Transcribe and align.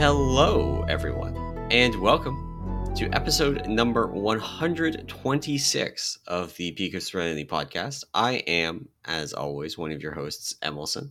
Hello, 0.00 0.82
everyone, 0.88 1.36
and 1.70 1.94
welcome 1.96 2.90
to 2.96 3.10
episode 3.10 3.66
number 3.66 4.06
126 4.06 6.18
of 6.26 6.56
the 6.56 6.72
Peak 6.72 6.94
of 6.94 7.02
Serenity 7.02 7.44
podcast. 7.44 8.04
I 8.14 8.36
am, 8.46 8.88
as 9.04 9.34
always, 9.34 9.76
one 9.76 9.92
of 9.92 10.02
your 10.02 10.14
hosts, 10.14 10.54
Emerson. 10.62 11.10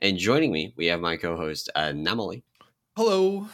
And 0.00 0.18
joining 0.18 0.50
me, 0.50 0.74
we 0.76 0.86
have 0.86 0.98
my 0.98 1.16
co 1.16 1.36
host, 1.36 1.70
uh, 1.76 1.92
Namali. 1.92 2.42
Hello. 2.96 3.46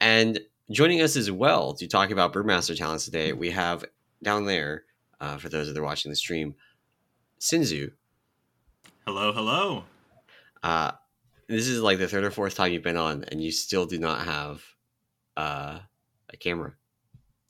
And 0.00 0.40
joining 0.70 1.02
us 1.02 1.14
as 1.14 1.30
well 1.30 1.74
to 1.74 1.86
talk 1.86 2.10
about 2.10 2.32
Brewmaster 2.32 2.74
talents 2.74 3.04
today, 3.04 3.34
we 3.34 3.50
have 3.50 3.84
down 4.22 4.46
there, 4.46 4.84
uh, 5.20 5.36
for 5.36 5.50
those 5.50 5.66
that 5.66 5.78
are 5.78 5.84
watching 5.84 6.10
the 6.10 6.16
stream, 6.16 6.54
Sinzu. 7.38 7.92
Hello, 9.04 9.34
hello. 9.34 9.84
Uh, 10.62 10.92
this 11.50 11.68
is 11.68 11.80
like 11.80 11.98
the 11.98 12.08
third 12.08 12.24
or 12.24 12.30
fourth 12.30 12.54
time 12.54 12.72
you've 12.72 12.82
been 12.82 12.96
on, 12.96 13.24
and 13.24 13.42
you 13.42 13.50
still 13.50 13.86
do 13.86 13.98
not 13.98 14.24
have 14.24 14.62
uh, 15.36 15.78
a 16.32 16.36
camera. 16.36 16.74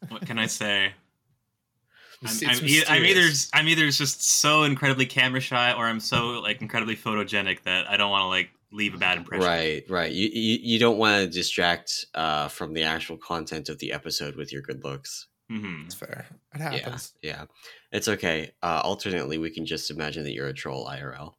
What 0.08 0.26
can 0.26 0.38
I 0.38 0.46
say? 0.46 0.92
I'm, 2.22 2.28
I'm, 2.28 2.50
it's 2.50 2.62
e- 2.62 2.84
I'm 2.88 3.04
either. 3.04 3.28
I'm 3.54 3.68
either 3.68 3.88
just 3.90 4.22
so 4.22 4.64
incredibly 4.64 5.06
camera 5.06 5.40
shy, 5.40 5.72
or 5.72 5.86
I'm 5.86 6.00
so 6.00 6.40
like 6.40 6.60
incredibly 6.60 6.96
photogenic 6.96 7.62
that 7.62 7.88
I 7.88 7.96
don't 7.96 8.10
want 8.10 8.22
to 8.22 8.28
like 8.28 8.50
leave 8.72 8.94
a 8.94 8.98
bad 8.98 9.18
impression. 9.18 9.46
Right, 9.46 9.84
right. 9.88 10.12
You 10.12 10.28
you, 10.32 10.58
you 10.62 10.78
don't 10.78 10.98
want 10.98 11.24
to 11.24 11.30
distract 11.30 12.06
uh, 12.14 12.48
from 12.48 12.74
the 12.74 12.84
actual 12.84 13.16
content 13.16 13.68
of 13.68 13.78
the 13.78 13.92
episode 13.92 14.36
with 14.36 14.52
your 14.52 14.62
good 14.62 14.84
looks. 14.84 15.28
Mm-hmm. 15.50 15.86
It's 15.86 15.94
fair. 15.94 16.26
It 16.54 16.60
happens. 16.60 17.12
Yeah, 17.22 17.30
yeah. 17.30 17.44
It's 17.90 18.08
okay. 18.08 18.52
Uh, 18.62 18.80
alternately, 18.84 19.38
we 19.38 19.50
can 19.50 19.66
just 19.66 19.90
imagine 19.90 20.24
that 20.24 20.32
you're 20.32 20.46
a 20.46 20.54
troll 20.54 20.86
IRL. 20.86 21.34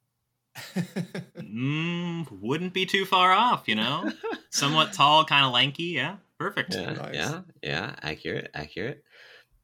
Mm, 1.52 2.28
wouldn't 2.42 2.74
be 2.74 2.86
too 2.86 3.04
far 3.06 3.32
off, 3.32 3.68
you 3.68 3.76
know. 3.76 4.10
Somewhat 4.50 4.94
tall, 4.94 5.26
kind 5.26 5.46
of 5.46 5.52
lanky. 5.52 5.84
Yeah, 5.84 6.16
perfect. 6.38 6.74
Yeah, 6.74 6.94
Nice. 6.94 7.14
yeah, 7.14 7.42
yeah. 7.62 7.96
Accurate, 8.02 8.50
accurate. 8.54 9.04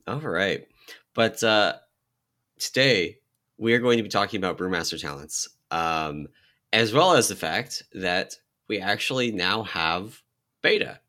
All 0.06 0.20
right. 0.20 0.68
But 1.14 1.42
uh, 1.44 1.76
today 2.60 3.20
we 3.58 3.74
are 3.74 3.80
going 3.80 3.98
to 3.98 4.04
be 4.04 4.10
talking 4.10 4.38
about 4.38 4.58
Brewmaster 4.58 5.00
talents, 5.00 5.48
um, 5.72 6.28
as 6.74 6.92
well 6.94 7.14
as 7.14 7.28
the 7.30 7.36
fact 7.36 7.84
that 7.94 8.36
we 8.68 8.80
actually 8.80 9.32
now 9.32 9.64
have 9.64 10.22
beta. 10.62 11.00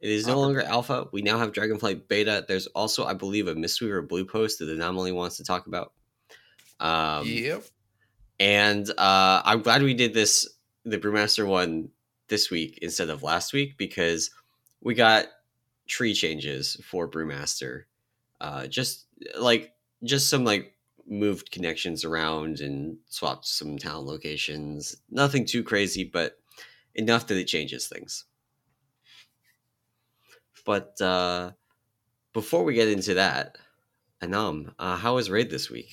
It 0.00 0.10
is 0.10 0.26
no 0.26 0.34
Oh. 0.34 0.40
longer 0.40 0.62
alpha. 0.62 1.08
We 1.12 1.22
now 1.22 1.38
have 1.38 1.52
Dragonflight 1.52 2.08
beta. 2.08 2.44
There's 2.46 2.66
also, 2.68 3.04
I 3.04 3.14
believe, 3.14 3.48
a 3.48 3.54
Mistweaver 3.54 4.06
blue 4.06 4.24
post 4.26 4.58
that 4.60 4.68
Anomaly 4.68 5.12
wants 5.12 5.38
to 5.38 5.44
talk 5.44 5.66
about. 5.66 5.92
Um, 6.78 7.26
yep. 7.26 7.64
And 8.40 8.88
uh, 8.90 9.42
I'm 9.44 9.62
glad 9.62 9.82
we 9.82 9.94
did 9.94 10.14
this, 10.14 10.48
the 10.84 10.98
Brewmaster 10.98 11.46
one 11.46 11.90
this 12.28 12.50
week 12.50 12.78
instead 12.82 13.10
of 13.10 13.22
last 13.22 13.52
week 13.52 13.76
because 13.76 14.30
we 14.80 14.94
got 14.94 15.26
tree 15.86 16.14
changes 16.14 16.76
for 16.84 17.08
Brewmaster. 17.08 17.84
Uh, 18.40 18.66
just 18.66 19.06
like 19.38 19.72
just 20.02 20.28
some 20.28 20.44
like 20.44 20.74
moved 21.06 21.50
connections 21.50 22.04
around 22.04 22.60
and 22.60 22.98
swapped 23.08 23.46
some 23.46 23.78
town 23.78 24.06
locations. 24.06 24.96
Nothing 25.10 25.44
too 25.44 25.62
crazy, 25.62 26.04
but 26.04 26.38
enough 26.94 27.26
that 27.26 27.38
it 27.38 27.46
changes 27.46 27.86
things. 27.86 28.24
But 30.64 31.00
uh, 31.00 31.52
before 32.32 32.64
we 32.64 32.74
get 32.74 32.88
into 32.88 33.14
that, 33.14 33.58
Anam, 34.20 34.74
uh, 34.78 34.96
how 34.96 35.16
was 35.16 35.30
raid 35.30 35.50
this 35.50 35.70
week? 35.70 35.90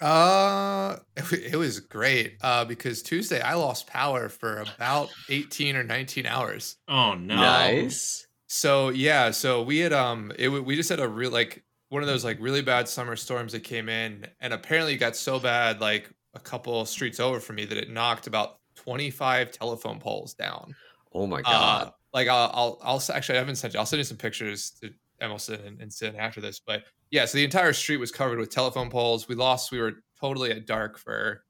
Uh, 0.00 0.96
it, 1.16 1.52
it 1.52 1.56
was 1.56 1.80
great. 1.80 2.36
Uh, 2.40 2.64
because 2.64 3.02
Tuesday 3.02 3.40
I 3.40 3.54
lost 3.54 3.86
power 3.86 4.28
for 4.28 4.60
about 4.76 5.10
eighteen 5.28 5.76
or 5.76 5.82
nineteen 5.82 6.26
hours. 6.26 6.76
Oh 6.88 7.14
no. 7.14 7.36
Nice. 7.36 8.26
So 8.46 8.88
yeah, 8.90 9.30
so 9.30 9.62
we 9.62 9.78
had 9.78 9.92
um, 9.92 10.32
it 10.38 10.48
we 10.48 10.76
just 10.76 10.88
had 10.88 11.00
a 11.00 11.08
real 11.08 11.30
like 11.30 11.64
one 11.90 12.02
of 12.02 12.08
those 12.08 12.24
like 12.24 12.38
really 12.40 12.62
bad 12.62 12.88
summer 12.88 13.16
storms 13.16 13.52
that 13.52 13.64
came 13.64 13.88
in, 13.88 14.26
and 14.40 14.52
apparently 14.52 14.94
it 14.94 14.98
got 14.98 15.16
so 15.16 15.38
bad 15.38 15.80
like 15.80 16.10
a 16.34 16.40
couple 16.40 16.84
streets 16.86 17.20
over 17.20 17.40
from 17.40 17.56
me 17.56 17.64
that 17.64 17.76
it 17.78 17.90
knocked 17.90 18.26
about 18.26 18.58
twenty 18.76 19.10
five 19.10 19.50
telephone 19.50 19.98
poles 19.98 20.34
down. 20.34 20.74
Oh 21.12 21.26
my 21.26 21.40
Uh, 21.40 21.42
god. 21.42 21.92
like 22.12 22.28
I'll, 22.28 22.50
I'll, 22.52 22.78
I'll 22.82 23.02
actually 23.12 23.36
I 23.36 23.40
haven't 23.40 23.56
sent 23.56 23.74
you. 23.74 23.80
I'll 23.80 23.86
send 23.86 23.98
you 23.98 24.04
some 24.04 24.16
pictures 24.18 24.70
to 24.82 24.90
Emerson 25.20 25.60
and, 25.66 25.80
and 25.80 25.92
Sin 25.92 26.16
after 26.16 26.40
this. 26.40 26.60
But 26.60 26.84
yeah, 27.10 27.24
so 27.24 27.38
the 27.38 27.44
entire 27.44 27.72
street 27.72 27.96
was 27.98 28.12
covered 28.12 28.38
with 28.38 28.50
telephone 28.50 28.90
poles. 28.90 29.28
We 29.28 29.34
lost. 29.34 29.70
We 29.72 29.80
were 29.80 29.94
totally 30.20 30.50
at 30.50 30.66
dark 30.66 30.98
for 30.98 31.42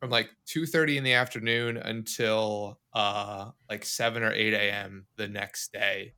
from 0.00 0.10
like 0.10 0.30
two 0.46 0.66
thirty 0.66 0.98
in 0.98 1.04
the 1.04 1.12
afternoon 1.14 1.76
until 1.76 2.78
uh 2.92 3.50
like 3.70 3.84
seven 3.84 4.22
or 4.22 4.32
eight 4.32 4.52
a.m. 4.54 5.06
the 5.16 5.28
next 5.28 5.72
day. 5.72 6.14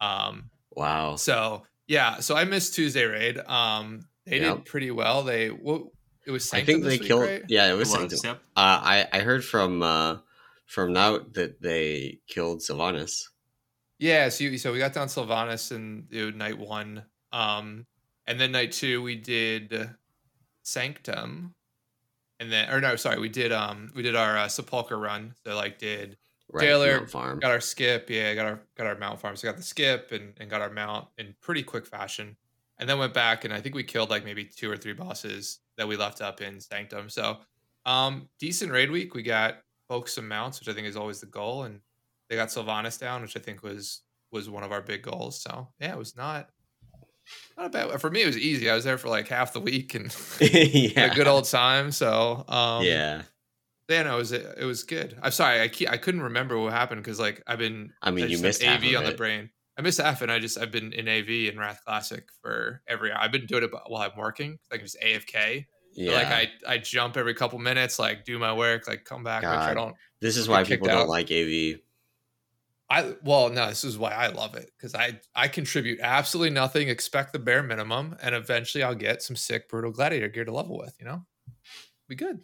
Um, 0.00 0.50
wow. 0.72 1.16
so 1.16 1.64
yeah, 1.86 2.20
so 2.20 2.36
I 2.36 2.44
missed 2.44 2.74
Tuesday 2.74 3.04
raid. 3.04 3.38
Um, 3.38 4.00
they 4.26 4.40
Yep. 4.40 4.56
did 4.56 4.64
pretty 4.66 4.90
well. 4.90 5.22
They 5.22 5.48
what 5.48 5.82
it 6.26 6.30
was. 6.30 6.52
I 6.52 6.62
think 6.62 6.82
they 6.84 6.98
week, 6.98 7.02
killed. 7.04 7.22
right? 7.22 7.42
Yeah, 7.48 7.68
it 7.68 7.72
It 7.72 7.76
was. 7.78 7.96
was, 7.96 8.24
yep. 8.24 8.36
Uh, 8.56 8.80
I 8.82 9.06
I 9.12 9.20
heard 9.20 9.44
from 9.44 9.82
uh, 9.82 10.18
from 10.66 10.92
now 10.92 11.18
that 11.32 11.60
they 11.62 12.18
killed 12.28 12.60
Sylvanas. 12.60 13.22
Yeah, 13.98 14.28
so 14.28 14.44
you, 14.44 14.58
so 14.58 14.72
we 14.72 14.78
got 14.78 14.92
down 14.92 15.08
Sylvanas 15.08 15.72
in 15.72 16.06
you 16.10 16.30
know, 16.30 16.36
night 16.36 16.58
one, 16.58 17.04
um, 17.32 17.86
and 18.26 18.38
then 18.40 18.52
night 18.52 18.72
two 18.72 19.02
we 19.02 19.16
did 19.16 19.90
Sanctum, 20.64 21.54
and 22.40 22.52
then 22.52 22.70
or 22.70 22.80
no, 22.80 22.96
sorry, 22.96 23.18
we 23.20 23.28
did 23.28 23.52
um 23.52 23.92
we 23.94 24.02
did 24.02 24.16
our 24.16 24.36
uh, 24.38 24.48
Sepulchre 24.48 24.98
run. 24.98 25.34
So 25.44 25.54
like 25.56 25.78
did 25.78 26.18
Right, 26.50 26.78
Mount 26.82 27.10
Farm. 27.10 27.38
got 27.40 27.50
our 27.52 27.60
skip, 27.60 28.10
yeah, 28.10 28.34
got 28.34 28.46
our 28.46 28.60
got 28.76 28.86
our 28.86 28.96
mount 28.96 29.20
farm. 29.20 29.36
So 29.36 29.48
got 29.48 29.56
the 29.56 29.62
skip 29.62 30.12
and 30.12 30.34
and 30.38 30.50
got 30.50 30.60
our 30.62 30.70
mount 30.70 31.08
in 31.18 31.34
pretty 31.40 31.62
quick 31.62 31.86
fashion, 31.86 32.36
and 32.78 32.88
then 32.88 32.98
went 32.98 33.14
back 33.14 33.44
and 33.44 33.52
I 33.52 33.60
think 33.60 33.74
we 33.74 33.84
killed 33.84 34.10
like 34.10 34.24
maybe 34.24 34.44
two 34.44 34.70
or 34.70 34.76
three 34.76 34.92
bosses 34.94 35.60
that 35.76 35.88
we 35.88 35.96
left 35.96 36.20
up 36.20 36.40
in 36.40 36.60
Sanctum. 36.60 37.08
So 37.10 37.38
um 37.86 38.28
decent 38.38 38.72
raid 38.72 38.90
week. 38.90 39.14
We 39.14 39.22
got 39.22 39.62
folks 39.88 40.14
some 40.14 40.28
mounts, 40.28 40.60
which 40.60 40.68
I 40.68 40.74
think 40.74 40.86
is 40.86 40.96
always 40.96 41.20
the 41.20 41.26
goal, 41.26 41.64
and 41.64 41.80
they 42.28 42.36
got 42.36 42.48
Sylvanas 42.48 42.98
down, 42.98 43.22
which 43.22 43.36
I 43.36 43.40
think 43.40 43.62
was 43.62 44.02
was 44.30 44.48
one 44.50 44.62
of 44.62 44.72
our 44.72 44.82
big 44.82 45.02
goals. 45.02 45.40
So 45.40 45.68
yeah, 45.80 45.92
it 45.92 45.98
was 45.98 46.16
not 46.16 46.48
not 47.56 47.66
a 47.66 47.70
bad 47.70 48.00
for 48.00 48.10
me. 48.10 48.22
It 48.22 48.26
was 48.26 48.38
easy. 48.38 48.70
I 48.70 48.74
was 48.74 48.84
there 48.84 48.98
for 48.98 49.08
like 49.08 49.28
half 49.28 49.52
the 49.52 49.60
week 49.60 49.94
and 49.94 50.14
yeah. 50.40 51.04
a 51.12 51.14
good 51.14 51.28
old 51.28 51.44
time. 51.44 51.90
So 51.92 52.44
um, 52.48 52.84
yeah. 52.84 53.22
yeah, 53.88 54.02
no, 54.02 54.16
it 54.16 54.18
was 54.18 54.32
it 54.32 54.64
was 54.64 54.84
good. 54.84 55.18
I'm 55.22 55.32
sorry, 55.32 55.60
I 55.60 55.70
I 55.90 55.96
couldn't 55.96 56.22
remember 56.22 56.58
what 56.58 56.72
happened 56.72 57.02
because 57.02 57.18
like 57.18 57.42
I've 57.46 57.58
been 57.58 57.92
I 58.02 58.10
mean, 58.10 58.24
you 58.24 58.38
just 58.38 58.62
have 58.62 58.82
missed 58.82 58.84
AV 58.86 58.96
on 58.96 59.04
the 59.04 59.16
brain. 59.16 59.50
I 59.78 59.80
miss 59.80 59.98
half, 59.98 60.22
and 60.22 60.32
I 60.32 60.40
just 60.40 60.58
I've 60.58 60.72
been 60.72 60.92
in 60.92 61.08
AV 61.08 61.48
and 61.48 61.58
Wrath 61.58 61.80
Classic 61.86 62.24
for 62.42 62.82
every. 62.88 63.12
I've 63.12 63.30
been 63.30 63.46
doing 63.46 63.62
it 63.62 63.70
while 63.86 64.02
I'm 64.02 64.18
working. 64.18 64.58
I 64.72 64.76
can 64.76 64.86
just 64.86 65.00
AFK. 65.00 65.66
Yeah. 65.94 66.12
Like 66.12 66.26
I 66.26 66.48
I 66.66 66.78
jump 66.78 67.16
every 67.16 67.34
couple 67.34 67.58
minutes, 67.60 67.98
like 67.98 68.24
do 68.24 68.38
my 68.38 68.52
work, 68.52 68.88
like 68.88 69.04
come 69.04 69.22
back, 69.22 69.42
make 69.42 69.52
sure 69.52 69.60
I 69.60 69.74
God. 69.74 69.80
don't. 69.80 69.96
this 70.20 70.36
is 70.36 70.48
why 70.48 70.64
people 70.64 70.88
don't 70.88 71.02
out. 71.02 71.08
like 71.08 71.30
AV. 71.30 71.78
I 72.90 73.14
well 73.22 73.50
no, 73.50 73.68
this 73.68 73.84
is 73.84 73.98
why 73.98 74.12
I 74.12 74.28
love 74.28 74.54
it 74.54 74.70
because 74.76 74.94
I 74.94 75.20
I 75.34 75.48
contribute 75.48 76.00
absolutely 76.02 76.50
nothing, 76.50 76.88
expect 76.88 77.32
the 77.32 77.38
bare 77.38 77.62
minimum, 77.62 78.16
and 78.22 78.34
eventually 78.34 78.82
I'll 78.82 78.94
get 78.94 79.22
some 79.22 79.36
sick 79.36 79.68
brutal 79.68 79.90
gladiator 79.90 80.28
gear 80.28 80.44
to 80.46 80.52
level 80.52 80.78
with. 80.78 80.94
You 80.98 81.04
know, 81.06 81.26
be 82.08 82.14
good. 82.14 82.40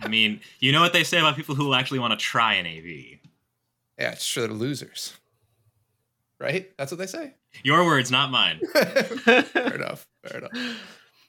I 0.00 0.08
mean, 0.08 0.40
you 0.60 0.72
know 0.72 0.80
what 0.80 0.92
they 0.92 1.04
say 1.04 1.18
about 1.18 1.36
people 1.36 1.54
who 1.54 1.74
actually 1.74 1.98
want 1.98 2.12
to 2.12 2.16
try 2.18 2.54
an 2.54 2.66
AV. 2.66 3.18
Yeah, 3.98 4.12
it's 4.12 4.22
sure 4.24 4.46
they're 4.46 4.56
losers, 4.56 5.14
right? 6.40 6.70
That's 6.78 6.90
what 6.90 6.98
they 6.98 7.06
say. 7.06 7.34
Your 7.62 7.84
words, 7.84 8.10
not 8.10 8.30
mine. 8.30 8.60
fair 8.72 9.74
enough. 9.74 10.06
Fair 10.24 10.38
enough. 10.38 10.52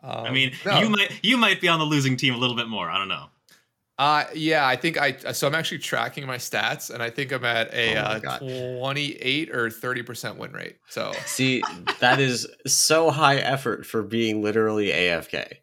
I 0.01 0.27
Um, 0.27 0.33
mean, 0.33 0.51
no. 0.65 0.79
you 0.79 0.89
might 0.89 1.19
you 1.23 1.37
might 1.37 1.61
be 1.61 1.67
on 1.67 1.79
the 1.79 1.85
losing 1.85 2.15
team 2.17 2.33
a 2.33 2.37
little 2.37 2.55
bit 2.55 2.67
more. 2.67 2.89
I 2.89 2.97
don't 2.97 3.07
know. 3.07 3.25
Uh, 3.97 4.25
yeah, 4.33 4.67
I 4.67 4.75
think 4.75 4.97
I. 4.99 5.13
So 5.31 5.47
I'm 5.47 5.55
actually 5.55 5.77
tracking 5.79 6.27
my 6.27 6.35
stats, 6.37 6.93
and 6.93 7.01
I 7.01 7.09
think 7.09 7.31
I'm 7.31 7.45
at 7.45 7.73
a 7.73 7.95
Oh 7.97 8.01
uh, 8.29 8.39
28 8.39 9.55
or 9.55 9.69
30 9.69 10.03
percent 10.03 10.37
win 10.37 10.51
rate. 10.51 10.75
So 10.89 11.13
See, 11.25 11.63
that 12.01 12.19
is 12.19 12.45
so 12.67 13.09
high 13.09 13.37
effort 13.37 13.85
for 13.85 14.03
being 14.03 14.41
literally 14.43 14.87
AFK. 14.87 15.59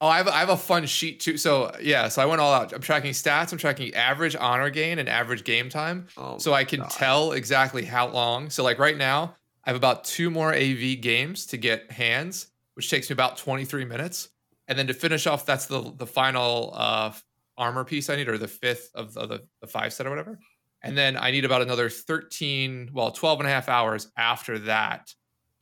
Oh, 0.00 0.06
I 0.06 0.18
have, 0.18 0.28
I 0.28 0.38
have 0.38 0.48
a 0.48 0.56
fun 0.56 0.86
sheet 0.86 1.20
too. 1.20 1.36
So 1.36 1.72
yeah, 1.80 2.08
so 2.08 2.22
I 2.22 2.26
went 2.26 2.40
all 2.40 2.52
out. 2.52 2.72
I'm 2.72 2.80
tracking 2.80 3.12
stats. 3.12 3.52
I'm 3.52 3.58
tracking 3.58 3.94
average 3.94 4.36
honor 4.36 4.70
gain 4.70 4.98
and 4.98 5.08
average 5.08 5.44
game 5.44 5.68
time, 5.68 6.06
Oh, 6.16 6.38
so 6.38 6.52
I 6.54 6.64
can 6.64 6.80
God. 6.80 6.90
tell 6.90 7.32
exactly 7.32 7.84
how 7.84 8.08
long. 8.08 8.50
So 8.50 8.62
like 8.64 8.78
right 8.78 8.96
now, 8.96 9.34
I 9.64 9.70
have 9.70 9.76
about 9.76 10.04
two 10.04 10.30
more 10.30 10.52
AV 10.54 11.00
games 11.00 11.46
to 11.46 11.56
get 11.56 11.90
hands, 11.90 12.48
which 12.74 12.90
takes 12.90 13.10
me 13.10 13.14
about 13.14 13.38
23 13.38 13.84
minutes, 13.84 14.28
and 14.68 14.78
then 14.78 14.86
to 14.88 14.94
finish 14.94 15.26
off, 15.26 15.44
that's 15.46 15.66
the 15.66 15.92
the 15.96 16.06
final 16.06 16.72
uh, 16.74 17.12
armor 17.58 17.84
piece 17.84 18.08
I 18.08 18.16
need, 18.16 18.28
or 18.28 18.38
the 18.38 18.48
fifth 18.48 18.90
of 18.94 19.12
the, 19.12 19.26
the 19.26 19.42
the 19.60 19.66
five 19.66 19.92
set 19.92 20.06
or 20.06 20.10
whatever. 20.10 20.38
And 20.82 20.96
then 20.96 21.16
I 21.16 21.32
need 21.32 21.44
about 21.44 21.60
another 21.60 21.90
13, 21.90 22.90
well, 22.92 23.10
12 23.10 23.40
and 23.40 23.48
a 23.48 23.52
half 23.52 23.68
hours 23.68 24.12
after 24.16 24.60
that 24.60 25.12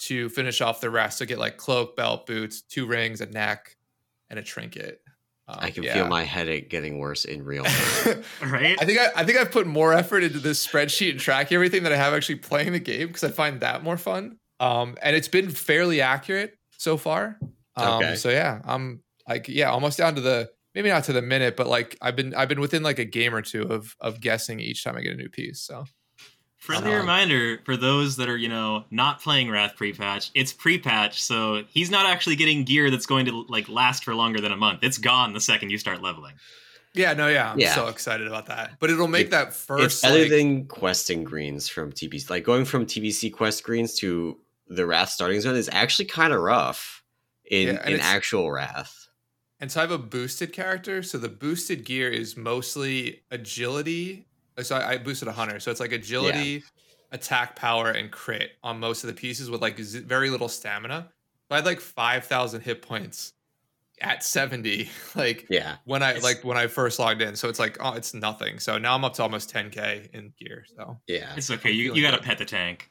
to 0.00 0.28
finish 0.28 0.60
off 0.60 0.80
the 0.80 0.90
rest. 0.90 1.18
So 1.18 1.24
get 1.24 1.38
like 1.38 1.56
cloak, 1.56 1.96
belt, 1.96 2.26
boots, 2.26 2.60
two 2.60 2.86
rings, 2.86 3.20
a 3.22 3.26
neck, 3.26 3.76
and 4.28 4.38
a 4.38 4.42
trinket. 4.42 5.00
Um, 5.48 5.58
I 5.60 5.70
can 5.70 5.84
yeah. 5.84 5.94
feel 5.94 6.08
my 6.08 6.24
headache 6.24 6.68
getting 6.68 6.98
worse 6.98 7.24
in 7.24 7.44
real 7.44 7.64
time. 7.64 8.22
right? 8.42 8.76
I 8.80 8.84
think 8.84 8.98
I, 8.98 9.08
I 9.16 9.24
think 9.24 9.38
I've 9.38 9.52
put 9.52 9.66
more 9.66 9.92
effort 9.92 10.24
into 10.24 10.38
this 10.38 10.66
spreadsheet 10.66 11.12
and 11.12 11.20
tracking 11.20 11.54
everything 11.54 11.84
that 11.84 11.92
I 11.92 11.96
have 11.96 12.12
actually 12.12 12.36
playing 12.36 12.72
the 12.72 12.80
game 12.80 13.06
because 13.06 13.24
I 13.24 13.30
find 13.30 13.60
that 13.60 13.84
more 13.84 13.96
fun. 13.96 14.38
Um, 14.58 14.96
and 15.02 15.14
it's 15.14 15.28
been 15.28 15.48
fairly 15.50 16.00
accurate 16.00 16.58
so 16.78 16.96
far. 16.96 17.38
Um, 17.76 18.02
Okay. 18.02 18.16
So 18.16 18.28
yeah, 18.28 18.60
I'm 18.64 19.02
like 19.28 19.48
yeah, 19.48 19.70
almost 19.70 19.98
down 19.98 20.16
to 20.16 20.20
the 20.20 20.50
maybe 20.76 20.88
not 20.90 21.02
to 21.04 21.12
the 21.12 21.22
minute, 21.22 21.56
but 21.56 21.66
like 21.66 21.96
I've 22.00 22.14
been 22.14 22.32
I've 22.36 22.48
been 22.48 22.60
within 22.60 22.84
like 22.84 23.00
a 23.00 23.04
game 23.04 23.34
or 23.34 23.42
two 23.42 23.62
of 23.62 23.96
of 24.00 24.20
guessing 24.20 24.60
each 24.60 24.84
time 24.84 24.96
I 24.96 25.00
get 25.00 25.14
a 25.14 25.16
new 25.16 25.28
piece. 25.28 25.58
So 25.60 25.86
Friendly 26.58 26.94
Uh, 26.94 26.98
reminder 26.98 27.58
for 27.64 27.76
those 27.76 28.16
that 28.16 28.28
are, 28.28 28.36
you 28.36 28.48
know, 28.48 28.84
not 28.90 29.20
playing 29.22 29.50
Wrath 29.50 29.74
pre-patch, 29.76 30.30
it's 30.34 30.52
pre-patch, 30.52 31.22
so 31.22 31.62
he's 31.68 31.90
not 31.90 32.06
actually 32.06 32.34
getting 32.34 32.64
gear 32.64 32.90
that's 32.90 33.06
going 33.06 33.24
to 33.26 33.44
like 33.48 33.68
last 33.68 34.04
for 34.04 34.14
longer 34.14 34.40
than 34.40 34.50
a 34.52 34.56
month. 34.56 34.80
It's 34.82 34.98
gone 34.98 35.32
the 35.32 35.40
second 35.40 35.70
you 35.70 35.78
start 35.78 36.02
leveling. 36.02 36.34
yeah, 36.94 37.12
no, 37.12 37.28
yeah, 37.28 37.52
I'm 37.52 37.60
Yeah. 37.60 37.74
so 37.74 37.88
excited 37.88 38.26
about 38.26 38.46
that. 38.46 38.78
But 38.80 38.88
it'll 38.90 39.06
make 39.06 39.26
It- 39.26 39.30
that 39.30 39.48
it's 39.48 39.64
first 39.64 40.02
better 40.02 40.20
like, 40.22 40.30
than 40.30 40.66
questing 40.66 41.24
greens 41.24 41.68
from 41.68 41.92
TBC. 41.92 42.30
Like 42.30 42.42
going 42.42 42.64
from 42.64 42.86
TBC 42.86 43.30
quest 43.30 43.62
greens 43.62 43.94
to 43.96 44.40
the 44.66 44.86
Wrath 44.86 45.10
starting 45.10 45.40
zone 45.40 45.56
is 45.56 45.68
actually 45.72 46.06
kind 46.06 46.32
of 46.32 46.40
rough 46.40 47.04
in, 47.50 47.68
Yeah, 47.68 47.88
in 47.88 48.00
actual 48.00 48.50
Wrath. 48.50 49.05
And 49.60 49.72
so 49.72 49.80
I 49.80 49.82
have 49.84 49.90
a 49.90 49.98
boosted 49.98 50.52
character. 50.52 51.02
So 51.02 51.16
the 51.18 51.28
boosted 51.28 51.84
gear 51.84 52.10
is 52.10 52.36
mostly 52.36 53.22
agility. 53.30 54.26
uh, 54.58 54.62
So 54.62 54.76
I, 54.76 54.92
I 54.92 54.98
boosted 54.98 55.28
a 55.28 55.32
hunter. 55.32 55.60
So 55.60 55.70
it's 55.70 55.80
like 55.80 55.92
agility, 55.92 56.62
attack 57.12 57.56
power, 57.56 57.90
and 57.90 58.10
crit 58.10 58.52
on 58.62 58.78
most 58.78 59.02
of 59.02 59.08
the 59.08 59.14
pieces 59.14 59.48
with 59.50 59.62
like 59.62 59.78
z- 59.78 60.00
very 60.00 60.28
little 60.30 60.48
stamina. 60.48 61.08
So 61.48 61.54
I 61.54 61.56
had 61.56 61.64
like 61.66 61.80
5,000 61.80 62.60
hit 62.60 62.82
points 62.82 63.32
at 64.02 64.22
70. 64.22 64.90
Like 65.14 65.46
Yeah. 65.48 65.76
when 65.84 66.02
I 66.02 66.18
like 66.18 66.44
when 66.44 66.58
I 66.58 66.66
first 66.66 66.98
logged 66.98 67.22
in. 67.22 67.34
So 67.36 67.48
it's 67.48 67.58
like, 67.58 67.78
oh, 67.80 67.94
it's 67.94 68.12
nothing. 68.12 68.58
So 68.58 68.76
now 68.76 68.94
I'm 68.94 69.04
up 69.06 69.14
to 69.14 69.22
almost 69.22 69.50
10K 69.54 70.10
in 70.12 70.34
gear. 70.38 70.66
So 70.76 71.00
Yeah. 71.06 71.32
It's 71.34 71.50
okay. 71.50 71.70
You, 71.70 71.94
you 71.94 72.02
got 72.02 72.10
to 72.10 72.18
good. 72.18 72.26
pet 72.26 72.36
the 72.38 72.44
tank. 72.44 72.90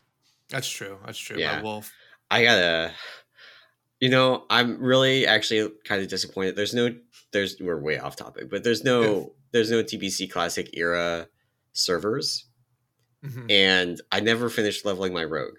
that's 0.49 0.67
true. 0.67 0.97
That's 1.05 1.19
true. 1.19 1.37
Yeah. 1.37 1.57
My 1.57 1.61
wolf. 1.61 1.91
I 2.31 2.43
gotta 2.43 2.91
you 3.99 4.09
know, 4.09 4.45
I'm 4.49 4.79
really 4.81 5.25
actually 5.25 5.71
kind 5.85 6.01
of 6.01 6.07
disappointed. 6.09 6.55
There's 6.55 6.73
no 6.73 6.95
there's 7.31 7.57
we're 7.59 7.79
way 7.79 7.97
off 7.99 8.15
topic, 8.15 8.49
but 8.49 8.63
there's 8.63 8.83
no 8.83 9.33
there's 9.51 9.71
no 9.71 9.83
TBC 9.83 10.29
classic 10.31 10.69
era 10.73 11.27
servers. 11.73 12.45
Mhm. 13.23 13.49
and 13.51 14.01
I 14.11 14.19
never 14.19 14.49
finished 14.51 14.85
leveling 14.85 15.11
my 15.11 15.23
rogue. 15.23 15.55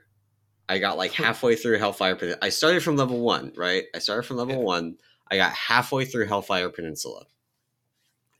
I 0.68 0.78
got 0.78 0.96
like 0.96 1.10
halfway 1.12 1.56
through 1.56 1.78
Hellfire 1.78 2.14
Peninsula. 2.14 2.38
I 2.40 2.50
started 2.50 2.82
from 2.84 2.96
level 2.96 3.20
one, 3.20 3.52
right? 3.56 3.84
I 3.92 3.98
started 3.98 4.22
from 4.22 4.36
level 4.36 4.54
Yeah. 4.56 4.60
one. 4.62 4.98
I 5.28 5.36
got 5.36 5.52
halfway 5.52 6.04
through 6.04 6.26
Hellfire 6.26 6.68
Peninsula, 6.70 7.26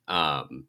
um, 0.07 0.69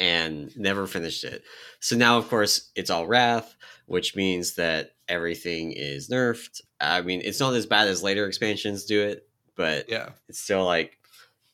and 0.00 0.56
never 0.56 0.86
finished 0.88 1.22
it. 1.22 1.44
So 1.78 1.94
now, 1.94 2.18
of 2.18 2.28
course, 2.28 2.70
it's 2.74 2.90
all 2.90 3.06
Wrath, 3.06 3.54
which 3.86 4.16
means 4.16 4.54
that 4.54 4.92
everything 5.08 5.72
is 5.72 6.08
nerfed. 6.08 6.60
I 6.80 7.02
mean, 7.02 7.20
it's 7.22 7.38
not 7.38 7.54
as 7.54 7.66
bad 7.66 7.86
as 7.86 8.02
later 8.02 8.26
expansions 8.26 8.84
do 8.86 9.00
it, 9.02 9.28
but 9.56 9.88
Yeah. 9.88 10.10
it's 10.28 10.40
still 10.40 10.64
like 10.64 10.98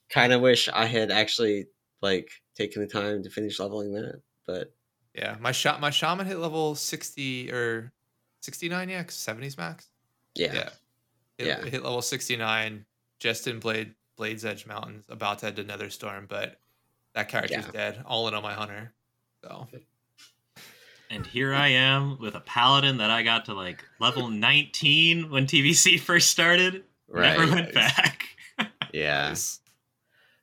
kind 0.09 0.33
of 0.33 0.41
wish 0.41 0.69
I 0.69 0.87
had 0.87 1.11
actually 1.11 1.67
like 2.01 2.31
taken 2.55 2.81
the 2.81 2.89
time 2.89 3.23
to 3.25 3.31
finish 3.31 3.59
leveling 3.59 3.93
that. 3.95 4.23
But 4.47 4.73
Yeah. 5.15 5.37
My 5.41 5.51
shot 5.53 5.81
my 5.81 5.91
shaman 5.91 6.27
hit 6.27 6.39
level 6.39 6.75
60 6.77 7.51
or 7.51 7.93
69, 8.43 8.89
yeah, 8.89 9.03
70s 9.05 9.59
max. 9.59 9.89
yeah, 10.37 10.55
Yeah. 10.55 10.71
Hit, 11.39 11.47
Yeah. 11.49 11.65
hit 11.65 11.83
level 11.83 12.01
69, 12.03 12.87
just 13.19 13.47
in 13.49 13.59
Blade 13.59 13.95
Blade's 14.17 14.45
Edge 14.45 14.67
Mountains, 14.67 15.05
about 15.09 15.41
to 15.41 15.47
head 15.47 15.57
to 15.57 15.65
Nether 15.65 15.91
Storm, 15.91 16.27
but 16.29 16.61
that 17.17 17.29
character's 17.29 17.65
Yeah. 17.65 17.71
dead. 17.73 18.03
All 18.07 18.29
in 18.29 18.35
on 18.35 18.43
my 18.43 18.53
hunter. 18.55 18.93
So 19.43 19.67
And 21.11 21.27
here 21.27 21.55
I 21.55 21.69
am 21.69 22.19
with 22.21 22.35
a 22.35 22.41
paladin 22.41 22.99
that 22.99 23.11
I 23.11 23.23
got 23.23 23.45
to 23.47 23.55
like 23.55 23.85
level 24.01 24.29
19 24.29 25.31
when 25.31 25.47
TBC 25.47 25.99
first 26.01 26.31
started. 26.31 26.85
right. 27.09 27.39
Never 27.39 27.53
went 27.53 27.75
Nice. 27.75 27.95
back. 27.97 28.27
Yeah, 28.93 29.29
nice. 29.29 29.61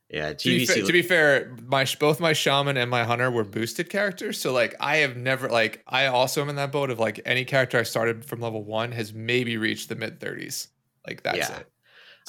yeah. 0.09 0.33
to, 0.33 0.49
be 0.49 0.65
fa- 0.65 0.81
to 0.81 0.91
be 0.91 1.01
fair, 1.01 1.55
my 1.65 1.83
sh- 1.83 1.97
both 1.97 2.19
my 2.19 2.33
shaman 2.33 2.77
and 2.77 2.89
my 2.89 3.03
hunter 3.03 3.29
were 3.29 3.43
boosted 3.43 3.89
characters. 3.89 4.39
So 4.39 4.51
like 4.53 4.75
I 4.79 4.97
have 4.97 5.15
never 5.17 5.49
like 5.49 5.83
I 5.87 6.07
also 6.07 6.41
am 6.41 6.49
in 6.49 6.55
that 6.55 6.71
boat 6.71 6.89
of 6.89 6.99
like 6.99 7.19
any 7.25 7.45
character 7.45 7.77
I 7.77 7.83
started 7.83 8.23
from 8.25 8.39
level 8.41 8.63
one 8.63 8.91
has 8.93 9.13
maybe 9.13 9.57
reached 9.57 9.89
the 9.89 9.95
mid 9.95 10.19
30s. 10.19 10.67
Like 11.05 11.21
that's 11.23 11.37
Yeah. 11.37 11.57
it. 11.59 11.67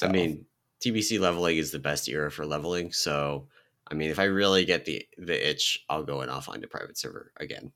I 0.02 0.08
mean, 0.08 0.44
TBC 0.84 1.20
leveling 1.20 1.56
is 1.56 1.70
the 1.70 1.78
best 1.78 2.08
era 2.08 2.30
for 2.32 2.44
leveling. 2.44 2.90
So, 2.92 3.46
I 3.90 3.94
mean, 3.94 4.10
if 4.10 4.18
I 4.18 4.24
really 4.24 4.64
get 4.64 4.84
the 4.84 5.06
the 5.18 5.50
itch, 5.50 5.84
I'll 5.88 6.04
go 6.04 6.20
and 6.22 6.30
I'll 6.30 6.40
find 6.40 6.62
a 6.64 6.68
private 6.68 6.96
server 6.98 7.32
again. 7.38 7.72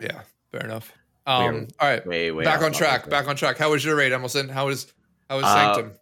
yeah, 0.00 0.22
fair 0.50 0.64
enough. 0.64 0.92
Um, 1.26 1.68
all 1.78 1.88
right, 1.88 2.06
Way, 2.06 2.30
way 2.30 2.44
back 2.44 2.62
on 2.62 2.72
track. 2.72 3.08
Back 3.10 3.28
on 3.28 3.36
track. 3.36 3.58
How 3.58 3.70
was 3.70 3.84
your 3.84 3.96
raid, 3.96 4.12
Emerson? 4.12 4.48
How 4.48 4.66
was 4.66 4.92
how 5.28 5.36
was 5.36 5.44
Uh, 5.44 5.54
Sanctum? 5.74 5.92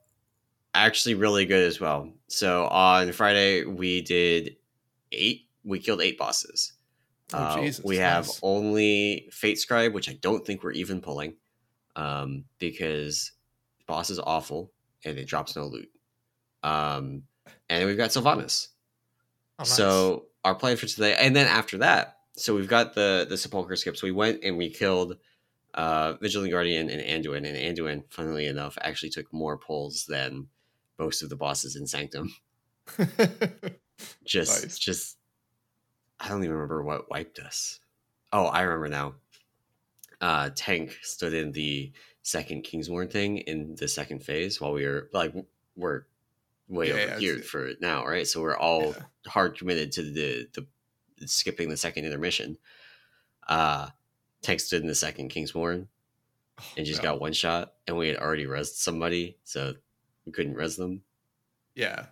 Actually, 0.74 1.14
really 1.14 1.46
good 1.46 1.66
as 1.66 1.80
well. 1.80 2.12
So 2.28 2.66
on 2.66 3.12
Friday 3.12 3.64
we 3.64 4.02
did 4.02 4.56
eight. 5.12 5.48
We 5.64 5.78
killed 5.80 6.00
eight 6.00 6.16
bosses. 6.18 6.74
Oh, 7.32 7.38
Uh, 7.38 7.60
Jesus, 7.60 7.84
we 7.84 7.96
have 7.96 8.30
only 8.42 9.28
Fate 9.32 9.58
Scribe, 9.58 9.92
which 9.94 10.08
I 10.08 10.12
don't 10.20 10.46
think 10.46 10.62
we're 10.62 10.72
even 10.72 11.00
pulling, 11.00 11.34
um, 11.96 12.44
because 12.60 13.32
boss 13.86 14.10
is 14.10 14.20
awful 14.20 14.70
and 15.04 15.18
it 15.18 15.26
drops 15.26 15.56
no 15.56 15.66
loot. 15.66 15.90
Um, 16.62 17.22
and 17.68 17.86
we've 17.86 17.96
got 17.96 18.10
Sylvanas. 18.10 18.68
Oh, 19.58 19.62
nice. 19.62 19.72
So 19.72 20.26
our 20.44 20.54
plan 20.54 20.76
for 20.76 20.86
today, 20.86 21.16
and 21.18 21.34
then 21.34 21.46
after 21.46 21.78
that, 21.78 22.18
so 22.36 22.54
we've 22.54 22.68
got 22.68 22.94
the 22.94 23.26
the 23.28 23.36
sepulcher 23.36 23.76
skips. 23.76 24.02
We 24.02 24.12
went 24.12 24.42
and 24.44 24.56
we 24.56 24.70
killed 24.70 25.16
uh, 25.74 26.14
Vigilant 26.20 26.50
Guardian 26.52 26.90
and 26.90 27.00
Anduin, 27.02 27.46
and 27.46 27.56
Anduin, 27.56 28.04
funnily 28.10 28.46
enough, 28.46 28.78
actually 28.80 29.10
took 29.10 29.32
more 29.32 29.56
pulls 29.58 30.06
than 30.06 30.48
most 30.98 31.22
of 31.22 31.28
the 31.28 31.36
bosses 31.36 31.76
in 31.76 31.86
Sanctum. 31.86 32.34
Just, 34.24 34.62
Nice. 34.62 34.78
just, 34.78 35.16
I 36.20 36.28
don't 36.28 36.42
even 36.44 36.52
remember 36.54 36.82
what 36.82 37.10
wiped 37.10 37.38
us. 37.38 37.80
Oh, 38.32 38.44
I 38.46 38.62
remember 38.62 38.88
now. 38.88 39.14
Uh, 40.20 40.50
Tank 40.54 40.98
stood 41.02 41.32
in 41.34 41.52
the 41.52 41.92
second 42.22 42.64
Kingsmourne 42.64 43.10
thing 43.10 43.38
in 43.38 43.74
the 43.76 43.88
second 43.88 44.22
phase 44.22 44.60
while 44.60 44.72
we 44.72 44.84
were 44.84 45.08
like 45.12 45.32
we're 45.76 46.02
way 46.68 46.88
Yeah, 46.88 46.94
over 46.94 47.18
here 47.20 47.38
for 47.38 47.66
it 47.66 47.80
now, 47.80 48.04
right? 48.06 48.26
So 48.26 48.40
we're 48.42 48.56
all 48.56 48.94
Yeah. 48.96 49.04
hard 49.28 49.56
committed 49.58 49.92
to 49.92 50.02
the 50.02 50.48
the 50.54 50.66
skipping 51.28 51.68
the 51.70 51.76
second 51.76 52.04
intermission. 52.04 52.58
Uh 53.48 53.90
Tank 54.42 54.60
stood 54.60 54.82
in 54.82 54.88
the 54.88 54.94
second 54.94 55.30
Kingsmourne 55.30 55.88
and 56.76 56.86
just 56.86 57.00
Oh, 57.00 57.04
No. 57.04 57.12
got 57.12 57.20
one 57.20 57.32
shot, 57.32 57.74
and 57.86 57.96
we 57.96 58.08
had 58.08 58.18
already 58.18 58.44
resed 58.46 58.74
somebody, 58.76 59.38
so 59.44 59.74
we 60.24 60.32
couldn't 60.32 60.54
res 60.54 60.76
them. 60.76 61.02
yeah. 61.74 62.06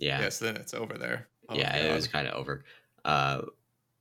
Yeah, 0.00 0.20
Yes, 0.20 0.38
then 0.38 0.56
it's 0.56 0.74
over 0.74 0.98
there. 0.98 1.28
Oh, 1.48 1.56
yeah, 1.56 1.76
it 1.76 1.92
was 1.94 2.06
kind 2.08 2.28
of 2.28 2.34
over. 2.34 2.64
Uh, 3.04 3.42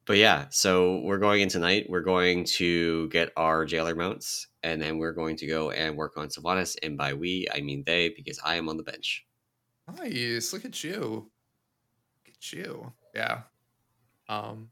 but 0.05 0.17
yeah, 0.17 0.47
so 0.49 1.01
we're 1.01 1.17
going 1.19 1.41
in 1.41 1.49
tonight. 1.49 1.87
We're 1.89 2.01
going 2.01 2.45
to 2.57 3.09
get 3.09 3.31
our 3.37 3.65
jailer 3.65 3.95
mounts, 3.95 4.47
and 4.63 4.81
then 4.81 4.97
we're 4.99 5.13
going 5.13 5.35
to 5.37 5.47
go 5.47 5.71
and 5.71 5.97
work 5.97 6.17
on 6.17 6.29
Sylvanas. 6.29 6.77
And 6.83 6.97
by 6.97 7.13
we, 7.13 7.47
I 7.53 7.61
mean 7.61 7.83
they, 7.85 8.09
because 8.09 8.39
I 8.43 8.55
am 8.55 8.69
on 8.69 8.77
the 8.77 8.83
bench. 8.83 9.26
Nice. 9.95 10.53
Look 10.53 10.65
at 10.65 10.83
you. 10.83 10.99
Look 12.25 12.27
at 12.35 12.53
you. 12.53 12.91
Yeah. 13.15 13.41
Um, 14.29 14.69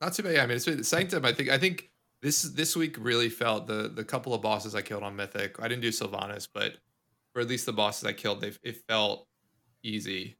not 0.00 0.12
too 0.14 0.22
bad. 0.22 0.36
I 0.36 0.46
mean, 0.46 0.56
it's 0.56 0.64
been 0.64 0.84
Sanctum. 0.84 1.24
I 1.24 1.32
think. 1.32 1.48
I 1.50 1.58
think 1.58 1.90
this 2.20 2.42
this 2.42 2.76
week 2.76 2.96
really 2.98 3.28
felt 3.28 3.66
the 3.66 3.90
the 3.92 4.04
couple 4.04 4.34
of 4.34 4.42
bosses 4.42 4.74
I 4.74 4.82
killed 4.82 5.02
on 5.02 5.16
Mythic. 5.16 5.56
I 5.60 5.68
didn't 5.68 5.82
do 5.82 5.88
Sylvanas, 5.90 6.48
but 6.52 6.74
for 7.32 7.40
at 7.40 7.48
least 7.48 7.66
the 7.66 7.72
bosses 7.72 8.04
I 8.04 8.12
killed, 8.12 8.40
they 8.40 8.52
it 8.62 8.76
felt 8.88 9.26
easy. 9.82 10.36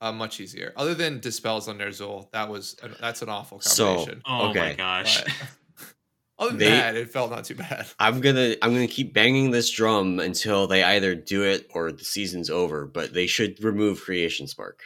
Uh, 0.00 0.12
much 0.12 0.40
easier. 0.40 0.74
Other 0.76 0.92
than 0.94 1.20
dispels 1.20 1.68
on 1.68 1.78
Ner'zhul, 1.78 2.30
that 2.32 2.50
was 2.50 2.76
an, 2.82 2.94
that's 3.00 3.22
an 3.22 3.30
awful 3.30 3.58
combination. 3.60 4.20
So- 4.26 4.30
combination. 4.30 4.52
Oh 4.52 4.52
my 4.54 4.74
gosh. 4.74 5.24
But 5.24 5.32
other 6.38 6.50
than 6.50 6.58
They- 6.58 6.68
that, 6.70 6.96
it 6.96 7.10
felt 7.10 7.30
not 7.30 7.44
too 7.44 7.54
bad. 7.54 7.86
I'm 7.98 8.20
gonna 8.20 8.56
I'm 8.62 8.72
gonna 8.74 8.86
keep 8.86 9.12
banging 9.14 9.50
this 9.50 9.70
drum 9.70 10.20
until 10.20 10.66
they 10.66 10.82
either 10.82 11.14
do 11.14 11.42
it 11.44 11.66
or 11.74 11.92
the 11.92 12.04
season's 12.04 12.50
over. 12.50 12.86
But 12.86 13.12
they 13.14 13.26
should 13.26 13.62
remove 13.64 14.02
Creation 14.02 14.46
Spark. 14.46 14.80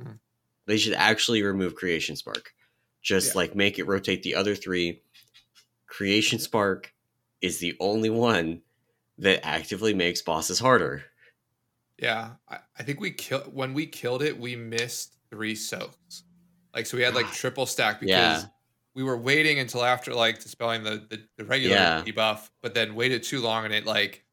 Mhm. 0.00 0.18
They 0.66 0.78
should 0.78 0.94
actually 0.94 1.42
remove 1.42 1.74
Creation 1.74 2.16
Spark. 2.16 2.54
Just 3.02 3.28
Yeah. 3.34 3.38
like 3.38 3.54
make 3.54 3.78
it 3.78 3.86
rotate 3.86 4.22
the 4.22 4.34
other 4.34 4.54
three. 4.54 5.02
Creation 5.86 6.38
Spark 6.38 6.92
is 7.40 7.58
the 7.58 7.76
only 7.78 8.10
one 8.10 8.62
that 9.18 9.44
actively 9.46 9.92
makes 9.94 10.22
bosses 10.22 10.58
harder. 10.58 11.04
Yeah, 11.98 12.30
I, 12.48 12.58
I 12.78 12.82
think 12.82 13.00
we 13.00 13.12
killed 13.12 13.54
when 13.54 13.74
we 13.74 13.86
killed 13.86 14.22
it. 14.22 14.36
We 14.38 14.56
missed 14.56 15.14
three 15.30 15.54
soaks, 15.54 16.24
like 16.74 16.86
so 16.86 16.96
we 16.96 17.02
had 17.04 17.14
like 17.14 17.30
triple 17.30 17.66
stack 17.66 18.00
because 18.00 18.10
Yeah. 18.10 18.44
We 18.94 19.02
were 19.02 19.16
waiting 19.16 19.58
until 19.58 19.84
after 19.84 20.14
like 20.14 20.40
dispelling 20.42 20.82
the 20.84 21.04
the, 21.08 21.20
the 21.36 21.44
regular 21.44 21.74
Yeah. 21.76 22.02
debuff, 22.04 22.50
but 22.62 22.74
then 22.74 22.94
waited 22.94 23.22
too 23.22 23.40
long 23.40 23.64
and 23.64 23.74
it 23.74 23.86
like 23.86 24.24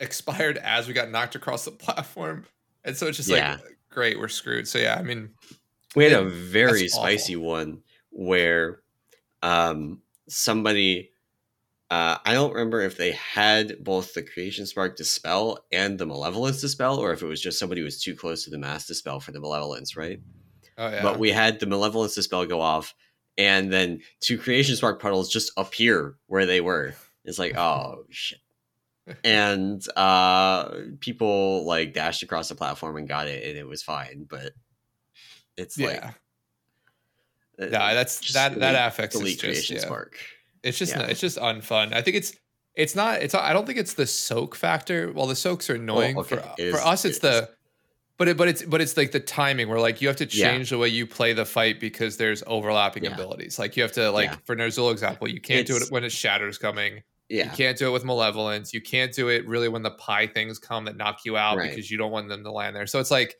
expired 0.00 0.58
as 0.58 0.86
we 0.86 0.94
got 0.94 1.10
knocked 1.10 1.34
across 1.34 1.64
the 1.64 1.70
platform, 1.86 2.44
and 2.84 2.96
so 2.96 3.06
it's 3.06 3.16
just 3.16 3.28
Yeah. 3.28 3.58
like 3.64 3.78
great, 3.90 4.18
we're 4.18 4.28
screwed. 4.28 4.68
So 4.68 4.78
yeah, 4.78 4.96
I 4.98 5.02
mean, 5.02 5.30
We 5.96 6.04
had 6.04 6.12
a 6.12 6.28
very 6.28 6.88
spicy 6.88 7.36
one 7.36 7.82
where 8.10 8.82
um, 9.42 10.02
somebody, 10.28 11.10
uh, 11.90 12.18
I 12.24 12.34
don't 12.34 12.52
remember 12.52 12.80
if 12.82 12.96
they 12.96 13.12
had 13.12 13.82
both 13.82 14.12
the 14.14 14.22
Creation 14.22 14.66
Spark 14.66 14.96
Dispel 14.96 15.64
and 15.72 15.98
the 15.98 16.06
Malevolence 16.06 16.60
Dispel, 16.60 16.98
or 16.98 17.12
if 17.12 17.22
it 17.22 17.26
was 17.26 17.40
just 17.40 17.58
somebody 17.58 17.80
who 17.80 17.86
was 17.86 18.02
too 18.02 18.14
close 18.14 18.44
to 18.44 18.50
the 18.50 18.58
Mass 18.58 18.86
Dispel 18.86 19.20
for 19.20 19.32
the 19.32 19.40
Malevolence, 19.40 19.96
right? 19.96 20.20
oh 20.76 20.90
yeah, 20.90 21.02
But 21.02 21.18
we 21.18 21.30
had 21.30 21.58
the 21.60 21.66
Malevolence 21.66 22.14
Dispel 22.14 22.44
go 22.46 22.60
off, 22.60 22.94
and 23.38 23.72
then 23.72 24.00
two 24.20 24.36
Creation 24.36 24.76
Spark 24.76 25.00
puddles 25.00 25.30
just 25.30 25.52
appear 25.56 26.16
where 26.26 26.44
they 26.44 26.60
were. 26.60 26.94
It's 27.24 27.38
like, 27.38 27.56
oh, 27.56 28.04
shit. 28.10 28.40
And 29.24 29.82
uh, 29.96 30.70
people 31.00 31.64
like 31.64 31.94
dashed 31.94 32.22
across 32.22 32.50
the 32.50 32.54
platform 32.54 32.96
and 32.96 33.08
got 33.08 33.28
it, 33.28 33.48
and 33.48 33.56
it 33.56 33.66
was 33.66 33.82
fine, 33.82 34.26
but 34.28 34.52
it's 35.56 35.78
like 35.78 36.00
yeah, 36.02 36.10
uh, 37.58 37.64
no, 37.64 37.94
that's 37.94 38.34
that 38.34 38.58
that 38.60 38.88
affects 38.88 39.16
is 39.16 39.22
just 39.22 39.40
creation 39.40 39.76
yeah. 39.76 39.82
spark. 39.82 40.18
It's 40.62 40.76
just 40.76 40.94
Yeah. 40.94 41.06
it's 41.06 41.20
just 41.20 41.38
unfun. 41.38 41.94
I 41.94 42.02
think 42.02 42.16
it's 42.18 42.34
it's 42.74 42.94
not 42.94 43.22
it's 43.22 43.34
I 43.34 43.54
don't 43.54 43.66
think 43.66 43.78
it's 43.78 43.94
the 43.94 44.06
soak 44.06 44.54
factor. 44.54 45.10
Well, 45.12 45.26
the 45.26 45.36
soaks 45.36 45.70
are 45.70 45.76
annoying 45.76 46.18
okay, 46.18 46.36
for 46.36 46.54
it 46.58 46.72
for 46.72 46.80
us. 46.80 47.04
It's 47.06 47.16
it 47.18 47.24
is. 47.26 47.40
the 47.40 47.50
but 48.18 48.28
it 48.28 48.36
but 48.36 48.48
it's 48.48 48.62
but 48.62 48.80
it's 48.80 48.96
like 48.96 49.12
the 49.12 49.20
timing 49.20 49.68
where 49.68 49.80
like 49.80 50.00
you 50.02 50.08
have 50.08 50.16
to 50.18 50.24
Yeah. 50.30 50.50
change 50.52 50.70
the 50.70 50.78
way 50.78 50.88
you 50.88 51.06
play 51.06 51.32
the 51.32 51.46
fight 51.46 51.80
because 51.80 52.16
there's 52.18 52.42
overlapping 52.46 53.04
Yeah. 53.04 53.14
abilities. 53.14 53.58
Like 53.58 53.76
you 53.76 53.82
have 53.82 53.92
to 53.92 54.10
like 54.10 54.30
Yeah. 54.30 54.36
for 54.44 54.54
Ner'zhul 54.56 54.92
example, 54.92 55.28
you 55.28 55.40
can't 55.40 55.66
do 55.66 55.76
it 55.76 55.90
when 55.90 56.04
a 56.04 56.08
shatter's 56.08 56.58
coming. 56.58 57.02
Yeah. 57.28 57.50
You 57.50 57.56
can't 57.56 57.78
do 57.78 57.86
it 57.88 57.90
with 57.90 58.04
malevolence. 58.04 58.72
You 58.74 58.80
can't 58.80 59.12
do 59.12 59.28
it 59.28 59.46
really 59.46 59.68
when 59.68 59.82
the 59.82 59.90
pie 59.92 60.26
things 60.26 60.58
come 60.58 60.84
that 60.86 60.96
knock 60.96 61.24
you 61.24 61.36
out 61.36 61.56
Right. 61.58 61.70
because 61.70 61.90
you 61.90 61.96
don't 61.98 62.10
want 62.10 62.28
them 62.28 62.42
to 62.44 62.50
land 62.50 62.74
there. 62.74 62.86
So 62.86 62.98
it's 63.00 63.10
like 63.10 63.36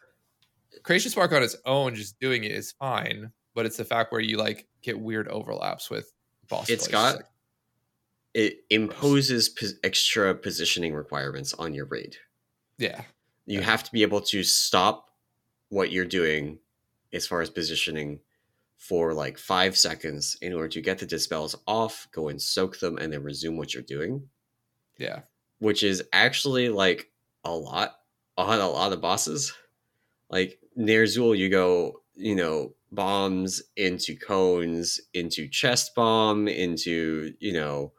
Creation 0.83 1.11
Spark 1.11 1.33
on 1.33 1.43
its 1.43 1.57
own, 1.65 1.95
just 1.95 2.21
doing 2.21 2.45
it 2.45 2.53
is 2.53 2.73
fine, 2.73 3.33
but 3.55 3.67
it's 3.67 3.79
the 3.79 3.85
fact 3.85 4.13
where 4.13 4.21
you 4.21 4.37
like 4.37 4.67
get 4.83 4.99
weird 5.01 5.27
overlaps 5.29 5.91
with 5.91 6.13
boss. 6.49 6.69
It's 6.71 6.87
got- 6.87 7.17
like, 7.17 7.25
it 8.35 8.59
imposes 8.71 9.49
pos- 9.49 9.75
extra 9.83 10.35
positioning 10.35 10.95
requirements 10.95 11.55
on 11.55 11.75
your 11.75 11.87
raid. 11.87 12.17
yeah, 12.77 13.03
You 13.49 13.63
have 13.63 13.83
to 13.85 13.93
be 13.93 14.03
able 14.03 14.21
to 14.21 14.43
stop 14.43 15.11
what 15.71 15.91
you're 15.91 16.05
doing 16.05 16.59
as 17.13 17.27
far 17.27 17.41
as 17.41 17.51
positioning 17.51 18.21
for 18.77 19.13
like 19.13 19.39
five 19.39 19.77
seconds 19.77 20.37
in 20.41 20.53
order 20.53 20.69
to 20.69 20.81
get 20.81 20.99
the 20.99 21.07
dispels 21.07 21.57
off, 21.67 22.07
go 22.13 22.29
and 22.29 22.41
soak 22.41 22.79
them, 22.79 22.97
and 22.99 23.13
then 23.13 23.23
resume 23.23 23.57
what 23.57 23.75
you're 23.75 23.83
doing. 23.83 24.29
yeah. 24.99 25.21
which 25.59 25.83
is 25.83 26.05
actually 26.13 26.69
like 26.69 27.11
a 27.45 27.51
lot 27.53 27.97
on 28.37 28.61
a 28.61 28.69
lot 28.69 28.93
of 28.93 29.01
bosses. 29.01 29.53
Like 30.31 30.61
Ner'zhul, 30.79 31.37
you 31.37 31.49
go, 31.49 32.03
you 32.15 32.35
know, 32.37 32.75
bombs 32.93 33.63
into 33.77 34.15
cones, 34.17 35.01
into 35.15 35.49
chest 35.49 35.95
bomb, 35.95 36.49
into, 36.49 37.35
you 37.41 37.53
know, 37.53 37.93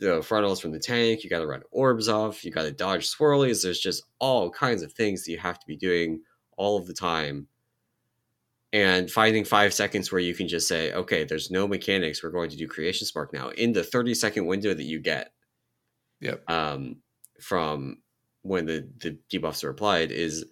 the 0.00 0.22
frontals 0.22 0.60
from 0.60 0.72
the 0.72 0.78
tank. 0.78 1.24
You 1.24 1.30
got 1.30 1.40
to 1.40 1.46
run 1.46 1.62
orbs 1.70 2.08
off. 2.08 2.44
You 2.44 2.50
got 2.52 2.62
to 2.62 2.72
dodge 2.72 3.10
swirlies. 3.10 3.62
There's 3.62 3.80
just 3.80 4.04
all 4.18 4.50
kinds 4.50 4.82
of 4.82 4.92
things 4.92 5.24
that 5.24 5.32
you 5.32 5.38
have 5.38 5.58
to 5.58 5.66
be 5.66 5.76
doing 5.76 6.20
all 6.56 6.76
of 6.78 6.86
the 6.86 6.94
time. 6.94 7.48
And 8.72 9.10
finding 9.10 9.44
five 9.44 9.72
seconds 9.72 10.12
where 10.12 10.20
you 10.20 10.34
can 10.34 10.46
just 10.46 10.68
say, 10.68 10.92
okay, 10.92 11.24
there's 11.24 11.50
no 11.50 11.66
mechanics. 11.66 12.22
We're 12.22 12.30
going 12.30 12.50
to 12.50 12.56
do 12.56 12.68
Creation 12.68 13.06
Spark 13.06 13.32
now 13.32 13.48
in 13.48 13.72
the 13.72 13.82
30 13.82 14.14
second 14.14 14.46
window 14.46 14.74
that 14.74 14.84
you 14.84 14.98
get 15.00 15.32
Yep. 16.20 16.50
um, 16.50 16.96
from 17.40 17.98
when 18.42 18.66
the, 18.66 18.86
the 18.98 19.18
debuffs 19.32 19.64
are 19.64 19.70
applied 19.70 20.10
is 20.12 20.44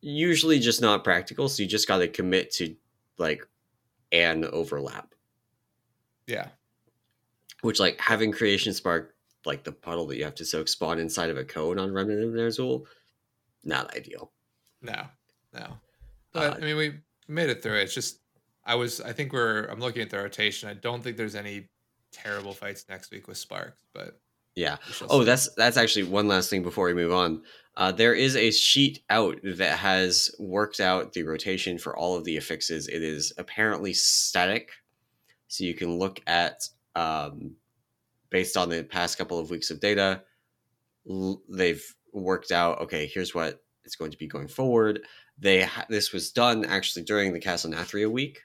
usually 0.00 0.58
just 0.58 0.80
not 0.80 1.04
practical. 1.04 1.48
So 1.48 1.62
you 1.62 1.68
just 1.68 1.86
got 1.86 1.98
to 1.98 2.08
commit 2.08 2.50
to 2.54 2.74
like 3.16 3.46
an 4.10 4.44
overlap, 4.44 5.14
Yeah. 6.26 6.48
Which 7.64 7.80
like 7.80 8.00
having 8.00 8.30
creation 8.32 8.72
spark, 8.74 9.14
like 9.44 9.64
the 9.64 9.72
puddle 9.72 10.06
that 10.06 10.16
you 10.16 10.24
have 10.24 10.34
to 10.36 10.44
soak 10.44 10.68
spawn 10.68 10.98
inside 10.98 11.30
of 11.30 11.36
a 11.36 11.44
cone 11.44 11.78
on 11.78 11.92
Remnant 11.92 12.22
of 12.22 12.30
Ner'zhul, 12.30 12.84
not 13.64 13.94
ideal. 13.96 14.32
No. 14.82 15.06
No. 15.52 15.78
But 16.32 16.52
Uh, 16.52 16.56
I 16.56 16.60
mean, 16.60 16.76
we 16.76 16.94
made 17.28 17.48
it 17.50 17.62
through. 17.62 17.78
it. 17.78 17.82
It's 17.84 17.94
just 17.94 18.20
I 18.66 18.74
was. 18.76 19.00
I 19.00 19.12
think 19.12 19.32
we're. 19.32 19.64
I'm 19.66 19.80
looking 19.80 20.02
at 20.02 20.10
the 20.10 20.18
rotation. 20.18 20.68
I 20.68 20.74
don't 20.74 21.02
think 21.02 21.16
there's 21.16 21.34
any 21.34 21.68
terrible 22.12 22.52
fights 22.54 22.86
next 22.88 23.10
week 23.10 23.28
with 23.28 23.36
Sparks, 23.36 23.76
but 23.92 24.18
Yeah. 24.54 24.76
Oh, 25.10 25.20
see. 25.20 25.24
that's 25.26 25.52
that's 25.54 25.76
actually 25.76 26.04
one 26.04 26.28
last 26.28 26.48
thing 26.50 26.62
before 26.62 26.86
we 26.86 26.94
move 26.94 27.12
on. 27.12 27.42
Uh, 27.76 27.92
there 27.92 28.14
is 28.14 28.36
a 28.36 28.50
sheet 28.52 29.02
out 29.10 29.38
that 29.42 29.78
has 29.78 30.30
worked 30.38 30.80
out 30.80 31.12
the 31.12 31.24
rotation 31.24 31.76
for 31.78 31.96
all 31.96 32.16
of 32.16 32.24
the 32.24 32.36
affixes. 32.38 32.88
It 32.88 33.02
is 33.02 33.32
apparently 33.36 33.92
static, 33.92 34.70
so 35.48 35.64
you 35.64 35.74
can 35.74 35.98
look 35.98 36.20
at 36.26 36.68
um, 36.94 37.56
based 38.30 38.56
on 38.56 38.68
the 38.68 38.82
past 38.84 39.18
couple 39.18 39.38
of 39.38 39.50
weeks 39.50 39.70
of 39.70 39.80
data. 39.80 40.22
l- 41.08 41.42
They've 41.48 41.84
worked 42.12 42.52
out. 42.52 42.80
Okay, 42.82 43.06
here's 43.06 43.34
what 43.34 43.62
it's 43.84 43.96
going 43.96 44.10
to 44.10 44.18
be 44.18 44.26
going 44.26 44.48
forward. 44.48 45.00
They 45.38 45.62
ha- 45.62 45.86
this 45.88 46.12
was 46.12 46.30
done 46.32 46.64
actually 46.64 47.04
during 47.04 47.32
the 47.32 47.40
Castle 47.40 47.70
Nathria 47.72 48.10
week 48.10 48.40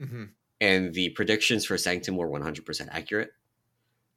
Mhm. 0.00 0.30
and 0.60 0.92
the 0.94 1.10
predictions 1.10 1.64
for 1.64 1.78
Sanctum 1.78 2.16
were 2.16 2.28
100% 2.28 2.88
accurate. 2.92 3.30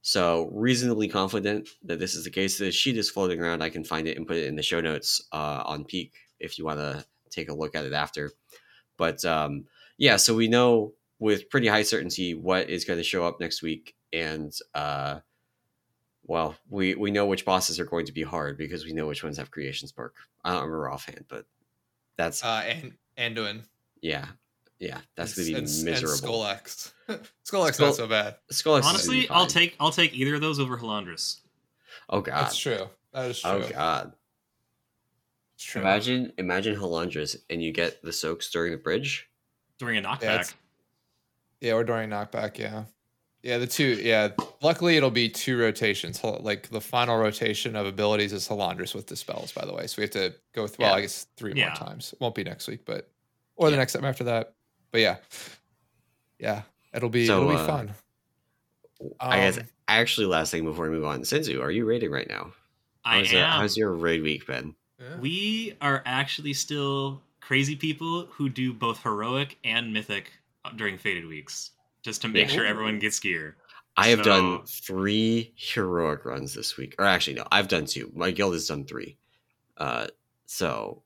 So, 0.02 0.50
reasonably 0.54 1.10
confident 1.10 1.68
that 1.84 2.00
this 2.00 2.16
is 2.16 2.24
the 2.24 2.30
case. 2.32 2.58
The 2.58 2.72
sheet 2.72 2.98
is 2.98 3.10
floating 3.10 3.42
around. 3.42 3.62
I 3.62 3.70
can 3.70 3.84
find 3.84 4.08
it 4.08 4.16
and 4.18 4.26
put 4.26 4.38
it 4.38 4.46
in 4.48 4.56
the 4.56 4.64
show 4.64 4.80
notes 4.80 5.28
uh, 5.34 5.64
on 5.66 5.84
Peak 5.84 6.14
if 6.40 6.58
you 6.58 6.64
want 6.66 6.80
to 6.80 7.06
take 7.30 7.50
a 7.50 7.54
look 7.54 7.76
at 7.76 7.84
it 7.86 7.94
after. 7.94 8.32
But 8.96 9.26
um, 9.26 9.66
yeah, 9.98 10.16
so 10.16 10.34
we 10.34 10.48
know 10.48 10.94
with 11.20 11.50
pretty 11.50 11.68
high 11.68 11.84
certainty 11.84 12.34
what 12.34 12.70
is 12.70 12.86
going 12.86 12.98
to 13.00 13.04
show 13.04 13.26
up 13.26 13.40
next 13.40 13.62
week. 13.62 13.96
And 14.14 14.54
uh, 14.74 15.20
well, 16.26 16.56
we, 16.70 16.96
we 16.96 17.12
know 17.12 17.26
which 17.26 17.46
bosses 17.46 17.80
are 17.80 17.86
going 17.86 18.06
to 18.06 18.12
be 18.14 18.24
hard 18.24 18.58
because 18.58 18.86
we 18.86 18.94
know 18.94 19.08
which 19.08 19.24
ones 19.24 19.38
have 19.38 19.52
Creation 19.52 19.88
Spark. 19.88 20.16
I 20.44 20.52
don't 20.52 20.64
remember 20.64 20.90
offhand, 20.90 21.26
but 21.28 21.46
that's, 22.18 22.44
uh, 22.44 22.64
and 22.68 22.94
Anduin. 23.18 23.64
yeah. 24.02 24.28
Yeah, 24.80 25.00
that's 25.16 25.34
going 25.34 25.48
to 25.48 25.54
be 25.54 25.58
and, 25.58 25.84
miserable. 25.86 26.46
And 26.46 26.60
Skolex. 26.60 26.92
Skolex 27.44 27.80
not 27.80 27.96
so 27.96 28.06
bad. 28.06 28.36
Skull 28.52 28.76
X 28.76 28.86
is 28.86 29.08
gonna 29.08 29.22
be 29.22 29.28
Honestly, 29.28 29.30
I'll 29.30 29.48
take 29.48 29.76
I'll 29.80 29.92
take 29.92 30.14
either 30.14 30.36
of 30.36 30.42
those 30.42 30.60
over 30.60 30.78
Halondrus. 30.78 31.40
Oh 32.10 32.22
god. 32.22 32.44
That's 32.44 32.58
true. 32.58 32.88
That 33.12 33.32
is 33.32 33.40
true. 33.42 33.50
Oh 33.50 33.70
god. 33.70 34.14
It's 35.56 35.64
true. 35.64 35.82
Imagine 35.82 36.32
imagine 36.38 36.76
Halondrus 36.76 37.38
and 37.50 37.64
you 37.64 37.72
get 37.72 38.04
the 38.04 38.14
soaks 38.14 38.52
during 38.52 38.72
the 38.72 38.78
bridge. 38.78 39.28
during 39.80 39.98
a 39.98 40.02
knockback. 40.08 40.22
it's- 40.22 40.54
Yeah, 41.62 41.74
or 41.74 41.84
during 41.84 42.10
knockback. 42.10 42.58
Yeah. 42.58 42.84
Yeah, 43.44 43.58
the 43.60 43.68
two. 43.68 44.00
Yeah, 44.02 44.30
luckily 44.62 44.98
it'll 44.98 45.12
be 45.12 45.30
two 45.30 45.58
rotations. 45.60 46.22
Like 46.24 46.70
the 46.70 46.82
final 46.82 47.18
rotation 47.18 47.76
of 47.76 47.86
abilities 47.86 48.34
is 48.34 48.48
Halondrus 48.48 48.94
with 48.94 49.06
dispels, 49.06 49.52
by 49.54 49.66
the 49.66 49.74
way. 49.74 49.88
So 49.88 49.96
we 50.00 50.04
have 50.04 50.12
to 50.12 50.34
go 50.54 50.68
through. 50.68 50.84
Well, 50.84 50.92
Yeah. 50.94 50.98
I 50.98 51.02
guess 51.02 51.28
three 51.38 51.54
Yeah. 51.56 51.68
more 51.68 51.76
times. 51.76 52.14
It 52.14 52.20
won't 52.20 52.36
be 52.36 52.44
next 52.44 52.68
week, 52.68 52.82
but 52.86 53.10
or 53.56 53.70
the 53.72 53.78
next 53.78 53.94
time 53.94 54.06
after 54.06 54.24
that. 54.26 54.54
But 54.92 55.02
yeah, 55.02 55.18
yeah, 56.40 56.64
it'll 56.94 57.10
be 57.10 57.26
So, 57.28 57.38
it'll 57.42 57.50
be 57.50 57.56
uh, 57.56 57.66
fun. 57.68 57.94
I 59.20 59.38
guess 59.42 59.58
Um, 59.60 59.64
actually 59.88 60.28
last 60.28 60.52
thing 60.52 60.66
before 60.66 60.86
we 60.90 60.96
move 60.96 61.06
on. 61.06 61.22
Sinzu, 61.22 61.62
are 61.62 61.72
you 61.72 61.86
raiding 61.86 62.12
right 62.12 62.28
now? 62.28 62.54
I 63.06 63.20
How's, 63.20 63.34
am. 63.34 63.44
uh, 63.44 63.52
how's 63.60 63.78
your 63.78 63.94
raid 63.94 64.22
week 64.24 64.48
been? 64.48 64.76
yeah. 65.00 65.18
We 65.20 65.76
are 65.82 66.02
actually 66.06 66.54
still 66.54 67.22
crazy 67.40 67.76
people 67.76 68.26
who 68.32 68.50
do 68.50 68.74
both 68.74 69.04
heroic 69.04 69.58
and 69.64 69.94
mythic 69.94 70.32
during 70.76 70.98
fated 70.98 71.26
weeks, 71.26 71.72
just 72.04 72.22
to 72.24 72.28
make 72.28 72.48
Yeah. 72.50 72.56
sure 72.56 72.66
everyone 72.66 73.00
gets 73.00 73.20
gear. 73.20 73.58
I 73.96 74.10
have 74.10 74.22
done 74.24 74.64
three 74.68 75.54
heroic 75.56 76.24
runs 76.26 76.54
this 76.54 76.78
week. 76.78 76.94
Or 77.00 77.06
actually 77.06 77.34
no, 77.36 77.48
I've 77.52 77.68
done 77.68 77.86
two. 77.86 78.12
My 78.16 78.30
guild 78.32 78.54
has 78.54 78.68
done 78.68 78.86
three. 78.86 79.18
Uh 79.78 80.08
so 80.46 81.02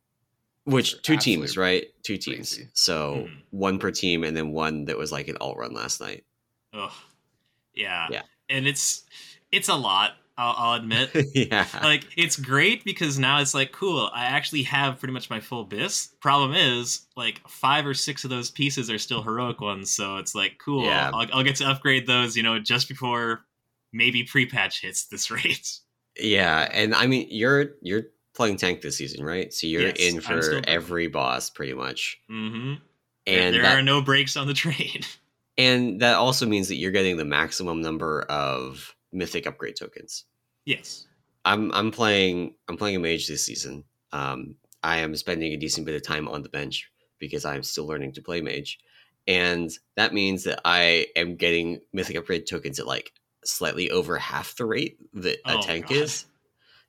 which 0.65 1.01
two 1.01 1.17
teams, 1.17 1.57
right? 1.57 1.85
Two 2.03 2.17
teams. 2.17 2.53
crazy. 2.55 2.69
So 2.73 3.27
Mhm. 3.27 3.41
one 3.51 3.79
per 3.79 3.91
team 3.91 4.23
and 4.23 4.35
then 4.35 4.51
one 4.51 4.85
that 4.85 4.97
was 4.97 5.11
like 5.11 5.27
an 5.29 5.37
alt 5.39 5.57
run 5.57 5.73
last 5.73 6.01
night. 6.01 6.25
Ugh. 6.73 6.91
Yeah. 7.73 8.07
Yeah. 8.11 8.23
And 8.49 8.67
it's 8.67 9.03
it's 9.51 9.69
a 9.69 9.75
lot. 9.75 10.17
I'll, 10.37 10.55
I'll 10.57 10.73
admit. 10.79 11.09
yeah. 11.35 11.67
like 11.83 12.07
it's 12.17 12.35
great 12.37 12.83
because 12.83 13.19
now 13.19 13.39
it's 13.41 13.53
like 13.53 13.71
cool 13.71 14.09
i 14.13 14.25
actually 14.25 14.63
have 14.63 14.97
pretty 14.99 15.13
much 15.13 15.29
my 15.29 15.39
full 15.39 15.65
bis 15.65 16.07
problem 16.21 16.53
is 16.53 17.05
like 17.15 17.41
five 17.47 17.85
or 17.85 17.93
six 17.93 18.23
of 18.23 18.29
those 18.29 18.49
pieces 18.49 18.89
are 18.89 18.97
still 18.97 19.21
heroic 19.21 19.59
ones 19.61 19.91
so 19.91 20.17
it's 20.17 20.33
like 20.33 20.57
cool 20.63 20.85
Yeah. 20.85 21.11
I'll, 21.13 21.27
I'll 21.33 21.43
get 21.43 21.57
to 21.57 21.65
upgrade 21.67 22.07
those 22.07 22.35
you 22.37 22.43
know 22.43 22.59
just 22.59 22.87
before 22.87 23.45
maybe 23.93 24.23
pre-patch 24.23 24.81
hits 24.81 25.05
this 25.05 25.29
rate 25.31 25.79
Yeah, 26.19 26.67
and 26.71 26.95
I 26.95 27.07
mean 27.07 27.27
you're 27.29 27.73
you're 27.81 28.03
playing 28.33 28.55
tank 28.55 28.81
this 28.81 28.97
season, 28.97 29.25
right? 29.25 29.53
So 29.53 29.67
you're 29.67 29.81
Yes, 29.81 29.99
in 29.99 30.21
for 30.21 30.61
every 30.65 31.07
boss 31.07 31.49
pretty 31.49 31.73
much. 31.73 32.17
mm-hmm. 32.31 32.75
And 33.27 33.53
there 33.53 33.61
that, 33.63 33.77
are 33.77 33.81
no 33.83 34.01
breaks 34.01 34.37
on 34.37 34.47
the 34.47 34.53
train 34.65 35.01
and 35.57 35.99
that 36.01 36.15
also 36.15 36.45
means 36.45 36.69
that 36.69 36.75
you're 36.75 36.91
getting 36.91 37.17
the 37.17 37.25
maximum 37.25 37.81
number 37.81 38.21
of 38.23 38.95
mythic 39.11 39.45
upgrade 39.47 39.75
tokens. 39.75 40.25
yes 40.65 41.07
I'm 41.45 41.71
I'm 41.73 41.91
playing 41.91 42.55
I'm 42.67 42.77
playing 42.77 42.95
a 42.97 42.99
mage 42.99 43.27
this 43.27 43.45
season. 43.45 43.83
Um 44.11 44.55
I 44.83 44.97
am 44.97 45.15
spending 45.15 45.53
a 45.53 45.57
decent 45.57 45.85
bit 45.85 45.95
of 45.95 46.03
time 46.03 46.27
on 46.27 46.41
the 46.43 46.49
bench 46.49 46.89
because 47.19 47.45
I'm 47.45 47.63
still 47.63 47.85
learning 47.85 48.13
to 48.13 48.21
play 48.21 48.41
mage. 48.41 48.79
And 49.27 49.69
that 49.95 50.13
means 50.13 50.43
that 50.45 50.59
I 50.65 51.07
am 51.15 51.35
getting 51.35 51.79
mythic 51.93 52.15
upgrade 52.17 52.47
tokens 52.47 52.79
at 52.79 52.87
like 52.87 53.11
slightly 53.45 53.91
over 53.91 54.17
half 54.17 54.55
the 54.55 54.65
rate 54.65 54.97
that 55.13 55.37
a 55.45 55.57
Oh, 55.57 55.61
tank 55.61 55.87
God. 55.89 55.97
is. 55.97 56.25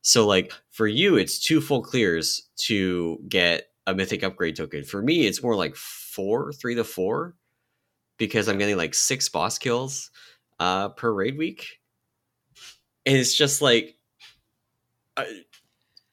So 0.00 0.26
like 0.26 0.52
for 0.70 0.86
you, 0.86 1.16
it's 1.16 1.38
two 1.38 1.60
full 1.60 1.82
clears 1.82 2.48
to 2.68 3.18
get 3.28 3.68
a 3.86 3.94
mythic 3.94 4.22
upgrade 4.22 4.56
token. 4.56 4.84
For 4.84 5.02
me, 5.02 5.26
it's 5.26 5.42
more 5.42 5.54
like 5.54 5.76
four, 5.76 6.52
three 6.52 6.74
to 6.76 6.84
four, 6.84 7.34
because 8.18 8.48
I'm 8.48 8.58
getting 8.58 8.76
like 8.76 8.94
six 8.94 9.28
boss 9.28 9.58
kills 9.58 10.10
uh, 10.60 10.88
per 10.90 11.12
raid 11.12 11.36
week, 11.36 11.80
and 13.06 13.16
it's 13.16 13.34
just 13.34 13.60
like 13.62 13.96
I, 15.16 15.42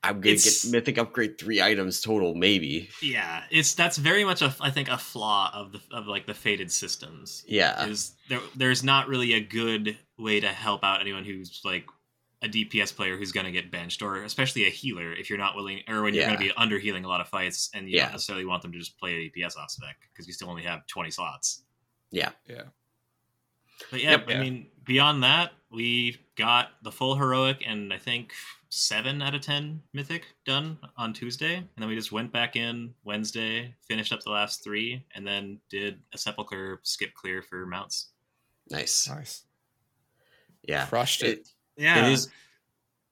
I'm 0.03 0.22
gonna 0.22 0.34
It's- 0.36 0.63
get 0.65 0.72
mythic 0.72 0.98
upgrade 0.98 1.38
three 1.38 1.62
items 1.62 2.01
total, 2.01 2.36
maybe. 2.36 2.89
Yeah, 3.01 3.43
it's 3.51 3.74
that's 3.75 3.98
very 3.98 4.24
much 4.24 4.41
a 4.41 4.53
I 4.62 4.72
think 4.72 4.89
a 4.89 4.98
flaw 4.98 5.51
of 5.53 5.72
the 5.74 5.81
of 5.91 6.08
like 6.08 6.25
the 6.25 6.34
fated 6.34 6.72
systems. 6.72 7.43
Yeah, 7.48 7.86
Is 7.86 8.13
there 8.29 8.39
there's 8.55 8.84
not 8.84 9.08
really 9.08 9.34
a 9.34 9.41
good 9.41 9.98
way 10.17 10.39
to 10.39 10.48
help 10.48 10.84
out 10.84 11.01
anyone 11.01 11.24
who's 11.25 11.62
like 11.63 11.86
a 12.41 12.48
DPS 12.48 12.96
player 12.96 13.17
who's 13.17 13.34
going 13.34 13.46
to 13.46 13.51
get 13.51 13.69
benched, 13.69 14.01
or 14.01 14.24
especially 14.24 14.65
a 14.65 14.69
healer 14.69 15.12
if 15.12 15.29
you're 15.29 15.38
not 15.39 15.55
willing, 15.58 15.81
or 15.89 16.01
when 16.03 16.13
you're 16.13 16.24
going 16.25 16.38
to 16.38 16.41
be 16.46 16.53
under 16.55 16.79
healing 16.79 17.03
a 17.03 17.08
lot 17.10 17.19
of 17.19 17.27
fights 17.27 17.69
and 17.74 17.89
you 17.89 17.98
Yeah. 17.98 18.03
don't 18.03 18.13
necessarily 18.13 18.46
want 18.46 18.62
them 18.62 18.72
to 18.72 18.79
just 18.79 18.98
play 18.98 19.12
a 19.15 19.29
DPS 19.29 19.58
off 19.58 19.69
spec 19.72 19.98
because 20.13 20.25
you 20.25 20.31
still 20.31 20.50
only 20.50 20.63
have 20.63 20.88
20 20.88 21.12
slots. 21.12 21.63
Yeah, 22.12 22.29
yeah. 22.48 22.62
But 23.91 24.01
yeah, 24.01 24.12
Yep. 24.12 24.25
I 24.27 24.31
Yeah. 24.33 24.39
mean, 24.41 24.67
beyond 24.86 25.24
that, 25.24 25.53
we 25.71 26.17
got 26.36 26.71
the 26.83 26.91
full 26.91 27.15
heroic 27.15 27.62
and 27.65 27.93
I 27.93 27.98
think 27.98 28.33
seven 28.69 29.21
out 29.21 29.33
of 29.33 29.41
ten 29.41 29.81
mythic 29.93 30.25
done 30.45 30.77
on 30.98 31.12
Tuesday, 31.13 31.55
and 31.55 31.67
then 31.77 31.88
we 31.89 31.95
just 31.95 32.12
went 32.12 32.31
back 32.31 32.55
in 32.55 32.93
Wednesday, 33.03 33.74
finished 33.88 34.13
up 34.13 34.21
the 34.21 34.29
last 34.29 34.63
three, 34.63 35.03
and 35.15 35.25
then 35.25 35.59
did 35.69 36.00
a 36.13 36.17
sepulcher 36.17 36.79
skip 36.83 37.13
clear 37.13 37.41
for 37.41 37.65
mounts. 37.65 38.09
nice. 38.69 39.07
Nice. 39.07 39.43
Yeah, 40.63 40.86
Crushed 40.86 41.24
it. 41.24 41.39
it, 41.39 41.50
Yeah, 41.77 42.05
it 42.07 42.12
is. 42.13 42.29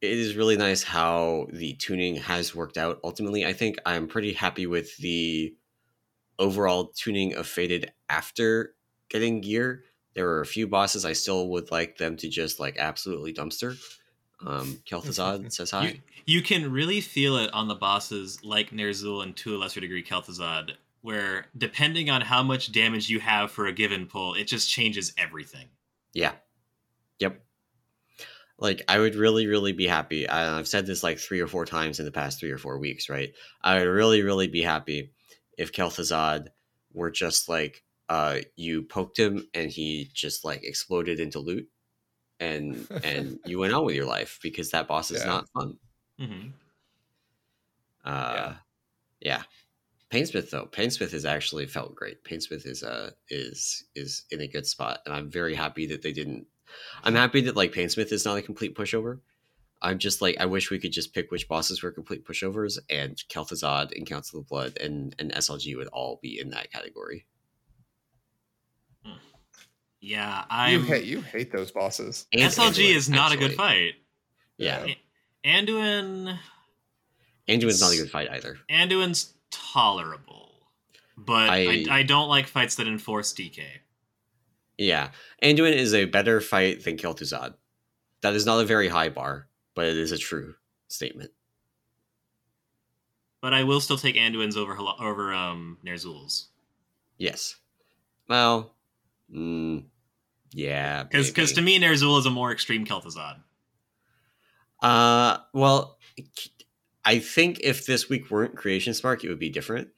It 0.01 0.11
is 0.11 0.35
really 0.35 0.57
nice 0.57 0.83
how 0.83 1.47
the 1.51 1.73
tuning 1.73 2.17
has 2.17 2.53
worked 2.53 2.77
out. 2.77 2.99
Ultimately, 3.03 3.45
I 3.47 3.53
think 3.53 3.77
I'm 3.83 4.07
pretty 4.07 4.33
happy 4.33 4.67
with 4.67 4.95
the 4.97 5.55
overall 6.37 6.89
tuning 6.89 7.33
of 7.33 7.47
Fated 7.47 7.91
after 8.09 8.75
getting 9.09 9.41
gear. 9.41 9.83
There 10.17 10.25
were 10.25 10.41
a 10.41 10.47
few 10.47 10.65
bosses 10.65 11.05
I 11.05 11.13
still 11.13 11.47
would 11.49 11.69
like 11.69 11.99
them 11.99 12.17
to 12.17 12.27
just 12.27 12.59
like 12.59 12.77
absolutely 12.79 13.35
dumpster. 13.35 13.77
Um, 14.43 14.81
Kel'Thuzad 14.89 15.51
says 15.53 15.69
hi. 15.69 15.85
You, 15.85 15.99
you 16.25 16.41
can 16.41 16.71
really 16.71 17.01
feel 17.01 17.37
it 17.37 17.53
on 17.53 17.67
the 17.67 17.75
bosses 17.75 18.43
like 18.43 18.71
Ner'zhul 18.71 19.21
and 19.21 19.37
to 19.37 19.55
a 19.55 19.59
lesser 19.59 19.79
degree 19.79 20.01
Kel'Thuzad, 20.01 20.71
where 21.01 21.45
depending 21.55 22.09
on 22.09 22.21
how 22.21 22.41
much 22.41 22.71
damage 22.71 23.09
you 23.09 23.19
have 23.19 23.51
for 23.51 23.67
a 23.67 23.71
given 23.71 24.07
pull, 24.07 24.33
it 24.33 24.45
just 24.45 24.67
changes 24.67 25.13
everything. 25.19 25.67
Yeah. 26.15 26.31
Yep. 27.19 27.39
Like 28.57 28.81
I 28.87 28.97
would 28.97 29.13
really, 29.13 29.45
really 29.45 29.71
be 29.71 29.85
happy. 29.85 30.27
I, 30.27 30.57
I've 30.57 30.67
said 30.67 30.87
this 30.87 31.03
like 31.03 31.19
three 31.19 31.41
or 31.41 31.47
four 31.47 31.65
times 31.65 31.99
in 31.99 32.05
the 32.05 32.11
past 32.11 32.39
three 32.39 32.49
or 32.49 32.57
four 32.57 32.79
weeks, 32.79 33.07
right? 33.07 33.33
I 33.61 33.77
would 33.77 33.87
really, 33.87 34.23
really 34.23 34.47
be 34.47 34.63
happy 34.63 35.11
if 35.59 35.71
Kel'Thuzad 35.71 36.47
were 36.91 37.11
just 37.11 37.49
like 37.49 37.83
uh 38.09 38.39
you 38.55 38.83
poked 38.83 39.17
him 39.19 39.47
and 39.53 39.69
he 39.69 40.09
just 40.13 40.45
like 40.45 40.63
exploded 40.63 41.19
into 41.19 41.39
loot 41.39 41.67
and 42.39 42.87
and 43.03 43.39
you 43.45 43.59
went 43.59 43.73
on 43.73 43.85
with 43.85 43.95
your 43.95 44.05
life 44.05 44.39
because 44.41 44.71
that 44.71 44.87
boss 44.87 45.11
is 45.11 45.21
Yeah. 45.21 45.27
not 45.27 45.49
fun. 45.53 45.77
hmm 46.19 46.47
Uh 48.05 48.53
yeah. 49.19 49.43
Painsmith 50.09 50.51
though, 50.51 50.65
Painsmith 50.65 51.11
has 51.11 51.25
actually 51.25 51.65
felt 51.65 51.95
great. 51.95 52.23
Painsmith 52.23 52.65
is 52.65 52.81
uh 52.83 53.11
is 53.29 53.83
is 53.95 54.23
in 54.31 54.39
a 54.41 54.47
good 54.47 54.65
spot, 54.65 54.99
and 55.05 55.13
I'm 55.13 55.29
very 55.29 55.53
happy 55.53 55.85
that 55.87 56.01
they 56.01 56.13
didn't. 56.13 56.47
I'm 57.03 57.15
happy 57.15 57.41
that 57.41 57.55
like 57.57 57.73
Painsmith 57.73 58.11
is 58.13 58.23
not 58.23 58.37
a 58.37 58.41
complete 58.41 58.75
pushover. 58.75 59.19
I'm 59.81 59.99
just 59.99 60.21
like 60.21 60.37
I 60.39 60.45
wish 60.45 60.71
we 60.71 60.79
could 60.79 60.93
just 60.93 61.13
pick 61.13 61.29
which 61.29 61.49
bosses 61.49 61.83
were 61.83 61.91
complete 61.91 62.25
pushovers, 62.25 62.79
and 62.89 63.17
Kel'Thuzad 63.29 63.91
and 63.97 64.07
Council 64.07 64.39
of 64.39 64.47
Blood 64.47 64.77
and 64.79 65.13
and 65.19 65.33
SLG 65.33 65.75
would 65.75 65.87
all 65.87 66.19
be 66.21 66.39
in 66.39 66.51
that 66.51 66.71
category. 66.71 67.25
Yeah, 70.07 70.45
I'm. 70.49 70.83
hate 70.85 71.03
you 71.03 71.19
hate 71.19 71.51
those 71.51 71.69
bosses. 71.69 72.27
And 72.31 72.41
SLG 72.41 72.75
Anduin, 72.75 72.95
is 72.95 73.09
not 73.09 73.33
a 73.33 73.37
good 73.37 73.55
fight. 73.55 73.95
Yeah, 74.57 74.87
Anduin, 75.43 76.39
Anduin's 77.49 77.81
not 77.81 77.93
a 77.93 77.97
good 77.97 78.09
fight 78.09 78.29
either. 78.31 78.57
Anduin's 78.71 79.33
tolerable, 79.51 80.69
but 81.17 81.49
I, 81.49 81.57
I- 81.57 81.85
I, 81.89 82.03
don't 82.03 82.29
like 82.29 82.47
fights 82.47 82.75
that 82.75 82.87
enforce 82.87 83.33
DK. 83.33 83.63
Yeah, 84.77 85.09
Anduin 85.43 85.73
is 85.73 85.93
a 85.93 86.05
better 86.05 86.39
fight 86.39 86.85
than 86.85 86.95
Kel'Thuzad. 86.95 87.55
That 88.21 88.33
is 88.33 88.45
not 88.45 88.61
a 88.61 88.65
very 88.65 88.87
high 88.87 89.09
bar, 89.09 89.49
but 89.75 89.87
it 89.87 89.97
is 89.97 90.13
a 90.13 90.17
true 90.17 90.55
statement. 90.87 91.31
But 93.41 93.53
I 93.53 93.63
will 93.63 93.81
still 93.81 93.97
take 93.97 94.15
Anduin's 94.15 94.55
over 94.55 94.77
over 95.01 95.33
um 95.33 95.79
Ner'zhul's 95.85 96.47
Yes. 97.17 97.57
Well, 98.29 98.73
mm, 99.33 99.83
yeah. 100.51 101.03
because 101.03 101.29
because 101.29 101.53
to 101.53 101.61
me 101.61 101.79
Ner'zhul 101.79 102.19
is 102.19 102.25
a 102.25 102.31
more 102.31 102.51
extreme 102.51 102.85
Kel'Thuzad. 102.85 103.41
Uh, 104.81 105.37
well, 105.53 105.97
I 107.03 107.19
think 107.19 107.59
if 107.61 107.85
this 107.85 108.09
week 108.09 108.29
weren't 108.29 108.55
Creation 108.55 108.93
Spark, 108.93 109.23
it 109.23 109.29
would 109.29 109.39
be 109.39 109.49
different. 109.49 109.89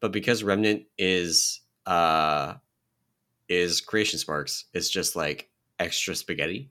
But 0.00 0.12
because 0.12 0.42
Remnant 0.42 0.84
is 0.98 1.60
uh 1.86 2.54
is 3.48 3.80
Creation 3.80 4.18
Sparks, 4.18 4.66
it's 4.72 4.88
just 4.88 5.16
like 5.16 5.50
extra 5.78 6.14
spaghetti. 6.14 6.70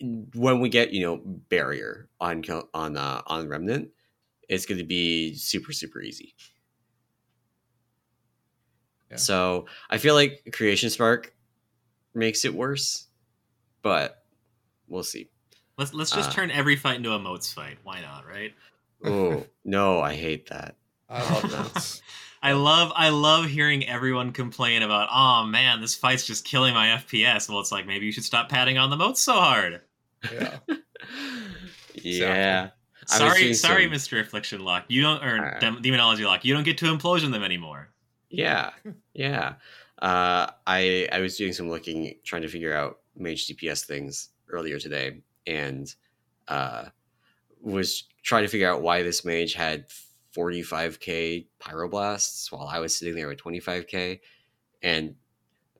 When 0.00 0.60
we 0.60 0.68
get 0.68 0.92
you 0.92 1.02
know 1.02 1.16
barrier 1.48 2.08
on 2.20 2.44
on 2.74 2.96
uh, 2.96 3.22
on 3.26 3.48
Remnant, 3.48 3.90
it's 4.48 4.66
going 4.66 4.78
to 4.78 4.84
be 4.84 5.34
super 5.34 5.72
super 5.72 6.00
easy. 6.00 6.34
Yeah. 9.10 9.16
So 9.16 9.66
I 9.88 9.98
feel 9.98 10.14
like 10.14 10.50
Creation 10.52 10.90
Spark 10.90 11.34
makes 12.18 12.44
it 12.44 12.54
worse, 12.54 13.06
but 13.82 14.22
we'll 14.88 15.02
see. 15.04 15.28
Let's 15.76 15.94
let's 15.94 16.10
just 16.10 16.30
Uh. 16.30 16.32
turn 16.34 16.50
every 16.50 16.76
fight 16.76 16.96
into 16.96 17.12
a 17.12 17.18
moats 17.18 17.52
fight. 17.52 17.78
Why 17.84 18.00
not, 18.00 18.26
right? 18.26 18.52
Oh 19.04 19.46
no, 19.64 20.00
I 20.00 20.14
hate 20.14 20.48
that. 20.50 20.76
I 21.08 21.22
love 21.32 21.50
those. 21.74 22.02
I 22.42 22.52
love 22.52 22.92
I 22.94 23.08
love 23.08 23.46
hearing 23.46 23.88
everyone 23.88 24.32
complain 24.32 24.82
about, 24.82 25.08
oh 25.12 25.44
man, 25.46 25.80
this 25.80 25.94
fight's 25.96 26.24
just 26.26 26.44
killing 26.44 26.72
my 26.74 26.88
FPS. 26.88 27.48
Well, 27.48 27.58
it's 27.60 27.72
like 27.72 27.86
maybe 27.86 28.06
you 28.06 28.12
should 28.12 28.24
stop 28.24 28.48
patting 28.48 28.78
on 28.78 28.90
the 28.90 28.96
moats 28.96 29.20
so 29.20 29.32
hard. 29.34 29.80
Yeah. 30.32 30.58
yeah. 31.94 32.70
I 33.10 33.16
Sorry, 33.18 33.54
sorry, 33.54 33.82
some- 33.84 33.90
Mister 33.90 34.20
Affliction 34.20 34.60
Lock. 34.64 34.84
You 34.88 35.00
don't 35.02 35.22
earn 35.22 35.40
Alright. 35.40 35.60
dem- 35.60 35.80
Demonology 35.82 36.24
Lock. 36.24 36.44
You 36.44 36.54
don't 36.54 36.64
get 36.64 36.78
to 36.78 36.86
implosion 36.86 37.32
them 37.32 37.42
anymore. 37.42 37.88
Yeah, 38.30 38.70
yeah. 39.14 39.54
Uh, 40.00 40.50
I 40.66 41.08
I 41.12 41.20
was 41.20 41.36
doing 41.36 41.52
some 41.52 41.68
looking, 41.68 42.14
trying 42.24 42.42
to 42.42 42.48
figure 42.48 42.74
out 42.74 43.00
mage 43.16 43.46
DPS 43.46 43.84
things 43.84 44.30
earlier 44.48 44.78
today, 44.78 45.20
and 45.46 45.92
uh, 46.46 46.86
was 47.60 48.04
trying 48.22 48.44
to 48.44 48.48
figure 48.48 48.70
out 48.70 48.82
why 48.82 49.02
this 49.02 49.24
mage 49.24 49.54
had 49.54 49.86
45k 50.36 51.46
pyroblasts 51.60 52.52
while 52.52 52.68
I 52.68 52.78
was 52.78 52.96
sitting 52.96 53.16
there 53.16 53.28
with 53.28 53.42
25k, 53.42 54.20
and 54.82 55.14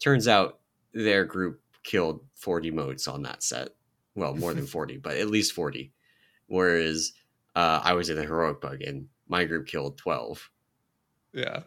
turns 0.01 0.27
out 0.27 0.59
their 0.93 1.25
group 1.25 1.61
killed 1.85 2.21
40 2.35 2.71
modes 2.71 3.07
on 3.07 3.23
that 3.23 3.43
set. 3.43 3.71
Well, 4.15 4.35
more 4.35 4.55
than 4.55 4.67
40, 4.79 4.99
but 4.99 5.17
at 5.17 5.29
least 5.29 5.53
40. 5.53 5.93
Whereas 6.47 7.13
uh, 7.55 7.81
I 7.85 7.93
was 7.95 8.11
in 8.11 8.17
the 8.17 8.23
heroic 8.25 8.61
bug, 8.61 8.83
and 8.83 9.07
my 9.29 9.45
group 9.45 9.67
killed 9.67 9.99
12. 9.99 10.51
Yeah. 11.33 11.63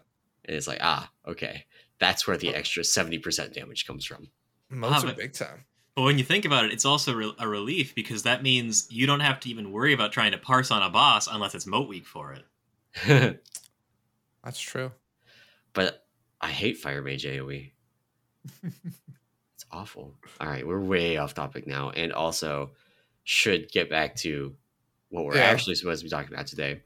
And 0.46 0.58
it's 0.58 0.68
like, 0.68 0.80
ah, 0.82 1.10
okay. 1.28 1.66
That's 2.02 2.28
where 2.28 2.36
the 2.36 2.54
extra 2.54 2.84
70% 2.84 3.54
damage 3.54 3.88
comes 3.88 4.04
from. 4.06 4.28
Most 4.70 5.06
are 5.06 5.14
big 5.14 5.32
time. 5.34 5.64
But 5.96 6.02
when 6.04 6.18
you 6.18 6.24
think 6.26 6.44
about 6.46 6.66
it, 6.66 6.74
it's 6.74 6.84
also 6.86 7.14
re- 7.14 7.36
a 7.40 7.48
relief 7.48 7.94
because 7.96 8.24
that 8.24 8.42
means 8.44 8.88
you 8.90 9.06
don't 9.08 9.20
have 9.22 9.40
to 9.42 9.50
even 9.50 9.72
worry 9.72 9.94
about 9.94 10.12
trying 10.12 10.32
to 10.34 10.38
parse 10.38 10.72
on 10.72 10.82
a 10.82 10.90
boss 10.90 11.28
unless 11.32 11.54
it's 11.56 11.66
moat 11.68 11.88
week 11.88 12.06
for 12.06 12.34
it. 12.34 13.40
That's 14.44 14.60
true. 14.60 14.92
but 15.74 16.06
I 16.42 16.50
hate 16.50 16.78
Fire 16.80 17.02
Mage 17.04 17.24
AoE. 17.26 17.72
it's 18.64 19.66
awful. 19.72 20.16
All 20.40 20.48
right, 20.48 20.66
we're 20.66 20.80
way 20.80 21.18
off 21.18 21.34
topic 21.36 21.68
now. 21.68 21.92
And 21.92 22.12
also, 22.12 22.72
should 23.24 23.72
get 23.72 23.90
back 23.90 24.16
to 24.18 24.56
what 25.10 25.26
we're 25.26 25.36
Yeah. 25.36 25.44
actually 25.44 25.76
supposed 25.76 26.00
to 26.02 26.06
be 26.06 26.10
talking 26.10 26.34
about 26.34 26.48
today, 26.48 26.82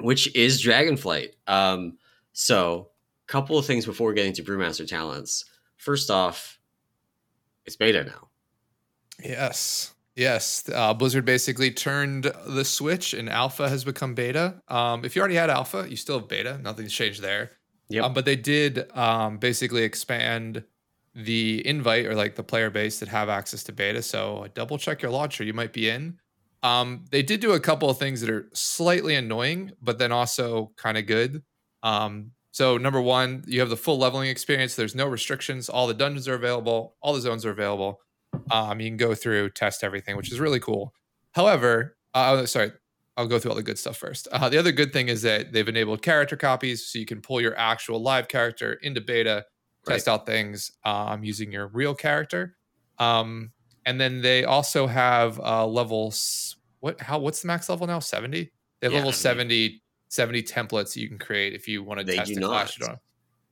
which 0.00 0.34
is 0.36 0.62
Dragonflight. 0.62 1.30
Um, 1.46 1.96
so, 2.32 2.90
couple 3.26 3.58
of 3.58 3.66
things 3.66 3.86
before 3.86 4.12
getting 4.12 4.32
to 4.34 4.42
Brewmaster 4.42 4.86
talents. 4.86 5.44
First 5.76 6.10
off, 6.10 6.58
it's 7.64 7.76
beta 7.76 8.04
now. 8.04 8.28
Yes. 9.22 9.94
Yes, 10.16 10.68
uh, 10.72 10.94
Blizzard 10.94 11.24
basically 11.24 11.72
turned 11.72 12.30
the 12.46 12.64
switch, 12.64 13.14
and 13.14 13.28
Alpha 13.28 13.68
has 13.68 13.82
become 13.82 14.14
Beta. 14.14 14.62
Um, 14.68 15.04
if 15.04 15.16
you 15.16 15.20
already 15.20 15.34
had 15.34 15.50
Alpha, 15.50 15.86
you 15.88 15.96
still 15.96 16.20
have 16.20 16.28
Beta. 16.28 16.58
Nothing's 16.62 16.92
changed 16.92 17.20
there. 17.20 17.50
Yep. 17.88 18.04
Um, 18.04 18.14
but 18.14 18.24
they 18.24 18.36
did 18.36 18.96
um, 18.96 19.38
basically 19.38 19.82
expand 19.82 20.62
the 21.16 21.66
invite 21.66 22.06
or 22.06 22.14
like 22.14 22.36
the 22.36 22.44
player 22.44 22.70
base 22.70 23.00
that 23.00 23.08
have 23.08 23.28
access 23.28 23.64
to 23.64 23.72
Beta. 23.72 24.02
So 24.02 24.46
double 24.54 24.78
check 24.78 25.02
your 25.02 25.10
launcher. 25.10 25.42
You 25.42 25.52
might 25.52 25.72
be 25.72 25.88
in. 25.88 26.18
Um, 26.62 27.04
they 27.10 27.22
did 27.22 27.40
do 27.40 27.52
a 27.52 27.60
couple 27.60 27.90
of 27.90 27.98
things 27.98 28.20
that 28.20 28.30
are 28.30 28.48
slightly 28.52 29.16
annoying, 29.16 29.72
but 29.82 29.98
then 29.98 30.12
also 30.12 30.72
kind 30.76 30.96
of 30.96 31.06
good. 31.06 31.42
So 32.54 32.76
number 32.78 33.00
one, 33.00 33.42
you 33.48 33.58
have 33.58 33.68
the 33.68 33.76
full 33.76 33.98
leveling 33.98 34.28
experience. 34.30 34.76
There's 34.76 34.94
no 34.94 35.08
restrictions. 35.08 35.68
All 35.68 35.88
the 35.88 35.92
dungeons 35.94 36.28
are 36.28 36.34
available. 36.34 36.94
All 37.02 37.12
the 37.12 37.20
zones 37.20 37.44
are 37.44 37.50
available. 37.50 37.98
Um, 38.52 38.78
you 38.78 38.88
can 38.88 38.96
go 38.96 39.12
through, 39.12 39.50
test 39.50 39.82
everything, 39.82 40.16
which 40.16 40.30
is 40.30 40.38
really 40.38 40.60
cool. 40.60 40.94
However, 41.32 41.96
uh, 42.14 42.46
sorry, 42.46 42.70
I'll 43.16 43.26
go 43.26 43.40
through 43.40 43.50
all 43.50 43.56
the 43.56 43.64
good 43.64 43.76
stuff 43.76 43.96
first. 43.96 44.28
Uh, 44.30 44.48
the 44.48 44.56
other 44.58 44.70
good 44.70 44.92
thing 44.92 45.08
is 45.08 45.22
that 45.22 45.52
they've 45.52 45.66
enabled 45.68 46.02
character 46.02 46.36
copies, 46.36 46.86
so 46.86 47.00
you 47.00 47.06
can 47.06 47.20
pull 47.20 47.40
your 47.40 47.58
actual 47.58 48.00
live 48.00 48.28
character 48.28 48.74
into 48.74 49.00
beta, 49.00 49.46
test 49.84 50.06
out 50.06 50.24
things 50.24 50.70
um, 50.84 51.24
using 51.24 51.50
your 51.50 51.66
real 51.66 51.92
character. 51.96 52.56
Um, 53.00 53.50
and 53.84 54.00
then 54.00 54.20
they 54.22 54.44
also 54.44 54.86
have 54.86 55.40
uh, 55.40 55.66
levels. 55.66 56.54
What? 56.78 57.00
How? 57.00 57.18
What's 57.18 57.42
the 57.42 57.48
max 57.48 57.68
level 57.68 57.88
now? 57.88 57.98
Seventy. 57.98 58.52
They 58.80 58.86
have 58.86 58.92
Yeah, 58.92 58.98
level 58.98 59.10
mean- 59.10 59.14
70, 60.14 60.44
70 60.46 60.68
templates 60.68 60.96
you 60.96 61.08
can 61.08 61.18
create 61.18 61.52
if 61.54 61.66
you 61.66 61.82
want 61.82 62.00
to 62.00 62.06
They 62.06 62.16
test 62.16 62.28
do 62.28 62.34
and 62.34 62.40
not. 62.42 62.50
flash 62.50 62.80
it 62.80 62.88
on. 62.88 62.98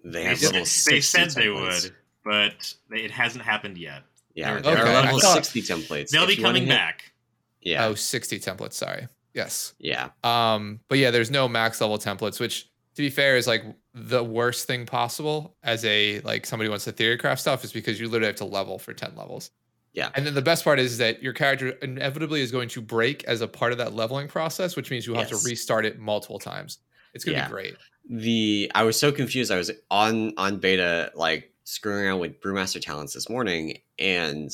They 0.04 0.10
They, 0.10 0.24
have 0.24 0.38
said- 0.38 0.46
level 0.46 0.60
they 0.60 0.64
60 0.64 1.00
said 1.00 1.30
they 1.30 1.48
would, 1.48 1.94
but 2.24 2.74
it 2.90 3.10
hasn't 3.10 3.44
happened 3.44 3.78
yet. 3.78 4.02
Yeah, 4.34 4.54
Okay, 4.54 4.62
there 4.74 4.86
are 4.86 5.02
level 5.02 5.20
thought- 5.20 5.44
60 5.44 5.62
templates. 5.62 6.10
They'll 6.10 6.22
If 6.22 6.28
be 6.28 6.34
you 6.36 6.42
wanna 6.42 6.58
coming 6.58 6.66
hit- 6.68 6.76
back. 6.76 7.12
Yeah. 7.60 7.86
Oh, 7.86 7.94
60 7.94 8.38
templates. 8.40 8.72
Sorry. 8.74 9.06
Yes. 9.34 9.74
yeah. 9.78 10.10
Um, 10.24 10.80
but 10.88 10.98
yeah, 10.98 11.10
there's 11.10 11.30
no 11.30 11.48
max 11.48 11.80
level 11.80 11.98
templates, 11.98 12.38
which 12.40 12.64
to 12.96 13.02
be 13.02 13.08
fair 13.10 13.36
is 13.36 13.46
like 13.46 13.64
the 13.94 14.22
worst 14.22 14.66
thing 14.66 14.84
possible 14.84 15.56
as 15.62 15.84
a 15.84 16.20
like 16.20 16.44
somebody 16.44 16.68
wants 16.68 16.84
to 16.84 16.92
theorycraft 16.92 17.38
stuff 17.38 17.64
is 17.64 17.72
because 17.72 17.98
you 18.00 18.08
literally 18.08 18.26
have 18.26 18.36
to 18.36 18.44
level 18.44 18.78
for 18.78 18.92
10 18.92 19.14
levels. 19.16 19.50
Yeah. 19.92 20.10
And 20.14 20.24
then 20.26 20.34
the 20.34 20.42
best 20.42 20.64
part 20.64 20.78
is 20.78 20.98
that 20.98 21.22
your 21.22 21.32
character 21.34 21.68
inevitably 21.82 22.40
is 22.40 22.50
going 22.50 22.68
to 22.70 22.80
break 22.80 23.24
as 23.24 23.40
a 23.42 23.48
part 23.48 23.72
of 23.72 23.78
that 23.78 23.94
leveling 23.94 24.26
process, 24.28 24.74
which 24.74 24.90
means 24.90 25.06
you 25.06 25.14
have 25.14 25.30
Yes. 25.30 25.42
to 25.42 25.48
restart 25.48 25.84
it 25.84 25.98
multiple 25.98 26.38
times. 26.38 26.78
It's 27.14 27.24
gonna 27.24 27.36
Yeah. 27.38 27.46
be 27.48 27.50
great. 27.52 27.74
the 28.08 28.72
I 28.74 28.82
was 28.84 28.98
so 28.98 29.12
confused. 29.12 29.52
I 29.52 29.56
was 29.58 29.70
on 29.90 30.32
on 30.36 30.58
beta 30.58 31.12
like 31.14 31.52
screwing 31.64 32.04
around 32.06 32.18
with 32.20 32.40
brewmaster 32.40 32.80
talents 32.80 33.12
this 33.14 33.28
morning 33.28 33.78
and 33.98 34.50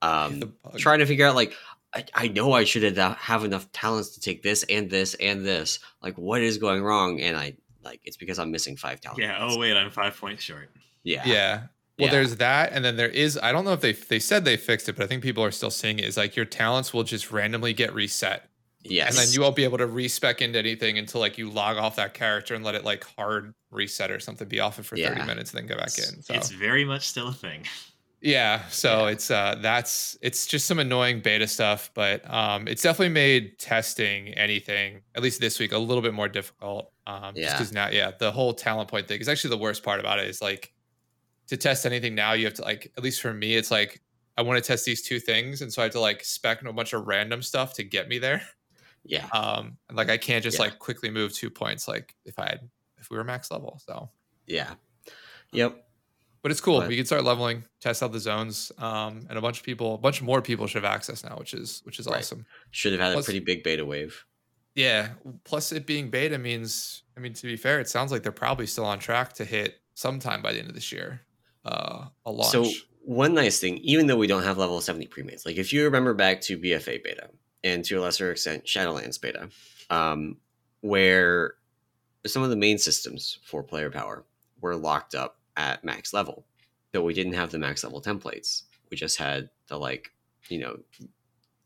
um 0.00 0.54
trying 0.78 0.98
to 0.98 1.06
figure 1.06 1.26
out 1.26 1.34
like 1.36 1.54
I, 1.94 2.04
I 2.14 2.28
know 2.28 2.52
I 2.52 2.64
should 2.64 2.82
have 2.82 3.16
have 3.18 3.44
enough 3.44 3.70
talents 3.72 4.10
to 4.14 4.20
take 4.20 4.42
this 4.42 4.64
and 4.64 4.90
this 4.90 5.14
and 5.20 5.44
this. 5.44 5.78
Like 6.02 6.16
what 6.16 6.40
is 6.40 6.56
going 6.58 6.82
wrong? 6.82 7.20
And 7.20 7.36
I 7.36 7.54
like 7.84 8.00
it's 8.04 8.16
because 8.16 8.38
I'm 8.38 8.50
missing 8.50 8.76
five 8.76 9.00
talents. 9.00 9.20
Yeah. 9.22 9.36
Oh 9.38 9.58
wait, 9.58 9.76
I'm 9.76 9.90
five 9.90 10.16
points 10.16 10.42
short. 10.42 10.70
yeah. 11.04 11.22
Yeah. 11.26 11.62
Well, 12.02 12.08
Yeah. 12.08 12.18
there's 12.18 12.36
that, 12.36 12.72
and 12.72 12.84
then 12.84 12.96
there 12.96 13.08
is. 13.08 13.38
I 13.42 13.52
don't 13.52 13.64
know 13.64 13.72
if 13.72 13.80
they 13.80 13.92
they 13.92 14.18
said 14.18 14.44
they 14.44 14.56
fixed 14.56 14.88
it, 14.88 14.96
but 14.96 15.04
I 15.04 15.06
think 15.06 15.22
people 15.22 15.42
are 15.44 15.50
still 15.50 15.70
seeing 15.70 15.98
it. 15.98 16.04
Is 16.04 16.16
like 16.16 16.36
your 16.36 16.44
talents 16.46 16.92
will 16.92 17.04
just 17.04 17.30
randomly 17.30 17.72
get 17.72 17.94
reset, 17.94 18.48
Yes. 18.82 19.10
and 19.10 19.18
then 19.18 19.32
you 19.34 19.40
won't 19.40 19.56
be 19.56 19.64
able 19.64 19.78
to 19.78 19.86
respec 19.86 20.42
into 20.42 20.58
anything 20.58 20.98
until 20.98 21.20
like 21.20 21.38
you 21.38 21.48
log 21.50 21.76
off 21.76 21.96
that 21.96 22.14
character 22.14 22.54
and 22.54 22.64
let 22.64 22.74
it 22.74 22.84
like 22.84 23.04
hard 23.16 23.54
reset 23.70 24.10
or 24.10 24.20
something, 24.20 24.48
be 24.48 24.60
off 24.60 24.78
it 24.78 24.84
for 24.84 24.96
thirty 24.96 25.22
minutes, 25.24 25.52
and 25.54 25.60
then 25.60 25.66
go 25.66 25.76
back 25.76 25.96
in. 25.98 26.22
So 26.22 26.34
It's 26.34 26.50
very 26.50 26.84
much 26.84 27.06
still 27.08 27.28
a 27.28 27.32
thing. 27.32 27.66
yeah, 28.20 28.68
so 28.68 29.06
Yeah. 29.06 29.12
it's 29.12 29.30
uh 29.30 29.56
that's 29.60 30.16
it's 30.22 30.46
just 30.46 30.66
some 30.66 30.78
annoying 30.78 31.20
beta 31.20 31.46
stuff, 31.48 31.90
but 31.94 32.28
um 32.32 32.68
it's 32.68 32.82
definitely 32.82 33.14
made 33.14 33.58
testing 33.58 34.28
anything 34.34 35.02
at 35.14 35.22
least 35.22 35.40
this 35.40 35.58
week 35.58 35.72
a 35.72 35.78
little 35.78 36.02
bit 36.02 36.14
more 36.14 36.28
difficult. 36.28 36.92
Um, 37.06 37.34
just 37.34 37.38
Yeah. 37.38 37.52
because 37.54 37.72
now, 37.72 37.88
yeah, 37.90 38.12
the 38.16 38.30
whole 38.30 38.54
talent 38.54 38.88
point 38.88 39.08
thing 39.08 39.20
is 39.20 39.28
actually 39.28 39.50
the 39.50 39.58
worst 39.58 39.82
part 39.82 39.98
about 39.98 40.20
it 40.20 40.28
is 40.28 40.40
like 40.40 40.72
to 41.52 41.56
test 41.58 41.84
anything 41.84 42.14
now 42.14 42.32
you 42.32 42.46
have 42.46 42.54
to 42.54 42.62
like 42.62 42.90
at 42.96 43.04
least 43.04 43.20
for 43.20 43.34
me 43.34 43.56
it's 43.56 43.70
like 43.70 44.00
I 44.38 44.40
want 44.40 44.56
to 44.62 44.66
test 44.66 44.86
these 44.86 45.02
two 45.02 45.20
things, 45.20 45.60
and 45.60 45.70
so 45.70 45.82
I 45.82 45.84
have 45.84 45.92
to 45.92 46.00
like 46.00 46.24
spec 46.24 46.62
a 46.64 46.72
bunch 46.72 46.94
of 46.94 47.06
random 47.06 47.42
stuff 47.42 47.74
to 47.74 47.82
get 47.84 48.08
me 48.08 48.18
there. 48.18 48.40
yeah. 49.04 49.26
Um, 49.26 49.76
and 49.90 49.96
like 49.98 50.08
I 50.08 50.16
can't 50.16 50.42
just 50.42 50.56
Yeah. 50.56 50.64
like 50.64 50.78
quickly 50.78 51.10
move 51.10 51.34
two 51.34 51.50
points 51.50 51.86
like 51.86 52.14
if 52.24 52.38
I 52.38 52.46
had 52.48 52.70
if 52.98 53.10
we 53.10 53.18
were 53.18 53.24
max 53.24 53.50
level. 53.50 53.78
So 53.86 54.08
Yeah. 54.46 54.72
Yep. 55.52 55.84
but 56.40 56.50
it's 56.50 56.62
cool. 56.62 56.80
But- 56.80 56.88
we 56.88 56.96
can 56.96 57.04
start 57.04 57.24
leveling, 57.24 57.64
test 57.80 58.02
out 58.02 58.12
the 58.12 58.20
zones, 58.20 58.72
um, 58.78 59.26
and 59.28 59.36
a 59.36 59.42
bunch 59.42 59.58
of 59.58 59.64
people, 59.64 59.96
a 59.96 59.98
bunch 59.98 60.22
more 60.22 60.40
people 60.40 60.66
should 60.66 60.82
have 60.82 60.90
access 60.94 61.22
now, 61.22 61.36
which 61.36 61.52
is 61.52 61.82
which 61.84 61.98
is 62.00 62.06
Right. 62.06 62.20
awesome. 62.20 62.46
Should 62.70 62.92
have 62.92 63.02
had 63.02 63.12
Plus- 63.12 63.26
a 63.26 63.28
pretty 63.28 63.40
big 63.44 63.62
beta 63.62 63.84
wave. 63.84 64.24
Yeah. 64.74 65.10
Plus, 65.44 65.72
it 65.72 65.84
being 65.86 66.08
beta 66.08 66.38
means, 66.38 67.02
I 67.18 67.20
mean, 67.20 67.34
to 67.34 67.42
be 67.46 67.56
fair, 67.58 67.80
it 67.80 67.88
sounds 67.90 68.10
like 68.12 68.22
they're 68.22 68.32
probably 68.32 68.66
still 68.66 68.86
on 68.86 68.98
track 68.98 69.34
to 69.34 69.44
hit 69.44 69.82
sometime 69.92 70.40
by 70.40 70.54
the 70.54 70.58
end 70.58 70.68
of 70.70 70.74
this 70.74 70.90
year. 70.90 71.20
Uh, 71.64 72.06
a 72.26 72.30
launch. 72.30 72.50
So 72.50 72.66
one 73.04 73.34
nice 73.34 73.58
thing, 73.60 73.78
even 73.78 74.06
though 74.06 74.16
we 74.16 74.26
don't 74.26 74.42
have 74.42 74.58
level 74.58 74.80
70 74.80 75.06
premates, 75.08 75.44
like 75.44 75.56
if 75.56 75.72
you 75.72 75.84
remember 75.84 76.14
back 76.14 76.40
to 76.42 76.58
BFA 76.58 77.02
beta 77.02 77.30
and 77.64 77.84
to 77.84 77.98
a 77.98 78.00
lesser 78.00 78.30
extent 78.30 78.64
Shadowlands 78.64 79.20
beta, 79.20 79.48
um, 79.90 80.36
where 80.80 81.54
some 82.26 82.42
of 82.42 82.50
the 82.50 82.56
main 82.56 82.78
systems 82.78 83.38
for 83.44 83.62
player 83.62 83.90
power 83.90 84.24
were 84.60 84.76
locked 84.76 85.14
up 85.14 85.38
at 85.56 85.84
max 85.84 86.12
level, 86.12 86.44
but 86.92 87.02
we 87.02 87.14
didn't 87.14 87.34
have 87.34 87.50
the 87.50 87.58
max 87.58 87.82
level 87.84 88.00
templates. 88.00 88.62
We 88.90 88.96
just 88.96 89.18
had 89.18 89.50
the 89.68 89.76
like, 89.76 90.12
you 90.48 90.60
know, 90.60 90.78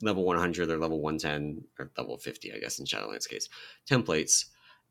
level 0.02 0.24
100 0.24 0.70
or 0.70 0.78
level 0.78 1.00
110 1.00 1.64
or 1.78 1.90
level 1.96 2.16
50, 2.18 2.52
I 2.52 2.58
guess 2.58 2.78
in 2.78 2.86
Shadowlands 2.86 3.28
case, 3.28 3.48
templates. 3.88 4.46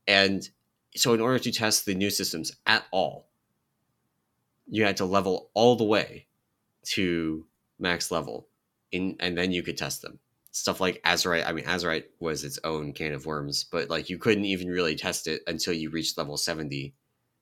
And 0.08 0.48
so 0.96 1.14
in 1.14 1.22
order 1.22 1.40
to 1.40 1.52
test 1.52 1.86
the 1.86 1.96
new 1.96 2.10
systems 2.10 2.52
at 2.66 2.86
all, 2.92 3.28
you 4.68 4.84
had 4.84 4.98
to 4.98 5.06
level 5.06 5.50
all 5.54 5.76
the 5.76 5.84
way 5.84 6.28
to 6.84 7.46
max 7.80 8.12
level 8.12 8.48
in 8.92 9.16
and 9.20 9.38
then 9.38 9.52
you 9.52 9.64
could 9.64 9.78
test 9.78 10.02
them 10.02 10.20
stuff 10.52 10.80
like 10.80 11.02
azerite 11.04 11.46
i 11.46 11.52
mean 11.52 11.66
azerite 11.66 12.06
was 12.20 12.44
its 12.44 12.60
own 12.64 12.94
can 12.94 13.14
of 13.14 13.26
worms 13.26 13.66
but 13.72 13.90
like 13.90 14.10
you 14.10 14.18
couldn't 14.18 14.46
even 14.46 14.68
really 14.68 14.96
test 14.96 15.28
it 15.28 15.42
until 15.48 15.74
you 15.74 15.90
reached 15.90 16.18
level 16.18 16.38
70 16.38 16.94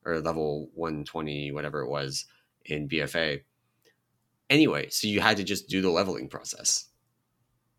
or 0.05 0.19
level 0.19 0.69
120 0.73 1.51
whatever 1.51 1.81
it 1.81 1.89
was 1.89 2.25
in 2.65 2.87
bfa 2.89 3.41
anyway 4.49 4.89
so 4.89 5.07
you 5.07 5.21
had 5.21 5.37
to 5.37 5.43
just 5.43 5.67
do 5.67 5.81
the 5.81 5.89
leveling 5.89 6.27
process 6.27 6.89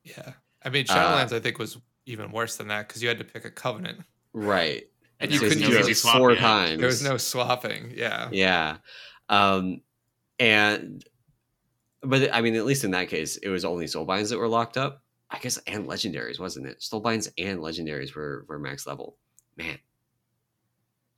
yeah, 0.05 0.35
I 0.63 0.69
mean, 0.69 0.85
uh, 0.89 0.95
Shadowlands, 0.95 1.33
I 1.33 1.41
think, 1.41 1.59
was 1.59 1.79
even 2.07 2.31
worse 2.31 2.57
than 2.57 2.69
that 2.69 2.87
because 2.87 3.03
you 3.03 3.09
had 3.09 3.19
to 3.19 3.25
pick 3.25 3.45
a 3.45 3.51
covenant. 3.51 4.01
right 4.33 4.85
And 5.21 5.33
you 5.33 5.41
was 5.41 5.55
couldn't 5.55 5.71
do 5.71 5.77
it 5.79 5.97
four 5.97 6.33
yet. 6.33 6.41
times 6.41 6.79
There 6.79 6.87
was 6.87 7.03
no 7.03 7.17
swapping. 7.17 7.93
Yeah. 7.95 8.29
yeah 8.31 8.77
um 9.29 9.81
and 10.39 11.05
but 12.03 12.35
i 12.35 12.41
mean 12.41 12.55
at 12.57 12.65
least 12.65 12.85
in 12.85 12.91
that 12.93 13.09
case 13.09 13.37
it 13.39 13.49
was 13.49 13.65
only 13.65 13.87
soulbinds 13.87 14.31
that 14.31 14.39
were 14.39 14.49
locked 14.49 14.77
up 14.77 15.03
i 15.31 15.39
guess 15.39 15.59
and 15.67 15.87
legendaries 15.87 16.39
wasn't 16.41 16.67
it 16.67 16.81
soulbinds 16.81 17.29
and 17.39 17.61
legendaries 17.61 18.15
were 18.15 18.45
were 18.49 18.59
max 18.59 18.87
level 18.87 19.17
man 19.57 19.79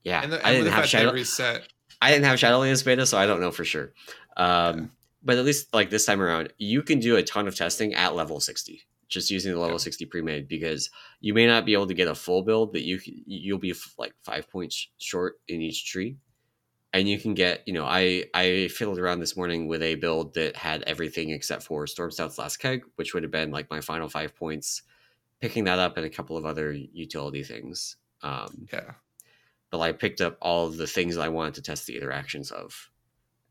yeah 0.03 0.21
And, 0.23 0.33
the, 0.33 0.47
i 0.47 0.53
didn't 0.53 0.71
have 0.73 0.85
shadow 0.85 1.11
reset. 1.11 1.67
i 2.01 2.11
didn't 2.11 2.25
have 2.25 2.39
shadowlands 2.39 2.85
beta 2.85 3.05
so 3.05 3.17
i 3.17 3.25
don't 3.25 3.41
know 3.41 3.51
for 3.51 3.65
sure 3.65 3.93
um 4.37 4.77
Yeah. 4.79 4.85
but 5.23 5.37
at 5.37 5.45
least 5.45 5.73
like 5.73 5.89
this 5.89 6.05
time 6.05 6.21
around 6.21 6.53
you 6.57 6.81
can 6.83 6.99
do 6.99 7.15
a 7.17 7.23
ton 7.23 7.47
of 7.47 7.55
testing 7.55 7.93
at 7.93 8.15
level 8.15 8.39
60 8.39 8.81
just 9.09 9.31
using 9.31 9.53
the 9.53 9.59
level 9.59 9.75
Yeah. 9.75 9.79
60 9.83 10.05
pre-made 10.05 10.47
because 10.47 10.89
you 11.21 11.33
may 11.33 11.47
not 11.47 11.65
be 11.65 11.73
able 11.73 11.87
to 11.87 11.93
get 11.93 12.07
a 12.07 12.15
full 12.15 12.43
build 12.43 12.73
that 12.73 12.83
you 12.83 12.99
you'll 13.03 13.57
be 13.57 13.73
like 13.97 14.13
five 14.23 14.49
points 14.49 14.89
short 14.97 15.39
in 15.47 15.61
each 15.61 15.89
tree 15.89 16.17
and 16.97 17.09
you 17.09 17.19
can 17.19 17.33
get 17.33 17.63
you 17.67 17.73
know 17.73 17.85
i 17.85 18.25
i 18.33 18.67
fiddled 18.69 18.99
around 18.99 19.19
this 19.19 19.37
morning 19.37 19.67
with 19.67 19.81
a 19.81 19.95
build 19.95 20.33
that 20.33 20.55
had 20.55 20.83
everything 20.83 21.29
except 21.29 21.63
for 21.63 21.87
storm 21.87 22.11
stout's 22.11 22.37
last 22.37 22.57
keg 22.57 22.83
which 22.95 23.13
would 23.13 23.23
have 23.23 23.31
been 23.31 23.51
like 23.51 23.69
my 23.69 23.81
final 23.81 24.09
five 24.09 24.35
points 24.35 24.81
picking 25.41 25.65
that 25.65 25.79
up 25.79 25.97
and 25.97 26.05
a 26.05 26.09
couple 26.09 26.37
of 26.37 26.45
other 26.45 26.71
utility 26.73 27.43
things 27.43 27.97
um 28.23 28.69
Yeah. 28.71 28.95
but 29.71 29.79
i 29.81 29.91
picked 29.91 30.21
up 30.21 30.37
all 30.41 30.67
of 30.67 30.77
the 30.77 30.87
things 30.87 31.15
that 31.15 31.21
i 31.23 31.29
wanted 31.29 31.53
to 31.55 31.61
test 31.61 31.87
the 31.87 31.95
interactions 31.97 32.51
of 32.51 32.91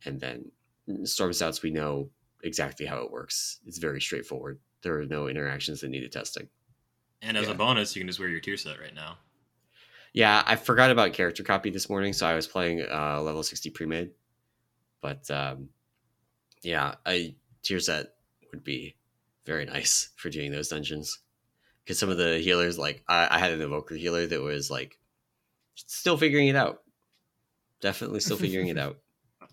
and 0.04 0.20
then 0.20 0.52
storm 1.04 1.32
stouts 1.32 1.62
we 1.62 1.70
know 1.70 2.10
exactly 2.44 2.86
how 2.86 3.02
it 3.02 3.10
works 3.12 3.60
it's 3.66 3.78
very 3.78 4.00
straightforward 4.00 4.60
there 4.82 4.98
are 5.00 5.06
no 5.06 5.28
interactions 5.28 5.80
that 5.80 5.88
needed 5.90 6.12
testing 6.12 6.48
And 7.22 7.36
as 7.36 7.46
Yeah. 7.46 7.52
a 7.52 7.54
bonus, 7.54 7.94
you 7.94 8.00
can 8.00 8.06
just 8.08 8.18
wear 8.18 8.28
your 8.28 8.40
tier 8.40 8.56
set 8.56 8.80
right 8.80 8.94
now. 8.94 9.18
Yeah, 10.16 10.42
I 10.46 10.56
forgot 10.56 10.90
about 10.90 11.12
character 11.12 11.42
copy 11.42 11.68
this 11.68 11.90
morning, 11.90 12.14
so 12.14 12.26
I 12.26 12.34
was 12.34 12.46
playing 12.46 12.80
uh, 12.80 13.20
level 13.20 13.42
60 13.42 13.68
pre-made. 13.68 14.12
But 15.02 15.30
um, 15.30 15.68
yeah, 16.62 16.94
a 17.06 17.36
tier 17.62 17.80
set 17.80 18.14
would 18.50 18.64
be 18.64 18.96
very 19.44 19.66
nice 19.66 20.08
for 20.16 20.30
doing 20.30 20.52
those 20.52 20.68
dungeons. 20.68 21.18
Because 21.84 21.98
some 21.98 22.08
of 22.08 22.16
the 22.16 22.38
healers, 22.38 22.78
like 22.78 23.04
I, 23.06 23.28
I 23.30 23.38
had 23.38 23.52
an 23.52 23.60
evoker 23.60 23.94
healer 23.94 24.26
that 24.26 24.40
was 24.40 24.70
like 24.70 24.98
still 25.74 26.16
figuring 26.16 26.48
it 26.48 26.56
out. 26.56 26.82
Definitely 27.82 28.20
still 28.20 28.38
figuring 28.38 28.68
it 28.68 28.78
out. 28.78 28.96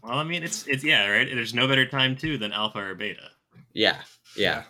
Well, 0.02 0.18
I 0.18 0.24
mean, 0.24 0.44
it's 0.44 0.66
it's 0.66 0.86
yeah, 0.86 1.10
right. 1.10 1.28
There's 1.28 1.54
no 1.54 1.68
better 1.68 1.86
time 1.86 2.16
too 2.16 2.38
than 2.38 2.54
alpha 2.54 2.80
or 2.80 2.96
beta. 2.96 3.32
Yeah, 3.74 3.98
yeah. 4.38 4.64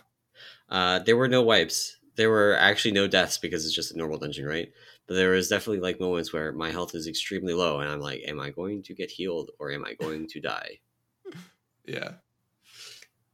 Uh, 0.68 0.98
there 0.98 1.16
were 1.16 1.28
no 1.28 1.42
wipes. 1.42 1.98
There 2.16 2.30
were 2.30 2.56
actually 2.58 2.92
no 2.92 3.06
deaths 3.06 3.38
because 3.38 3.64
it's 3.64 3.74
just 3.74 3.94
a 3.94 3.96
normal 3.96 4.18
dungeon, 4.18 4.44
right? 4.44 4.72
But 5.06 5.14
there 5.14 5.30
was 5.30 5.48
definitely 5.48 5.80
like 5.80 6.00
moments 6.00 6.32
where 6.32 6.52
my 6.52 6.70
health 6.70 6.94
is 6.94 7.06
extremely 7.08 7.54
low, 7.54 7.80
and 7.80 7.90
I'm 7.90 8.00
like, 8.00 8.22
"Am 8.26 8.40
I 8.40 8.50
going 8.50 8.82
to 8.84 8.94
get 8.94 9.10
healed 9.10 9.50
or 9.58 9.70
am 9.70 9.84
I 9.84 9.94
going 9.94 10.26
to 10.28 10.40
die?" 10.40 10.80
Yeah. 11.84 12.18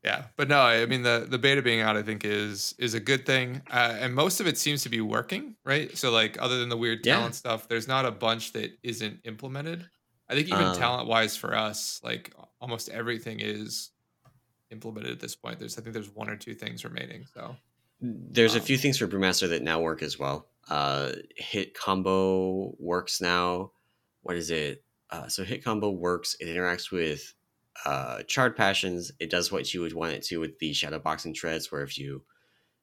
Yeah, 0.03 0.29
but 0.37 0.49
no, 0.49 0.61
I 0.63 0.87
mean 0.87 1.03
the 1.03 1.27
the 1.29 1.39
beta 1.39 1.61
being 1.61 1.81
out, 1.81 1.95
I 1.97 2.03
think 2.03 2.25
is 2.25 2.75
is 2.79 2.95
a 2.95 3.01
good 3.01 3.27
thing, 3.27 3.61
uh, 3.71 3.99
and 4.01 4.15
most 4.15 4.41
of 4.41 4.47
it 4.47 4.57
seems 4.57 4.83
to 4.85 4.89
be 4.89 5.03
working, 5.03 5.57
right? 5.65 5.95
So 5.97 6.11
like, 6.11 6.41
other 6.41 6.59
than 6.59 6.71
the 6.71 6.77
weird 6.79 7.05
Yeah. 7.05 7.05
talent 7.05 7.35
stuff, 7.35 7.69
there's 7.69 7.87
not 7.87 8.07
a 8.07 8.11
bunch 8.11 8.53
that 8.55 8.71
isn't 8.83 9.21
implemented. 9.25 9.91
I 10.29 10.35
think 10.35 10.49
even 10.49 10.73
Um, 10.73 10.73
talent 10.73 11.07
wise 11.09 11.37
for 11.37 11.55
us, 11.55 12.03
like 12.03 12.35
almost 12.63 12.89
everything 12.89 13.41
is 13.41 13.91
implemented 14.71 15.13
at 15.13 15.21
this 15.21 15.37
point. 15.37 15.59
There's 15.61 15.79
I 15.79 15.83
think 15.83 15.95
there's 15.95 16.11
one 16.11 16.31
or 16.31 16.37
two 16.37 16.55
things 16.55 16.85
remaining. 16.85 17.27
So 17.27 17.57
There's 18.01 18.55
a 18.55 18.61
Um, 18.61 18.61
few 18.61 18.77
things 18.77 18.99
for 18.99 19.07
Brewmaster 19.07 19.49
that 19.49 19.63
now 19.63 19.81
work 19.81 20.03
as 20.03 20.19
well. 20.19 20.50
Uh, 20.71 21.13
hit 21.37 21.75
combo 21.75 22.75
works 22.79 23.21
now. 23.21 23.73
What 24.23 24.37
is 24.37 24.51
it? 24.51 24.85
Uh, 25.11 25.27
so 25.29 25.43
hit 25.45 25.65
combo 25.65 25.91
works. 25.91 26.37
It 26.41 26.47
interacts 26.47 26.93
with 26.93 27.35
uh, 27.85 28.23
charred 28.23 28.57
passions. 28.57 29.11
It 29.19 29.31
does 29.31 29.51
what 29.51 29.75
you 29.75 29.81
would 29.81 29.93
want 29.95 30.13
it 30.13 30.23
to 30.27 30.39
with 30.39 30.59
the 30.61 30.73
shadow 30.73 30.99
boxing 31.01 31.35
treads, 31.35 31.73
where 31.73 31.83
if 31.83 31.99
you 31.99 32.23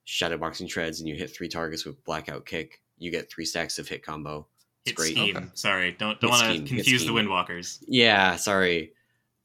shadow 0.03 0.37
boxing 0.37 0.67
treads 0.67 0.99
and 0.99 1.07
you 1.07 1.15
hit 1.15 1.33
three 1.33 1.47
targets 1.47 1.85
with 1.85 2.03
blackout 2.03 2.45
kick, 2.45 2.81
you 2.97 3.09
get 3.11 3.31
three 3.31 3.45
stacks 3.45 3.79
of 3.79 3.87
hit 3.87 4.03
combo. 4.03 4.47
It's 4.85 4.91
Hit 4.91 4.95
great. 4.95 5.11
scheme. 5.11 5.37
Okay. 5.37 5.45
Sorry, 5.53 5.91
don't 5.93 6.19
don't 6.19 6.31
want 6.31 6.43
to 6.51 6.57
confuse 6.65 6.85
the 7.01 7.07
scheme. 7.07 7.13
Windwalkers. 7.15 7.83
Yeah, 7.87 8.35
sorry. 8.37 8.93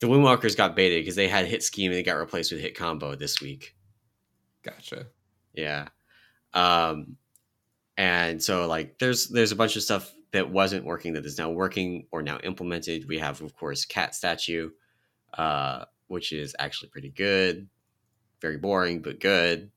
The 0.00 0.06
Windwalkers 0.08 0.56
got 0.56 0.74
baited 0.74 1.02
because 1.02 1.14
they 1.16 1.28
had 1.28 1.46
hit 1.46 1.62
scheme 1.62 1.90
and 1.92 1.98
they 1.98 2.02
got 2.02 2.14
replaced 2.14 2.50
with 2.50 2.60
hit 2.60 2.76
combo 2.76 3.14
this 3.14 3.40
week. 3.40 3.76
gotcha. 4.64 5.06
Yeah. 5.52 5.88
Um 6.54 7.16
and 7.96 8.42
so 8.42 8.66
like 8.66 8.98
there's 8.98 9.28
there's 9.28 9.52
a 9.52 9.56
bunch 9.56 9.76
of 9.76 9.82
stuff 9.82 10.12
that 10.32 10.50
wasn't 10.50 10.84
working 10.84 11.12
that 11.12 11.26
is 11.26 11.38
now 11.38 11.50
working 11.50 12.06
or 12.10 12.22
now 12.22 12.38
implemented. 12.38 13.06
We 13.08 13.18
have 13.18 13.40
of 13.42 13.54
course 13.54 13.84
cat 13.84 14.14
statue 14.14 14.70
uh 15.34 15.84
which 16.08 16.32
is 16.32 16.54
actually 16.58 16.88
pretty 16.88 17.10
good. 17.10 17.68
Very 18.40 18.56
boring 18.56 19.02
but 19.02 19.20
good. 19.20 19.70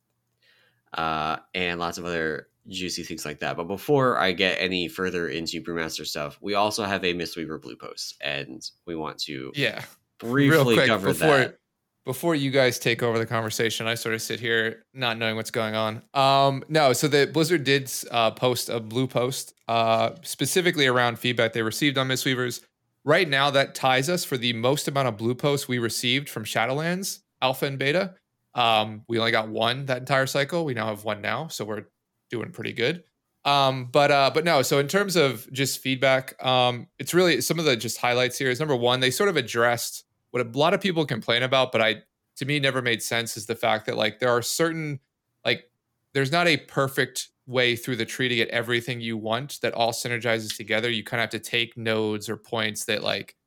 Uh 0.94 1.38
and 1.54 1.80
lots 1.80 1.98
of 1.98 2.06
other 2.06 2.48
juicy 2.68 3.04
things 3.04 3.26
like 3.26 3.40
that. 3.40 3.58
But 3.58 3.66
before 3.66 4.18
I 4.18 4.32
get 4.32 4.58
any 4.60 4.88
further 4.88 5.28
into 5.28 5.62
Brewmaster 5.62 6.06
stuff, 6.06 6.38
we 6.42 6.56
also 6.56 6.84
have 6.84 7.04
a 7.04 7.14
Mistweaver 7.14 7.62
blue 7.62 7.76
post 7.76 8.16
and 8.22 8.68
we 8.86 8.96
want 8.96 9.20
to 9.24 9.52
Yeah, 9.56 9.84
briefly 10.20 10.78
cover 10.88 11.10
before 11.10 11.38
that. 11.38 11.60
Before 12.06 12.36
you 12.36 12.52
guys 12.52 12.78
take 12.78 13.02
over 13.02 13.18
the 13.18 13.26
conversation, 13.26 13.88
I 13.88 13.96
sort 13.96 14.14
of 14.14 14.22
sit 14.22 14.40
here 14.40 14.84
not 14.94 15.18
knowing 15.18 15.36
what's 15.36 15.52
going 15.52 15.76
on. 15.76 16.04
Um, 16.14 16.64
no, 16.70 16.94
so 16.94 17.08
the 17.08 17.28
Blizzard 17.28 17.64
did 17.64 17.92
uh, 18.12 18.32
post 18.32 18.70
a 18.70 18.80
blue 18.80 19.08
post 19.08 19.54
uh, 19.68 20.12
specifically 20.22 20.86
around 20.86 21.18
feedback 21.18 21.54
they 21.54 21.64
received 21.64 21.98
on 21.98 22.08
Mistweavers. 22.08 22.62
Right 23.04 23.28
now, 23.28 23.52
that 23.52 23.76
ties 23.76 24.10
us 24.10 24.24
for 24.24 24.38
the 24.38 24.54
most 24.54 24.88
amount 24.88 25.08
of 25.08 25.18
blue 25.18 25.36
posts 25.36 25.68
we 25.68 25.80
received 25.80 26.30
from 26.30 26.44
Shadowlands 26.44 27.20
Alpha 27.42 27.66
and 27.66 27.78
Beta. 27.78 28.16
Um, 28.54 29.04
we 29.08 29.20
only 29.20 29.32
got 29.32 29.50
one 29.50 29.86
that 29.88 30.00
entire 30.00 30.28
cycle. 30.28 30.64
We 30.64 30.74
now 30.74 30.88
have 30.88 31.04
one 31.04 31.22
now, 31.22 31.48
so 31.48 31.66
we're 31.66 31.86
doing 32.30 32.52
pretty 32.52 32.74
good. 32.74 33.04
Um, 33.44 33.90
but 33.92 34.12
uh, 34.12 34.32
but 34.34 34.44
no. 34.44 34.62
So 34.62 34.80
in 34.80 34.88
terms 34.88 35.16
of 35.16 35.52
just 35.52 35.80
feedback, 35.80 36.44
um, 36.44 36.88
it's 36.98 37.14
really 37.14 37.42
some 37.42 37.60
of 37.60 37.66
the 37.66 37.76
just 37.76 38.00
highlights 38.00 38.38
here 38.38 38.50
is 38.50 38.60
number 38.60 38.76
one, 38.76 39.02
they 39.02 39.12
sort 39.12 39.30
of 39.30 39.38
addressed 39.38 40.04
what 40.36 40.46
a 40.46 40.60
lot 40.60 40.74
of 40.74 40.82
people 40.82 41.06
complain 41.06 41.44
about, 41.44 41.72
but 41.72 41.82
I 41.82 42.04
to 42.38 42.46
me 42.46 42.60
never 42.60 42.82
made 42.82 43.02
sense 43.02 43.38
is 43.38 43.46
the 43.46 43.56
fact 43.56 43.86
that 43.86 43.96
like 43.96 44.20
there 44.20 44.30
are 44.30 44.42
certain 44.42 45.00
like 45.46 45.72
there's 46.14 46.32
not 46.32 46.48
a 46.48 46.58
perfect 46.58 47.30
way 47.48 47.76
through 47.78 47.96
the 47.96 48.06
tree 48.06 48.28
to 48.28 48.36
get 48.36 48.50
everything 48.50 49.00
you 49.00 49.16
want 49.18 49.60
that 49.62 49.74
all 49.74 49.94
synergizes 49.94 50.58
together. 50.58 50.90
You 50.90 51.04
kind 51.06 51.22
of 51.22 51.32
have 51.32 51.42
to 51.42 51.50
take 51.50 51.78
nodes 51.78 52.28
or 52.30 52.36
points 52.38 52.86
that 52.86 53.04
like 53.04 53.38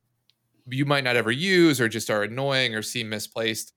you 0.71 0.87
might 0.87 1.05
not 1.05 1.17
ever 1.17 1.31
use 1.31 1.81
or 1.81 1.89
just 1.89 2.11
are 2.11 2.23
annoying 2.23 2.75
or 2.75 2.83
seem 2.83 3.11
misplaced. 3.11 3.75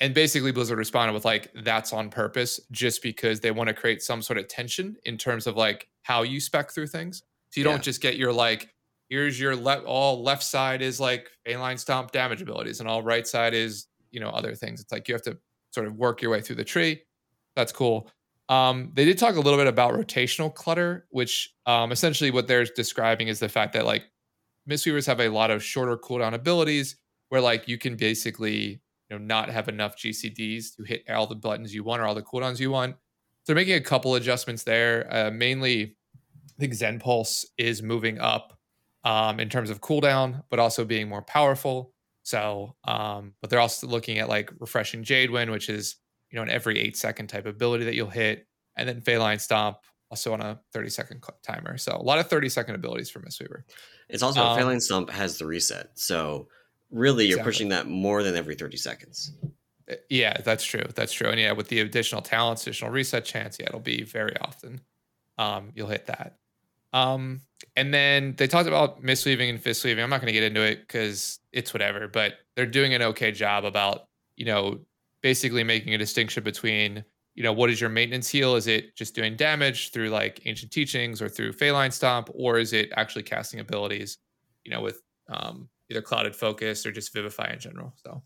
And 0.00 0.14
basically 0.14 0.52
Blizzard 0.52 0.78
responded 0.78 1.14
with 1.14 1.24
like 1.24 1.52
that's 1.64 1.92
on 1.92 2.10
purpose 2.10 2.60
just 2.72 3.02
because 3.02 3.40
they 3.40 3.52
want 3.52 3.68
to 3.68 3.74
create 3.74 4.02
some 4.02 4.22
sort 4.22 4.38
of 4.38 4.48
tension 4.48 4.96
in 5.04 5.16
terms 5.18 5.46
of 5.46 5.56
like 5.56 5.88
how 6.02 6.22
you 6.22 6.40
spec 6.40 6.72
through 6.72 6.88
things. 6.88 7.22
So 7.50 7.60
you 7.60 7.64
Yeah. 7.64 7.72
don't 7.72 7.82
just 7.82 8.02
get 8.02 8.16
your 8.16 8.32
like 8.32 8.74
here's 9.08 9.38
your 9.38 9.54
left 9.54 9.84
all 9.84 10.22
left 10.22 10.42
side 10.42 10.82
is 10.82 11.00
like 11.00 11.28
a 11.46 11.56
line 11.56 11.78
stomp 11.78 12.10
damage 12.12 12.42
abilities 12.42 12.80
and 12.80 12.88
all 12.88 13.02
right 13.02 13.26
side 13.26 13.54
is 13.54 13.86
you 14.10 14.20
know 14.20 14.30
other 14.30 14.54
things. 14.54 14.80
It's 14.80 14.92
like 14.92 15.08
you 15.08 15.14
have 15.14 15.22
to 15.22 15.38
sort 15.72 15.86
of 15.86 15.96
work 15.96 16.22
your 16.22 16.30
way 16.30 16.40
through 16.40 16.56
the 16.56 16.64
tree. 16.64 17.02
That's 17.56 17.72
cool. 17.72 18.10
Um, 18.48 18.90
they 18.94 19.04
did 19.04 19.18
talk 19.18 19.36
a 19.36 19.40
little 19.40 19.58
bit 19.58 19.66
about 19.66 19.94
rotational 19.94 20.54
clutter 20.54 21.06
which 21.10 21.54
um, 21.64 21.92
essentially 21.92 22.30
what 22.30 22.46
they're 22.46 22.64
describing 22.64 23.28
is 23.28 23.38
the 23.38 23.48
fact 23.48 23.72
that 23.72 23.86
like 23.86 24.04
mistweavers 24.68 25.06
have 25.06 25.20
a 25.20 25.30
lot 25.30 25.50
of 25.50 25.62
shorter 25.62 25.96
cooldown 25.96 26.34
abilities 26.34 26.96
where 27.30 27.40
like 27.40 27.66
you 27.68 27.78
can 27.78 27.96
basically 27.96 28.82
you 29.08 29.10
know 29.10 29.18
not 29.18 29.48
have 29.48 29.68
enough 29.68 29.96
gcds 29.96 30.76
to 30.76 30.84
hit 30.84 31.08
all 31.08 31.26
the 31.26 31.34
buttons 31.34 31.74
you 31.74 31.82
want 31.82 32.02
or 32.02 32.06
all 32.06 32.14
the 32.14 32.22
cooldowns 32.22 32.60
you 32.60 32.70
want. 32.70 32.94
So 33.44 33.52
they're 33.52 33.56
making 33.56 33.74
a 33.76 33.80
couple 33.80 34.14
adjustments 34.14 34.62
there. 34.62 35.06
Uh, 35.10 35.30
mainly 35.30 35.96
i 36.56 36.60
think 36.60 36.74
zen 36.74 36.98
pulse 37.00 37.46
is 37.58 37.82
moving 37.82 38.20
up 38.20 38.53
um, 39.04 39.38
in 39.40 39.48
terms 39.48 39.70
of 39.70 39.80
cooldown, 39.80 40.42
but 40.50 40.58
also 40.58 40.84
being 40.84 41.08
more 41.08 41.22
powerful. 41.22 41.92
So, 42.22 42.74
um, 42.84 43.34
but 43.40 43.50
they're 43.50 43.60
also 43.60 43.86
looking 43.86 44.18
at 44.18 44.28
like 44.28 44.50
refreshing 44.58 45.02
Jade 45.04 45.30
Wind, 45.30 45.50
which 45.50 45.68
is 45.68 45.96
you 46.30 46.36
know 46.36 46.42
an 46.42 46.50
every 46.50 46.78
eight 46.78 46.96
second 46.96 47.28
type 47.28 47.46
ability 47.46 47.84
that 47.84 47.94
you'll 47.94 48.08
hit, 48.10 48.46
and 48.76 48.88
then 48.88 49.00
Faeline 49.02 49.40
Stomp 49.40 49.76
also 50.10 50.32
on 50.32 50.40
a 50.40 50.60
thirty 50.72 50.88
second 50.88 51.22
cl- 51.24 51.38
timer. 51.42 51.76
So 51.76 51.92
a 51.92 52.02
lot 52.02 52.18
of 52.18 52.28
thirty 52.28 52.48
second 52.48 52.74
abilities 52.76 53.10
for 53.10 53.20
Mistweaver. 53.20 53.62
It's 54.08 54.22
also 54.22 54.42
Um, 54.42 54.56
Phalanx 54.58 54.86
Stump 54.86 55.10
has 55.10 55.38
the 55.38 55.46
reset. 55.46 55.90
So 55.94 56.48
really 56.90 57.24
you're 57.26 57.38
Exactly. 57.38 57.52
pushing 57.52 57.68
that 57.70 57.86
more 57.88 58.22
than 58.22 58.36
every 58.36 58.54
30 58.54 58.76
seconds. 58.76 59.32
Uh, 59.90 59.94
Yeah, 60.10 60.36
that's 60.42 60.62
true. 60.64 60.84
That's 60.94 61.12
true. 61.12 61.28
And 61.28 61.40
yeah, 61.40 61.52
with 61.52 61.68
the 61.68 61.80
additional 61.80 62.22
talents, 62.22 62.62
additional 62.62 62.90
reset 62.92 63.24
chance, 63.24 63.58
yeah, 63.58 63.66
it'll 63.66 63.80
be 63.80 64.02
very 64.04 64.36
often. 64.38 64.80
Um, 65.38 65.72
you'll 65.74 65.88
hit 65.88 66.06
that. 66.06 66.36
Um, 66.94 67.40
and 67.76 67.92
then 67.92 68.34
they 68.38 68.46
talked 68.46 68.68
about 68.68 69.02
misweaving 69.02 69.50
and 69.50 69.60
fist 69.60 69.84
weaving. 69.84 70.02
I'm 70.02 70.08
not 70.08 70.20
going 70.20 70.32
to 70.32 70.32
get 70.32 70.44
into 70.44 70.62
it 70.62 70.86
because 70.86 71.40
it's 71.52 71.74
whatever, 71.74 72.06
but 72.06 72.34
they're 72.54 72.66
doing 72.66 72.94
an 72.94 73.02
okay 73.02 73.32
job 73.32 73.64
about, 73.64 74.06
you 74.36 74.46
know, 74.46 74.78
basically 75.20 75.64
making 75.64 75.92
a 75.92 75.98
distinction 75.98 76.44
between, 76.44 77.04
you 77.34 77.42
know, 77.42 77.52
what 77.52 77.68
is 77.68 77.80
your 77.80 77.90
maintenance 77.90 78.28
heal? 78.28 78.54
Is 78.54 78.68
it 78.68 78.94
just 78.94 79.12
doing 79.12 79.34
damage 79.34 79.90
through 79.90 80.10
like 80.10 80.40
ancient 80.44 80.70
teachings 80.70 81.20
or 81.20 81.28
through 81.28 81.52
Faeline 81.52 81.92
Stomp, 81.92 82.30
or 82.32 82.58
is 82.58 82.72
it 82.72 82.92
actually 82.96 83.24
casting 83.24 83.58
abilities, 83.58 84.18
you 84.64 84.70
know, 84.70 84.80
with 84.80 85.02
um, 85.28 85.68
either 85.90 86.00
clouded 86.00 86.36
focus 86.36 86.86
or 86.86 86.92
just 86.92 87.12
vivify 87.12 87.52
in 87.52 87.58
general? 87.58 87.92
So, 87.96 88.22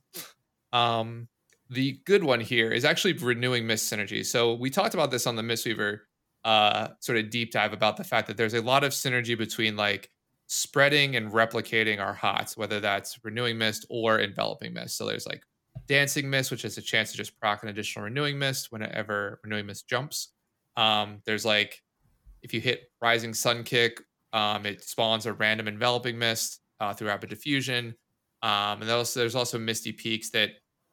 um, 0.74 1.26
the 1.70 2.00
good 2.04 2.22
one 2.22 2.40
here 2.40 2.70
is 2.70 2.84
actually 2.84 3.14
renewing 3.14 3.66
mist 3.66 3.90
synergy. 3.90 4.24
So 4.26 4.54
we 4.54 4.68
talked 4.68 4.94
about 4.94 5.10
this 5.10 5.26
on 5.26 5.36
the 5.36 5.42
Mistweaver 5.42 6.00
uh, 6.44 6.88
sort 7.00 7.18
of 7.18 7.30
deep 7.30 7.52
dive 7.52 7.72
about 7.72 7.96
the 7.96 8.04
fact 8.04 8.26
that 8.28 8.36
there's 8.36 8.54
a 8.54 8.62
lot 8.62 8.84
of 8.84 8.92
synergy 8.92 9.36
between 9.36 9.76
like 9.76 10.10
spreading 10.46 11.16
and 11.16 11.30
replicating 11.30 12.00
our 12.00 12.14
hots, 12.14 12.56
whether 12.56 12.80
that's 12.80 13.22
renewing 13.24 13.58
mist 13.58 13.86
or 13.90 14.20
enveloping 14.20 14.72
mist. 14.72 14.96
So 14.96 15.06
there's 15.06 15.26
like 15.26 15.42
dancing 15.86 16.28
mist, 16.28 16.50
which 16.50 16.62
has 16.62 16.78
a 16.78 16.82
chance 16.82 17.10
to 17.10 17.16
just 17.16 17.38
proc 17.38 17.62
an 17.62 17.68
additional 17.68 18.04
renewing 18.04 18.38
mist 18.38 18.72
whenever 18.72 19.40
renewing 19.42 19.66
mist 19.66 19.88
jumps. 19.88 20.32
Um, 20.76 21.20
there's 21.26 21.44
like 21.44 21.82
if 22.42 22.54
you 22.54 22.60
hit 22.60 22.90
rising 23.00 23.34
sun 23.34 23.64
kick, 23.64 24.00
um, 24.32 24.64
it 24.66 24.82
spawns 24.82 25.26
a 25.26 25.32
random 25.32 25.68
enveloping 25.68 26.18
mist 26.18 26.60
uh, 26.80 26.92
through 26.92 27.08
rapid 27.08 27.30
diffusion. 27.30 27.94
Um, 28.42 28.80
and 28.80 28.88
there's, 28.88 29.14
there's 29.14 29.34
also 29.34 29.58
misty 29.58 29.92
peaks 29.92 30.30
that 30.30 30.50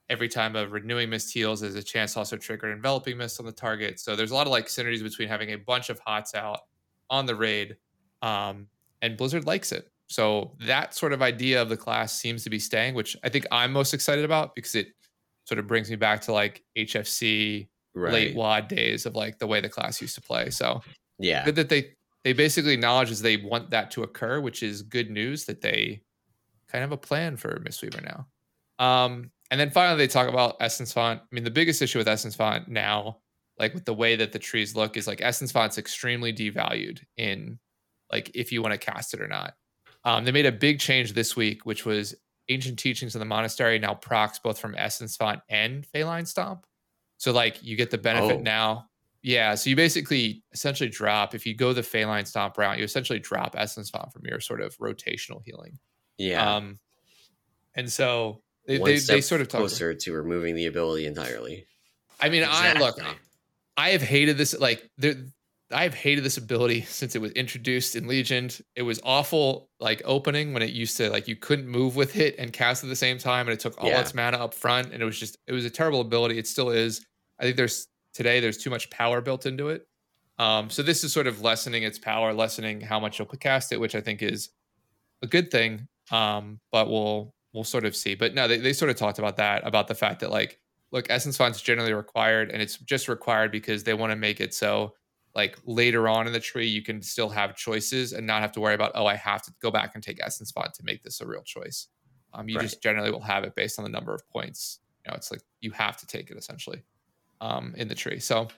every 0.09 0.27
time 0.27 0.55
a 0.55 0.67
renewing 0.67 1.09
mist 1.09 1.33
heals, 1.33 1.61
there's 1.61 1.75
a 1.75 1.83
chance 1.83 2.13
to 2.13 2.19
also 2.19 2.37
trigger 2.37 2.71
enveloping 2.71 3.17
mist 3.17 3.39
on 3.39 3.45
the 3.45 3.51
target. 3.51 3.99
So 3.99 4.15
there's 4.15 4.31
a 4.31 4.35
lot 4.35 4.47
of 4.47 4.51
like 4.51 4.67
synergies 4.67 5.03
between 5.03 5.27
having 5.27 5.51
a 5.51 5.57
bunch 5.57 5.89
of 5.89 5.99
hots 5.99 6.35
out 6.35 6.61
on 7.09 7.25
the 7.25 7.35
raid, 7.35 7.77
um, 8.21 8.67
and 9.01 9.17
Blizzard 9.17 9.45
likes 9.45 9.71
it. 9.71 9.89
So 10.07 10.55
that 10.61 10.93
sort 10.93 11.13
of 11.13 11.21
idea 11.21 11.61
of 11.61 11.69
the 11.69 11.77
class 11.77 12.13
seems 12.13 12.43
to 12.43 12.49
be 12.49 12.59
staying, 12.59 12.93
which 12.93 13.17
I 13.23 13.29
think 13.29 13.45
I'm 13.51 13.71
most 13.71 13.93
excited 13.93 14.23
about 14.23 14.53
because 14.53 14.75
it 14.75 14.87
sort 15.45 15.59
of 15.59 15.67
brings 15.67 15.89
me 15.89 15.95
back 15.95 16.21
to 16.21 16.33
like 16.33 16.63
HFC 16.77 17.67
Right. 17.95 18.11
late 18.11 18.35
WoD 18.35 18.67
days 18.67 19.05
of 19.05 19.15
like 19.15 19.39
the 19.39 19.47
way 19.47 19.61
the 19.61 19.69
class 19.69 20.01
used 20.01 20.15
to 20.15 20.21
play. 20.21 20.49
So 20.49 20.81
yeah. 21.17 21.45
good 21.45 21.55
that 21.55 21.69
they 21.69 21.93
they 22.25 22.33
basically 22.33 22.73
acknowledge 22.73 23.09
as 23.09 23.21
they 23.21 23.37
want 23.37 23.69
that 23.69 23.89
to 23.91 24.03
occur, 24.03 24.41
which 24.41 24.63
is 24.63 24.81
good 24.81 25.09
news 25.09 25.45
that 25.45 25.61
they 25.61 26.01
kind 26.67 26.83
of 26.83 26.89
have 26.89 26.91
a 26.91 26.97
plan 26.97 27.37
for 27.37 27.57
Mistweaver 27.61 28.03
now. 28.03 28.27
Um, 28.85 29.31
and 29.51 29.60
then 29.60 29.69
finally 29.69 29.97
they 29.97 30.08
talk 30.08 30.27
about 30.27 30.58
Essence 30.60 30.91
Font. 30.93 31.21
I 31.21 31.25
mean, 31.36 31.43
the 31.43 31.51
biggest 31.51 31.81
issue 31.81 31.97
with 31.99 32.08
Essence 32.08 32.36
Font 32.36 32.67
now, 32.67 33.19
like 33.60 33.73
with 33.73 33.86
the 33.86 33.93
way 33.93 34.15
that 34.15 34.31
the 34.31 34.39
trees 34.39 34.75
look, 34.75 34.97
is 34.97 35.08
like 35.08 35.21
Essence 35.21 35.51
Font's 35.51 35.77
extremely 35.77 36.34
devalued 36.34 36.99
in 37.17 37.60
like 38.12 38.31
if 38.36 38.51
you 38.51 38.62
want 38.62 38.73
to 38.73 38.77
cast 38.77 39.13
it 39.13 39.21
or 39.21 39.27
not. 39.27 39.53
Um, 40.03 40.23
they 40.25 40.31
made 40.31 40.45
a 40.45 40.51
big 40.51 40.79
change 40.79 41.13
this 41.13 41.36
week, 41.36 41.65
which 41.65 41.86
was 41.86 42.15
ancient 42.49 42.77
teachings 42.77 43.15
of 43.15 43.19
the 43.19 43.25
monastery 43.25 43.79
now 43.79 43.95
procs 43.95 44.38
both 44.38 44.60
from 44.60 44.75
Essence 44.77 45.15
Font 45.15 45.39
and 45.49 45.84
Faeline 45.91 46.27
Stomp. 46.27 46.65
So 47.17 47.31
like 47.31 47.63
you 47.63 47.75
get 47.75 47.89
the 47.91 47.97
benefit 47.97 48.38
Oh. 48.38 48.41
now. 48.41 48.86
Yeah. 49.23 49.55
So 49.55 49.71
you 49.71 49.75
basically 49.75 50.43
essentially 50.53 50.89
drop 50.89 51.34
if 51.34 51.47
you 51.47 51.55
go 51.55 51.73
the 51.73 51.81
Faeline 51.81 52.27
Stomp 52.27 52.55
route, 52.60 52.77
you 52.77 52.84
essentially 52.84 53.17
drop 53.17 53.55
Essence 53.58 53.89
Font 53.89 54.13
from 54.13 54.23
your 54.25 54.39
sort 54.39 54.62
of 54.62 54.77
rotational 54.77 55.41
healing. 55.43 55.79
Yeah. 56.19 56.55
Um, 56.58 56.77
and 57.75 57.91
so 57.91 58.43
they, 58.67 58.78
they, 58.78 58.97
they 58.97 59.21
sort 59.21 59.41
of 59.41 59.47
talk. 59.47 59.60
closer 59.60 59.93
to 59.93 60.13
removing 60.13 60.56
the 60.56 60.65
ability 60.65 61.06
entirely. 61.06 61.65
I 62.19 62.30
mean, 62.30 62.43
I 62.47 62.73
look, 62.73 62.97
I 63.78 63.89
have 63.89 64.01
hated 64.01 64.38
this. 64.38 64.58
Like, 64.58 64.89
there, 64.97 65.15
I 65.71 65.84
have 65.84 65.93
hated 65.93 66.23
this 66.23 66.38
ability 66.38 66.82
since 66.82 67.15
it 67.15 67.19
was 67.21 67.32
introduced 67.32 67.95
in 67.95 68.08
Legion. 68.08 68.49
It 68.75 68.84
was 68.84 68.99
awful, 69.04 69.69
like 69.80 70.01
opening 70.06 70.54
when 70.54 70.62
it 70.63 70.69
used 70.71 70.95
to 70.97 71.10
like 71.10 71.28
you 71.28 71.36
couldn't 71.36 71.67
move 71.67 71.95
with 71.95 72.15
it 72.15 72.36
and 72.39 72.54
cast 72.54 72.84
at 72.84 72.89
the 72.89 72.95
same 72.95 73.17
time, 73.17 73.47
and 73.47 73.54
it 73.54 73.60
took 73.60 73.82
all 73.82 73.89
Yeah. 73.89 74.01
its 74.01 74.13
mana 74.13 74.38
up 74.38 74.54
front, 74.54 74.93
and 74.93 75.01
it 75.01 75.06
was 75.06 75.19
just 75.19 75.38
it 75.47 75.51
was 75.54 75.65
a 75.65 75.69
terrible 75.69 76.01
ability. 76.01 76.38
It 76.38 76.47
still 76.47 76.69
is. 76.69 77.06
I 77.39 77.43
think 77.43 77.58
there's 77.58 77.88
today 78.13 78.39
there's 78.39 78.58
too 78.58 78.69
much 78.69 78.89
power 78.89 79.21
built 79.21 79.45
into 79.45 79.69
it. 79.69 79.86
Um, 80.39 80.69
so 80.69 80.82
this 80.84 81.04
is 81.04 81.13
sort 81.13 81.28
of 81.28 81.41
lessening 81.41 81.84
its 81.84 81.99
power, 81.99 82.34
lessening 82.34 82.82
how 82.82 82.99
much 82.99 83.19
you'll 83.19 83.28
cast 83.28 83.71
it, 83.71 83.80
which 83.80 83.95
I 83.95 84.01
think 84.01 84.21
is 84.21 84.49
a 85.21 85.28
good 85.28 85.51
thing. 85.51 85.88
Um, 86.12 86.60
but 86.71 86.89
we'll 86.89 87.34
we'll 87.55 87.63
sort 87.63 87.85
of 87.85 87.95
see. 87.95 88.15
But 88.15 88.35
no, 88.35 88.47
they, 88.47 88.57
they 88.57 88.73
sort 88.73 88.91
of 88.91 88.97
talked 88.97 89.19
about 89.19 89.37
that, 89.37 89.65
about 89.67 89.87
the 89.87 89.95
fact 89.95 90.19
that 90.21 90.31
like, 90.31 90.59
look, 90.91 91.07
essence 91.09 91.37
font's 91.37 91.61
generally 91.61 91.93
required, 91.93 92.51
and 92.51 92.61
it's 92.61 92.77
just 92.77 93.07
required 93.09 93.51
because 93.51 93.83
they 93.85 93.95
want 93.95 94.11
to 94.11 94.17
make 94.17 94.41
it 94.41 94.53
so 94.53 94.95
like 95.33 95.57
later 95.65 96.07
on 96.07 96.27
in 96.27 96.33
the 96.33 96.39
tree 96.39 96.67
you 96.67 96.81
can 96.81 97.01
still 97.01 97.29
have 97.29 97.55
choices 97.57 98.13
and 98.13 98.25
not 98.25 98.41
have 98.41 98.53
to 98.53 98.61
worry 98.61 98.73
about 98.73 98.91
oh 98.95 99.05
I 99.05 99.15
have 99.15 99.41
to 99.43 99.53
go 99.61 99.69
back 99.71 99.93
and 99.95 100.03
take 100.03 100.19
essence 100.23 100.51
font 100.51 100.73
to 100.75 100.83
make 100.83 101.03
this 101.03 101.19
a 101.21 101.27
real 101.27 101.43
choice. 101.43 101.87
Um, 102.33 102.47
you 102.49 102.57
Right. 102.57 102.63
just 102.63 102.81
generally 102.81 103.11
will 103.11 103.21
have 103.21 103.43
it 103.43 103.55
based 103.55 103.79
on 103.79 103.83
the 103.83 103.89
number 103.89 104.13
of 104.13 104.27
points. 104.29 104.79
You 105.05 105.11
know, 105.11 105.15
it's 105.15 105.31
like 105.31 105.41
you 105.61 105.71
have 105.71 105.97
to 105.97 106.07
take 106.07 106.31
it 106.31 106.37
essentially 106.37 106.83
um, 107.41 107.73
in 107.77 107.87
the 107.87 107.95
tree. 107.95 108.19
So 108.19 108.49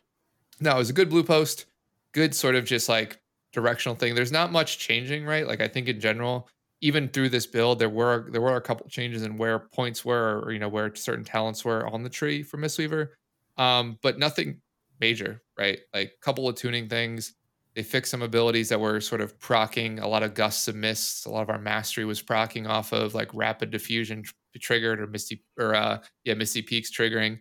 no, 0.59 0.75
it 0.75 0.79
was 0.79 0.89
a 0.89 0.93
good 0.93 1.09
blue 1.09 1.23
post, 1.23 1.65
good 2.13 2.35
sort 2.35 2.55
of 2.55 2.65
just 2.65 2.89
like 2.89 3.21
directional 3.51 3.95
thing. 3.95 4.15
There's 4.15 4.31
not 4.31 4.51
much 4.51 4.79
changing, 4.79 5.25
right? 5.25 5.47
Like 5.47 5.61
I 5.61 5.67
think 5.67 5.87
in 5.87 5.99
general, 5.99 6.49
even 6.81 7.07
through 7.09 7.29
this 7.29 7.47
build, 7.47 7.79
there 7.79 7.89
were 7.89 8.27
there 8.31 8.41
were 8.41 8.55
a 8.55 8.61
couple 8.61 8.87
changes 8.89 9.23
in 9.23 9.37
where 9.37 9.59
points 9.59 10.05
were, 10.05 10.41
or 10.43 10.51
you 10.51 10.59
know 10.59 10.69
where 10.69 10.93
certain 10.95 11.23
talents 11.25 11.65
were 11.65 11.87
on 11.87 12.03
the 12.03 12.09
tree 12.09 12.43
for 12.43 12.57
Mistweaver, 12.57 13.09
um, 13.57 13.97
but 14.01 14.19
nothing 14.19 14.61
major, 14.99 15.41
right? 15.57 15.79
Like 15.93 16.13
a 16.21 16.25
couple 16.25 16.47
of 16.47 16.55
tuning 16.55 16.87
things. 16.89 17.33
They 17.75 17.83
fixed 17.83 18.09
some 18.11 18.23
abilities 18.23 18.69
that 18.69 18.79
were 18.79 18.99
sort 19.01 19.21
of 19.21 19.39
procking 19.39 19.99
a 19.99 20.07
lot 20.07 20.23
of 20.23 20.33
gusts 20.33 20.67
of 20.67 20.75
mists. 20.75 21.25
A 21.25 21.29
lot 21.29 21.43
of 21.43 21.49
our 21.49 21.59
mastery 21.59 22.05
was 22.05 22.21
procking 22.21 22.65
off 22.65 22.91
of 22.91 23.13
like 23.13 23.29
rapid 23.33 23.69
diffusion 23.69 24.23
tr- 24.23 24.33
triggered 24.59 24.99
or 24.99 25.05
misty 25.05 25.43
or 25.59 25.75
uh 25.75 25.99
yeah 26.23 26.33
misty 26.33 26.61
peaks 26.61 26.91
triggering, 26.91 27.39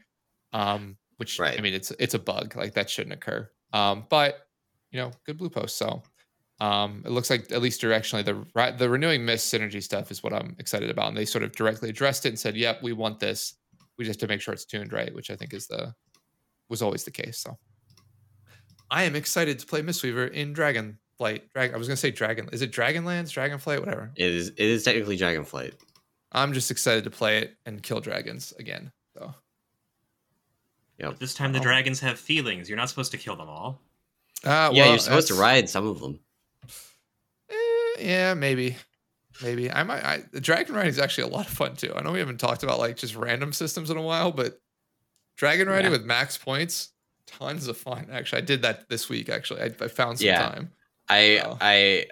um, 0.53 0.97
which 1.17 1.41
I 1.41 1.61
mean 1.61 1.75
it's 1.75 1.91
it's 1.93 2.15
a 2.15 2.19
bug 2.19 2.57
like 2.57 2.75
that 2.75 2.91
shouldn't 2.91 3.15
occur. 3.15 3.51
Um, 3.73 4.07
but 4.11 4.49
you 4.91 5.01
know 5.01 5.13
good 5.25 5.39
blue 5.39 5.51
post. 5.51 5.77
So 5.77 6.03
um, 6.61 7.03
it 7.05 7.11
looks 7.11 7.29
like 7.31 7.53
at 7.53 7.61
least 7.61 7.81
directionally 7.83 8.25
the 8.25 8.75
the 8.79 8.89
renewing 8.89 9.25
mist 9.25 9.53
synergy 9.53 9.83
stuff 9.83 10.11
is 10.11 10.23
what 10.23 10.33
I'm 10.33 10.57
excited 10.59 10.91
about, 10.91 11.09
and 11.09 11.17
they 11.17 11.25
sort 11.27 11.45
of 11.45 11.53
directly 11.53 11.89
addressed 11.91 12.25
it 12.27 12.31
and 12.31 12.39
said, 12.39 12.57
"Yep, 12.57 12.83
we 12.83 12.93
want 12.93 13.21
this. 13.21 13.55
We 13.99 14.05
just 14.05 14.21
have 14.21 14.29
to 14.29 14.33
make 14.33 14.41
sure 14.41 14.55
it's 14.55 14.65
tuned 14.65 14.93
right," 14.93 15.15
which 15.15 15.31
I 15.31 15.37
think 15.37 15.53
is 15.55 15.67
the 15.67 15.95
was 16.69 16.83
always 16.83 17.05
the 17.05 17.11
case. 17.11 17.39
So 17.39 17.57
I 18.91 19.05
am 19.05 19.15
excited 19.17 19.59
to 19.59 19.67
play 19.67 19.83
Mistweaver 19.83 20.31
in 20.33 20.55
Dragonflight. 20.55 21.43
Drag 21.55 21.75
I 21.75 21.77
was 21.77 21.89
gonna 21.89 21.97
say 21.97 22.11
Dragon. 22.11 22.49
Is 22.53 22.63
it 22.63 22.73
Dragonlands? 22.73 23.31
Dragonflight? 23.33 23.81
Whatever. 23.81 24.13
It 24.17 24.33
is 24.35 24.49
it 24.49 24.59
is 24.59 24.83
technically 24.85 25.19
Dragonflight. 25.19 25.75
I'm 26.33 26.53
just 26.53 26.71
excited 26.71 27.05
to 27.05 27.11
play 27.11 27.39
it 27.39 27.57
and 27.67 27.83
kill 27.83 28.01
dragons 28.01 28.53
again. 28.59 28.93
So 29.17 29.35
Yep. 30.99 31.11
But 31.11 31.21
this 31.21 31.35
time 31.35 31.53
the 31.53 31.59
Oh. 31.59 31.63
dragons 31.63 32.01
have 32.01 32.19
feelings. 32.19 32.69
You're 32.69 32.79
not 32.79 32.89
supposed 32.89 33.11
to 33.13 33.19
kill 33.19 33.37
them 33.37 33.49
all. 33.49 33.83
uh, 34.45 34.71
yeah, 34.73 34.89
you're 34.91 34.99
supposed 34.99 35.29
to 35.29 35.35
ride 35.35 35.69
some 35.69 35.87
of 35.87 36.01
them. 36.01 36.19
Yeah, 37.99 38.35
maybe. 38.35 38.77
Maybe 39.43 39.71
I 39.71 39.83
might. 39.83 40.03
I, 40.05 40.25
the 40.33 40.41
dragon 40.41 40.75
riding 40.75 40.89
is 40.91 40.99
actually 40.99 41.25
a 41.31 41.35
lot 41.35 41.47
of 41.47 41.53
fun 41.53 41.77
too. 41.77 41.93
I 41.95 42.03
know 42.03 42.13
we 42.13 42.19
haven't 42.21 42.39
talked 42.41 42.63
about 42.63 42.79
like 42.79 42.97
just 42.97 43.15
random 43.15 43.53
systems 43.53 43.91
in 43.91 43.97
a 43.99 44.03
while, 44.03 44.33
but 44.33 44.61
dragon 45.37 45.69
riding 45.69 45.87
Yeah. 45.91 45.99
with 45.99 46.05
max 46.07 46.39
points, 46.39 46.91
tons 47.27 47.69
of 47.69 47.77
fun. 47.77 48.09
Actually, 48.11 48.39
I 48.43 48.45
did 48.47 48.63
that 48.63 48.89
this 48.89 49.09
week. 49.11 49.29
Actually, 49.29 49.61
I, 49.61 49.67
I 49.81 49.89
found 49.89 50.19
some 50.19 50.27
Yeah. 50.29 50.49
time. 50.49 50.73
I. 51.09 51.43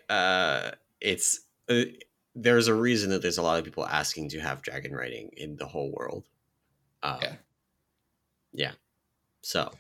I 0.09 0.13
uh 0.13 0.71
it's 1.01 1.41
uh, 1.69 1.85
there's 2.35 2.69
a 2.69 2.75
reason 2.75 3.11
that 3.11 3.23
there's 3.23 3.39
a 3.39 3.43
lot 3.43 3.59
of 3.59 3.65
people 3.65 3.87
asking 3.87 4.29
to 4.31 4.41
have 4.41 4.61
dragon 4.63 4.93
riding 4.93 5.31
in 5.37 5.57
the 5.57 5.67
whole 5.67 5.93
world. 5.93 6.25
Um, 7.03 7.19
Yeah. 7.23 7.37
Yeah. 8.53 8.73
So 9.43 9.73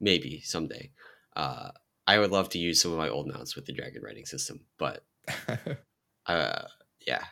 maybe 0.00 0.40
someday. 0.44 0.90
Uh 1.34 1.70
I 2.06 2.18
would 2.18 2.30
love 2.30 2.48
to 2.50 2.58
use 2.58 2.80
some 2.80 2.92
of 2.92 2.98
my 2.98 3.08
old 3.08 3.26
mounts 3.28 3.54
with 3.56 3.64
the 3.66 3.72
dragon 3.72 4.02
riding 4.02 4.26
system, 4.26 4.60
but 4.78 5.04
uh 6.26 6.62
yeah. 7.06 7.24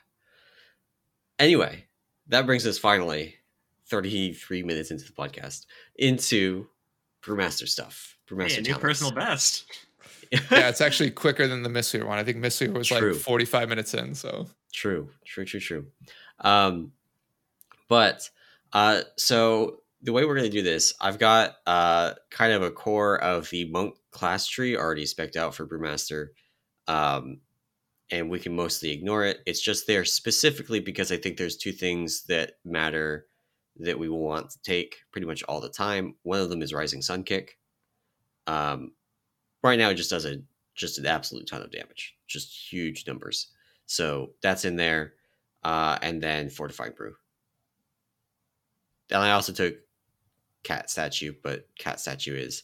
Anyway, 1.38 1.84
that 2.28 2.46
brings 2.46 2.66
us 2.66 2.78
finally 2.78 3.36
33 3.88 4.62
minutes 4.62 4.90
into 4.90 5.04
the 5.04 5.12
podcast 5.12 5.66
into 5.96 6.66
Brewmaster 7.22 7.68
stuff. 7.68 8.16
Brewmaster 8.28 8.50
Hey, 8.52 8.56
a 8.58 8.60
new 8.60 8.64
talents. 8.66 8.82
personal 8.82 9.12
best. 9.12 9.64
yeah, 10.32 10.68
it's 10.68 10.80
actually 10.80 11.10
quicker 11.10 11.48
than 11.48 11.62
the 11.62 11.68
Mistweaver 11.68 12.06
one. 12.06 12.18
I 12.18 12.24
think 12.24 12.38
Mistweaver 12.38 12.74
was 12.74 12.88
True. 12.88 13.12
like 13.12 13.20
45 13.20 13.68
minutes 13.68 13.94
in. 13.94 14.14
So 14.14 14.46
True, 14.72 15.08
true, 15.24 15.44
true, 15.44 15.60
true. 15.60 15.86
Um, 16.40 16.92
but 17.88 18.30
uh, 18.72 19.00
so 19.16 19.80
the 20.02 20.12
way 20.12 20.24
we're 20.24 20.36
going 20.36 20.48
to 20.50 20.56
do 20.56 20.62
this, 20.62 20.94
I've 21.00 21.18
got 21.18 21.56
uh, 21.66 22.14
kind 22.30 22.52
of 22.52 22.62
a 22.62 22.70
core 22.70 23.20
of 23.22 23.50
the 23.50 23.68
monk 23.70 23.96
class 24.12 24.46
tree 24.46 24.76
already 24.76 25.06
specked 25.06 25.36
out 25.36 25.54
for 25.54 25.66
Brewmaster, 25.66 26.28
um, 26.86 27.40
and 28.10 28.28
we 28.28 28.38
can 28.38 28.54
mostly 28.54 28.90
ignore 28.90 29.24
it. 29.24 29.40
It's 29.46 29.60
just 29.60 29.86
there 29.86 30.04
specifically 30.04 30.80
because 30.80 31.12
I 31.12 31.16
think 31.16 31.36
there's 31.36 31.56
two 31.56 31.72
things 31.72 32.24
that 32.24 32.52
matter 32.64 33.26
that 33.76 33.98
we 33.98 34.08
will 34.08 34.20
want 34.20 34.50
to 34.50 34.62
take 34.62 34.96
pretty 35.12 35.26
much 35.26 35.42
all 35.44 35.60
the 35.60 35.68
time. 35.68 36.14
One 36.22 36.40
of 36.40 36.50
them 36.50 36.62
is 36.62 36.74
Rising 36.74 37.02
Sun 37.02 37.24
Kick. 37.24 37.58
Um, 38.46 38.92
right 39.62 39.78
now, 39.78 39.90
it 39.90 39.94
just 39.94 40.10
does 40.10 40.26
a 40.26 40.42
just 40.74 40.98
an 40.98 41.06
absolute 41.06 41.46
ton 41.46 41.62
of 41.62 41.70
damage, 41.70 42.16
just 42.26 42.72
huge 42.72 43.06
numbers. 43.06 43.48
So 43.86 44.30
that's 44.42 44.64
in 44.64 44.76
there. 44.76 45.14
Uh, 45.62 45.98
and 46.00 46.22
then 46.22 46.48
Fortifying 46.48 46.92
Brew. 46.96 47.14
And 49.10 49.20
I 49.20 49.32
also 49.32 49.52
took 49.52 49.74
Cat 50.62 50.90
Statue, 50.90 51.34
but 51.42 51.66
Cat 51.78 52.00
Statue 52.00 52.36
is 52.36 52.62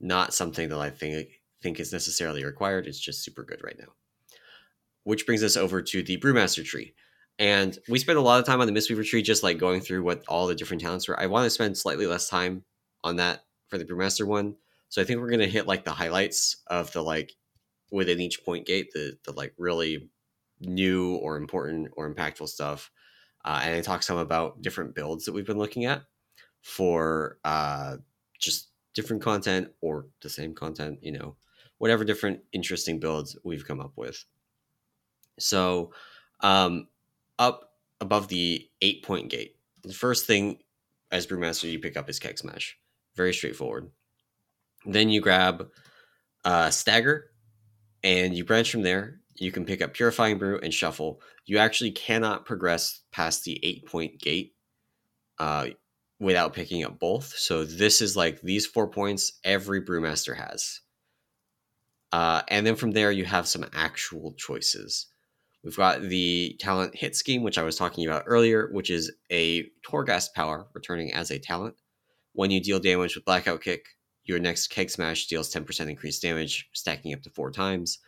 not 0.00 0.32
something 0.32 0.68
that 0.68 0.78
I 0.78 0.90
think 0.90 1.40
think 1.60 1.80
is 1.80 1.92
necessarily 1.92 2.44
required. 2.44 2.86
It's 2.86 3.00
just 3.00 3.24
super 3.24 3.42
good 3.42 3.62
right 3.64 3.76
now. 3.78 3.92
Which 5.08 5.24
brings 5.24 5.42
us 5.42 5.56
over 5.56 5.80
to 5.80 6.02
the 6.02 6.18
Brewmaster 6.18 6.62
tree. 6.62 6.92
And 7.38 7.78
we 7.88 7.98
spent 7.98 8.18
a 8.18 8.22
lot 8.22 8.40
of 8.40 8.44
time 8.44 8.60
on 8.60 8.66
the 8.66 8.78
Mistweaver 8.78 9.06
tree, 9.06 9.22
just 9.22 9.42
like 9.42 9.56
going 9.56 9.80
through 9.80 10.02
what 10.02 10.22
all 10.28 10.46
the 10.46 10.54
different 10.54 10.82
talents 10.82 11.08
were. 11.08 11.18
I 11.18 11.26
want 11.28 11.44
to 11.44 11.50
spend 11.50 11.78
slightly 11.78 12.06
less 12.06 12.28
time 12.28 12.64
on 13.02 13.16
that 13.16 13.44
for 13.68 13.78
the 13.78 13.86
Brewmaster 13.86 14.26
one. 14.26 14.56
So 14.90 15.00
I 15.00 15.06
think 15.06 15.20
we're 15.20 15.30
gonna 15.30 15.46
hit 15.46 15.66
like 15.66 15.86
the 15.86 15.92
highlights 15.92 16.56
of 16.66 16.92
the 16.92 17.00
like 17.00 17.32
within 17.90 18.20
each 18.20 18.44
point 18.44 18.66
gate, 18.66 18.90
the 18.92 19.16
the 19.24 19.32
like 19.32 19.54
really 19.56 20.10
new 20.60 21.14
or 21.14 21.38
important 21.38 21.88
or 21.96 22.12
impactful 22.12 22.48
stuff. 22.48 22.90
Uh, 23.46 23.60
and 23.64 23.76
I 23.76 23.80
talk 23.80 24.02
some 24.02 24.18
about 24.18 24.60
different 24.60 24.94
builds 24.94 25.24
that 25.24 25.32
we've 25.32 25.46
been 25.46 25.56
looking 25.56 25.86
at 25.86 26.02
for 26.60 27.38
uh, 27.44 27.96
just 28.38 28.68
different 28.92 29.22
content 29.22 29.68
or 29.80 30.08
the 30.20 30.28
same 30.28 30.54
content, 30.54 30.98
you 31.00 31.12
know, 31.12 31.36
whatever 31.78 32.04
different 32.04 32.40
interesting 32.52 33.00
builds 33.00 33.38
we've 33.42 33.66
come 33.66 33.80
up 33.80 33.92
with. 33.96 34.22
So, 35.38 35.92
um, 36.40 36.88
up 37.38 37.72
above 38.00 38.28
the 38.28 38.68
eight 38.80 39.04
point 39.04 39.30
gate, 39.30 39.56
the 39.82 39.94
first 39.94 40.26
thing 40.26 40.58
as 41.10 41.26
Brewmaster 41.26 41.70
you 41.70 41.78
pick 41.78 41.96
up 41.96 42.08
is 42.10 42.18
Keg 42.18 42.38
Smash. 42.38 42.76
Very 43.16 43.32
straightforward. 43.32 43.90
Then 44.86 45.08
you 45.08 45.20
grab 45.20 45.68
uh, 46.44 46.70
Stagger 46.70 47.30
and 48.02 48.34
you 48.34 48.44
branch 48.44 48.70
from 48.70 48.82
there. 48.82 49.20
You 49.36 49.52
can 49.52 49.64
pick 49.64 49.82
up 49.82 49.94
Purifying 49.94 50.38
Brew 50.38 50.58
and 50.62 50.74
Shuffle. 50.74 51.20
You 51.46 51.58
actually 51.58 51.92
cannot 51.92 52.44
progress 52.44 53.02
past 53.12 53.44
the 53.44 53.58
eight 53.64 53.86
point 53.86 54.20
gate 54.20 54.54
uh, 55.38 55.68
without 56.20 56.54
picking 56.54 56.84
up 56.84 56.98
both. 56.98 57.34
So 57.36 57.64
this 57.64 58.00
is 58.00 58.16
like 58.16 58.40
these 58.40 58.66
four 58.66 58.88
points 58.88 59.38
every 59.44 59.82
Brewmaster 59.82 60.36
has. 60.36 60.80
Uh, 62.12 62.42
and 62.48 62.66
then 62.66 62.74
from 62.74 62.92
there, 62.92 63.12
you 63.12 63.24
have 63.24 63.46
some 63.46 63.66
actual 63.72 64.32
choices. 64.32 65.06
We've 65.64 65.76
got 65.76 66.02
the 66.02 66.56
talent 66.60 66.94
hit 66.94 67.16
scheme, 67.16 67.42
which 67.42 67.58
I 67.58 67.62
was 67.62 67.76
talking 67.76 68.06
about 68.06 68.24
earlier, 68.26 68.68
which 68.72 68.90
is 68.90 69.10
a 69.30 69.64
Torghast 69.86 70.32
power 70.34 70.68
returning 70.72 71.12
as 71.12 71.30
a 71.30 71.38
talent. 71.38 71.74
When 72.32 72.50
you 72.50 72.60
deal 72.60 72.78
damage 72.78 73.16
with 73.16 73.24
Blackout 73.24 73.60
Kick, 73.60 73.86
your 74.24 74.38
next 74.38 74.68
Keg 74.68 74.90
Smash 74.90 75.26
deals 75.26 75.52
10% 75.52 75.88
increased 75.88 76.22
damage, 76.22 76.68
stacking 76.72 77.12
up 77.12 77.22
to 77.22 77.30
four 77.30 77.50
times. 77.50 77.98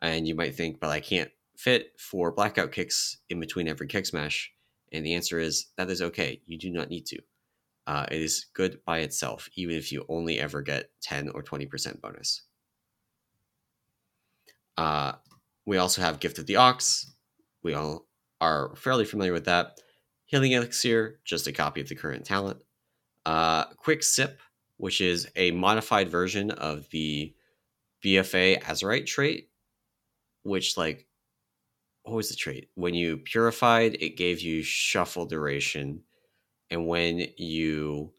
And 0.00 0.26
you 0.26 0.34
might 0.34 0.54
think, 0.54 0.80
but 0.80 0.90
I 0.90 1.00
can't 1.00 1.30
fit 1.56 1.92
four 1.98 2.32
Blackout 2.32 2.72
Kicks 2.72 3.18
in 3.28 3.40
between 3.40 3.68
every 3.68 3.88
Keg 3.88 4.06
Smash. 4.06 4.52
And 4.92 5.04
the 5.04 5.14
answer 5.14 5.38
is 5.38 5.66
that 5.76 5.90
is 5.90 6.00
okay. 6.00 6.40
You 6.46 6.56
do 6.56 6.70
not 6.70 6.88
need 6.88 7.04
to. 7.06 7.18
Uh, 7.86 8.06
it 8.10 8.20
is 8.20 8.46
good 8.54 8.80
by 8.84 9.00
itself, 9.00 9.48
even 9.54 9.76
if 9.76 9.92
you 9.92 10.04
only 10.08 10.38
ever 10.40 10.62
get 10.62 10.90
10 11.02 11.28
or 11.30 11.42
20% 11.42 12.00
bonus. 12.00 12.42
Uh, 14.76 15.12
we 15.66 15.76
also 15.78 16.00
have 16.00 16.20
Gift 16.20 16.38
of 16.38 16.46
the 16.46 16.56
Ox. 16.56 17.12
We 17.62 17.74
all 17.74 18.06
are 18.40 18.74
fairly 18.76 19.04
familiar 19.04 19.32
with 19.32 19.44
that. 19.46 19.80
Healing 20.26 20.52
Elixir, 20.52 21.20
just 21.24 21.46
a 21.46 21.52
copy 21.52 21.80
of 21.80 21.88
the 21.88 21.94
current 21.94 22.24
talent. 22.24 22.58
Uh, 23.24 23.64
Quick 23.76 24.02
Sip, 24.02 24.40
which 24.76 25.00
is 25.00 25.28
a 25.36 25.50
modified 25.50 26.08
version 26.08 26.50
of 26.52 26.88
the 26.90 27.34
BFA 28.04 28.62
Azerite 28.62 29.06
trait, 29.06 29.50
which, 30.42 30.76
like, 30.76 31.06
what 32.02 32.14
was 32.14 32.28
the 32.28 32.36
trait? 32.36 32.70
When 32.74 32.94
you 32.94 33.16
purified, 33.16 33.96
it 34.00 34.16
gave 34.16 34.40
you 34.40 34.62
shuffle 34.62 35.26
duration. 35.26 36.02
And 36.70 36.86
when 36.86 37.26
you 37.36 38.12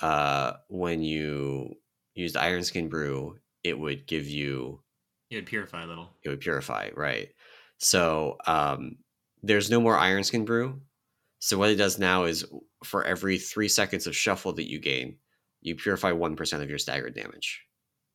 uh 0.00 0.54
when 0.68 1.02
you 1.02 1.74
used 2.14 2.36
iron 2.36 2.64
skin 2.64 2.88
brew, 2.88 3.38
it 3.64 3.78
would 3.78 4.06
give 4.06 4.26
you 4.28 4.82
It 5.30 5.36
would 5.36 5.46
purify 5.46 5.84
a 5.84 5.86
little. 5.86 6.10
it 6.22 6.28
would 6.28 6.40
purify, 6.40 6.90
right? 6.94 7.28
So 7.78 8.36
um, 8.46 8.96
there's 9.42 9.70
no 9.70 9.80
more 9.80 9.96
iron 9.96 10.24
skin 10.24 10.44
brew. 10.44 10.80
So 11.38 11.56
what 11.56 11.70
it 11.70 11.76
does 11.76 11.98
now 11.98 12.24
is 12.24 12.44
for 12.84 13.04
every 13.04 13.38
three 13.38 13.68
seconds 13.68 14.06
of 14.06 14.16
shuffle 14.16 14.52
that 14.54 14.68
you 14.68 14.78
gain, 14.78 15.16
you 15.62 15.74
purify 15.76 16.12
one 16.12 16.36
percent 16.36 16.62
of 16.62 16.68
your 16.68 16.78
staggered 16.78 17.14
damage, 17.14 17.62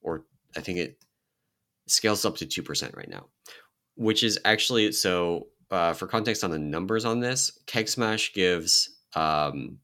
or 0.01 0.25
I 0.55 0.61
think 0.61 0.77
it 0.77 0.97
scales 1.87 2.25
up 2.25 2.37
to 2.37 2.45
two 2.45 2.61
percent 2.63 2.95
right 2.95 3.09
now, 3.09 3.27
which 3.95 4.23
is 4.23 4.39
actually 4.45 4.91
so. 4.91 5.47
Uh, 5.71 5.93
for 5.93 6.05
context 6.05 6.43
on 6.43 6.51
the 6.51 6.59
numbers 6.59 7.05
on 7.05 7.19
this, 7.19 7.57
Keg 7.65 7.87
Smash 7.89 8.33
gives. 8.33 8.99
Um, 9.15 9.79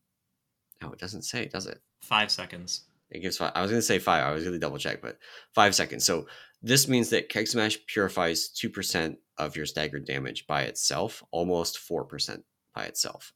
oh, 0.83 0.91
it 0.91 0.99
doesn't 0.99 1.23
say, 1.23 1.47
does 1.47 1.65
it? 1.65 1.81
Five 2.03 2.29
seconds. 2.29 2.83
It 3.09 3.21
gives 3.21 3.37
five. 3.37 3.51
I 3.55 3.63
was 3.63 3.71
going 3.71 3.79
to 3.79 3.85
say 3.85 3.97
five. 3.97 4.23
I 4.23 4.31
was 4.31 4.43
going 4.43 4.53
to 4.53 4.59
double 4.59 4.77
check, 4.77 5.01
but 5.01 5.17
five 5.55 5.73
seconds. 5.73 6.05
So 6.05 6.27
this 6.61 6.87
means 6.87 7.09
that 7.09 7.29
Keg 7.29 7.47
Smash 7.47 7.77
purifies 7.87 8.49
2% 8.49 9.17
of 9.37 9.55
your 9.55 9.65
staggered 9.65 10.05
damage 10.05 10.45
by 10.45 10.63
itself, 10.63 11.23
almost 11.31 11.79
4% 11.79 12.43
by 12.75 12.83
itself. 12.83 13.33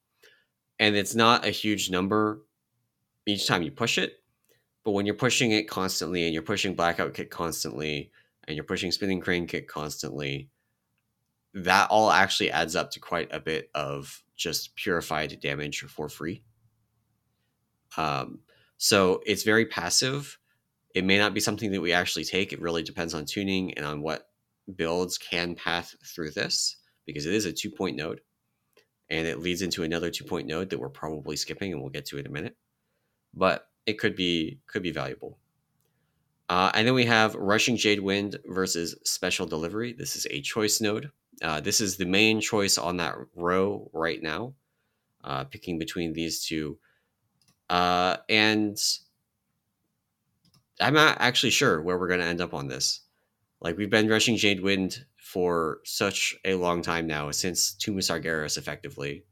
And 0.80 0.96
it's 0.96 1.16
not 1.16 1.46
a 1.46 1.50
huge 1.50 1.90
number 1.90 2.44
each 3.26 3.48
time 3.48 3.64
you 3.64 3.72
push 3.72 3.98
it, 3.98 4.22
but 4.84 4.92
when 4.92 5.06
you're 5.06 5.16
pushing 5.16 5.52
it 5.52 5.68
constantly 5.68 6.26
and 6.26 6.34
you're 6.34 6.44
pushing 6.44 6.76
Blackout 6.76 7.14
Kick 7.16 7.32
constantly 7.32 8.12
and 8.48 8.56
you're 8.56 8.64
pushing 8.64 8.92
Spinning 8.92 9.20
Crane 9.20 9.48
Kick 9.48 9.68
constantly, 9.68 10.50
that 11.56 11.90
all 11.90 12.12
actually 12.12 12.52
adds 12.52 12.76
up 12.76 12.92
to 12.92 13.00
quite 13.00 13.34
a 13.34 13.40
bit 13.40 13.72
of 13.74 14.24
just 14.36 14.76
purified 14.76 15.40
damage 15.40 15.80
for 15.82 16.10
free. 16.10 16.44
Um, 17.98 18.40
so 18.78 19.22
it's 19.26 19.44
very 19.44 19.66
passive. 19.66 20.38
It 20.96 21.04
may 21.04 21.18
not 21.20 21.34
be 21.34 21.42
something 21.42 21.72
that 21.74 21.82
we 21.82 21.92
actually 21.92 22.24
take. 22.24 22.54
It 22.54 22.62
really 22.62 22.82
depends 22.82 23.14
on 23.14 23.26
tuning 23.26 23.74
and 23.74 23.86
on 23.86 24.02
what 24.02 24.30
builds 24.74 25.18
can 25.18 25.54
path 25.54 25.94
through 26.06 26.32
this 26.32 26.78
because 27.06 27.26
it 27.26 27.34
is 27.34 27.46
a 27.46 27.54
two 27.54 27.70
point 27.70 27.98
node 27.98 28.22
and 29.10 29.28
it 29.28 29.40
leads 29.40 29.62
into 29.62 29.84
another 29.84 30.10
two 30.10 30.24
point 30.24 30.48
node 30.48 30.70
that 30.70 30.80
we're 30.80 30.90
probably 30.90 31.36
skipping 31.36 31.74
and 31.74 31.82
we'll 31.82 31.92
get 31.92 32.06
to 32.08 32.18
in 32.18 32.26
a 32.26 32.32
minute. 32.32 32.56
But 33.34 33.68
it 33.86 34.00
could 34.00 34.16
be 34.16 34.62
could 34.68 34.84
be 34.84 34.92
valuable. 34.92 35.38
Uh, 36.48 36.72
and 36.74 36.88
then 36.88 36.94
we 36.94 37.06
have 37.06 37.36
Rushing 37.36 37.76
Jade 37.76 38.00
Wind 38.00 38.38
versus 38.46 38.96
Special 39.04 39.46
Delivery. 39.46 39.94
This 39.94 40.16
is 40.16 40.28
a 40.30 40.42
choice 40.42 40.80
node. 40.80 41.12
Uh, 41.42 41.60
this 41.60 41.82
is 41.82 41.98
the 41.98 42.06
main 42.06 42.40
choice 42.40 42.78
on 42.78 42.98
that 42.98 43.16
row 43.36 43.90
right 43.94 44.22
now, 44.22 44.54
uh, 45.24 45.44
picking 45.44 45.78
between 45.78 46.14
these 46.14 46.46
two. 46.46 46.78
Uh, 47.70 48.18
and 48.30 48.78
I'm 50.80 50.94
not 50.94 51.18
actually 51.20 51.52
sure 51.52 51.82
where 51.82 51.98
we're 51.98 52.08
going 52.08 52.20
to 52.20 52.26
end 52.26 52.42
up 52.42 52.54
on 52.54 52.68
this. 52.68 53.02
Like, 53.62 53.78
we've 53.78 53.90
been 53.90 54.10
rushing 54.10 54.36
Jade 54.38 54.62
Wind 54.62 55.06
for 55.18 55.80
such 55.86 56.36
a 56.46 56.56
long 56.56 56.82
time 56.82 57.08
now, 57.08 57.32
since 57.32 57.74
Tomb 57.74 57.98
of 57.98 58.04
Sargeras, 58.04 58.58
effectively. 58.58 59.26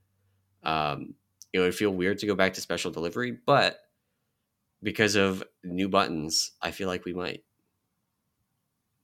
Um, 0.63 1.15
it 1.51 1.59
would 1.59 1.75
feel 1.75 1.91
weird 1.91 2.19
to 2.19 2.25
go 2.25 2.35
back 2.35 2.53
to 2.53 2.61
special 2.61 2.91
delivery, 2.91 3.37
but 3.45 3.79
because 4.81 5.15
of 5.15 5.43
new 5.63 5.87
buttons, 5.87 6.51
I 6.61 6.71
feel 6.71 6.87
like 6.87 7.05
we 7.05 7.13
might. 7.13 7.43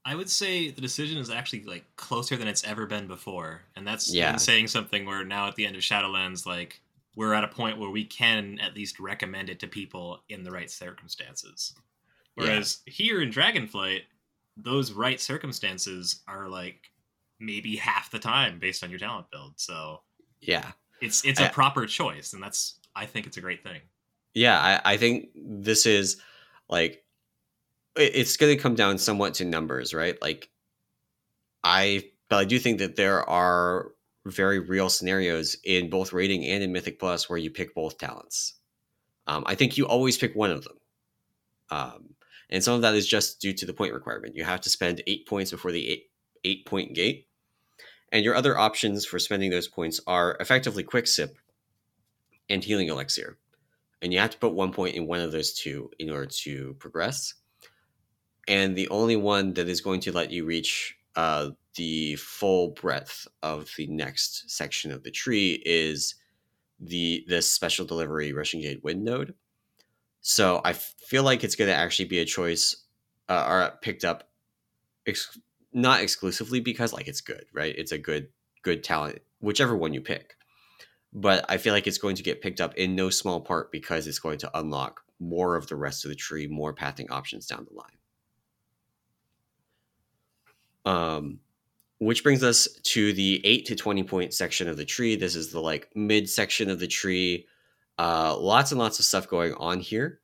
I 0.04 0.14
would 0.14 0.30
say 0.30 0.70
the 0.70 0.80
decision 0.80 1.18
is 1.18 1.30
actually 1.30 1.64
like 1.64 1.84
closer 1.96 2.36
than 2.36 2.48
it's 2.48 2.64
ever 2.64 2.86
been 2.86 3.06
before, 3.06 3.62
and 3.76 3.86
that's 3.86 4.12
Yeah. 4.12 4.36
saying 4.36 4.68
something. 4.68 5.04
Where 5.04 5.24
now 5.24 5.46
at 5.46 5.56
the 5.56 5.66
end 5.66 5.76
of 5.76 5.82
Shadowlands, 5.82 6.46
like 6.46 6.80
we're 7.14 7.34
at 7.34 7.44
a 7.44 7.48
point 7.48 7.78
where 7.78 7.90
we 7.90 8.04
can 8.04 8.58
at 8.60 8.74
least 8.74 8.98
recommend 8.98 9.50
it 9.50 9.60
to 9.60 9.68
people 9.68 10.22
in 10.28 10.42
the 10.42 10.50
right 10.50 10.70
circumstances. 10.70 11.74
Yeah. 12.40 12.46
Whereas 12.48 12.78
here 12.86 13.20
in 13.22 13.30
Dragonflight, 13.30 14.02
those 14.56 14.92
right 14.92 15.20
circumstances 15.20 16.20
are 16.28 16.48
like 16.48 16.90
maybe 17.38 17.76
half 17.76 18.10
the 18.10 18.18
time 18.18 18.58
based 18.58 18.82
on 18.84 18.90
your 18.90 18.98
talent 18.98 19.30
build. 19.30 19.54
So 19.56 20.02
Yeah. 20.40 20.72
it's 21.00 21.24
it's 21.24 21.40
a 21.40 21.46
I- 21.46 21.48
proper 21.48 21.86
choice, 21.86 22.32
and 22.32 22.42
that's 22.42 22.74
I 22.94 23.06
think 23.06 23.26
it's 23.26 23.36
a 23.36 23.40
great 23.40 23.62
thing. 23.62 23.80
Yeah, 24.34 24.58
I, 24.84 24.92
I 24.94 24.96
think 24.96 25.28
this 25.34 25.86
is 25.86 26.20
like 26.68 27.04
it- 27.96 28.14
it's 28.14 28.36
going 28.36 28.54
to 28.56 28.62
come 28.62 28.74
down 28.74 28.98
somewhat 28.98 29.34
to 29.34 29.44
numbers, 29.44 29.92
right? 29.94 30.20
Like 30.22 30.50
I, 31.64 32.10
but 32.28 32.36
I 32.36 32.44
do 32.44 32.58
think 32.58 32.78
that 32.78 32.96
there 32.96 33.28
are 33.28 33.92
very 34.26 34.58
real 34.58 34.88
scenarios 34.88 35.56
in 35.64 35.90
both 35.90 36.12
rating 36.12 36.44
and 36.44 36.62
in 36.62 36.72
Mythic 36.72 36.98
Plus 36.98 37.28
where 37.28 37.38
you 37.38 37.50
pick 37.50 37.74
both 37.74 37.98
talents. 37.98 38.54
Um, 39.26 39.42
I 39.46 39.54
think 39.54 39.76
you 39.76 39.86
always 39.86 40.16
pick 40.18 40.34
one 40.34 40.50
of 40.50 40.64
them, 40.64 40.76
um, 41.70 42.09
and 42.50 42.62
some 42.62 42.74
of 42.74 42.82
that 42.82 42.94
is 42.94 43.06
just 43.06 43.40
due 43.40 43.52
to 43.54 43.66
the 43.66 43.74
point 43.74 43.94
requirement. 43.94 44.36
You 44.36 44.44
have 44.44 44.60
to 44.62 44.70
spend 44.70 45.02
eight 45.06 45.26
points 45.26 45.50
before 45.50 45.72
the 45.72 45.88
eight 45.88 46.10
eight 46.44 46.66
point 46.66 46.94
gate, 46.94 47.28
and 48.12 48.24
your 48.24 48.34
other 48.34 48.58
options 48.58 49.04
for 49.06 49.18
spending 49.18 49.50
those 49.50 49.68
points 49.68 50.00
are 50.06 50.36
effectively 50.40 50.82
Quick 50.82 51.06
Sip 51.06 51.36
and 52.48 52.62
Healing 52.64 52.88
Elixir 52.88 53.38
and 54.02 54.12
you 54.12 54.18
have 54.18 54.30
to 54.30 54.38
put 54.38 54.54
one 54.54 54.72
point 54.72 54.96
in 54.96 55.06
one 55.06 55.20
of 55.20 55.32
those 55.32 55.52
two 55.52 55.90
in 55.98 56.10
order 56.10 56.26
to 56.26 56.74
progress. 56.78 57.34
And 58.48 58.74
the 58.74 58.88
only 58.88 59.16
one 59.16 59.54
that 59.54 59.68
is 59.68 59.80
going 59.80 60.00
to 60.00 60.12
let 60.12 60.30
you 60.30 60.44
reach 60.44 60.96
uh, 61.16 61.50
the 61.76 62.16
full 62.16 62.68
breadth 62.68 63.26
of 63.42 63.70
the 63.76 63.86
next 63.86 64.50
section 64.50 64.90
of 64.90 65.02
the 65.02 65.10
tree 65.10 65.62
is 65.64 66.14
the 66.80 67.24
this 67.28 67.50
special 67.50 67.84
delivery 67.84 68.32
rushing 68.32 68.62
jade 68.62 68.82
wind 68.82 69.04
node. 69.04 69.34
So 70.20 70.60
I 70.64 70.72
feel 70.72 71.22
like 71.22 71.44
it's 71.44 71.56
going 71.56 71.70
to 71.70 71.76
actually 71.76 72.06
be 72.06 72.18
a 72.18 72.24
choice 72.24 72.76
uh, 73.28 73.46
or 73.48 73.78
picked 73.80 74.04
up, 74.04 74.28
ex- 75.06 75.38
not 75.72 76.02
exclusively 76.02 76.60
because 76.60 76.92
like 76.92 77.08
it's 77.08 77.20
good, 77.20 77.46
right? 77.52 77.74
It's 77.76 77.92
a 77.92 77.98
good 77.98 78.28
good 78.62 78.84
talent, 78.84 79.20
whichever 79.40 79.74
one 79.74 79.94
you 79.94 80.02
pick 80.02 80.36
but 81.12 81.44
I 81.48 81.56
feel 81.56 81.72
like 81.72 81.86
it's 81.86 81.98
going 81.98 82.16
to 82.16 82.22
get 82.22 82.40
picked 82.40 82.60
up 82.60 82.74
in 82.76 82.94
no 82.94 83.10
small 83.10 83.40
part 83.40 83.72
because 83.72 84.06
it's 84.06 84.18
going 84.18 84.38
to 84.38 84.58
unlock 84.58 85.00
more 85.18 85.56
of 85.56 85.66
the 85.66 85.76
rest 85.76 86.04
of 86.04 86.08
the 86.08 86.14
tree, 86.14 86.46
more 86.46 86.72
pathing 86.72 87.10
options 87.10 87.46
down 87.46 87.66
the 87.68 87.76
line. 87.76 87.96
Um, 90.86 91.40
which 91.98 92.22
brings 92.22 92.42
us 92.42 92.68
to 92.84 93.12
the 93.12 93.44
eight 93.44 93.66
to 93.66 93.76
twenty 93.76 94.02
point 94.02 94.32
section 94.32 94.68
of 94.68 94.76
the 94.76 94.84
tree. 94.84 95.16
This 95.16 95.36
is 95.36 95.52
the 95.52 95.60
like 95.60 95.90
mid 95.94 96.30
section 96.30 96.70
of 96.70 96.78
the 96.78 96.86
tree. 96.86 97.46
Uh, 98.00 98.34
lots 98.38 98.72
and 98.72 98.78
lots 98.78 98.98
of 98.98 99.04
stuff 99.04 99.28
going 99.28 99.52
on 99.56 99.78
here. 99.78 100.20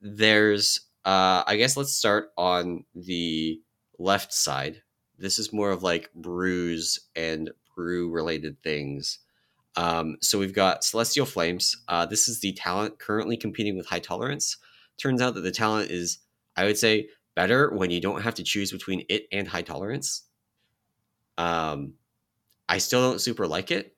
There's, 0.00 0.80
uh, 1.04 1.44
I 1.46 1.54
guess, 1.56 1.76
let's 1.76 1.92
start 1.92 2.30
on 2.36 2.84
the 2.96 3.60
left 3.96 4.34
side. 4.34 4.82
This 5.18 5.38
is 5.38 5.52
more 5.52 5.70
of 5.70 5.84
like 5.84 6.12
brews 6.14 6.98
and 7.14 7.52
brew 7.76 8.10
related 8.10 8.60
things. 8.64 9.20
Um, 9.76 10.16
so 10.20 10.36
we've 10.36 10.52
got 10.52 10.82
Celestial 10.82 11.24
Flames. 11.24 11.76
Uh, 11.86 12.06
this 12.06 12.26
is 12.26 12.40
the 12.40 12.54
talent 12.54 12.98
currently 12.98 13.36
competing 13.36 13.76
with 13.76 13.86
High 13.86 14.00
Tolerance. 14.00 14.56
Turns 14.98 15.22
out 15.22 15.34
that 15.34 15.42
the 15.42 15.52
talent 15.52 15.92
is, 15.92 16.18
I 16.56 16.64
would 16.64 16.76
say, 16.76 17.08
better 17.36 17.70
when 17.72 17.92
you 17.92 18.00
don't 18.00 18.22
have 18.22 18.34
to 18.34 18.42
choose 18.42 18.72
between 18.72 19.06
it 19.08 19.28
and 19.30 19.46
High 19.46 19.62
Tolerance. 19.62 20.24
Um, 21.38 21.94
I 22.68 22.78
still 22.78 23.08
don't 23.08 23.20
super 23.20 23.46
like 23.46 23.70
it, 23.70 23.94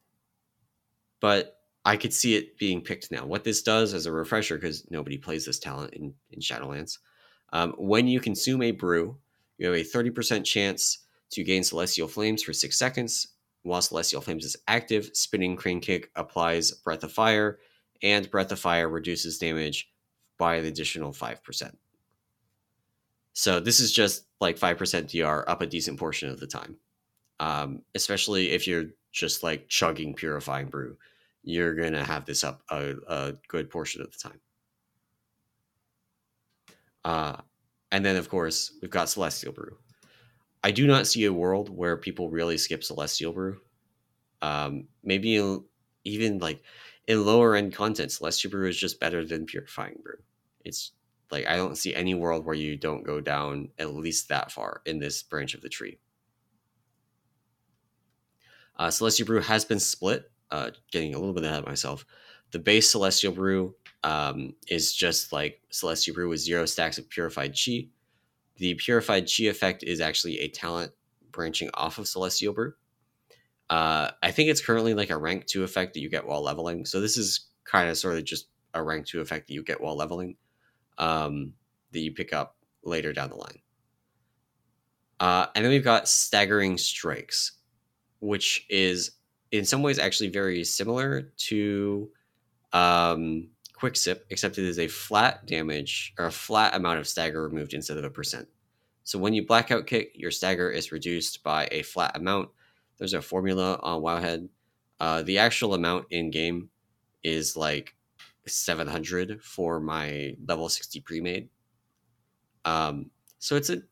but 1.21 1.54
I 1.85 1.97
could 1.97 2.15
see 2.15 2.35
it 2.35 2.59
being 2.59 2.81
picked 2.81 3.11
now. 3.11 3.27
What 3.27 3.45
this 3.45 3.63
does 3.63 3.93
as 3.93 4.07
a 4.07 4.13
refresher, 4.13 4.57
because 4.57 4.91
nobody 4.91 5.19
plays 5.19 5.45
this 5.45 5.59
talent 5.59 5.95
in, 5.95 6.15
in 6.31 6.41
Shadowlands, 6.41 6.99
um, 7.53 7.75
when 7.77 8.09
you 8.09 8.21
consume 8.21 8.63
a 8.63 8.71
brew, 8.71 9.19
you 9.59 9.67
have 9.67 9.77
a 9.77 9.85
30% 9.85 10.45
chance 10.45 10.99
to 11.31 11.45
gain 11.45 11.63
Celestial 11.63 12.09
Flames 12.09 12.43
for 12.43 12.53
six 12.53 12.79
seconds 12.79 13.29
while 13.65 13.83
Celestial 13.83 14.21
Flames 14.21 14.45
is 14.45 14.57
active, 14.69 15.11
Spinning 15.15 15.57
Crane 15.57 15.81
Kick 15.81 16.11
applies 16.15 16.71
Breath 16.71 17.03
of 17.03 17.13
Fire, 17.13 17.59
and 18.03 18.31
Breath 18.31 18.53
of 18.53 18.61
Fire 18.61 18.89
reduces 18.89 19.39
damage 19.39 19.91
by 20.39 20.57
an 20.57 20.67
additional 20.67 21.13
5%. 21.13 21.75
So 23.33 23.61
this 23.61 23.81
is 23.81 23.91
just 23.91 24.27
like 24.41 24.59
5% 24.59 25.11
DR 25.11 25.49
up 25.49 25.63
a 25.63 25.67
decent 25.67 25.99
portion 25.99 26.29
of 26.29 26.39
the 26.39 26.47
time. 26.47 26.77
Um, 27.41 27.83
especially 27.95 28.51
if 28.51 28.69
you're 28.69 28.91
just 29.13 29.43
like 29.43 29.69
chugging 29.69 30.15
Purifying 30.15 30.69
Brew. 30.69 30.97
You're 31.45 31.75
gonna 31.75 32.05
have 32.05 32.25
this 32.25 32.43
up 32.43 32.63
a, 32.71 32.95
a 33.07 33.35
good 33.49 33.71
portion 33.71 34.03
of 34.03 34.11
the 34.11 34.19
time. 34.19 34.41
Uh, 37.05 37.37
and 37.93 38.05
then 38.05 38.17
of 38.17 38.29
course 38.29 38.73
we've 38.81 38.91
got 38.91 39.09
Celestial 39.09 39.53
Brew. 39.53 39.77
I 40.63 40.71
do 40.71 40.87
not 40.87 41.07
see 41.07 41.27
a 41.27 41.33
world 41.33 41.69
where 41.69 41.97
people 41.97 42.31
really 42.31 42.57
skip 42.57 42.83
Celestial 42.83 43.33
Brew. 43.33 43.61
Um, 44.41 44.89
maybe 45.03 45.61
even 46.05 46.39
like 46.39 46.63
in 47.07 47.25
lower 47.25 47.55
end 47.55 47.75
content, 47.75 48.13
Celestial 48.13 48.51
Brew 48.51 48.69
is 48.69 48.77
just 48.77 48.99
better 48.99 49.25
than 49.25 49.47
Purifying 49.47 49.99
Brew. 50.03 50.19
It's 50.65 50.93
like 51.31 51.47
I 51.47 51.57
don't 51.57 51.77
see 51.77 51.95
any 51.95 52.15
world 52.15 52.45
where 52.47 52.55
you 52.55 52.77
don't 52.77 53.05
go 53.05 53.21
down 53.21 53.69
at 53.79 53.95
least 53.95 54.29
that 54.29 54.51
far 54.51 54.81
in 54.87 54.99
this 54.99 55.23
branch 55.23 55.55
of 55.55 55.61
the 55.61 55.69
tree. 55.69 55.99
Uh, 58.77 58.91
Celestial 58.91 59.27
Brew 59.27 59.41
has 59.41 59.65
been 59.65 59.81
split. 59.81 60.31
Uh, 60.55 60.71
getting 60.93 61.17
a 61.17 61.19
little 61.19 61.35
bit 61.35 61.43
ahead 61.43 61.59
of 61.59 61.67
myself. 61.67 62.07
The 62.53 62.61
base 62.61 62.89
Celestial 62.89 63.33
Brew 63.33 63.75
um, 64.05 64.55
is 64.69 64.95
just 64.95 65.33
like 65.33 65.61
Celestial 65.71 66.15
Brew 66.15 66.29
with 66.29 66.39
zero 66.39 66.65
stacks 66.65 66.97
of 66.97 67.09
Purified 67.09 67.57
Chi. 67.57 67.89
The 68.59 68.75
Purified 68.75 69.25
Chi 69.25 69.47
effect 69.47 69.83
is 69.83 70.01
actually 70.01 70.39
a 70.39 70.49
talent 70.49 70.93
branching 71.33 71.71
off 71.75 71.99
of 71.99 72.07
Celestial 72.07 72.55
Brew. 72.55 72.75
Uh, 73.69 74.13
I 74.23 74.31
think 74.31 74.49
it's 74.49 74.65
currently 74.65 74.95
like 74.95 75.11
a 75.11 75.17
rank 75.17 75.47
two 75.47 75.65
effect 75.65 75.95
that 75.95 76.01
you 76.01 76.09
get 76.09 76.25
while 76.25 76.41
leveling. 76.41 76.87
So 76.87 77.01
this 77.01 77.17
is 77.17 77.49
kind 77.65 77.89
of 77.89 77.99
sort 77.99 78.17
of 78.17 78.25
just 78.25 78.47
a 78.75 78.81
rank 78.81 79.07
two 79.07 79.21
effect 79.21 79.49
that 79.49 79.55
you 79.55 79.65
get 79.65 79.81
while 79.81 79.97
leveling 79.97 80.37
um, 80.99 81.55
that 81.91 81.99
you 81.99 82.13
pick 82.13 82.33
up 82.33 82.55
later 82.85 83.13
down 83.13 83.31
the 83.31 83.37
line. 83.37 83.59
Uh, 85.19 85.47
and 85.57 85.65
then 85.65 85.73
we've 85.73 85.83
got 85.83 86.07
staggering 86.07 86.79
strikes, 86.79 87.59
which 88.21 88.67
is 88.71 89.17
in 89.55 89.65
some 89.65 89.83
ways 89.83 89.99
actually 89.99 90.31
very 90.31 90.65
similar 90.65 91.33
to 91.37 92.11
um, 92.73 93.49
quick 93.75 93.97
sip, 93.97 94.27
except 94.31 94.59
it 94.59 94.65
is 94.65 94.79
a 94.79 94.89
flat 94.89 95.47
damage 95.47 96.13
or 96.19 96.27
a 96.27 96.33
flat 96.33 96.75
amount 96.75 96.99
of 96.99 97.09
stagger 97.09 97.43
removed 97.43 97.75
instead 97.75 97.97
of 97.97 98.05
a 98.05 98.11
percent. 98.11 98.49
So 99.05 99.19
when 99.19 99.35
you 99.35 99.47
blackout 99.47 99.87
kick, 99.87 100.13
your 100.15 100.31
stagger 100.31 100.71
is 100.71 100.93
reduced 100.93 101.43
by 101.43 101.69
a 101.71 101.83
flat 101.83 102.17
amount 102.17 102.49
there's 102.99 103.15
a 103.15 103.23
formula 103.23 103.79
on 103.83 104.03
Wowhead. 104.03 104.49
Uh, 105.01 105.23
the 105.23 105.39
actual 105.39 105.75
amount 105.75 106.07
in 106.11 106.31
game 106.31 106.71
is 107.23 107.57
like 107.57 107.95
700 108.47 109.43
for 109.43 109.81
my 109.81 110.37
level 110.47 110.69
60 110.69 111.01
pre-made. 111.01 111.49
Um, 112.65 113.11
so 113.39 113.57
it's 113.57 113.71
a 113.71 113.83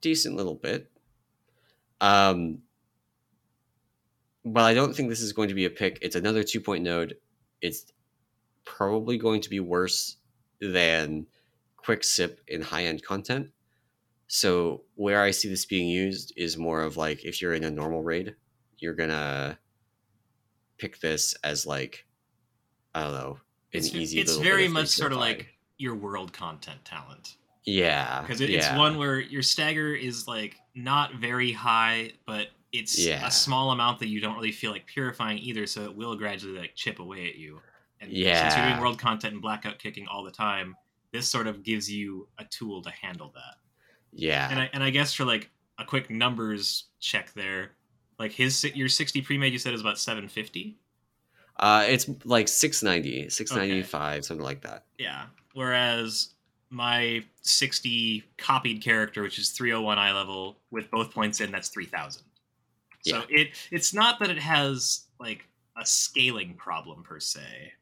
decent 0.00 0.36
little 0.36 0.54
bit. 0.54 0.90
Um, 2.00 2.58
but 4.44 4.62
I 4.62 4.74
don't 4.74 4.94
think 4.94 5.08
this 5.08 5.20
is 5.20 5.32
going 5.32 5.48
to 5.48 5.54
be 5.54 5.64
a 5.64 5.70
pick. 5.70 5.98
It's 6.02 6.16
another 6.16 6.42
two 6.42 6.60
point 6.60 6.84
node. 6.84 7.16
It's 7.60 7.92
probably 8.64 9.18
going 9.18 9.40
to 9.42 9.50
be 9.50 9.60
worse 9.60 10.16
than 10.60 11.26
quick 11.76 12.04
sip 12.04 12.40
in 12.48 12.62
high 12.62 12.84
end 12.84 13.02
content. 13.02 13.50
So 14.26 14.82
where 14.94 15.22
I 15.22 15.30
see 15.30 15.48
this 15.48 15.66
being 15.66 15.88
used 15.88 16.32
is 16.36 16.56
more 16.56 16.82
of 16.82 16.96
like 16.96 17.24
if 17.24 17.40
you're 17.40 17.54
in 17.54 17.64
a 17.64 17.70
normal 17.70 18.02
raid, 18.02 18.34
you're 18.78 18.94
gonna 18.94 19.58
pick 20.78 21.00
this 21.00 21.34
as 21.44 21.66
like 21.66 22.06
I 22.94 23.02
don't 23.02 23.12
know 23.12 23.38
an 23.72 23.78
it's, 23.78 23.94
easy. 23.94 24.20
It's 24.20 24.36
very 24.36 24.68
much 24.68 24.88
sort 24.88 25.12
of 25.12 25.18
like 25.18 25.48
your 25.78 25.94
world 25.94 26.32
content 26.32 26.84
talent. 26.84 27.36
Yeah, 27.64 28.20
because 28.22 28.40
it, 28.40 28.50
yeah. 28.50 28.58
it's 28.58 28.78
one 28.78 28.98
where 28.98 29.18
your 29.18 29.42
stagger 29.42 29.94
is 29.94 30.28
like 30.28 30.56
not 30.74 31.14
very 31.14 31.52
high, 31.52 32.12
but 32.26 32.48
it's 32.74 32.98
yeah. 32.98 33.24
a 33.24 33.30
small 33.30 33.70
amount 33.70 34.00
that 34.00 34.08
you 34.08 34.20
don't 34.20 34.34
really 34.34 34.50
feel 34.50 34.72
like 34.72 34.84
purifying 34.86 35.38
either. 35.38 35.64
So 35.64 35.84
it 35.84 35.94
will 35.94 36.16
gradually 36.16 36.58
like 36.58 36.74
chip 36.74 36.98
away 36.98 37.28
at 37.28 37.36
you. 37.36 37.60
And 38.00 38.10
yeah, 38.10 38.48
since 38.48 38.56
you're 38.56 38.68
doing 38.68 38.80
world 38.80 38.98
content 38.98 39.32
and 39.32 39.40
blackout 39.40 39.78
kicking 39.78 40.08
all 40.08 40.24
the 40.24 40.32
time, 40.32 40.74
this 41.12 41.28
sort 41.28 41.46
of 41.46 41.62
gives 41.62 41.90
you 41.90 42.28
a 42.38 42.44
tool 42.44 42.82
to 42.82 42.90
handle 42.90 43.30
that. 43.34 43.54
Yeah. 44.12 44.50
And 44.50 44.58
I, 44.58 44.70
and 44.72 44.82
I 44.82 44.90
guess 44.90 45.14
for 45.14 45.24
like 45.24 45.50
a 45.78 45.84
quick 45.84 46.10
numbers 46.10 46.86
check 46.98 47.32
there, 47.34 47.76
like 48.18 48.32
his 48.32 48.64
your 48.74 48.88
60 48.88 49.22
pre-made 49.22 49.52
you 49.52 49.58
said 49.60 49.72
is 49.72 49.80
about 49.80 49.98
750? 49.98 50.76
Uh 51.56 51.84
it's 51.86 52.10
like 52.24 52.48
690, 52.48 53.30
695, 53.30 54.12
okay. 54.12 54.20
something 54.22 54.44
like 54.44 54.62
that. 54.62 54.84
Yeah. 54.98 55.26
Whereas 55.52 56.30
my 56.70 57.24
60 57.42 58.24
copied 58.36 58.82
character 58.82 59.22
which 59.22 59.38
is 59.38 59.50
301 59.50 59.96
eye 59.96 60.12
level 60.12 60.58
with 60.72 60.90
both 60.90 61.12
points 61.12 61.40
in 61.40 61.52
that's 61.52 61.68
3000. 61.68 62.24
So 63.04 63.18
yeah. 63.28 63.40
it 63.40 63.48
it's 63.70 63.92
not 63.92 64.18
that 64.20 64.30
it 64.30 64.38
has 64.38 65.04
like 65.20 65.48
a 65.76 65.84
scaling 65.84 66.54
problem 66.54 67.02
per 67.02 67.20
se. 67.20 67.72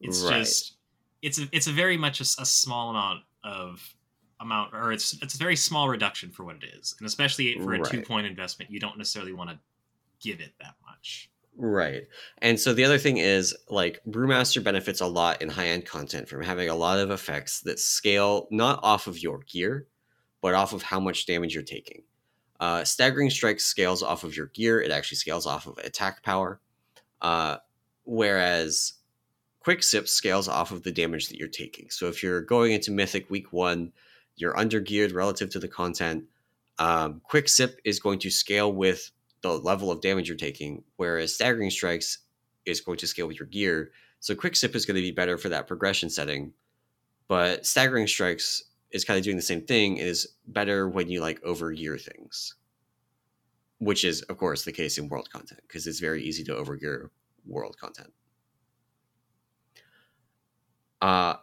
It's 0.00 0.22
right. 0.22 0.38
just 0.38 0.74
it's 1.22 1.38
a, 1.38 1.48
it's 1.52 1.66
a 1.66 1.72
very 1.72 1.96
much 1.96 2.20
a, 2.20 2.42
a 2.42 2.46
small 2.46 2.90
amount 2.90 3.20
of 3.44 3.94
amount 4.40 4.74
or 4.74 4.92
it's 4.92 5.16
it's 5.22 5.34
a 5.34 5.38
very 5.38 5.56
small 5.56 5.88
reduction 5.88 6.30
for 6.30 6.44
what 6.44 6.56
it 6.56 6.64
is 6.78 6.94
and 6.98 7.06
especially 7.06 7.54
for 7.58 7.74
a 7.74 7.78
right. 7.78 7.84
two 7.84 8.02
point 8.02 8.26
investment 8.26 8.70
you 8.70 8.80
don't 8.80 8.96
necessarily 8.96 9.32
want 9.32 9.50
to 9.50 9.58
give 10.22 10.40
it 10.40 10.52
that 10.60 10.74
much 10.86 11.30
right 11.56 12.04
and 12.38 12.58
so 12.58 12.72
the 12.72 12.84
other 12.84 12.96
thing 12.96 13.18
is 13.18 13.54
like 13.68 14.00
brewmaster 14.08 14.64
benefits 14.64 15.02
a 15.02 15.06
lot 15.06 15.40
in 15.42 15.48
high 15.48 15.68
end 15.68 15.84
content 15.84 16.26
from 16.26 16.42
having 16.42 16.70
a 16.70 16.74
lot 16.74 16.98
of 16.98 17.10
effects 17.10 17.60
that 17.60 17.78
scale 17.78 18.48
not 18.50 18.80
off 18.82 19.06
of 19.06 19.22
your 19.22 19.40
gear 19.40 19.86
but 20.40 20.54
off 20.54 20.72
of 20.72 20.82
how 20.82 20.98
much 20.98 21.26
damage 21.26 21.54
you're 21.54 21.62
taking 21.62 22.02
uh, 22.60 22.84
staggering 22.84 23.30
strike 23.30 23.58
scales 23.58 24.02
off 24.02 24.24
of 24.24 24.36
your 24.36 24.46
gear 24.46 24.80
it 24.80 24.90
actually 24.90 25.16
scales 25.16 25.46
off 25.46 25.66
of 25.66 25.76
attack 25.78 26.22
power 26.22 26.60
uh, 27.22 27.56
whereas 28.04 28.94
quick 29.58 29.82
sip 29.82 30.08
scales 30.08 30.48
off 30.48 30.70
of 30.70 30.82
the 30.82 30.92
damage 30.92 31.28
that 31.28 31.38
you're 31.38 31.48
taking 31.48 31.90
so 31.90 32.06
if 32.06 32.22
you're 32.22 32.42
going 32.42 32.72
into 32.72 32.90
mythic 32.90 33.28
week 33.30 33.52
one 33.52 33.92
you're 34.40 34.58
under 34.58 34.80
geared 34.80 35.12
relative 35.12 35.50
to 35.50 35.58
the 35.58 35.68
content. 35.68 36.24
Um, 36.78 37.20
quick 37.24 37.48
sip 37.48 37.78
is 37.84 38.00
going 38.00 38.18
to 38.20 38.30
scale 38.30 38.72
with 38.72 39.10
the 39.42 39.50
level 39.50 39.90
of 39.90 40.00
damage 40.00 40.28
you're 40.28 40.36
taking, 40.36 40.82
whereas 40.96 41.34
staggering 41.34 41.70
strikes 41.70 42.18
is 42.64 42.80
going 42.80 42.98
to 42.98 43.06
scale 43.06 43.26
with 43.26 43.38
your 43.38 43.48
gear. 43.48 43.92
So 44.20 44.34
quick 44.34 44.56
sip 44.56 44.74
is 44.74 44.86
going 44.86 44.96
to 44.96 45.02
be 45.02 45.12
better 45.12 45.38
for 45.38 45.48
that 45.50 45.66
progression 45.66 46.10
setting, 46.10 46.52
but 47.28 47.66
staggering 47.66 48.06
strikes 48.06 48.64
is 48.90 49.04
kind 49.04 49.18
of 49.18 49.24
doing 49.24 49.36
the 49.36 49.42
same 49.42 49.62
thing. 49.62 49.96
Is 49.96 50.36
better 50.46 50.88
when 50.88 51.08
you 51.08 51.20
like 51.20 51.40
overgear 51.42 52.00
things, 52.00 52.54
which 53.78 54.04
is 54.04 54.22
of 54.22 54.38
course 54.38 54.64
the 54.64 54.72
case 54.72 54.98
in 54.98 55.08
world 55.08 55.30
content 55.30 55.60
because 55.66 55.86
it's 55.86 56.00
very 56.00 56.22
easy 56.22 56.44
to 56.44 56.52
overgear 56.52 57.10
world 57.46 57.76
content. 57.78 58.12
Uh, 61.00 61.34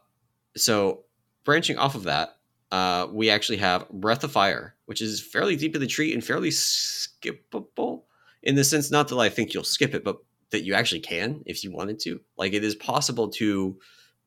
so 0.56 1.04
branching 1.44 1.78
off 1.78 1.96
of 1.96 2.04
that, 2.04 2.38
uh, 2.72 3.08
we 3.12 3.30
actually 3.30 3.58
have 3.58 3.90
Breath 3.90 4.24
of 4.24 4.32
Fire, 4.32 4.76
which 4.86 5.02
is 5.02 5.22
fairly 5.22 5.56
deep 5.56 5.74
in 5.76 5.82
the 5.82 5.88
tree 5.88 6.14
and 6.14 6.24
fairly 6.24 6.50
skippable 6.50 8.04
in 8.44 8.56
the 8.56 8.64
sense 8.64 8.92
not 8.92 9.08
that 9.08 9.18
I 9.18 9.30
think 9.30 9.54
you'll 9.54 9.64
skip 9.64 9.94
it, 9.94 10.04
but 10.04 10.18
that 10.52 10.64
you 10.64 10.74
actually 10.74 11.02
can 11.02 11.44
if 11.46 11.64
you 11.64 11.72
wanted 11.72 12.00
to. 12.02 12.22
Like 12.38 12.54
it 12.54 12.64
is 12.64 12.76
possible 12.76 13.30
to 13.30 13.78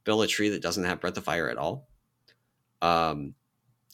build 0.04 0.24
a 0.24 0.26
tree 0.26 0.48
that 0.50 0.62
doesn't 0.62 0.84
have 0.84 1.00
Breath 1.00 1.16
of 1.16 1.24
Fire 1.24 1.48
at 1.48 1.58
all. 1.58 1.88
Um, 2.82 3.34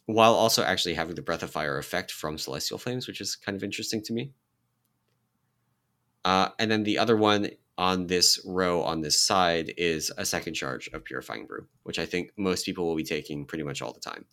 while 0.06 0.34
also 0.34 0.62
actually 0.62 0.94
having 0.94 1.16
the 1.16 1.22
Breath 1.22 1.42
of 1.42 1.50
Fire 1.50 1.78
effect 1.78 2.12
from 2.12 2.38
Celestial 2.38 2.78
Flames, 2.78 3.08
which 3.08 3.20
is 3.20 3.34
kind 3.34 3.56
of 3.56 3.64
interesting 3.64 4.02
to 4.02 4.12
me. 4.12 4.32
Uh, 6.24 6.48
and 6.58 6.70
then 6.70 6.84
the 6.84 6.98
other 6.98 7.16
one 7.16 7.50
on 7.78 8.06
this 8.06 8.40
row 8.46 8.82
on 8.82 9.00
this 9.00 9.20
side 9.20 9.72
is 9.76 10.10
a 10.16 10.24
second 10.24 10.54
charge 10.54 10.88
of 10.92 11.04
Purifying 11.04 11.46
Brew, 11.46 11.66
which 11.82 11.98
I 11.98 12.06
think 12.06 12.32
most 12.36 12.64
people 12.64 12.86
will 12.86 12.96
be 12.96 13.04
taking 13.04 13.44
pretty 13.44 13.64
much 13.64 13.82
all 13.82 13.92
the 13.92 14.00
time. 14.00 14.24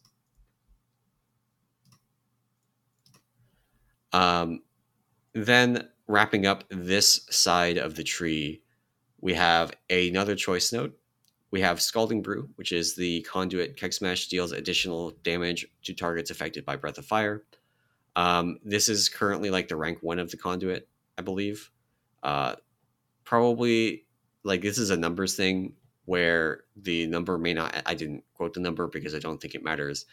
Um, 4.13 4.61
then 5.33 5.89
wrapping 6.07 6.45
up 6.45 6.63
this 6.69 7.25
side 7.29 7.77
of 7.77 7.95
the 7.95 8.03
tree, 8.03 8.61
we 9.19 9.33
have 9.33 9.73
another 9.89 10.35
choice 10.35 10.71
node. 10.71 10.93
We 11.53 11.61
have 11.61 11.79
Scalding 11.79 12.23
Brew, 12.23 12.49
which 12.55 12.71
is 12.71 12.95
the 12.95 13.21
conduit 13.21 13.77
Keg 13.77 13.93
Smash 13.93 14.27
deals 14.27 14.53
additional 14.53 15.11
damage 15.21 15.67
to 15.83 15.93
targets 15.93 16.31
affected 16.31 16.65
by 16.65 16.77
Breath 16.77 16.97
of 16.97 17.05
Fire. 17.05 17.43
Um, 18.15 18.57
this 18.65 18.89
is 18.89 19.07
currently 19.07 19.51
like 19.51 19.67
the 19.67 19.75
rank 19.75 19.99
one 20.01 20.17
of 20.17 20.31
the 20.31 20.37
conduit, 20.37 20.89
I 21.15 21.21
believe. 21.21 21.69
Uh, 22.23 22.55
probably 23.23 24.07
like 24.43 24.63
this 24.63 24.79
is 24.79 24.89
a 24.89 24.97
numbers 24.97 25.35
thing 25.35 25.73
where 26.05 26.63
the 26.75 27.05
number 27.05 27.37
may 27.37 27.53
not 27.53 27.83
i 27.85 27.93
didn't 27.93 28.23
quote 28.33 28.53
the 28.53 28.59
number 28.59 28.87
because 28.87 29.15
i 29.15 29.19
don't 29.19 29.39
think 29.39 29.55
it 29.55 29.63
matters 29.63 30.05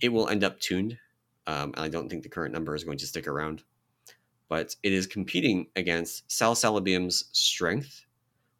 it 0.00 0.08
will 0.08 0.28
end 0.28 0.42
up 0.42 0.58
tuned 0.58 0.98
um, 1.46 1.72
and 1.76 1.84
i 1.84 1.88
don't 1.88 2.08
think 2.08 2.24
the 2.24 2.28
current 2.28 2.52
number 2.52 2.74
is 2.74 2.82
going 2.82 2.98
to 2.98 3.06
stick 3.06 3.28
around 3.28 3.62
but 4.48 4.74
it 4.82 4.92
is 4.92 5.06
competing 5.06 5.66
against 5.76 6.26
Salsalabim's 6.28 7.28
strength 7.32 8.04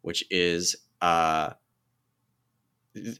which 0.03 0.23
is 0.31 0.75
uh, 1.01 1.49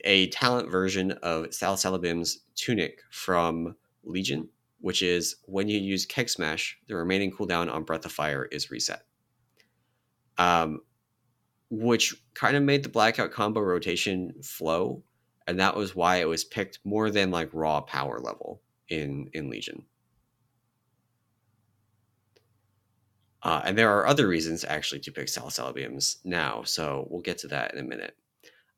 a 0.03 0.27
talent 0.29 0.69
version 0.69 1.11
of 1.23 1.47
Salsalabim's 1.47 2.39
tunic 2.55 3.01
from 3.11 3.75
legion 4.03 4.49
which 4.81 5.01
is 5.01 5.35
when 5.45 5.67
you 5.67 5.77
use 5.77 6.05
keg 6.05 6.29
smash 6.29 6.77
the 6.87 6.95
remaining 6.95 7.31
cooldown 7.31 7.71
on 7.71 7.83
breath 7.83 8.05
of 8.05 8.11
fire 8.11 8.45
is 8.45 8.71
reset 8.71 9.03
um, 10.39 10.79
which 11.69 12.15
kind 12.33 12.55
of 12.55 12.63
made 12.63 12.81
the 12.81 12.89
blackout 12.89 13.31
combo 13.31 13.59
rotation 13.59 14.33
flow, 14.41 15.03
and 15.45 15.59
that 15.59 15.75
was 15.75 15.95
why 15.95 16.17
it 16.17 16.27
was 16.27 16.43
picked 16.43 16.79
more 16.83 17.11
than 17.11 17.29
like 17.29 17.49
raw 17.53 17.81
power 17.81 18.19
level 18.19 18.61
in 18.87 19.29
in 19.33 19.49
Legion. 19.49 19.85
Uh, 23.43 23.61
and 23.63 23.77
there 23.77 23.95
are 23.95 24.07
other 24.07 24.27
reasons 24.27 24.65
actually 24.65 24.99
to 24.99 25.11
pick 25.11 25.27
Salsalabim's 25.27 26.17
now, 26.25 26.63
so 26.63 27.07
we'll 27.09 27.21
get 27.21 27.37
to 27.39 27.47
that 27.47 27.73
in 27.73 27.79
a 27.79 27.87
minute. 27.87 28.15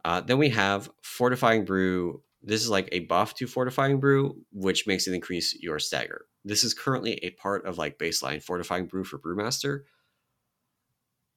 Uh, 0.04 0.22
then 0.22 0.38
we 0.38 0.50
have 0.50 0.90
Fortifying 1.02 1.66
Brew. 1.66 2.22
This 2.42 2.62
is 2.62 2.70
like 2.70 2.90
a 2.92 3.00
buff 3.02 3.36
to 3.36 3.48
Fortifying 3.48 4.00
Brew, 4.00 4.38
which 4.52 4.88
makes 4.88 5.08
it 5.08 5.14
increase 5.14 5.56
your 5.62 5.80
stagger. 5.80 6.26
This 6.44 6.64
is 6.64 6.74
currently 6.74 7.14
a 7.24 7.30
part 7.32 7.66
of 7.66 7.78
like 7.78 8.00
baseline 8.00 8.42
Fortifying 8.42 8.88
Brew 8.88 9.04
for 9.04 9.20
Brewmaster. 9.20 9.82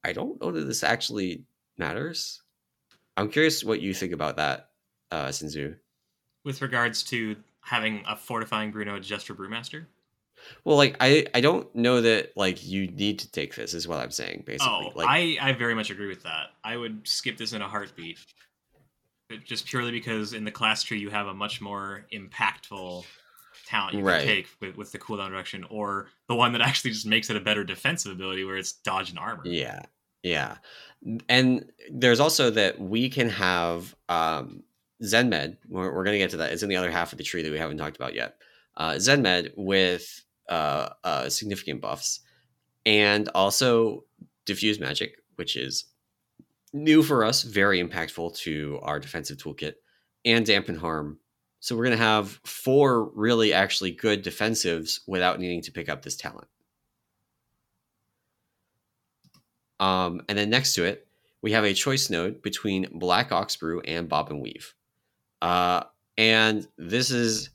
I 0.02 0.12
don't 0.12 0.40
know 0.40 0.50
that 0.50 0.64
this 0.64 0.82
actually 0.82 1.44
matters. 1.78 2.42
I'm 3.16 3.30
curious 3.30 3.64
what 3.64 3.80
you 3.80 3.94
think 3.94 4.12
about 4.12 4.36
that, 4.36 4.70
uh, 5.10 5.26
Sinzu. 5.26 5.76
With 6.44 6.62
regards 6.62 7.02
to 7.04 7.36
having 7.60 8.02
a 8.06 8.16
Fortifying 8.16 8.70
Brew 8.70 8.84
node 8.84 9.02
just 9.02 9.26
for 9.26 9.34
Brewmaster? 9.34 9.86
Well, 10.64 10.76
like 10.76 10.96
I, 11.00 11.26
I 11.34 11.40
don't 11.40 11.74
know 11.74 12.00
that 12.00 12.36
like 12.36 12.66
you 12.66 12.88
need 12.88 13.20
to 13.20 13.30
take 13.30 13.54
this 13.54 13.72
is 13.72 13.88
what 13.88 14.00
I'm 14.00 14.10
saying 14.10 14.44
basically. 14.46 14.90
Oh, 14.94 14.98
like, 14.98 15.06
I, 15.08 15.38
I 15.40 15.52
very 15.52 15.74
much 15.74 15.90
agree 15.90 16.08
with 16.08 16.22
that. 16.24 16.48
I 16.62 16.76
would 16.76 17.06
skip 17.06 17.36
this 17.36 17.52
in 17.52 17.62
a 17.62 17.68
heartbeat, 17.68 18.18
just 19.44 19.66
purely 19.66 19.90
because 19.90 20.32
in 20.32 20.44
the 20.44 20.50
class 20.50 20.82
tree 20.82 20.98
you 20.98 21.10
have 21.10 21.26
a 21.26 21.34
much 21.34 21.60
more 21.60 22.06
impactful 22.12 23.04
talent 23.66 23.94
you 23.94 24.02
Right. 24.04 24.18
can 24.18 24.28
take 24.28 24.48
with, 24.60 24.76
with 24.76 24.92
the 24.92 24.98
cooldown 24.98 25.30
reduction, 25.30 25.64
or 25.70 26.08
the 26.28 26.34
one 26.34 26.52
that 26.52 26.60
actually 26.68 26.90
just 26.90 27.06
makes 27.06 27.30
it 27.30 27.36
a 27.36 27.40
better 27.40 27.64
defensive 27.64 28.12
ability 28.12 28.44
where 28.44 28.56
it's 28.56 28.72
dodge 28.72 29.10
and 29.10 29.18
armor. 29.18 29.42
Yeah, 29.46 29.82
yeah, 30.22 30.56
and 31.28 31.70
there's 31.90 32.20
also 32.20 32.50
that 32.50 32.78
we 32.80 33.08
can 33.08 33.28
have 33.30 33.94
um, 34.08 34.62
ZenMed. 35.02 35.56
We're, 35.68 35.94
we're 35.94 36.04
gonna 36.04 36.18
get 36.18 36.30
to 36.30 36.36
that. 36.38 36.52
It's 36.52 36.62
in 36.62 36.68
the 36.68 36.76
other 36.76 36.90
half 36.90 37.12
of 37.12 37.18
the 37.18 37.24
tree 37.24 37.42
that 37.42 37.52
we 37.52 37.58
haven't 37.58 37.78
talked 37.78 37.96
about 37.96 38.14
yet. 38.14 38.36
Uh, 38.76 38.92
ZenMed 38.92 39.52
with 39.56 40.24
uh, 40.48 40.90
uh, 41.04 41.28
significant 41.28 41.80
buffs, 41.80 42.20
and 42.84 43.28
also 43.34 44.04
diffuse 44.44 44.78
magic, 44.78 45.16
which 45.36 45.56
is 45.56 45.86
new 46.74 47.02
for 47.02 47.24
us, 47.24 47.42
very 47.42 47.82
impactful 47.82 48.36
to 48.36 48.78
our 48.82 48.98
defensive 48.98 49.38
toolkit, 49.38 49.74
and 50.24 50.44
dampen 50.44 50.76
harm. 50.76 51.18
So 51.60 51.74
we're 51.76 51.84
gonna 51.84 51.96
have 51.96 52.40
four 52.44 53.10
really 53.14 53.54
actually 53.54 53.92
good 53.92 54.22
defensives 54.22 55.00
without 55.06 55.40
needing 55.40 55.62
to 55.62 55.72
pick 55.72 55.88
up 55.88 56.02
this 56.02 56.16
talent. 56.16 56.48
Um, 59.80 60.22
and 60.28 60.36
then 60.36 60.50
next 60.50 60.74
to 60.74 60.84
it, 60.84 61.06
we 61.40 61.52
have 61.52 61.64
a 61.64 61.74
choice 61.74 62.10
node 62.10 62.42
between 62.42 62.88
Black 62.92 63.32
Ox 63.32 63.56
Brew 63.56 63.80
and 63.80 64.08
Bob 64.08 64.30
and 64.30 64.42
Weave. 64.42 64.74
Uh, 65.40 65.84
and 66.18 66.66
this 66.76 67.10
is 67.10 67.50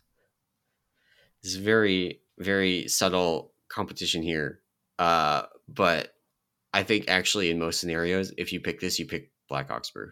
this 1.44 1.54
is 1.54 1.58
very 1.58 2.22
very 2.38 2.88
subtle 2.88 3.52
competition 3.68 4.24
here. 4.24 4.62
Uh, 4.98 5.44
but 5.68 6.14
I 6.74 6.84
think 6.84 7.06
actually 7.08 7.50
in 7.50 7.60
most 7.60 7.80
scenarios, 7.80 8.32
if 8.38 8.54
you 8.54 8.60
pick 8.60 8.80
this, 8.80 9.00
you 9.00 9.06
pick 9.06 9.32
Black 9.48 9.72
Ox 9.72 9.90
Brew. 9.90 10.12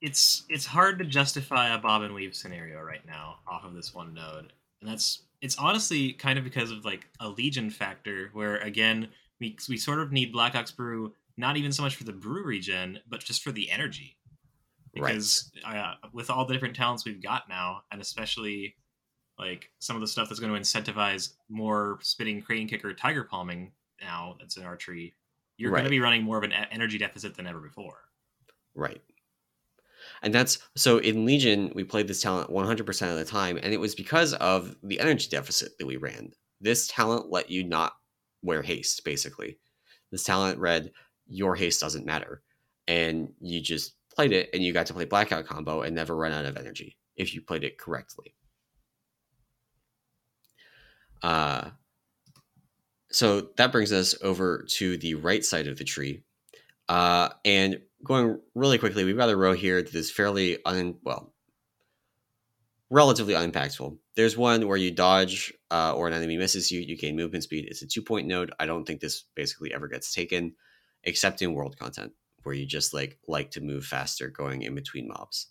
It's 0.00 0.44
it's 0.48 0.66
hard 0.66 0.98
to 0.98 1.04
justify 1.04 1.74
a 1.74 1.78
bob 1.78 2.02
and 2.02 2.14
weave 2.14 2.34
scenario 2.34 2.80
right 2.80 3.04
now 3.06 3.36
off 3.46 3.64
of 3.64 3.74
this 3.74 3.94
one 3.94 4.14
node, 4.14 4.52
and 4.80 4.90
that's 4.90 5.22
it's 5.40 5.56
honestly 5.58 6.12
kind 6.12 6.38
of 6.38 6.44
because 6.44 6.70
of 6.70 6.84
like 6.84 7.06
a 7.20 7.28
legion 7.28 7.70
factor 7.70 8.30
where 8.32 8.56
again 8.58 9.08
we 9.40 9.56
we 9.68 9.76
sort 9.76 10.00
of 10.00 10.12
need 10.12 10.32
Black 10.32 10.54
Ox 10.54 10.70
Brew 10.70 11.12
not 11.36 11.56
even 11.56 11.72
so 11.72 11.82
much 11.82 11.96
for 11.96 12.04
the 12.04 12.12
brew 12.12 12.44
regen, 12.44 13.00
but 13.08 13.20
just 13.20 13.42
for 13.42 13.52
the 13.52 13.70
energy. 13.70 14.16
Because 14.92 15.50
uh, 15.64 15.94
with 16.12 16.28
all 16.28 16.44
the 16.44 16.52
different 16.52 16.76
talents 16.76 17.04
we've 17.04 17.22
got 17.22 17.48
now, 17.48 17.82
and 17.90 18.00
especially 18.00 18.76
like 19.38 19.70
some 19.78 19.96
of 19.96 20.02
the 20.02 20.06
stuff 20.06 20.28
that's 20.28 20.40
going 20.40 20.52
to 20.52 20.60
incentivize 20.60 21.32
more 21.48 21.98
spinning 22.02 22.42
crane 22.42 22.68
kicker 22.68 22.92
tiger 22.92 23.24
palming 23.24 23.72
now 24.00 24.36
that's 24.38 24.58
in 24.58 24.64
our 24.64 24.76
you're 25.62 25.70
going 25.70 25.84
to 25.84 25.90
be 25.90 26.00
running 26.00 26.24
more 26.24 26.38
of 26.38 26.42
an 26.42 26.52
energy 26.52 26.98
deficit 26.98 27.36
than 27.36 27.46
ever 27.46 27.60
before. 27.60 27.98
Right. 28.74 29.00
And 30.22 30.34
that's 30.34 30.58
so 30.76 30.98
in 30.98 31.24
Legion, 31.24 31.70
we 31.74 31.84
played 31.84 32.08
this 32.08 32.20
talent 32.20 32.50
100% 32.50 33.10
of 33.10 33.16
the 33.16 33.24
time, 33.24 33.58
and 33.62 33.72
it 33.72 33.78
was 33.78 33.94
because 33.94 34.34
of 34.34 34.74
the 34.82 34.98
energy 34.98 35.28
deficit 35.30 35.78
that 35.78 35.86
we 35.86 35.96
ran. 35.96 36.32
This 36.60 36.88
talent 36.88 37.30
let 37.30 37.48
you 37.48 37.62
not 37.62 37.92
wear 38.42 38.62
haste, 38.62 39.04
basically. 39.04 39.58
This 40.10 40.24
talent 40.24 40.58
read, 40.58 40.90
Your 41.28 41.54
haste 41.54 41.80
doesn't 41.80 42.06
matter. 42.06 42.42
And 42.88 43.32
you 43.40 43.60
just 43.60 43.94
played 44.14 44.32
it, 44.32 44.50
and 44.52 44.64
you 44.64 44.72
got 44.72 44.86
to 44.86 44.94
play 44.94 45.04
Blackout 45.04 45.46
combo 45.46 45.82
and 45.82 45.94
never 45.94 46.16
run 46.16 46.32
out 46.32 46.44
of 46.44 46.56
energy 46.56 46.96
if 47.16 47.34
you 47.34 47.40
played 47.40 47.62
it 47.62 47.78
correctly. 47.78 48.34
Uh, 51.22 51.70
so 53.12 53.48
that 53.56 53.72
brings 53.72 53.92
us 53.92 54.14
over 54.22 54.64
to 54.70 54.96
the 54.96 55.14
right 55.14 55.44
side 55.44 55.66
of 55.66 55.78
the 55.78 55.84
tree. 55.84 56.22
Uh, 56.88 57.30
and 57.44 57.80
going 58.04 58.40
really 58.54 58.78
quickly, 58.78 59.04
we've 59.04 59.16
got 59.16 59.28
a 59.28 59.36
row 59.36 59.52
here 59.52 59.82
that 59.82 59.94
is 59.94 60.10
fairly 60.10 60.58
un 60.64 60.96
well, 61.02 61.32
relatively 62.90 63.34
unimpactful. 63.34 63.98
There's 64.16 64.36
one 64.36 64.66
where 64.66 64.76
you 64.76 64.90
dodge 64.90 65.52
uh, 65.70 65.94
or 65.94 66.08
an 66.08 66.14
enemy 66.14 66.36
misses 66.36 66.70
you, 66.70 66.80
you 66.80 66.98
gain 66.98 67.16
movement 67.16 67.44
speed. 67.44 67.66
It's 67.68 67.82
a 67.82 67.86
two 67.86 68.02
point 68.02 68.26
node. 68.26 68.52
I 68.58 68.66
don't 68.66 68.84
think 68.84 69.00
this 69.00 69.24
basically 69.34 69.72
ever 69.72 69.88
gets 69.88 70.12
taken, 70.12 70.54
except 71.04 71.40
in 71.42 71.54
world 71.54 71.78
content 71.78 72.12
where 72.42 72.54
you 72.54 72.66
just 72.66 72.92
like 72.92 73.18
like 73.28 73.52
to 73.52 73.60
move 73.60 73.84
faster 73.84 74.28
going 74.28 74.62
in 74.62 74.74
between 74.74 75.08
mobs. 75.08 75.48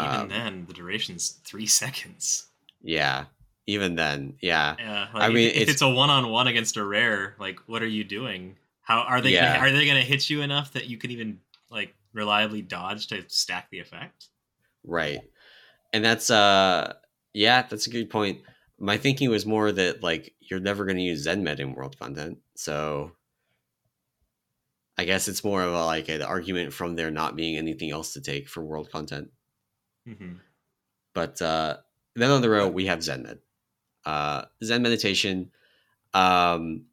Even 0.00 0.14
Um, 0.14 0.28
then, 0.28 0.64
the 0.66 0.72
duration's 0.72 1.40
three 1.44 1.66
seconds. 1.82 2.46
Yeah, 2.80 3.26
even 3.66 3.94
then, 3.94 4.34
yeah, 4.40 4.74
Yeah, 4.78 5.08
I 5.14 5.28
mean, 5.28 5.48
if, 5.48 5.54
if 5.54 5.62
it's- 5.62 5.72
it's 5.74 5.82
a 5.82 5.88
one-on-one 5.88 6.46
against 6.48 6.76
a 6.76 6.84
rare, 6.84 7.36
like, 7.38 7.60
what 7.66 7.82
are 7.82 7.88
you 7.88 8.04
doing? 8.04 8.56
How 8.82 9.00
are 9.02 9.20
they? 9.20 9.30
Yeah. 9.32 9.54
Gonna, 9.54 9.68
are 9.68 9.70
they 9.72 9.86
going 9.86 10.00
to 10.00 10.06
hit 10.06 10.28
you 10.28 10.42
enough 10.42 10.72
that 10.72 10.88
you 10.88 10.98
can 10.98 11.12
even 11.12 11.38
like 11.70 11.94
reliably 12.12 12.62
dodge 12.62 13.06
to 13.08 13.24
stack 13.28 13.70
the 13.70 13.78
effect? 13.78 14.28
right. 14.84 15.20
And 15.92 16.04
that's 16.04 16.30
uh, 16.30 16.94
yeah, 17.34 17.62
that's 17.68 17.86
a 17.86 17.90
good 17.90 18.10
point. 18.10 18.40
My 18.78 18.96
thinking 18.96 19.30
was 19.30 19.46
more 19.46 19.70
that 19.70 20.02
like 20.02 20.34
you're 20.40 20.58
never 20.58 20.84
going 20.84 20.96
to 20.96 21.02
use 21.02 21.26
ZenMed 21.26 21.60
in 21.60 21.74
world 21.74 21.98
content, 21.98 22.38
so 22.56 23.12
I 24.98 25.04
guess 25.04 25.28
it's 25.28 25.44
more 25.44 25.62
of 25.62 25.72
a, 25.72 25.84
like 25.84 26.08
an 26.08 26.22
argument 26.22 26.72
from 26.72 26.96
there 26.96 27.10
not 27.10 27.36
being 27.36 27.56
anything 27.56 27.90
else 27.90 28.14
to 28.14 28.20
take 28.20 28.48
for 28.48 28.62
world 28.64 28.90
content. 28.90 29.30
Mm-hmm. 30.08 30.34
But 31.14 31.40
uh, 31.40 31.76
then 32.16 32.30
on 32.30 32.42
the 32.42 32.50
row 32.50 32.68
we 32.68 32.86
have 32.86 33.02
Zen 33.02 33.22
Med, 33.22 33.38
uh, 34.04 34.42
Zen 34.62 34.82
meditation, 34.82 35.50
um, 36.14 36.86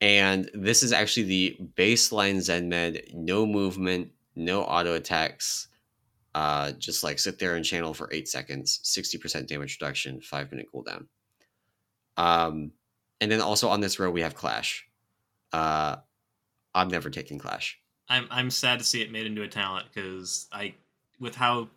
and 0.00 0.50
this 0.54 0.82
is 0.82 0.92
actually 0.92 1.24
the 1.24 1.56
baseline 1.76 2.40
Zen 2.40 2.68
Med. 2.68 3.02
No 3.14 3.46
movement, 3.46 4.10
no 4.34 4.62
auto 4.62 4.94
attacks. 4.94 5.68
Uh, 6.34 6.72
just 6.72 7.04
like 7.04 7.18
sit 7.18 7.38
there 7.38 7.56
and 7.56 7.64
channel 7.64 7.92
for 7.92 8.08
eight 8.10 8.26
seconds, 8.26 8.80
sixty 8.82 9.18
percent 9.18 9.48
damage 9.48 9.78
reduction, 9.80 10.20
five 10.20 10.50
minute 10.50 10.66
cooldown. 10.72 11.06
Um, 12.16 12.72
and 13.20 13.30
then 13.30 13.40
also 13.40 13.68
on 13.68 13.80
this 13.80 13.98
row 13.98 14.10
we 14.10 14.22
have 14.22 14.34
Clash. 14.34 14.86
Uh, 15.52 15.96
I'm 16.74 16.88
never 16.88 17.10
taking 17.10 17.38
Clash. 17.38 17.78
I'm 18.08 18.26
I'm 18.30 18.50
sad 18.50 18.78
to 18.78 18.84
see 18.84 19.02
it 19.02 19.12
made 19.12 19.26
into 19.26 19.42
a 19.42 19.48
talent 19.48 19.86
because 19.92 20.48
I, 20.50 20.74
with 21.20 21.34
how 21.34 21.68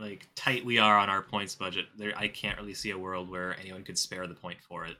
like 0.00 0.26
tight 0.34 0.64
we 0.64 0.78
are 0.78 0.96
on 0.98 1.08
our 1.10 1.22
points 1.22 1.54
budget, 1.54 1.86
there 1.96 2.12
I 2.16 2.28
can't 2.28 2.58
really 2.58 2.74
see 2.74 2.90
a 2.90 2.98
world 2.98 3.28
where 3.30 3.56
anyone 3.60 3.82
could 3.84 3.98
spare 3.98 4.26
the 4.26 4.34
point 4.34 4.58
for 4.66 4.86
it. 4.86 4.96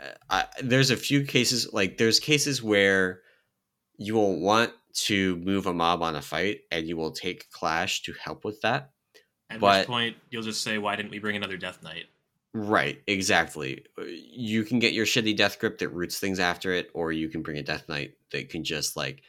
uh, 0.00 0.10
I, 0.28 0.44
there's 0.62 0.90
a 0.90 0.96
few 0.96 1.24
cases 1.24 1.72
like 1.72 1.96
there's 1.98 2.20
cases 2.20 2.62
where 2.62 3.20
you 3.96 4.14
will 4.14 4.40
want 4.40 4.72
to 4.92 5.36
move 5.36 5.66
a 5.66 5.72
mob 5.74 6.02
on 6.02 6.16
a 6.16 6.22
fight 6.22 6.60
and 6.70 6.86
you 6.86 6.96
will 6.96 7.12
take 7.12 7.50
clash 7.50 8.02
to 8.02 8.12
help 8.22 8.44
with 8.44 8.60
that 8.62 8.90
At 9.50 9.60
But- 9.60 9.80
which 9.80 9.86
point 9.88 10.16
you'll 10.30 10.42
just 10.42 10.62
say, 10.62 10.78
"Why 10.78 10.96
didn't 10.96 11.10
we 11.10 11.18
bring 11.18 11.36
another 11.36 11.56
Death 11.56 11.82
Knight?" 11.82 12.06
right 12.52 13.00
exactly 13.06 13.84
Uh, 13.96 14.02
you 14.06 14.64
can 14.64 14.80
get 14.80 14.92
your 14.92 15.06
shitty 15.06 15.36
death 15.36 15.60
grip 15.60 15.78
that 15.78 15.88
roots 15.90 16.18
things 16.18 16.40
after 16.40 16.72
it 16.72 16.90
or 16.94 17.12
you 17.12 17.28
can 17.28 17.42
bring 17.42 17.58
a 17.58 17.62
death 17.62 17.88
knight 17.88 18.14
that 18.32 18.48
can 18.48 18.64
just 18.64 18.96
like 18.96 19.22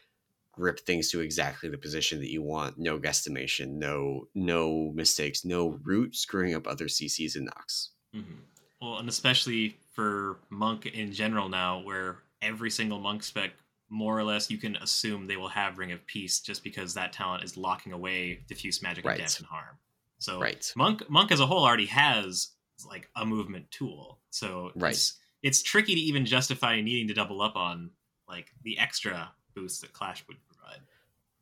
grip 0.61 0.79
things 0.79 1.09
to 1.09 1.19
exactly 1.21 1.69
the 1.69 1.77
position 1.77 2.19
that 2.19 2.31
you 2.31 2.41
want 2.41 2.77
no 2.77 2.99
guesstimation 2.99 3.67
no 3.87 4.27
no 4.35 4.91
mistakes 4.93 5.43
no 5.43 5.79
root 5.83 6.15
screwing 6.15 6.53
up 6.53 6.67
other 6.67 6.85
cc's 6.85 7.35
and 7.35 7.45
knocks 7.45 7.91
hmm 8.13 8.39
Well, 8.81 8.97
and 8.97 9.09
especially 9.09 9.77
for 9.93 10.39
monk 10.49 10.85
in 10.85 11.11
general 11.13 11.49
now, 11.49 11.79
where 11.81 12.19
every 12.41 12.71
single 12.71 12.99
monk 12.99 13.23
spec, 13.23 13.51
more 13.89 14.17
or 14.17 14.23
less, 14.23 14.49
you 14.49 14.57
can 14.57 14.75
assume 14.77 15.27
they 15.27 15.37
will 15.37 15.49
have 15.49 15.77
Ring 15.77 15.91
of 15.91 16.05
Peace 16.07 16.39
just 16.39 16.63
because 16.63 16.93
that 16.93 17.13
talent 17.13 17.43
is 17.43 17.57
locking 17.57 17.93
away 17.93 18.43
diffuse 18.47 18.81
magic 18.81 19.05
Right. 19.05 19.19
and 19.19 19.27
dampen 19.27 19.45
harm. 19.45 19.77
So 20.19 20.39
right 20.39 20.71
monk 20.75 21.09
monk 21.09 21.31
as 21.31 21.39
a 21.39 21.45
whole 21.45 21.63
already 21.65 21.87
has 21.87 22.51
like 22.89 23.09
a 23.15 23.25
movement 23.25 23.69
tool, 23.71 24.19
so 24.29 24.71
Right. 24.75 24.93
it's, 24.93 25.19
it's 25.43 25.61
tricky 25.61 25.93
to 25.95 26.01
even 26.01 26.25
justify 26.25 26.81
needing 26.81 27.07
to 27.07 27.13
double 27.13 27.41
up 27.41 27.55
on 27.55 27.91
like 28.27 28.51
the 28.63 28.77
extra 28.79 29.31
boosts 29.55 29.81
that 29.81 29.93
Clash 29.93 30.25
would. 30.27 30.37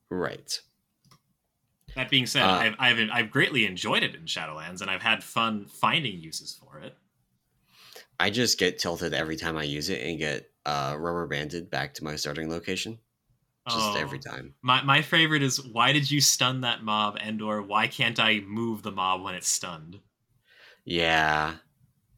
Right. 0.10 0.60
That 1.96 2.10
being 2.10 2.26
said, 2.28 2.44
Uh, 2.44 2.52
I've, 2.52 2.76
I've 2.80 3.10
I've 3.12 3.32
greatly 3.32 3.66
enjoyed 3.66 4.04
it 4.04 4.16
in 4.16 4.24
Shadowlands, 4.26 4.82
and 4.82 4.90
I've 4.90 5.02
had 5.02 5.24
fun 5.24 5.66
finding 5.66 6.20
uses 6.20 6.54
for 6.64 6.80
it. 6.80 6.96
I 8.20 8.30
just 8.30 8.60
get 8.60 8.80
tilted 8.80 9.14
every 9.14 9.38
time 9.38 9.58
I 9.58 9.64
use 9.64 9.90
it 9.90 10.02
and 10.06 10.20
get 10.20 10.52
uh, 10.66 10.96
rubber 10.98 11.26
banded 11.28 11.70
back 11.70 11.94
to 11.96 12.04
my 12.04 12.16
starting 12.16 12.50
location. 12.50 13.00
Just 13.68 13.90
Oh. 13.92 13.96
every 13.98 14.20
time. 14.20 14.56
My 14.62 14.82
my 14.84 15.02
favorite 15.02 15.44
is 15.44 15.64
why 15.64 15.92
did 15.94 16.10
you 16.10 16.22
stun 16.22 16.62
that 16.62 16.84
mob, 16.84 17.18
and 17.22 17.42
or 17.42 17.62
why 17.62 17.88
can't 17.88 18.20
I 18.20 18.40
move 18.40 18.82
the 18.84 18.92
mob 18.92 19.22
when 19.24 19.36
it's 19.36 19.48
stunned? 19.48 20.00
Yeah. 20.86 21.56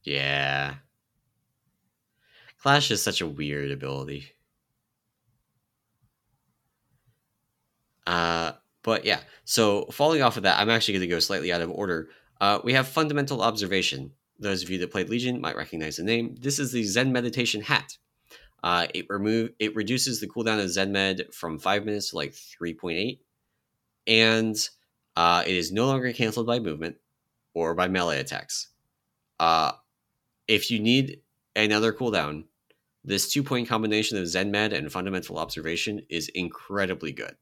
Yeah. 0.04 0.76
Clash 2.62 2.92
is 2.92 3.02
such 3.02 3.22
a 3.22 3.28
weird 3.28 3.72
ability. 3.72 4.32
Uh, 8.08 8.54
but 8.84 9.06
yeah, 9.06 9.20
so 9.46 9.86
falling 9.86 10.22
off 10.22 10.38
of 10.38 10.44
that, 10.44 10.60
I'm 10.60 10.70
actually 10.70 10.96
going 10.96 11.02
to 11.02 11.16
go 11.16 11.20
slightly 11.20 11.54
out 11.54 11.62
of 11.62 11.70
order. 11.70 12.10
Uh, 12.40 12.60
we 12.64 12.74
have 12.74 12.88
Fundamental 12.88 13.42
Observation. 13.42 14.12
Those 14.40 14.64
of 14.64 14.70
you 14.72 14.80
that 14.80 14.92
played 14.92 15.10
Legion 15.10 15.40
might 15.40 15.56
recognize 15.56 15.98
the 15.98 16.04
name. 16.04 16.36
This 16.40 16.58
is 16.58 16.72
the 16.72 16.84
Zen 16.84 17.12
Meditation 17.12 17.62
hat. 17.62 17.98
Uh, 18.64 18.88
it 18.94 19.06
remove 19.10 19.52
it 19.60 19.76
reduces 19.76 20.20
the 20.20 20.28
cooldown 20.28 20.64
of 20.64 20.70
Zen 20.70 20.92
Med 20.92 21.34
from 21.34 21.60
five 21.60 21.86
minutes 21.86 22.10
to 22.10 22.16
like 22.16 22.34
three 22.34 22.74
point 22.74 22.98
eight, 22.98 23.22
and 24.06 24.70
uh, 25.16 25.44
it 25.46 25.56
is 25.56 25.72
no 25.72 25.88
longer 25.88 26.14
canceled 26.14 26.48
by 26.48 26.60
movement 26.60 26.98
or 27.54 27.74
by 27.74 27.88
melee 27.88 28.20
attacks. 28.20 28.68
Uh, 29.40 29.72
if 30.48 30.70
you 30.70 30.80
need 30.80 31.22
another 31.56 31.92
cooldown, 31.92 32.46
this 33.04 33.32
two 33.32 33.44
point 33.44 33.68
combination 33.68 34.18
of 34.18 34.28
Zen 34.28 34.52
Med 34.52 34.74
and 34.74 34.92
Fundamental 34.92 35.40
Observation 35.40 36.04
is 36.10 36.30
incredibly 36.30 37.12
good. 37.12 37.36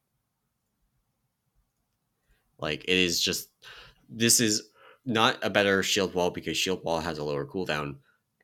Like 2.59 2.83
it 2.83 2.97
is 2.97 3.21
just 3.21 3.49
this 4.09 4.39
is 4.39 4.69
not 5.05 5.37
a 5.41 5.49
better 5.49 5.81
shield 5.83 6.13
wall 6.13 6.29
because 6.29 6.57
shield 6.57 6.83
wall 6.83 6.99
has 6.99 7.17
a 7.17 7.23
lower 7.23 7.45
cooldown 7.45 7.95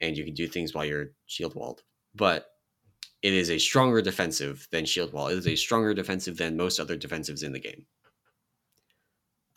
and 0.01 0.18
you 0.18 0.24
can 0.24 0.34
do 0.34 0.47
things 0.47 0.74
while 0.74 0.86
you're 0.86 1.11
shield 1.26 1.55
walled, 1.55 1.84
but 2.13 2.51
it 3.22 3.34
is 3.34 3.49
a 3.49 3.57
stronger 3.57 4.01
defensive 4.01 4.68
than 4.72 4.86
shield 4.86 5.13
wall. 5.13 5.28
It 5.28 5.38
is 5.38 5.47
a 5.47 5.55
stronger 5.55 5.93
defensive 5.93 6.38
than 6.38 6.57
most 6.57 6.80
other 6.80 6.97
defensives 6.97 7.43
in 7.43 7.53
the 7.53 7.59
game. 7.59 7.86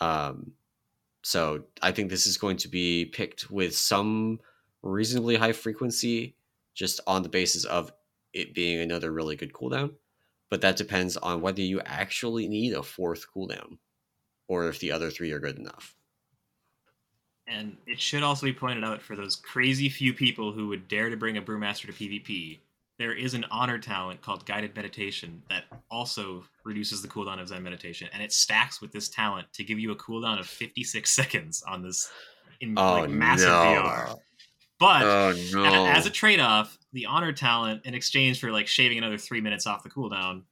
Um, 0.01 0.53
so 1.23 1.65
I 1.83 1.93
think 1.93 2.09
this 2.09 2.27
is 2.27 2.39
going 2.39 2.57
to 2.59 2.69
be 2.69 3.05
picked 3.05 3.51
with 3.51 3.77
some 3.77 4.41
reasonably 4.83 5.37
high 5.37 5.53
frequency, 5.53 6.37
just 6.75 7.01
on 7.07 7.23
the 7.23 7.29
basis 7.29 7.65
of 7.65 7.93
it 8.33 8.55
being 8.55 8.81
another 8.81 9.13
really 9.13 9.37
good 9.37 9.53
cooldown. 9.53 9.93
But 10.51 10.63
that 10.63 10.77
depends 10.77 11.17
on 11.17 11.43
whether 11.43 11.61
you 11.61 11.81
actually 11.85 12.49
need 12.49 12.73
a 12.73 12.83
fourth 12.83 13.27
cooldown, 13.35 13.79
or 14.49 14.69
if 14.69 14.81
the 14.81 14.91
other 14.91 15.11
three 15.11 15.31
are 15.31 15.39
good 15.39 15.59
enough. 15.59 15.95
And 17.47 17.77
it 17.87 18.01
should 18.01 18.23
also 18.23 18.45
be 18.47 18.53
pointed 18.53 18.85
out 18.85 19.01
for 19.01 19.17
those 19.17 19.37
crazy 19.37 19.89
few 19.89 20.13
people 20.13 20.53
who 20.53 20.69
would 20.69 20.87
dare 20.89 21.09
to 21.09 21.17
bring 21.17 21.37
a 21.39 21.43
brewmaster 21.43 21.87
to 21.87 21.93
PvP, 21.93 22.59
there 22.99 23.13
is 23.15 23.33
an 23.35 23.47
honor 23.51 23.79
talent 23.79 24.21
called 24.21 24.45
Guided 24.45 24.75
Meditation 24.77 25.43
that 25.49 25.65
also 25.91 26.45
reduces 26.65 27.01
the 27.01 27.09
cooldown 27.09 27.41
of 27.41 27.49
Zen 27.49 27.63
Meditation, 27.63 28.09
and 28.13 28.23
it 28.23 28.33
stacks 28.33 28.81
with 28.83 28.93
this 28.93 29.09
talent 29.09 29.47
to 29.55 29.65
give 29.65 29.79
you 29.79 29.93
a 29.93 29.97
cooldown 29.97 30.39
of 30.41 30.47
56 30.47 31.09
seconds 31.15 31.63
on 31.67 31.83
this 31.83 32.11
in 32.61 32.75
Oh, 32.77 33.01
like 33.01 33.11
massive 33.11 33.49
no. 33.49 33.55
VR. 33.55 34.17
But 34.81 35.03
Oh 35.05 35.65
a- 35.65 35.89
as 35.91 36.07
a 36.07 36.11
trade-off, 36.11 36.77
the 36.93 37.07
honor 37.07 37.33
talent, 37.33 37.85
in 37.87 37.95
exchange 37.95 38.41
for 38.41 38.51
like 38.53 38.67
shaving 38.67 38.99
another 38.99 39.19
three 39.19 39.41
minutes 39.41 39.67
off 39.67 39.83
the 39.83 39.91
cooldown, 39.91 40.43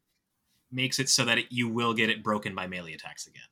makes 0.72 0.98
it 0.98 1.08
so 1.08 1.24
that 1.24 1.38
it, 1.38 1.46
you 1.50 1.68
will 1.68 1.94
get 1.94 2.10
it 2.10 2.22
broken 2.22 2.54
by 2.54 2.66
melee 2.66 2.94
attacks 2.94 3.26
again. 3.26 3.42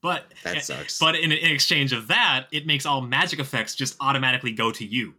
But 0.00 0.32
that 0.44 0.64
sucks. 0.64 0.98
but 0.98 1.16
in, 1.16 1.32
in 1.32 1.50
exchange 1.52 1.92
of 1.92 2.06
that, 2.08 2.46
it 2.52 2.66
makes 2.66 2.86
all 2.86 3.00
magic 3.00 3.40
effects 3.40 3.74
just 3.74 3.96
automatically 4.00 4.52
go 4.52 4.70
to 4.70 4.84
you. 4.84 5.14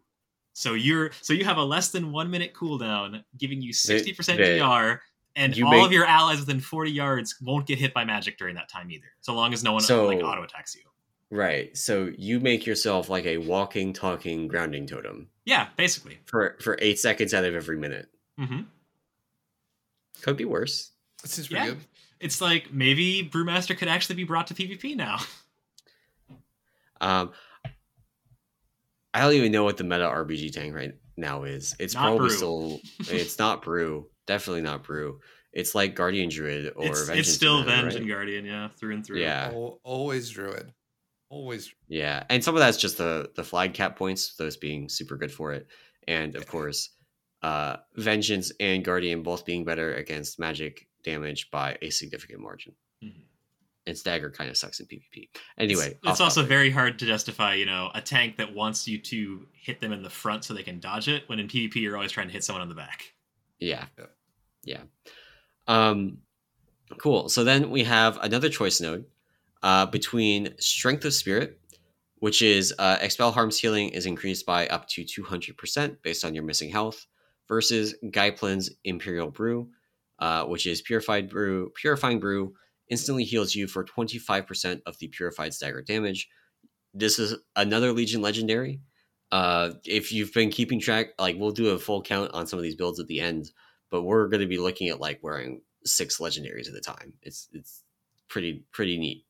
So 0.53 0.73
you're 0.73 1.11
so 1.21 1.34
you 1.34 1.43
have 1.45 1.57
a 1.57 1.63
less 1.63 1.89
than 1.89 2.11
one 2.11 2.30
minute 2.32 2.53
cooldown, 2.53 3.23
giving 3.38 3.61
you 3.61 3.73
sixty 3.73 4.13
percent 4.13 4.39
DR, 4.39 4.99
and 5.36 5.55
you 5.55 5.65
all 5.65 5.71
make- 5.71 5.86
of 5.86 5.91
your 5.91 6.05
allies 6.05 6.39
within 6.39 6.59
forty 6.61 6.91
yards 6.91 7.36
won't 7.41 7.65
get 7.67 7.77
hit 7.77 7.93
by 7.93 8.03
magic 8.05 8.38
during 8.38 8.55
that 8.55 8.69
time 8.69 8.89
either, 8.91 9.05
so 9.21 9.34
long 9.34 9.53
as 9.53 9.63
no 9.63 9.73
one 9.73 9.82
So- 9.82 10.05
like 10.05 10.19
auto 10.23 10.43
attacks 10.43 10.75
you. 10.75 10.82
right. 11.30 11.75
So 11.77 12.11
you 12.17 12.39
make 12.39 12.65
yourself 12.65 13.09
like 13.09 13.25
a 13.25 13.38
walking, 13.38 13.91
talking 13.93 14.47
grounding 14.47 14.88
totem 14.88 15.27
Yeah, 15.45 15.67
basically. 15.77 16.19
for 16.25 16.57
for 16.61 16.77
eight 16.82 16.99
seconds 16.99 17.34
out 17.34 17.43
of 17.45 17.53
every 17.53 17.77
minute. 17.77 18.09
Mm-hmm. 18.39 18.61
Could 20.21 20.38
be 20.38 20.45
worse. 20.45 20.91
This 21.21 21.38
is 21.38 21.47
pretty 21.47 21.65
Yeah. 21.67 21.71
good. 21.73 21.86
It's 22.20 22.41
like 22.41 22.74
maybe 22.74 23.30
Brewmaster 23.32 23.78
could 23.78 23.88
actually 23.88 24.15
be 24.15 24.24
brought 24.26 24.47
to 24.47 24.53
PvP 24.53 24.95
now. 24.95 25.20
Um, 27.01 27.32
I 29.13 29.22
don't 29.22 29.34
even 29.34 29.51
know 29.51 29.63
what 29.63 29.78
the 29.78 29.84
meta 29.86 30.03
RBG 30.03 30.51
tank 30.51 30.76
right 30.76 30.93
now 31.17 31.43
is. 31.43 31.76
It's 31.80 31.93
Not 31.93 32.01
probably 32.01 32.28
Brew. 32.28 32.36
still. 32.38 32.80
It's 32.99 33.39
not 33.39 33.61
brew. 33.61 34.07
Definitely 34.28 34.61
not 34.63 34.84
brew. 34.84 35.20
It's 35.53 35.74
like 35.74 35.95
Guardian 35.95 36.30
Druid 36.30 36.74
or 36.76 36.86
it's, 36.88 37.07
Vengeance 37.07 37.28
it's 37.28 37.36
still 37.36 37.63
Druid, 37.63 37.76
Venge 37.76 37.93
right? 37.93 37.95
and 38.01 38.07
Guardian, 38.07 38.45
yeah, 38.45 38.67
through 38.78 38.95
and 38.95 39.05
through. 39.05 39.20
Yeah. 39.22 39.49
Al- 39.53 39.80
always 39.84 40.30
druid. 40.30 40.74
Always. 41.30 41.74
Yeah, 41.88 42.24
and 42.30 42.43
some 42.43 42.55
of 42.55 42.59
that's 42.59 42.78
just 42.78 42.97
the 42.97 43.32
the 43.36 43.43
flag 43.45 43.74
cap 43.74 43.95
points, 43.97 44.36
those 44.36 44.57
being 44.57 44.89
super 44.89 45.15
good 45.15 45.32
for 45.32 45.53
it, 45.53 45.67
and 46.07 46.36
of 46.36 46.47
course, 46.47 46.89
uh, 47.43 47.78
Vengeance 47.95 48.51
and 48.59 48.84
Guardian 48.84 49.24
both 49.24 49.45
being 49.45 49.63
better 49.63 49.93
against 49.93 50.38
magic 50.39 50.89
damage 51.04 51.50
by 51.52 51.78
a 51.82 51.89
significant 51.89 52.39
margin. 52.41 52.74
Mhm. 53.04 53.24
And 53.88 53.97
Stagger 53.97 54.30
kind 54.30 54.50
of 54.50 54.58
sucks 54.58 54.80
in 54.80 54.86
PvP. 54.86 55.30
Anyway, 55.58 55.88
it's, 55.88 56.00
it's 56.04 56.20
also 56.22 56.41
topic. 56.41 56.50
very 56.50 56.70
hard 56.70 57.00
to 57.00 57.06
justify, 57.06 57.56
you 57.56 57.66
know, 57.66 57.89
a 57.95 58.02
tank 58.02 58.38
that 58.38 58.54
wants 58.54 58.88
you 58.88 59.00
to 59.00 59.47
hit 59.54 59.80
them 59.82 59.91
in 59.93 60.04
the 60.04 60.10
front 60.10 60.43
so 60.43 60.54
they 60.54 60.64
can 60.64 60.80
dodge 60.80 61.08
it. 61.08 61.24
When 61.28 61.39
in 61.39 61.47
PvP, 61.47 61.76
you're 61.78 61.95
always 61.95 62.12
trying 62.12 62.28
to 62.28 62.34
hit 62.34 62.43
someone 62.43 62.62
on 62.62 62.70
the 62.70 62.76
back. 62.76 63.14
Yeah. 63.60 63.86
Yeah. 63.97 64.06
Yeah. 64.64 64.82
Um 65.68 66.20
cool. 66.97 67.30
So 67.30 67.43
then 67.43 67.70
we 67.72 67.84
have 67.84 68.18
another 68.22 68.50
choice 68.50 68.80
node 68.82 69.06
uh 69.64 69.86
between 69.88 70.54
Strength 70.60 71.06
of 71.06 71.14
Spirit, 71.14 71.60
which 72.18 72.41
is 72.41 72.74
uh 72.78 72.97
expel 73.02 73.32
harm's 73.32 73.58
healing 73.60 73.89
is 73.89 74.06
increased 74.06 74.45
by 74.45 74.68
up 74.68 74.88
to 74.89 75.04
200% 75.04 75.97
based 76.04 76.24
on 76.26 76.36
your 76.36 76.43
missing 76.43 76.70
health 76.70 77.08
versus 77.47 77.95
Gai 78.12 78.30
Plin's 78.32 78.70
Imperial 78.84 79.32
Brew, 79.32 79.70
uh 80.20 80.45
which 80.45 80.65
is 80.65 80.82
purified 80.82 81.30
brew, 81.30 81.72
purifying 81.76 82.20
brew 82.20 82.53
instantly 82.89 83.24
heals 83.24 83.55
you 83.55 83.67
for 83.67 83.84
25% 83.84 84.82
of 84.86 84.97
the 84.97 85.07
purified 85.07 85.53
stagger 85.53 85.82
damage. 85.82 86.28
This 86.93 87.20
is 87.20 87.36
another 87.55 87.93
Legion 87.93 88.22
legendary. 88.22 88.82
Uh, 89.32 89.74
if 89.86 90.11
you've 90.11 90.34
been 90.34 90.49
keeping 90.49 90.80
track, 90.80 91.09
like 91.20 91.36
we'll 91.38 91.51
do 91.51 91.70
a 91.70 91.80
full 91.80 92.01
count 92.01 92.32
on 92.34 92.47
some 92.47 92.57
of 92.57 92.63
these 92.63 92.76
builds 92.76 92.99
at 92.99 93.07
the 93.07 93.22
end, 93.22 93.51
but 93.91 94.01
we're 94.01 94.28
going 94.28 94.41
to 94.41 94.47
be 94.47 94.57
looking 94.57 94.89
at 94.89 94.99
like 94.99 95.20
wearing 95.22 95.61
six 95.86 96.17
legendaries 96.17 96.67
at 96.67 96.76
a 96.76 96.82
time. 96.82 97.13
It's 97.22 97.47
it's 97.53 97.84
pretty 98.28 98.65
pretty 98.72 98.97
neat. 98.97 99.26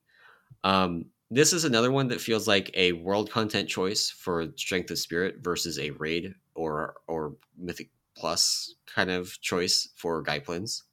Um, 0.64 1.06
this 1.30 1.52
is 1.54 1.66
another 1.66 1.92
one 1.92 2.08
that 2.08 2.22
feels 2.22 2.48
like 2.48 2.72
a 2.74 2.94
world 2.94 3.30
content 3.30 3.68
choice 3.70 4.10
for 4.10 4.48
Strength 4.56 4.92
of 4.92 5.00
Spirit 5.00 5.36
versus 5.42 5.78
a 5.78 5.92
raid 5.92 6.34
or 6.56 6.96
or 7.08 7.36
Mythic 7.58 7.90
Plus 8.20 8.76
kind 8.94 9.10
of 9.10 9.40
choice 9.42 9.90
for 9.96 10.22
Gai 10.22 10.40
Plin's. 10.40 10.84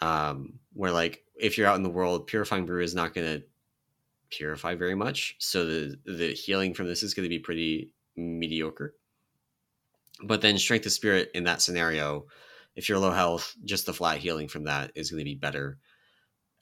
Um, 0.00 0.58
where 0.72 0.92
like 0.92 1.24
if 1.36 1.58
you're 1.58 1.66
out 1.66 1.76
in 1.76 1.82
the 1.82 1.90
world, 1.90 2.26
Purifying 2.26 2.64
Brew 2.64 2.82
is 2.82 2.94
not 2.94 3.12
going 3.12 3.26
to 3.26 3.46
purify 4.30 4.74
very 4.74 4.94
much, 4.94 5.36
so 5.38 5.66
the 5.66 5.96
the 6.06 6.32
healing 6.32 6.72
from 6.72 6.86
this 6.86 7.02
is 7.02 7.14
going 7.14 7.24
to 7.24 7.28
be 7.28 7.38
pretty 7.38 7.92
mediocre. 8.16 8.94
But 10.22 10.40
then 10.40 10.58
Strength 10.58 10.86
of 10.86 10.92
Spirit 10.92 11.30
in 11.34 11.44
that 11.44 11.62
scenario, 11.62 12.26
if 12.76 12.88
you're 12.88 12.98
low 12.98 13.10
health, 13.10 13.54
just 13.64 13.86
the 13.86 13.92
flat 13.92 14.18
healing 14.18 14.48
from 14.48 14.64
that 14.64 14.92
is 14.94 15.10
going 15.10 15.20
to 15.20 15.24
be 15.24 15.34
better. 15.34 15.78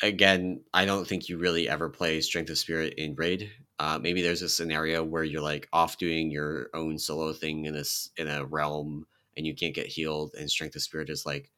Again, 0.02 0.62
I 0.72 0.84
don't 0.84 1.06
think 1.06 1.28
you 1.28 1.38
really 1.38 1.68
ever 1.68 1.88
play 1.88 2.20
Strength 2.20 2.50
of 2.50 2.58
Spirit 2.58 2.94
in 2.96 3.14
raid. 3.16 3.50
Uh, 3.78 3.98
maybe 4.00 4.22
there's 4.22 4.42
a 4.42 4.48
scenario 4.48 5.04
where 5.04 5.24
you're 5.24 5.40
like 5.40 5.68
off 5.72 5.98
doing 5.98 6.30
your 6.30 6.68
own 6.74 6.98
solo 6.98 7.32
thing 7.32 7.64
in 7.66 7.74
this 7.74 8.10
in 8.16 8.26
a 8.26 8.44
realm 8.44 9.06
and 9.36 9.46
you 9.46 9.54
can't 9.54 9.74
get 9.74 9.86
healed, 9.86 10.34
and 10.38 10.50
Strength 10.50 10.76
of 10.76 10.82
Spirit 10.82 11.10
is 11.10 11.24
like 11.24 11.50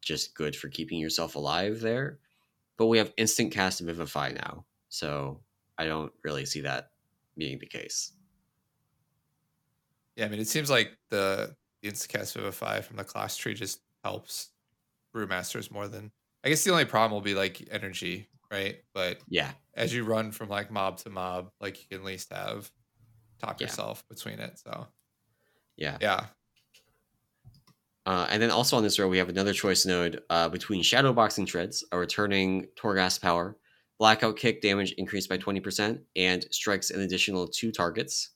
just 0.00 0.34
good 0.34 0.56
for 0.56 0.68
keeping 0.68 0.98
yourself 0.98 1.36
alive 1.36 1.80
there. 1.80 2.18
But 2.76 2.86
we 2.86 2.98
have 2.98 3.12
instant 3.16 3.52
cast 3.52 3.80
Vivify 3.80 4.32
now, 4.32 4.64
so 4.88 5.40
I 5.78 5.86
don't 5.86 6.12
really 6.24 6.44
see 6.46 6.60
that 6.62 6.90
being 7.36 7.58
the 7.58 7.66
case. 7.66 8.12
Yeah, 10.16 10.26
I 10.26 10.28
mean, 10.28 10.40
it 10.40 10.48
seems 10.48 10.68
like 10.68 10.96
the, 11.10 11.54
the 11.80 11.90
Instacast 11.90 12.34
Vivify 12.34 12.80
from 12.80 12.96
the 12.96 13.04
class 13.04 13.36
tree 13.36 13.54
just 13.54 13.80
helps 14.02 14.48
brewmasters 15.14 15.70
more 15.70 15.86
than. 15.86 16.10
I 16.44 16.48
guess 16.48 16.64
the 16.64 16.72
only 16.72 16.84
problem 16.84 17.12
will 17.12 17.20
be 17.20 17.34
like 17.34 17.68
energy, 17.70 18.28
right? 18.50 18.76
But 18.94 19.18
Yeah, 19.28 19.52
as 19.74 19.94
you 19.94 20.04
run 20.04 20.32
from 20.32 20.48
like 20.48 20.70
mob 20.70 20.98
to 20.98 21.10
mob, 21.10 21.50
like 21.60 21.80
you 21.80 21.88
can 21.88 21.98
at 21.98 22.04
least 22.04 22.32
have 22.32 22.70
talk 23.40 23.60
Yeah. 23.60 23.66
yourself 23.66 24.04
between 24.08 24.40
it. 24.40 24.58
So 24.58 24.86
yeah. 25.76 25.96
yeah, 26.00 26.26
Uh, 28.06 28.26
and 28.30 28.42
then 28.42 28.50
also 28.50 28.76
on 28.76 28.82
this 28.82 28.98
row, 28.98 29.06
we 29.08 29.18
have 29.18 29.28
another 29.28 29.52
choice 29.52 29.84
node 29.84 30.22
uh, 30.30 30.48
between 30.48 30.82
Shadow 30.82 31.12
Boxing 31.12 31.44
Treads, 31.46 31.84
a 31.92 31.98
returning 31.98 32.66
Torghast 32.74 33.20
power, 33.20 33.56
Blackout 33.98 34.36
Kick 34.36 34.62
damage 34.62 34.92
increased 34.92 35.28
by 35.28 35.36
20%, 35.38 36.00
and 36.16 36.46
strikes 36.50 36.90
an 36.90 37.00
additional 37.02 37.46
two 37.46 37.70
targets. 37.70 38.30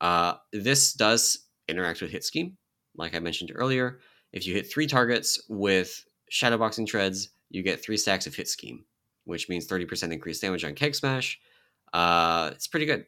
Uh, 0.00 0.34
this 0.52 0.92
does 0.92 1.48
interact 1.68 2.00
with 2.00 2.10
Hit 2.10 2.24
Scheme, 2.24 2.56
like 2.96 3.14
I 3.14 3.18
mentioned 3.18 3.50
earlier. 3.54 3.98
If 4.32 4.46
you 4.46 4.54
hit 4.54 4.70
three 4.70 4.86
targets 4.86 5.40
with 5.48 6.04
Shadow 6.30 6.56
Boxing 6.58 6.86
Treads, 6.86 7.30
you 7.50 7.62
get 7.62 7.82
three 7.82 7.96
stacks 7.96 8.26
of 8.26 8.34
Hit 8.34 8.48
Scheme, 8.48 8.84
which 9.24 9.48
means 9.48 9.66
30% 9.66 10.12
increased 10.12 10.42
damage 10.42 10.64
on 10.64 10.74
Keg 10.74 10.94
Smash. 10.94 11.40
Uh, 11.92 12.50
it's 12.52 12.66
pretty 12.66 12.86
good. 12.86 13.06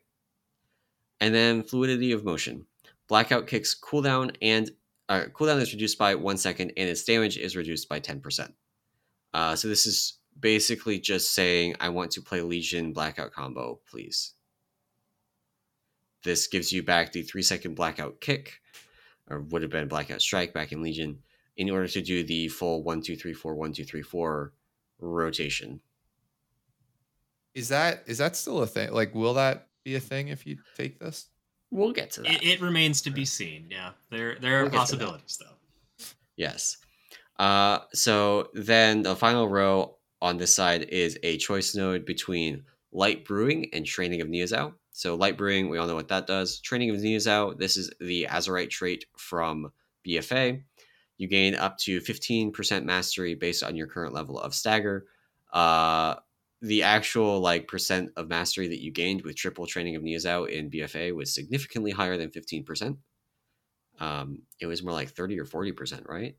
And 1.21 1.35
then 1.35 1.63
Fluidity 1.63 2.13
of 2.13 2.25
Motion. 2.25 2.67
Blackout 3.09 3.47
Kick's 3.47 3.79
cooldown 3.79 4.35
and 4.41 4.71
uh, 5.09 5.25
cooldown 5.33 5.61
is 5.61 5.73
reduced 5.73 5.99
by 5.99 6.15
one 6.15 6.39
second, 6.39 6.73
and 6.77 6.89
its 6.89 7.05
damage 7.05 7.37
is 7.37 7.57
reduced 7.57 7.89
by 7.89 8.01
10%. 8.01 8.53
Uh, 9.35 9.55
so 9.57 9.69
this 9.69 9.87
is 9.87 10.19
basically 10.39 10.99
just 10.99 11.35
saying, 11.35 11.75
I 11.81 11.91
want 11.91 12.13
to 12.13 12.23
play 12.23 12.41
Legion 12.41 12.93
Blackout 12.93 13.33
combo, 13.33 13.81
please. 13.91 14.33
This 16.23 16.47
gives 16.47 16.73
you 16.73 16.83
back 16.83 17.13
the 17.13 17.23
three 17.23 17.43
second 17.43 17.75
Blackout 17.75 18.21
kick, 18.21 18.61
or 19.29 19.41
would 19.41 19.63
have 19.63 19.71
been 19.71 19.89
Blackout 19.89 20.23
Strike 20.23 20.55
back 20.55 20.73
in 20.73 20.83
Legion, 20.83 21.19
in 21.57 21.71
order 21.71 21.89
to 21.89 22.01
do 22.01 22.25
the 22.25 22.49
full 22.49 22.83
1 22.83 23.03
2 23.03 23.17
3 23.17 23.35
4 23.35 23.55
1 23.55 23.73
2 23.75 23.85
3 23.85 24.03
4 24.03 24.53
rotation. 25.01 25.81
Is 27.55 27.69
that 27.69 28.03
is 28.07 28.19
that 28.19 28.37
still 28.37 28.63
a 28.63 28.67
thing? 28.67 28.93
Like, 28.93 29.15
will 29.15 29.35
that 29.35 29.69
be 29.85 29.95
a 29.95 30.01
thing 30.01 30.29
if 30.29 30.47
you 30.47 30.59
take 30.77 30.99
this? 30.99 31.29
We'll 31.71 31.93
get 31.93 32.11
to 32.13 32.23
that. 32.23 32.31
It, 32.33 32.45
it 32.45 32.61
remains 32.61 33.01
to 33.03 33.11
be 33.11 33.25
seen. 33.25 33.67
Yeah, 33.71 33.91
there 34.11 34.37
there 34.41 34.59
are 34.61 34.63
We'll 34.63 34.71
get 34.73 34.87
to 34.89 34.97
that. 34.97 35.05
possibilities 35.05 35.39
though. 35.41 36.07
Yes. 36.37 36.79
Uh, 37.39 37.81
so 37.93 38.49
then 38.55 39.03
the 39.03 39.17
final 39.17 39.49
row 39.49 39.97
on 40.23 40.37
this 40.37 40.55
side 40.55 40.85
is 40.85 41.19
a 41.23 41.37
choice 41.37 41.75
node 41.75 42.05
between 42.05 42.65
light 42.93 43.25
brewing 43.25 43.69
and 43.73 43.85
training 43.85 44.21
of 44.21 44.29
Niuzao. 44.29 44.73
So 44.93 45.17
light 45.17 45.37
brewing, 45.37 45.69
we 45.69 45.79
all 45.79 45.89
know 45.89 45.97
what 45.97 46.09
that 46.09 46.29
does. 46.29 46.61
Training 46.61 46.91
of 46.91 46.97
Niuzao, 46.97 47.59
this 47.59 47.77
is 47.77 47.91
the 48.01 48.29
Azerite 48.31 48.71
trait 48.71 49.05
from 49.17 49.73
BFA. 50.07 50.63
You 51.19 51.27
gain 51.29 51.57
up 51.57 51.77
to 51.79 52.01
15% 52.01 52.85
mastery 52.85 53.35
based 53.35 53.65
on 53.65 53.75
your 53.75 53.89
current 53.89 54.15
level 54.15 54.39
of 54.39 54.55
stagger. 54.55 55.07
Uh, 55.53 56.15
the 56.65 56.83
actual 56.83 57.41
like 57.41 57.69
percent 57.69 58.11
of 58.17 58.29
mastery 58.29 58.69
that 58.69 58.83
you 58.83 58.91
gained 58.91 59.23
with 59.23 59.37
triple 59.37 59.67
training 59.67 59.97
of 59.97 60.03
Niuzao 60.03 60.49
in 60.49 60.71
BFA 60.71 61.15
was 61.15 61.35
significantly 61.35 61.91
higher 61.93 62.17
than 62.17 62.31
15%. 62.31 62.99
Um, 64.01 64.43
it 64.61 64.67
was 64.67 64.83
more 64.83 64.93
like 64.95 65.11
30 65.11 65.39
or 65.41 65.47
40%, 65.47 66.09
right? 66.09 66.37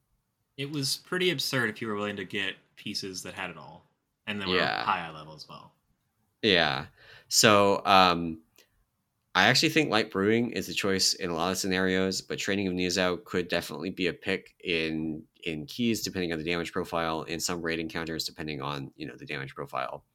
It 0.57 0.69
was 0.69 0.97
pretty 0.97 1.30
absurd 1.30 1.69
if 1.69 1.82
you 1.82 1.88
were 1.88 1.95
willing 1.95 2.17
to 2.17 2.26
get 2.26 2.55
pieces 2.76 3.23
that 3.23 3.34
had 3.36 3.49
it 3.49 3.57
all, 3.57 3.89
and 4.28 4.41
then 4.41 4.49
were 4.49 4.55
Yeah. 4.57 4.84
high 4.84 5.05
eye 5.07 5.11
level 5.11 5.34
as 5.34 5.47
well. 5.47 5.73
Yeah. 6.41 6.88
So 7.28 7.82
um 7.86 8.41
I 9.36 9.47
actually 9.47 9.69
think 9.69 9.91
light 9.91 10.11
brewing 10.11 10.51
is 10.51 10.69
a 10.69 10.73
choice 10.73 11.13
in 11.13 11.30
a 11.30 11.36
lot 11.36 11.51
of 11.51 11.57
scenarios, 11.57 12.21
but 12.21 12.39
training 12.39 12.67
of 12.67 12.73
Niuzao 12.73 13.23
could 13.26 13.49
definitely 13.49 13.91
be 13.91 14.07
a 14.07 14.13
pick 14.13 14.55
in 14.63 15.28
in 15.43 15.65
keys 15.67 16.03
depending 16.03 16.32
on 16.34 16.39
the 16.39 16.45
damage 16.45 16.71
profile, 16.73 17.23
in 17.23 17.39
some 17.39 17.61
raid 17.61 17.80
encounters 17.80 18.26
depending 18.26 18.61
on, 18.61 18.91
you 18.95 19.07
know, 19.07 19.15
the 19.17 19.26
damage 19.26 19.55
profile. 19.55 20.05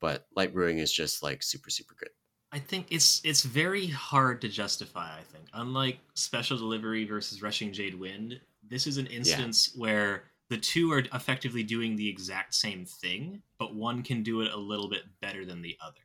But 0.00 0.26
light 0.36 0.52
brewing 0.52 0.78
is 0.78 0.92
just 0.92 1.22
like 1.22 1.42
super, 1.42 1.70
super 1.70 1.94
good. 1.98 2.10
I 2.52 2.58
think 2.58 2.86
it's 2.90 3.20
it's 3.24 3.42
very 3.42 3.86
hard 3.86 4.40
to 4.42 4.48
justify. 4.48 5.18
I 5.18 5.22
think, 5.22 5.46
unlike 5.52 5.98
Special 6.14 6.56
Delivery 6.56 7.04
versus 7.04 7.42
Rushing 7.42 7.72
Jade 7.72 7.94
Wind, 7.94 8.40
this 8.62 8.86
is 8.86 8.96
an 8.96 9.06
instance 9.06 9.72
where 9.76 10.24
the 10.48 10.56
two 10.56 10.90
are 10.92 11.00
effectively 11.12 11.62
doing 11.62 11.94
the 11.94 12.08
exact 12.08 12.54
same 12.54 12.86
thing, 12.86 13.42
but 13.58 13.74
one 13.74 14.02
can 14.02 14.22
do 14.22 14.40
it 14.40 14.52
a 14.52 14.56
little 14.56 14.88
bit 14.88 15.02
better 15.20 15.44
than 15.44 15.60
the 15.60 15.76
other. 15.84 16.00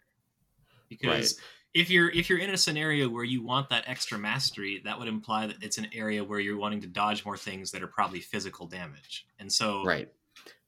Because 0.89 1.39
if 1.73 1.89
you're 1.89 2.09
if 2.09 2.29
you're 2.29 2.39
in 2.39 2.49
a 2.51 2.57
scenario 2.57 3.07
where 3.09 3.23
you 3.23 3.41
want 3.41 3.69
that 3.69 3.83
extra 3.87 4.17
mastery, 4.17 4.81
that 4.83 4.97
would 4.99 5.07
imply 5.07 5.47
that 5.47 5.63
it's 5.63 5.77
an 5.77 5.87
area 5.93 6.23
where 6.23 6.39
you're 6.39 6.57
wanting 6.57 6.81
to 6.81 6.87
dodge 6.87 7.25
more 7.25 7.37
things 7.37 7.71
that 7.71 7.81
are 7.81 7.87
probably 7.87 8.19
physical 8.19 8.67
damage. 8.67 9.25
And 9.39 9.51
so, 9.51 9.83
Right. 9.83 10.09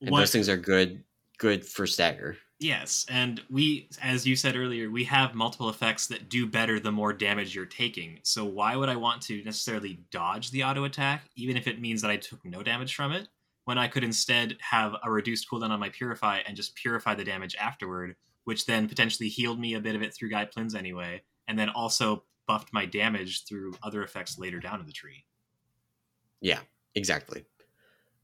And 0.02 0.10
what- 0.12 0.20
those 0.22 0.32
things 0.32 0.48
are 0.50 0.58
good 0.58 1.04
good 1.38 1.66
for 1.66 1.86
stagger. 1.86 2.38
Yes, 2.60 3.06
and 3.10 3.42
we, 3.50 3.90
as 4.02 4.26
you 4.26 4.38
said 4.38 4.56
earlier, 4.56 4.90
we 4.90 5.04
have 5.04 5.36
multiple 5.36 5.70
effects 5.70 6.08
that 6.08 6.30
do 6.30 6.48
better 6.48 6.80
the 6.80 6.92
more 6.92 7.12
damage 7.12 7.54
you're 7.54 7.66
taking. 7.66 8.20
So 8.24 8.46
why 8.46 8.78
would 8.78 8.88
I 8.88 8.96
want 8.96 9.22
to 9.24 9.44
necessarily 9.44 10.00
dodge 10.10 10.52
the 10.52 10.64
auto 10.64 10.86
attack, 10.86 11.24
even 11.36 11.58
if 11.58 11.68
it 11.68 11.82
means 11.82 12.02
that 12.02 12.12
I 12.12 12.16
took 12.16 12.46
no 12.46 12.64
damage 12.64 12.96
from 12.96 13.12
it, 13.12 13.28
when 13.66 13.78
I 13.78 13.90
could 13.90 14.06
instead 14.06 14.56
have 14.62 14.96
a 15.04 15.12
reduced 15.12 15.50
cooldown 15.50 15.72
on 15.72 15.82
my 15.82 15.90
purify 15.90 16.40
and 16.48 16.56
just 16.56 16.76
purify 16.76 17.14
the 17.14 17.26
damage 17.26 17.56
afterward, 17.60 18.16
which 18.46 18.66
then 18.66 18.88
potentially 18.88 19.28
healed 19.28 19.60
me 19.60 19.74
a 19.74 19.82
bit 19.82 19.96
of 19.96 20.02
it 20.02 20.14
through 20.14 20.30
Gai 20.30 20.46
Plin's 20.46 20.76
anyway, 20.76 21.22
and 21.50 21.60
then 21.60 21.70
also 21.70 22.24
buffed 22.48 22.72
my 22.72 22.86
damage 22.86 23.46
through 23.46 23.74
other 23.84 24.02
effects 24.04 24.38
later 24.38 24.62
down 24.62 24.80
in 24.80 24.86
the 24.86 24.94
tree. 24.94 25.26
Yeah, 26.40 26.60
exactly. 26.94 27.44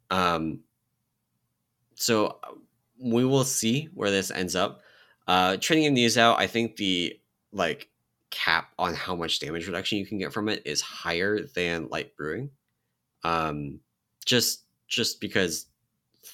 Um, 0.10 0.62
so 1.96 2.40
we 3.02 3.26
will 3.26 3.43
see 3.43 3.89
where 3.93 4.12
this 4.12 4.32
ends 4.32 4.56
up. 4.56 4.82
Uh, 5.28 5.58
training 5.58 5.88
of 5.88 5.93
Niuzao, 5.93 6.36
I 6.38 6.47
think 6.47 6.76
the 6.76 7.20
like 7.52 7.89
cap 8.30 8.72
on 8.80 8.93
how 8.93 9.16
much 9.16 9.39
damage 9.39 9.68
reduction 9.68 9.97
you 9.97 10.06
can 10.06 10.18
get 10.18 10.32
from 10.32 10.47
it 10.47 10.62
is 10.66 10.82
higher 10.82 11.41
than 11.41 11.89
light 11.89 12.16
brewing. 12.16 12.49
Um, 13.24 13.80
just 14.26 14.64
just 14.88 15.20
because 15.20 15.68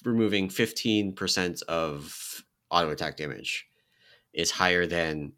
removing 0.04 0.48
fifteen 0.48 1.14
percent 1.14 1.62
of 1.68 2.44
auto 2.70 2.90
attack 2.90 3.16
damage 3.16 3.66
is 4.32 4.50
higher 4.50 4.86
than 4.86 5.32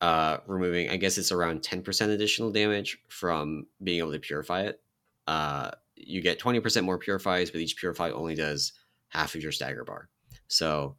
uh, 0.00 0.38
removing. 0.46 0.90
I 0.90 0.96
guess 0.96 1.18
it's 1.18 1.32
around 1.32 1.62
ten 1.62 1.82
percent 1.82 2.12
additional 2.12 2.50
damage 2.50 2.98
from 3.08 3.66
being 3.82 3.98
able 3.98 4.12
to 4.12 4.18
purify 4.18 4.62
it. 4.62 4.80
Uh, 5.26 5.70
you 5.96 6.20
get 6.20 6.38
20% 6.38 6.84
more 6.84 6.98
purifies, 6.98 7.50
but 7.50 7.60
each 7.60 7.76
purify 7.76 8.10
only 8.10 8.34
does 8.34 8.72
half 9.08 9.34
of 9.34 9.42
your 9.42 9.52
stagger 9.52 9.84
bar. 9.84 10.08
So 10.48 10.96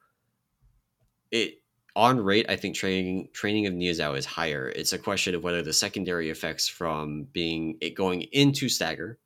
it 1.31 1.61
on 1.95 2.19
rate, 2.19 2.45
I 2.47 2.55
think 2.55 2.75
training 2.75 3.29
training 3.33 3.65
of 3.65 3.73
Niuzao 3.73 4.17
is 4.17 4.25
higher. 4.25 4.69
It's 4.69 4.93
a 4.93 4.99
question 4.99 5.33
of 5.33 5.43
whether 5.43 5.61
the 5.61 5.73
secondary 5.73 6.29
effects 6.29 6.67
from 6.67 7.23
being 7.33 7.77
it 7.81 7.95
going 7.95 8.21
into 8.31 8.69
stagger 8.69 9.17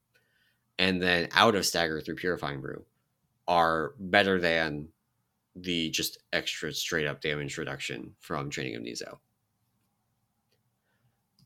and 0.80 1.02
then 1.02 1.28
out 1.34 1.56
of 1.56 1.66
stagger 1.66 2.02
through 2.02 2.16
purifying 2.16 2.62
brew 2.62 2.86
are 3.48 3.94
better 4.00 4.40
than 4.40 4.88
the 5.56 5.90
just 5.90 6.20
extra 6.32 6.74
straight 6.74 7.08
up 7.08 7.22
damage 7.22 7.58
reduction 7.58 8.16
from 8.20 8.50
training 8.50 8.76
of 8.76 8.84
Niuzao. 8.84 9.18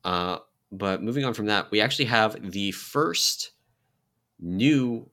Uh, 0.04 0.38
but 0.70 1.02
moving 1.02 1.24
on 1.24 1.34
from 1.34 1.46
that, 1.46 1.70
we 1.70 1.80
actually 1.80 2.04
have 2.04 2.52
the 2.52 2.70
first 2.70 3.50
new, 4.38 5.10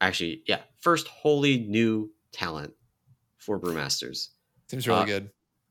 actually, 0.00 0.42
yeah, 0.46 0.62
first 0.80 1.06
wholly 1.06 1.58
new 1.58 2.10
talent 2.36 2.72
for 3.38 3.58
Brewmasters. 3.58 4.28
Seems 4.68 4.86
really 4.86 5.00
Uh, 5.02 5.06
good. 5.06 5.30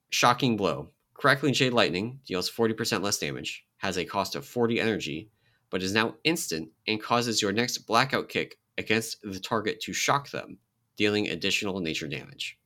Shocking 0.10 0.58
Blow. 0.58 0.92
Crackling 1.14 1.54
Jade 1.54 1.74
Lightning 1.74 2.20
deals 2.26 2.50
40% 2.50 3.02
less 3.02 3.18
damage, 3.20 3.66
has 3.78 3.98
a 3.98 4.04
cost 4.06 4.36
of 4.36 4.46
40 4.46 4.80
energy, 4.82 5.30
but 5.70 5.82
is 5.82 5.94
now 5.94 6.16
instant 6.24 6.70
and 6.88 7.02
causes 7.02 7.42
your 7.42 7.52
next 7.54 7.80
blackout 7.80 8.28
kick 8.30 8.58
against 8.78 9.22
the 9.22 9.40
target 9.40 9.80
to 9.82 9.94
shock 9.94 10.30
them, 10.32 10.58
dealing 10.98 11.30
additional 11.30 11.80
nature 11.80 12.08
damage. 12.08 12.58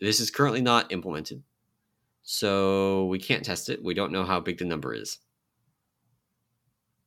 This 0.00 0.20
is 0.20 0.30
currently 0.30 0.60
not 0.60 0.92
implemented, 0.92 1.42
so 2.22 3.06
we 3.06 3.18
can't 3.18 3.44
test 3.44 3.68
it. 3.70 3.82
We 3.82 3.94
don't 3.94 4.12
know 4.12 4.24
how 4.24 4.40
big 4.40 4.58
the 4.58 4.64
number 4.64 4.92
is. 4.92 5.18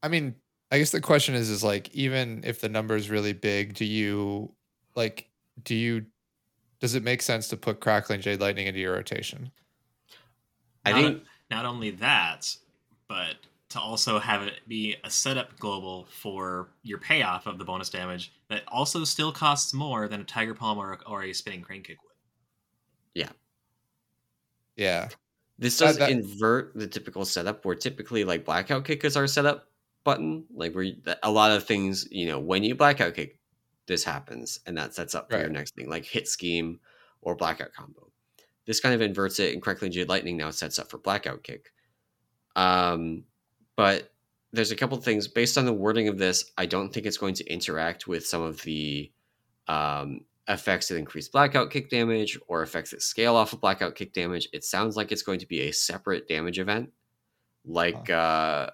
I 0.02 0.08
mean, 0.08 0.36
I 0.72 0.80
guess 0.80 0.92
the 0.92 1.02
question 1.02 1.36
is, 1.36 1.50
is 1.50 1.64
like, 1.64 1.94
even 1.94 2.42
if 2.44 2.62
the 2.62 2.70
number 2.70 2.96
is 2.96 3.10
really 3.10 3.34
big, 3.34 3.74
do 3.76 3.86
you 3.86 4.56
like, 4.98 5.30
do 5.64 5.74
you, 5.76 6.06
does 6.82 6.96
it 6.96 7.04
make 7.04 7.22
sense 7.22 7.48
to 7.50 7.58
put 7.58 7.80
crackling 7.80 8.20
jade 8.20 8.42
lightning 8.42 8.68
into 8.68 8.80
your 8.80 8.94
rotation? 8.94 9.52
I 10.86 10.92
Not- 10.92 11.02
think 11.02 11.24
not 11.50 11.66
only 11.66 11.92
that, 11.92 12.54
but 13.08 13.36
to 13.70 13.80
also 13.80 14.20
have 14.20 14.44
it 14.44 14.62
be 14.68 14.96
a 15.04 15.10
setup 15.10 15.58
global 15.60 16.08
for 16.10 16.70
your 16.84 16.98
payoff 17.00 17.48
of 17.48 17.58
the 17.58 17.66
bonus 17.66 17.90
damage 17.90 18.32
that 18.50 18.64
also 18.68 19.04
still 19.04 19.32
costs 19.32 19.74
more 19.74 20.08
than 20.08 20.22
a 20.22 20.24
Tiger 20.24 20.54
Palm 20.54 20.78
or, 20.78 20.98
or 21.06 21.24
a 21.24 21.34
Spinning 21.34 21.62
Crane 21.62 21.84
Kick 21.84 22.02
would. 22.04 22.14
Yeah. 23.14 23.30
Yeah. 24.76 25.10
This 25.60 25.78
That- 25.78 25.86
does 25.86 25.98
that- 25.98 26.12
invert 26.12 26.74
the 26.76 26.88
typical 26.88 27.26
setup 27.26 27.66
where 27.66 27.76
typically 27.76 28.24
like 28.24 28.46
blackout 28.46 28.86
kick 28.86 29.04
is 29.04 29.18
our 29.18 29.28
setup 29.28 29.70
button. 30.04 30.46
Like 30.54 30.74
where 30.74 30.84
you- 30.86 31.02
a 31.24 31.32
lot 31.32 31.52
of 31.52 31.66
things, 31.66 32.08
you 32.12 32.28
know, 32.28 32.40
when 32.40 32.64
you 32.64 32.76
blackout 32.76 33.16
kick, 33.16 33.37
this 33.88 34.04
happens 34.04 34.60
and 34.66 34.78
that 34.78 34.94
sets 34.94 35.16
up 35.16 35.32
for 35.32 35.40
your 35.40 35.50
next 35.50 35.76
thing, 35.76 35.90
like 35.90 36.06
hit 36.06 36.28
scheme 36.28 36.80
or 37.22 37.36
blackout 37.36 37.74
combo. 37.74 38.12
This 38.66 38.80
kind 38.80 38.94
of 38.94 39.02
inverts 39.02 39.40
it 39.40 39.54
and 39.54 39.62
crackling 39.62 39.92
jade 39.92 40.10
lightning 40.10 40.38
now 40.38 40.52
sets 40.52 40.78
up 40.78 40.90
for 40.90 40.98
blackout 40.98 41.44
kick. 41.44 41.72
Um, 42.56 43.24
but 43.76 44.12
there's 44.52 44.72
a 44.72 44.76
couple 44.76 44.98
things 44.98 45.28
based 45.28 45.58
on 45.58 45.66
the 45.66 45.74
wording 45.74 46.08
of 46.08 46.18
this. 46.18 46.52
I 46.58 46.66
don't 46.66 46.94
think 46.94 47.06
it's 47.06 47.18
going 47.18 47.36
to 47.36 47.52
interact 47.52 48.08
with 48.08 48.26
some 48.26 48.42
of 48.42 48.62
the 48.64 49.12
um, 49.68 50.22
effects 50.48 50.88
that 50.88 50.98
increase 50.98 51.28
blackout 51.28 51.70
kick 51.72 51.90
damage 51.90 52.38
or 52.48 52.62
effects 52.62 52.92
that 52.92 53.02
scale 53.02 53.36
off 53.36 53.54
of 53.54 53.62
blackout 53.62 53.96
kick 53.96 54.14
damage. 54.14 54.48
It 54.54 54.64
sounds 54.64 54.96
like 54.96 55.12
it's 55.12 55.22
going 55.22 55.40
to 55.40 55.48
be 55.48 55.62
a 55.62 55.72
separate 55.72 56.28
damage 56.28 56.60
event, 56.60 56.92
like 57.66 58.10
uh, 58.10 58.70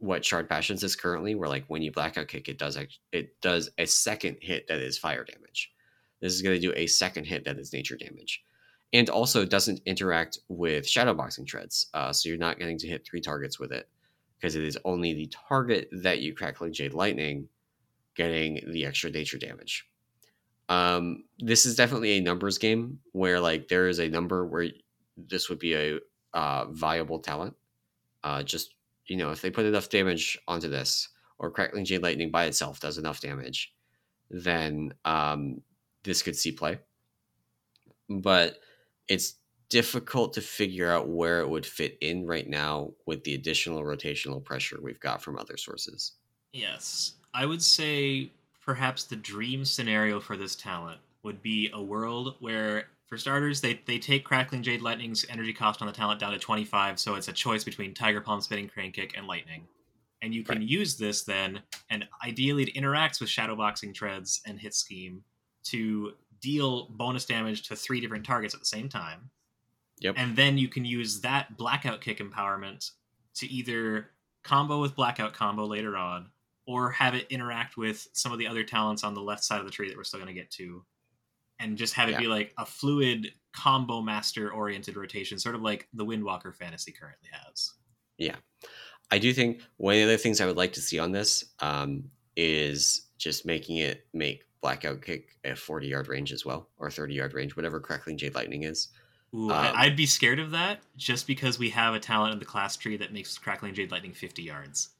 what 0.00 0.22
Charred 0.22 0.48
Passions 0.48 0.82
is 0.82 0.96
currently, 0.96 1.34
where 1.34 1.48
like 1.48 1.64
when 1.68 1.82
you 1.82 1.92
blackout 1.92 2.28
kick, 2.28 2.48
it 2.48 2.58
does 2.58 2.78
it 3.12 3.40
does 3.40 3.70
a 3.78 3.86
second 3.86 4.38
hit 4.40 4.66
that 4.68 4.80
is 4.80 4.98
fire 4.98 5.24
damage. 5.24 5.72
This 6.20 6.34
is 6.34 6.42
going 6.42 6.56
to 6.56 6.60
do 6.60 6.72
a 6.74 6.86
second 6.86 7.24
hit 7.24 7.44
that 7.44 7.58
is 7.58 7.72
nature 7.72 7.96
damage, 7.96 8.42
and 8.92 9.08
also 9.08 9.44
doesn't 9.44 9.80
interact 9.86 10.38
with 10.48 10.86
shadowboxing 10.86 11.46
treads. 11.46 11.86
Uh, 11.94 12.12
so 12.12 12.28
you're 12.28 12.38
not 12.38 12.58
getting 12.58 12.78
to 12.78 12.88
hit 12.88 13.06
three 13.06 13.20
targets 13.20 13.58
with 13.58 13.72
it 13.72 13.88
because 14.38 14.56
it 14.56 14.64
is 14.64 14.78
only 14.84 15.12
the 15.12 15.30
target 15.48 15.88
that 15.92 16.20
you 16.20 16.34
crackling 16.34 16.72
jade 16.72 16.94
lightning 16.94 17.48
getting 18.16 18.60
the 18.72 18.84
extra 18.84 19.10
nature 19.10 19.38
damage. 19.38 19.86
Um, 20.68 21.24
this 21.38 21.66
is 21.66 21.74
definitely 21.74 22.12
a 22.12 22.20
numbers 22.20 22.58
game 22.58 23.00
where 23.12 23.40
like 23.40 23.68
there 23.68 23.88
is 23.88 23.98
a 23.98 24.08
number 24.08 24.46
where 24.46 24.68
this 25.16 25.48
would 25.48 25.58
be 25.58 25.74
a 25.74 25.98
uh, 26.32 26.66
viable 26.70 27.18
talent. 27.18 27.54
Uh, 28.22 28.42
just 28.42 28.74
you 29.06 29.16
know, 29.16 29.30
if 29.30 29.42
they 29.42 29.50
put 29.50 29.66
enough 29.66 29.88
damage 29.88 30.38
onto 30.46 30.68
this, 30.68 31.08
or 31.38 31.50
crackling 31.50 31.84
jade 31.84 32.02
lightning 32.02 32.30
by 32.30 32.44
itself 32.44 32.80
does 32.80 32.98
enough 32.98 33.20
damage, 33.20 33.72
then 34.30 34.92
um, 35.04 35.62
this 36.04 36.22
could 36.22 36.36
see 36.36 36.52
play. 36.52 36.78
But 38.08 38.58
it's 39.08 39.34
difficult 39.70 40.34
to 40.34 40.40
figure 40.40 40.90
out 40.90 41.08
where 41.08 41.40
it 41.40 41.48
would 41.48 41.64
fit 41.64 41.96
in 42.00 42.26
right 42.26 42.48
now 42.48 42.90
with 43.06 43.24
the 43.24 43.34
additional 43.34 43.82
rotational 43.82 44.44
pressure 44.44 44.78
we've 44.82 45.00
got 45.00 45.22
from 45.22 45.38
other 45.38 45.56
sources. 45.56 46.12
Yes. 46.52 47.14
I 47.32 47.46
would 47.46 47.62
say 47.62 48.32
perhaps 48.64 49.04
the 49.04 49.16
dream 49.16 49.64
scenario 49.64 50.20
for 50.20 50.36
this 50.36 50.56
talent 50.56 51.00
would 51.22 51.40
be 51.40 51.70
a 51.72 51.82
world 51.82 52.34
where 52.40 52.88
for 53.10 53.18
starters 53.18 53.60
they, 53.60 53.80
they 53.86 53.98
take 53.98 54.24
crackling 54.24 54.62
jade 54.62 54.80
lightning's 54.80 55.26
energy 55.28 55.52
cost 55.52 55.82
on 55.82 55.86
the 55.86 55.92
talent 55.92 56.18
down 56.20 56.32
to 56.32 56.38
25 56.38 56.98
so 56.98 57.16
it's 57.16 57.28
a 57.28 57.32
choice 57.32 57.64
between 57.64 57.92
tiger 57.92 58.20
palm 58.20 58.40
spinning 58.40 58.68
crane 58.68 58.92
kick 58.92 59.14
and 59.16 59.26
lightning 59.26 59.66
and 60.22 60.32
you 60.34 60.44
can 60.44 60.58
Right. 60.58 60.66
use 60.68 60.96
this 60.96 61.24
then 61.24 61.60
and 61.90 62.06
ideally 62.24 62.62
it 62.62 62.74
interacts 62.74 63.20
with 63.20 63.28
shadowboxing 63.28 63.92
treads 63.94 64.40
and 64.46 64.58
hit 64.58 64.74
scheme 64.74 65.22
to 65.64 66.12
deal 66.40 66.86
bonus 66.90 67.24
damage 67.26 67.62
to 67.68 67.76
three 67.76 68.00
different 68.00 68.24
targets 68.24 68.54
at 68.54 68.60
the 68.60 68.66
same 68.66 68.88
time 68.88 69.28
Yep. 70.00 70.14
and 70.16 70.34
then 70.36 70.56
you 70.56 70.68
can 70.68 70.84
use 70.86 71.20
that 71.20 71.56
blackout 71.58 72.00
kick 72.00 72.18
empowerment 72.20 72.92
to 73.34 73.46
either 73.48 74.10
combo 74.44 74.80
with 74.80 74.94
blackout 74.94 75.34
combo 75.34 75.66
later 75.66 75.96
on 75.96 76.30
or 76.66 76.90
have 76.90 77.14
it 77.14 77.26
interact 77.30 77.76
with 77.76 78.06
some 78.12 78.32
of 78.32 78.38
the 78.38 78.46
other 78.46 78.62
talents 78.62 79.02
on 79.04 79.12
the 79.14 79.20
left 79.20 79.42
side 79.44 79.58
of 79.58 79.66
the 79.66 79.70
tree 79.72 79.88
that 79.88 79.96
we're 79.96 80.04
still 80.04 80.20
going 80.20 80.32
to 80.32 80.40
get 80.40 80.50
to 80.52 80.84
and 81.60 81.76
just 81.78 81.94
have 81.94 82.08
it 82.08 82.12
Yeah. 82.12 82.18
be 82.20 82.26
like 82.26 82.52
a 82.58 82.66
fluid 82.66 83.32
combo 83.52 84.00
master 84.00 84.50
oriented 84.52 84.96
rotation 84.96 85.38
sort 85.38 85.54
of 85.54 85.62
like 85.62 85.88
the 85.92 86.04
windwalker 86.04 86.54
fantasy 86.54 86.92
currently 86.92 87.28
has 87.32 87.74
Yeah. 88.18 88.36
I 89.12 89.18
do 89.18 89.32
think 89.32 89.60
one 89.76 89.94
of 89.94 89.98
the 89.98 90.04
other 90.04 90.16
things 90.16 90.40
I 90.40 90.46
would 90.46 90.56
like 90.56 90.72
to 90.74 90.80
see 90.80 90.98
on 91.00 91.10
this 91.12 91.44
um, 91.58 92.04
is 92.36 93.08
just 93.18 93.44
making 93.44 93.78
it 93.78 94.06
make 94.12 94.44
blackout 94.60 95.02
kick 95.02 95.36
a 95.44 95.56
40 95.56 95.88
yard 95.88 96.06
range 96.08 96.32
as 96.32 96.44
well, 96.44 96.68
or 96.78 96.90
30 96.90 97.14
yard 97.14 97.34
range, 97.34 97.56
whatever 97.56 97.80
crackling 97.80 98.16
jade 98.18 98.34
lightning 98.36 98.62
is. 98.64 98.88
Ooh, 99.34 99.50
Um, 99.50 99.72
i'd 99.76 99.96
be 99.96 100.06
scared 100.06 100.38
of 100.40 100.50
that 100.52 100.80
just 100.96 101.26
because 101.26 101.56
we 101.58 101.70
have 101.70 101.94
a 101.94 102.00
talent 102.00 102.32
in 102.32 102.38
the 102.40 102.44
class 102.44 102.76
tree 102.76 102.96
that 102.96 103.12
makes 103.12 103.36
crackling 103.38 103.74
jade 103.74 103.90
lightning 103.92 104.12
50 104.12 104.42
yards 104.42 104.90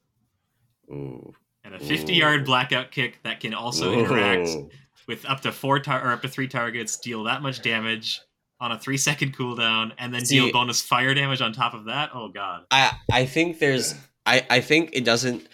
Ooh. 0.91 1.35
and 1.65 1.75
a 1.75 1.79
50 1.79 2.15
yard 2.15 2.45
blackout 2.45 2.91
kick 2.91 3.19
that 3.25 3.41
can 3.41 3.55
also 3.55 3.93
interact 3.93 4.49
Ooh. 4.49 4.71
With 5.11 5.27
up 5.29 5.41
to 5.41 5.53
four 5.53 5.81
tar- 5.81 6.07
or 6.07 6.13
up 6.13 6.23
to 6.23 6.29
three 6.29 6.49
targets, 6.49 6.97
deal 6.97 7.25
that 7.25 7.43
much 7.43 7.61
damage 7.63 8.21
on 8.61 8.73
a 8.73 8.79
three 8.79 8.97
second 8.97 9.37
cooldown, 9.37 9.93
and 9.99 10.15
then 10.15 10.25
See- 10.25 10.37
deal 10.39 10.53
bonus 10.53 10.81
fire 10.81 11.13
damage 11.15 11.41
on 11.41 11.53
top 11.53 11.75
of 11.75 11.87
that. 11.87 12.11
Oh 12.15 12.29
god. 12.29 12.65
I 12.71 12.93
I 13.13 13.27
think 13.27 13.59
there's 13.59 13.95
I 14.25 14.47
I 14.49 14.61
think 14.61 14.91
it 14.93 15.05
doesn't. 15.05 15.47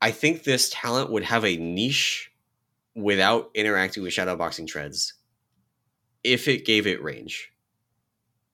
I 0.00 0.12
think 0.12 0.44
this 0.44 0.70
talent 0.70 1.10
would 1.10 1.24
have 1.24 1.44
a 1.44 1.56
niche 1.56 2.30
without 2.94 3.50
interacting 3.54 4.02
with 4.02 4.12
shadowboxing 4.12 4.66
treads 4.66 5.14
if 6.22 6.48
it 6.48 6.64
gave 6.64 6.86
it 6.86 7.02
range, 7.02 7.52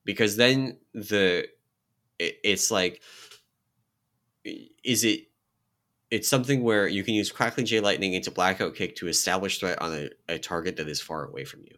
because 0.03 0.35
then 0.35 0.77
the 0.93 1.47
it, 2.19 2.37
it's 2.43 2.71
like 2.71 3.01
is 4.83 5.03
it 5.03 5.26
it's 6.09 6.29
something 6.29 6.63
where 6.63 6.87
you 6.87 7.03
can 7.03 7.13
use 7.13 7.31
crackling 7.31 7.65
jade 7.65 7.83
lightning 7.83 8.13
into 8.13 8.31
blackout 8.31 8.75
kick 8.75 8.95
to 8.95 9.07
establish 9.07 9.59
threat 9.59 9.81
on 9.81 9.93
a, 9.93 10.09
a 10.29 10.39
target 10.39 10.77
that 10.77 10.87
is 10.87 11.01
far 11.01 11.25
away 11.25 11.43
from 11.43 11.61
you. 11.63 11.75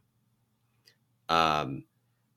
Um 1.36 1.84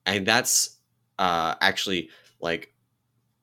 and 0.06 0.26
that's 0.26 0.78
uh 1.18 1.54
actually 1.60 2.10
like 2.40 2.74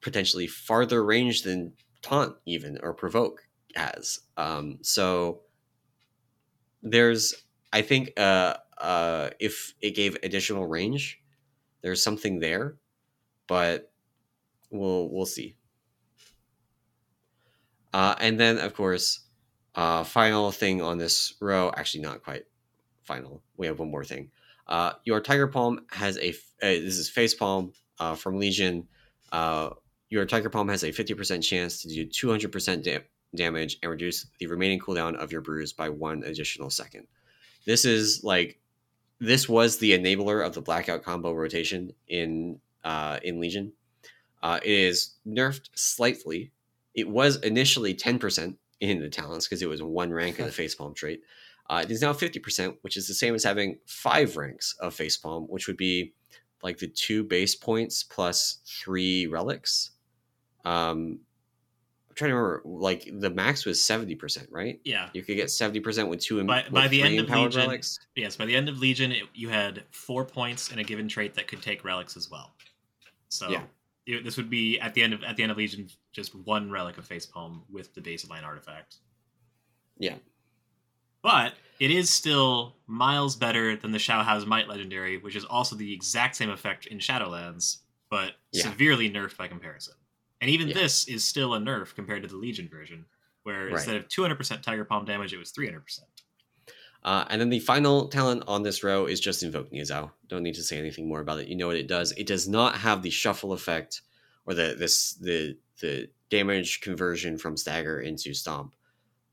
potentially 0.02 0.48
farther 0.48 1.04
range 1.04 1.44
than 1.44 1.74
taunt 2.02 2.36
even 2.46 2.80
or 2.82 2.94
provoke 2.94 3.48
has. 3.76 4.20
Um 4.38 4.80
so 4.82 5.42
there's 6.82 7.34
i 7.74 7.82
think 7.82 8.12
uh 8.18 8.56
uh 8.78 9.30
if 9.40 9.74
it 9.82 9.92
gave 9.92 10.18
additional 10.24 10.66
range 10.66 11.22
there's 11.82 12.02
something 12.02 12.40
there 12.40 12.78
but 13.48 13.92
we'll 14.72 15.10
we'll 15.10 15.26
see 15.26 15.56
uh 17.94 18.16
and 18.20 18.40
then 18.40 18.58
of 18.58 18.74
course 18.74 19.22
uh 19.76 20.04
final 20.04 20.52
thing 20.52 20.82
on 20.82 20.98
this 20.98 21.34
row 21.42 21.72
actually 21.76 22.02
not 22.02 22.24
quite 22.24 22.46
final 23.04 23.42
we 23.58 23.68
have 23.68 23.80
one 23.80 23.92
more 23.92 24.04
thing 24.04 24.30
uh 24.68 24.94
your 25.06 25.20
tiger 25.20 25.48
palm 25.48 25.86
has 25.92 26.18
a, 26.18 26.30
uh, 26.30 26.34
this 26.62 26.98
is 26.98 27.10
face 27.10 27.34
palm 27.34 27.72
uh 28.00 28.16
from 28.16 28.38
legion 28.38 28.88
uh 29.32 29.70
your 30.10 30.26
Tiger 30.26 30.50
Palm 30.50 30.68
has 30.70 30.84
a 30.84 30.92
50% 30.92 31.44
chance 31.44 31.82
to 31.82 31.88
do 31.88 32.06
200% 32.06 32.84
da- 32.84 33.06
damage 33.36 33.78
and 33.82 33.92
reduce 33.92 34.26
the 34.40 34.48
remaining 34.48 34.80
cooldown 34.80 35.16
of 35.16 35.32
your 35.32 35.42
brews 35.42 35.72
by 35.72 35.90
one 35.90 36.24
additional 36.24 36.70
second. 36.70 37.08
This 37.66 37.86
is 37.86 38.24
like 38.24 38.60
this 39.20 39.48
was 39.48 39.78
the 39.78 39.92
enabler 39.92 40.46
of 40.46 40.54
the 40.54 40.62
blackout 40.62 41.04
combo 41.04 41.34
rotation 41.34 41.92
in 42.08 42.60
in 43.22 43.40
Legion. 43.40 43.74
It 44.44 44.64
is 44.66 45.16
nerfed 45.28 45.70
slightly. 45.76 46.52
It 47.00 47.10
was 47.10 47.38
initially 47.38 47.94
10% 47.96 48.56
in 48.82 49.00
the 49.00 49.10
talents 49.10 49.48
because 49.48 49.62
it 49.62 49.70
was 49.70 49.82
one 49.82 50.12
rank 50.12 50.40
of 50.40 50.46
the 50.46 50.52
facepalm 50.64 50.96
trait. 50.96 51.22
Uh, 51.70 51.82
it 51.84 51.92
is 51.92 52.02
now 52.02 52.14
50%, 52.14 52.78
which 52.82 52.98
is 52.98 53.08
the 53.08 53.14
same 53.14 53.36
as 53.36 53.44
having 53.44 53.78
five 53.86 54.36
ranks 54.38 54.76
of 54.80 54.96
facepalm, 54.96 55.48
which 55.50 55.68
would 55.68 55.78
be 55.78 56.14
like 56.64 56.78
the 56.80 56.88
two 56.88 57.24
base 57.24 57.56
points 57.56 58.04
plus 58.04 58.60
three 58.66 59.28
relics. 59.28 59.92
Um, 60.66 61.20
I'm 62.10 62.16
trying 62.16 62.32
to 62.32 62.36
remember, 62.36 62.62
like 62.66 63.08
the 63.20 63.30
max 63.30 63.66
was 63.66 63.80
70%, 63.80 64.48
right? 64.50 64.82
Yeah. 64.84 65.10
You 65.14 65.22
could 65.24 65.36
get 65.36 65.48
70% 65.48 66.10
with 66.10 66.20
two 66.22 66.40
em- 66.40 66.48
By- 66.48 66.64
with 66.64 66.72
by 66.74 66.88
the 66.88 67.02
end 67.04 67.20
of 67.20 67.30
Legion- 67.30 67.62
relics. 67.62 68.00
Yes, 68.16 68.36
by 68.36 68.46
the 68.46 68.56
end 68.56 68.68
of 68.68 68.80
Legion, 68.80 69.12
it, 69.12 69.24
you 69.34 69.50
had 69.50 69.84
four 69.92 70.26
points 70.26 70.72
in 70.72 70.80
a 70.80 70.84
given 70.84 71.08
trait 71.08 71.36
that 71.36 71.48
could 71.48 71.62
take 71.62 71.84
relics 71.86 72.18
as 72.18 72.30
well. 72.32 72.56
So 73.30 73.50
Yeah. 73.52 73.64
This 74.24 74.38
would 74.38 74.50
be 74.50 74.80
at 74.80 74.94
the 74.94 75.04
end 75.04 75.14
of 75.14 75.24
at 75.24 75.36
the 75.36 75.44
end 75.44 75.52
of 75.52 75.58
Legion, 75.58 75.88
just 76.12 76.34
one 76.36 76.72
relic 76.72 76.98
of 76.98 77.08
Facepalm 77.08 77.62
with 77.70 77.94
the 77.94 78.02
baseline 78.02 78.44
artifact. 78.44 78.98
Yeah. 79.98 80.18
But 81.22 81.54
it 81.80 81.92
is 81.92 82.10
still 82.10 82.76
miles 82.88 83.36
better 83.36 83.76
than 83.76 83.92
the 83.92 84.00
Shao 84.00 84.24
Might 84.46 84.68
legendary, 84.68 85.18
which 85.18 85.36
is 85.36 85.46
also 85.46 85.76
the 85.76 85.94
exact 85.94 86.36
same 86.36 86.50
effect 86.50 86.88
in 86.88 86.98
Shadowlands, 87.00 87.80
but 88.10 88.36
Yeah. 88.52 88.64
severely 88.64 89.10
nerfed 89.10 89.38
by 89.38 89.48
comparison. 89.48 89.96
And 90.42 90.50
even 90.50 90.70
Yeah. 90.70 90.76
this 90.76 91.08
is 91.08 91.26
still 91.26 91.54
a 91.54 91.60
nerf 91.60 91.94
compared 91.94 92.22
to 92.24 92.30
the 92.30 92.38
Legion 92.38 92.70
version, 92.70 93.06
where 93.44 93.66
Right. 93.66 93.74
instead 93.74 93.98
of 93.98 94.08
200% 94.08 94.64
Tiger 94.64 94.86
Palm 94.86 95.06
damage, 95.06 95.34
it 95.34 95.38
was 95.38 95.52
300%. 95.52 96.19
Uh, 97.04 97.24
and 97.30 97.40
then 97.40 97.50
the 97.50 97.60
final 97.60 98.10
talent 98.10 98.44
on 98.48 98.62
this 98.64 98.84
row 98.84 99.06
is 99.06 99.20
just 99.20 99.42
Invoke 99.42 99.72
Niuzao. 99.72 100.12
Don't 100.28 100.44
need 100.44 100.56
to 100.56 100.64
say 100.64 100.78
anything 100.78 101.08
more 101.08 101.22
about 101.22 101.40
it. 101.40 101.48
You 101.48 101.56
know 101.56 101.68
what 101.68 101.78
it 101.78 101.88
does. 101.88 102.12
It 102.14 102.28
does 102.28 102.48
not 102.48 102.76
have 102.76 103.02
the 103.02 103.10
shuffle 103.10 103.54
effect 103.54 104.02
or 104.46 104.54
the 104.54 104.76
this 104.78 105.14
the 105.14 105.58
the 105.82 106.10
damage 106.30 106.82
conversion 106.82 107.38
from 107.38 107.56
stagger 107.56 108.02
into 108.02 108.34
stomp 108.34 108.76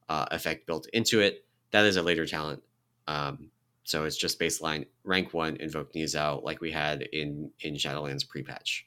uh, 0.08 0.26
effect 0.30 0.66
built 0.66 0.86
into 0.92 1.20
it. 1.20 1.44
That 1.72 1.84
is 1.84 1.96
a 1.96 2.02
later 2.02 2.24
talent. 2.24 2.62
Um, 3.08 3.50
so 3.82 4.04
it's 4.04 4.16
just 4.16 4.38
baseline 4.38 4.86
rank 5.04 5.34
one 5.34 5.56
Invoke 5.56 5.92
Niuzao 5.92 6.42
like 6.44 6.60
we 6.60 6.70
had 6.70 7.02
in 7.02 7.50
in 7.60 7.74
Shadowlands 7.74 8.26
pre-patch. 8.28 8.86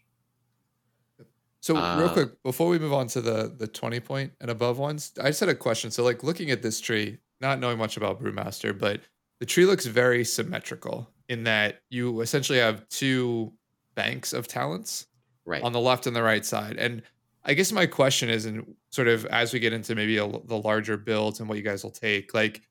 So 1.62 1.74
real 1.74 1.84
Uh, 1.84 2.14
quick, 2.14 2.42
before 2.44 2.70
we 2.70 2.80
move 2.80 2.94
on 2.94 3.08
to 3.08 3.22
the 3.22 3.54
the 3.58 3.68
20 3.68 4.00
point 4.00 4.32
and 4.40 4.50
above 4.50 4.78
ones, 4.80 5.12
I 5.22 5.28
just 5.28 5.42
had 5.42 5.50
a 5.50 5.56
question. 5.56 5.92
So 5.92 6.04
like 6.04 6.24
looking 6.24 6.52
at 6.52 6.62
this 6.62 6.80
tree, 6.80 7.18
not 7.42 7.60
knowing 7.60 7.78
much 7.78 7.98
about 7.98 8.22
Brewmaster, 8.22 8.78
but 8.78 9.02
the 9.40 9.46
tree 9.46 9.66
looks 9.66 9.86
very 9.86 10.24
symmetrical 10.26 11.10
in 11.30 11.44
that 11.46 11.82
you 11.90 12.22
essentially 12.22 12.60
have 12.60 12.88
two 12.90 13.54
banks 13.96 14.34
of 14.34 14.48
talents 14.48 15.08
Right. 15.46 15.64
on 15.64 15.72
the 15.74 15.80
left 15.80 16.06
and 16.06 16.16
the 16.16 16.22
right 16.22 16.46
side. 16.46 16.78
And 16.78 17.02
I 17.44 17.54
guess 17.56 17.72
my 17.72 17.88
question 17.88 18.30
is, 18.30 18.46
and 18.46 18.76
sort 18.92 19.08
of 19.08 19.26
as 19.28 19.52
we 19.54 19.60
get 19.60 19.74
into 19.74 19.96
maybe 19.96 20.18
a, 20.18 20.28
the 20.28 20.58
larger 20.58 20.96
builds 20.98 21.40
and 21.40 21.50
what 21.50 21.58
you 21.58 21.64
guys 21.64 21.84
will 21.84 21.92
take, 21.92 22.34
like, 22.34 22.62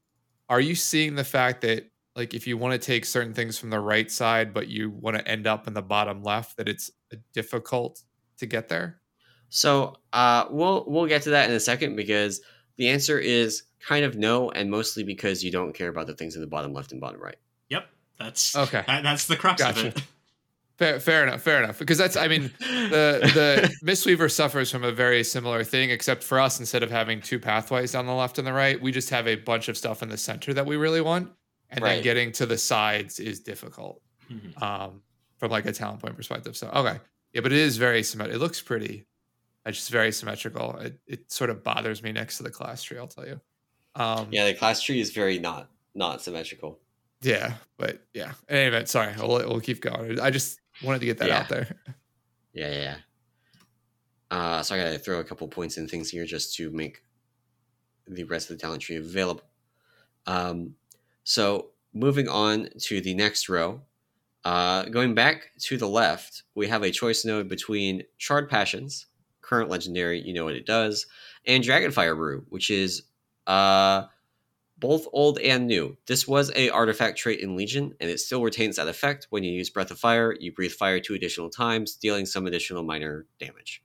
are 0.49 0.61
you 0.61 0.75
seeing 0.75 1.15
the 1.15 1.25
fact 1.25 1.63
that 1.63 1.91
like 2.15 2.35
if 2.35 2.47
you 2.47 2.57
want 2.57 2.81
to 2.81 2.85
take 2.85 3.05
certain 3.05 3.33
things 3.35 3.59
from 3.59 3.71
the 3.71 3.81
right 3.81 4.11
side, 4.11 4.53
but 4.55 4.69
you 4.69 4.91
want 4.91 5.17
to 5.17 5.27
end 5.27 5.47
up 5.47 5.67
in 5.67 5.75
the 5.75 5.83
bottom 5.83 6.23
left, 6.23 6.57
that 6.57 6.69
it's 6.69 6.91
difficult 7.33 8.03
to 8.39 8.47
get 8.47 8.69
there? 8.69 9.01
So 9.49 9.97
uh, 10.13 10.47
we'll 10.51 10.85
we'll 10.87 11.07
get 11.07 11.23
to 11.23 11.31
that 11.31 11.49
in 11.49 11.57
a 11.57 11.61
second 11.61 11.97
because 11.97 12.41
the 12.77 12.89
answer 12.89 13.19
is 13.19 13.63
kind 13.81 14.05
of 14.05 14.17
no, 14.17 14.51
and 14.51 14.71
mostly 14.71 15.03
because 15.03 15.43
you 15.45 15.51
don't 15.51 15.73
care 15.73 15.89
about 15.89 16.07
the 16.07 16.15
things 16.15 16.35
in 16.35 16.41
the 16.41 16.47
bottom 16.47 16.73
left 16.73 16.93
and 16.93 17.01
bottom 17.01 17.21
right. 17.21 17.37
Yep, 17.69 17.87
that's 18.19 18.57
Okay. 18.57 18.83
That, 18.87 19.03
that's 19.03 19.27
the 19.27 19.37
crux 19.37 19.63
Gotcha. 19.63 19.89
of 19.89 19.97
it. 19.97 20.03
Fair, 20.79 21.01
fair 21.01 21.25
enough. 21.27 21.43
Fair 21.43 21.61
enough. 21.61 21.77
Because 21.81 21.99
that's, 21.99 22.17
I 22.17 22.29
mean, 22.29 22.53
the 22.61 23.19
the 23.35 23.75
Mistweaver 23.85 24.31
suffers 24.31 24.71
from 24.71 24.85
a 24.85 24.93
very 24.93 25.25
similar 25.25 25.65
thing, 25.65 25.91
except 25.91 26.23
for 26.23 26.39
us, 26.39 26.61
instead 26.61 26.85
of 26.85 26.91
having 26.93 27.21
two 27.21 27.41
pathways 27.41 27.91
down 27.91 28.07
the 28.07 28.13
left 28.13 28.39
and 28.39 28.47
the 28.47 28.53
right, 28.53 28.81
we 28.81 28.93
just 28.93 29.11
have 29.11 29.27
a 29.27 29.35
bunch 29.35 29.69
of 29.69 29.77
stuff 29.77 30.05
in 30.05 30.09
the 30.09 30.17
center 30.17 30.55
that 30.55 30.65
we 30.67 30.77
really 30.77 31.01
want, 31.01 31.33
and 31.71 31.85
then 31.85 32.01
getting 32.05 32.31
to 32.31 32.47
the 32.47 32.57
sides 32.57 33.19
is 33.19 33.41
difficult 33.41 34.01
Mhm. 34.31 34.63
um, 34.63 35.03
from 35.39 35.51
like 35.51 35.67
a 35.67 35.73
talent 35.73 35.99
point 35.99 36.15
perspective. 36.15 36.57
So 36.57 36.69
okay, 36.69 37.01
yeah, 37.33 37.41
but 37.41 37.51
it 37.51 37.59
is 37.59 37.77
very 37.77 38.05
symmetrical. 38.05 38.41
It 38.41 38.45
looks 38.45 38.63
pretty. 38.63 39.05
It's 39.67 39.79
just 39.79 39.91
very 39.91 40.13
symmetrical. 40.13 40.77
It 40.79 41.01
it 41.09 41.33
sort 41.33 41.51
of 41.51 41.65
bothers 41.65 42.05
me 42.05 42.13
next 42.13 42.37
to 42.37 42.45
the 42.45 42.51
class 42.51 42.85
tree. 42.85 42.99
I'll 42.99 43.09
tell 43.09 43.27
you. 43.27 43.41
Um, 43.99 44.29
Yeah, 44.31 44.47
the 44.47 44.55
class 44.55 44.83
tree 44.83 45.01
is 45.01 45.11
very 45.11 45.39
not 45.39 45.69
not 45.95 46.23
symmetrical. 46.23 46.79
Yeah, 47.21 47.55
but 47.77 48.01
yeah. 48.15 48.33
In 48.49 48.57
any 48.57 48.69
event, 48.69 48.89
sorry, 48.89 49.13
we'll, 49.19 49.29
we'll 49.49 49.61
keep 49.61 49.81
going. 49.81 50.21
I 50.21 50.31
just 50.31 50.61
wanted 50.83 51.01
to 51.01 51.07
get 51.07 51.19
that 51.19 51.29
Yeah. 51.29 51.39
out 51.39 51.49
there. 51.49 51.77
Yeah, 52.55 52.71
yeah. 52.71 52.81
yeah. 52.83 52.97
Uh, 54.31 54.63
so 54.63 54.75
I 54.75 54.79
gotta 54.79 54.99
throw 54.99 55.21
a 55.21 55.25
couple 55.25 55.47
points 55.49 55.77
and 55.77 55.89
things 55.89 56.11
here 56.11 56.25
just 56.27 56.55
to 56.57 56.71
make 56.71 57.03
the 58.07 58.25
rest 58.25 58.51
of 58.51 58.57
the 58.57 58.61
talent 58.61 58.83
tree 58.83 58.97
available. 58.97 59.45
Um, 60.27 60.75
so 61.25 61.71
moving 61.95 62.29
on 62.29 62.69
to 62.81 63.01
the 63.01 63.15
next 63.15 63.49
row, 63.49 63.83
uh, 64.45 64.85
going 64.85 65.15
back 65.15 65.53
to 65.61 65.77
the 65.77 65.89
left, 65.89 66.43
we 66.55 66.67
have 66.69 66.83
a 66.83 66.91
choice 66.91 67.25
node 67.25 67.49
between 67.49 68.03
Charred 68.19 68.49
Passions, 68.49 69.07
current 69.41 69.71
legendary, 69.71 70.21
you 70.21 70.33
know 70.35 70.45
what 70.45 70.55
it 70.55 70.67
does, 70.67 71.07
and 71.47 71.63
Dragonfire 71.63 72.17
Brew, 72.17 72.45
which 72.49 72.71
is 72.71 73.03
uh, 73.49 74.07
both 74.79 75.09
old 75.13 75.41
and 75.41 75.67
new. 75.67 75.97
This 76.07 76.29
was 76.29 76.53
a 76.55 76.71
artifact 76.71 77.19
trait 77.19 77.41
in 77.41 77.57
Legion, 77.57 77.95
and 78.01 78.09
it 78.09 78.21
still 78.21 78.43
retains 78.45 78.77
that 78.77 78.87
effect. 78.87 79.27
When 79.31 79.43
you 79.43 79.51
use 79.51 79.71
Breath 79.71 79.91
of 79.91 79.99
Fire, 79.99 80.37
you 80.39 80.53
breathe 80.53 80.71
fire 80.71 81.01
two 81.01 81.15
additional 81.15 81.51
times, 81.51 81.97
dealing 81.97 82.27
some 82.27 82.47
additional 82.47 82.85
minor 82.85 83.27
damage. 83.41 83.83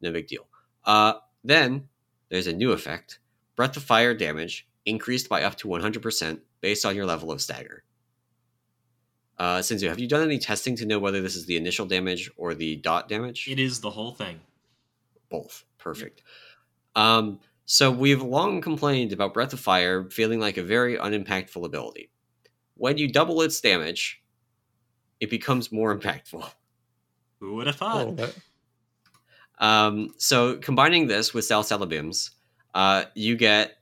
No 0.00 0.12
big 0.12 0.28
deal. 0.28 0.46
Uh, 0.84 1.14
then 1.42 1.88
there's 2.28 2.46
a 2.46 2.52
new 2.52 2.70
effect: 2.70 3.18
Breath 3.56 3.76
of 3.76 3.82
Fire 3.82 4.14
damage 4.14 4.68
increased 4.84 5.28
by 5.28 5.42
up 5.42 5.56
to 5.56 5.66
100% 5.66 6.40
based 6.60 6.84
on 6.86 6.94
your 6.94 7.06
level 7.06 7.32
of 7.32 7.40
stagger. 7.40 7.82
Uh, 9.38 9.58
Sinzu, 9.58 9.88
have 9.88 9.98
you 9.98 10.06
done 10.06 10.22
any 10.22 10.38
testing 10.38 10.76
to 10.76 10.86
know 10.86 10.98
whether 11.00 11.20
this 11.20 11.34
is 11.34 11.46
the 11.46 11.56
initial 11.56 11.86
damage 11.86 12.30
or 12.36 12.54
the 12.54 12.76
dot 12.76 13.08
damage? 13.08 13.48
It 13.48 13.58
is 13.58 13.80
the 13.80 13.90
whole 13.90 14.12
thing. 14.12 14.40
both. 15.28 15.64
Perfect. 15.78 16.22
Um, 16.94 17.40
so 17.66 17.90
we've 17.90 18.22
long 18.22 18.60
complained 18.60 19.12
about 19.12 19.34
Breath 19.34 19.52
of 19.52 19.60
Fire 19.60 20.08
feeling 20.10 20.40
like 20.40 20.56
a 20.56 20.62
very 20.62 20.96
unimpactful 20.96 21.64
ability. 21.64 22.10
When 22.74 22.96
you 22.96 23.08
double 23.08 23.42
its 23.42 23.60
damage, 23.60 24.22
it 25.20 25.30
becomes 25.30 25.72
more 25.72 25.96
impactful. 25.98 26.48
Who 27.40 27.56
would 27.56 27.66
have 27.66 27.76
thought? 27.76 28.08
little. 28.08 28.30
Um, 29.58 30.10
so 30.18 30.56
combining 30.56 31.06
this 31.06 31.34
with 31.34 31.44
Salsalabim's, 31.44 32.30
uh, 32.74 33.04
you 33.14 33.36
get 33.36 33.78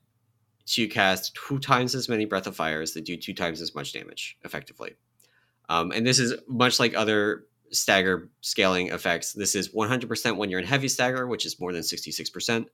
to 0.66 0.88
cast 0.88 1.34
two 1.34 1.58
times 1.58 1.94
as 1.94 2.08
many 2.08 2.24
Breath 2.24 2.46
of 2.46 2.56
Fires 2.56 2.94
that 2.94 3.04
do 3.04 3.16
two 3.16 3.34
times 3.34 3.60
as 3.60 3.74
much 3.74 3.92
damage 3.92 4.38
effectively. 4.44 4.94
Um, 5.68 5.90
and 5.90 6.06
this 6.06 6.18
is 6.18 6.34
much 6.48 6.80
like 6.80 6.94
other 6.94 7.46
stagger 7.70 8.30
scaling 8.40 8.88
effects. 8.88 9.32
This 9.32 9.54
is 9.54 9.74
100% 9.74 10.36
when 10.36 10.50
you're 10.50 10.60
in 10.60 10.66
heavy 10.66 10.88
stagger, 10.88 11.26
which 11.26 11.44
is 11.44 11.60
more 11.60 11.72
than 11.72 11.82
66%, 11.82 12.66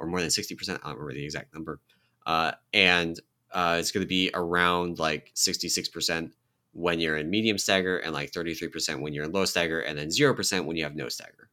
or 0.00 0.06
more 0.06 0.20
than 0.20 0.30
60%. 0.30 0.68
I 0.68 0.72
don't 0.72 0.94
remember 0.94 1.12
the 1.12 1.24
exact 1.24 1.54
number. 1.54 1.78
Uh, 2.26 2.52
and 2.72 3.20
uh, 3.52 3.76
it's 3.78 3.92
going 3.92 4.02
to 4.02 4.08
be 4.08 4.30
around 4.34 4.98
like 4.98 5.32
66% 5.36 6.32
when 6.72 7.00
you're 7.00 7.16
in 7.16 7.28
medium 7.28 7.58
stagger, 7.58 7.98
and 7.98 8.12
like 8.12 8.30
33% 8.30 9.00
when 9.00 9.12
you're 9.12 9.24
in 9.24 9.32
low 9.32 9.44
stagger, 9.44 9.80
and 9.80 9.98
then 9.98 10.08
0% 10.08 10.64
when 10.64 10.76
you 10.76 10.84
have 10.84 10.94
no 10.94 11.08
stagger. 11.08 11.48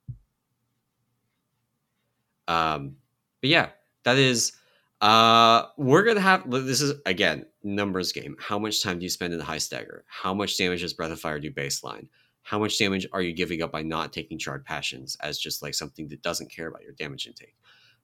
Um, 2.47 2.95
but 3.41 3.49
yeah, 3.49 3.69
that 4.03 4.17
is. 4.17 4.53
Uh, 5.01 5.65
we're 5.77 6.03
gonna 6.03 6.19
have. 6.19 6.49
This 6.49 6.81
is 6.81 6.93
again 7.05 7.45
numbers 7.63 8.11
game. 8.11 8.35
How 8.39 8.57
much 8.57 8.81
time 8.81 8.97
do 8.97 9.03
you 9.03 9.09
spend 9.09 9.33
in 9.33 9.37
the 9.37 9.45
high 9.45 9.59
stagger? 9.59 10.03
How 10.07 10.33
much 10.33 10.57
damage 10.57 10.81
does 10.81 10.93
Breath 10.93 11.11
of 11.11 11.19
Fire 11.19 11.39
do 11.39 11.51
baseline? 11.51 12.07
How 12.41 12.57
much 12.57 12.79
damage 12.79 13.05
are 13.11 13.21
you 13.21 13.33
giving 13.33 13.61
up 13.61 13.71
by 13.71 13.83
not 13.83 14.13
taking 14.13 14.39
Charred 14.39 14.65
Passions 14.65 15.17
as 15.19 15.37
just 15.37 15.61
like 15.61 15.75
something 15.75 16.07
that 16.07 16.21
doesn't 16.21 16.49
care 16.49 16.67
about 16.67 16.81
your 16.81 16.93
damage 16.93 17.27
intake? 17.27 17.55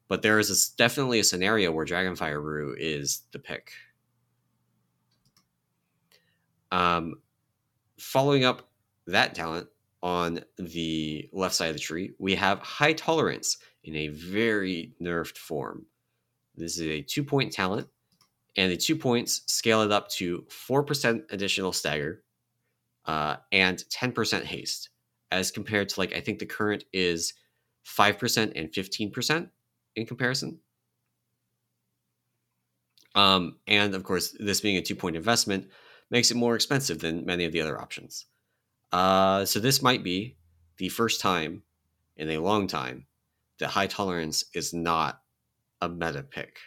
But 0.08 0.22
there 0.22 0.40
is 0.40 0.50
a 0.50 0.78
definitely 0.78 1.20
a 1.20 1.24
scenario 1.24 1.72
where 1.72 1.86
Dragonfire 1.86 2.42
Brew 2.42 2.76
is 2.78 3.24
the 3.32 3.40
pick. 3.40 3.72
Um, 6.72 7.16
following 8.00 8.46
up 8.46 8.70
that 9.08 9.36
talent 9.36 9.68
on 10.02 10.42
the 10.58 11.30
left 11.32 11.56
side 11.56 11.68
of 11.68 11.76
the 11.76 11.80
tree, 11.80 12.14
we 12.20 12.36
have 12.36 12.60
High 12.60 12.94
Tolerance 12.94 13.58
in 13.84 13.96
a 13.96 14.08
very 14.10 14.94
nerfed 15.02 15.38
form. 15.38 15.86
This 16.56 16.78
is 16.78 16.88
a 16.88 17.02
two 17.02 17.24
point 17.24 17.52
talent, 17.52 17.88
and 18.58 18.72
the 18.72 18.78
two 18.78 18.96
points 18.96 19.42
scale 19.48 19.82
it 19.82 19.92
up 19.92 20.10
to 20.10 20.46
4% 20.50 21.32
additional 21.32 21.74
stagger 21.74 22.24
uh, 23.06 23.38
and 23.52 23.78
10% 23.78 24.44
haste, 24.44 24.90
as 25.32 25.52
compared 25.52 25.90
to, 25.90 26.00
like, 26.00 26.16
I 26.16 26.22
think 26.22 26.40
the 26.40 26.46
current 26.46 26.86
is 26.94 27.34
5% 27.86 28.52
and 28.56 28.72
15% 28.72 29.50
in 29.96 30.06
comparison. 30.06 30.60
Um, 33.16 33.58
and 33.68 33.94
of 33.94 34.04
course, 34.04 34.36
this 34.40 34.62
being 34.62 34.78
a 34.78 34.82
two 34.82 34.96
point 34.96 35.16
investment 35.16 35.68
makes 36.10 36.32
it 36.32 36.38
more 36.38 36.56
expensive 36.56 37.00
than 37.00 37.26
many 37.26 37.46
of 37.46 37.52
the 37.52 37.62
other 37.62 37.80
options. 37.80 38.26
Uh, 38.92 39.46
so 39.46 39.60
this 39.60 39.82
might 39.82 40.04
be 40.04 40.38
the 40.78 40.90
first 40.90 41.22
time 41.22 41.64
in 42.18 42.30
a 42.30 42.38
long 42.38 42.68
time 42.68 43.06
that 43.60 43.70
high 43.70 43.88
tolerance 43.88 44.46
is 44.54 44.74
not 44.74 45.22
a 45.82 45.90
meta 45.90 46.24
pick. 46.24 46.58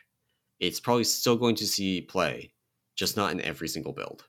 It's 0.58 0.80
probably 0.80 1.04
still 1.04 1.36
going 1.36 1.56
to 1.56 1.66
see 1.66 2.00
play, 2.00 2.52
just 2.94 3.16
not 3.16 3.32
in 3.32 3.40
every 3.40 3.68
single 3.68 3.92
build. 3.92 4.24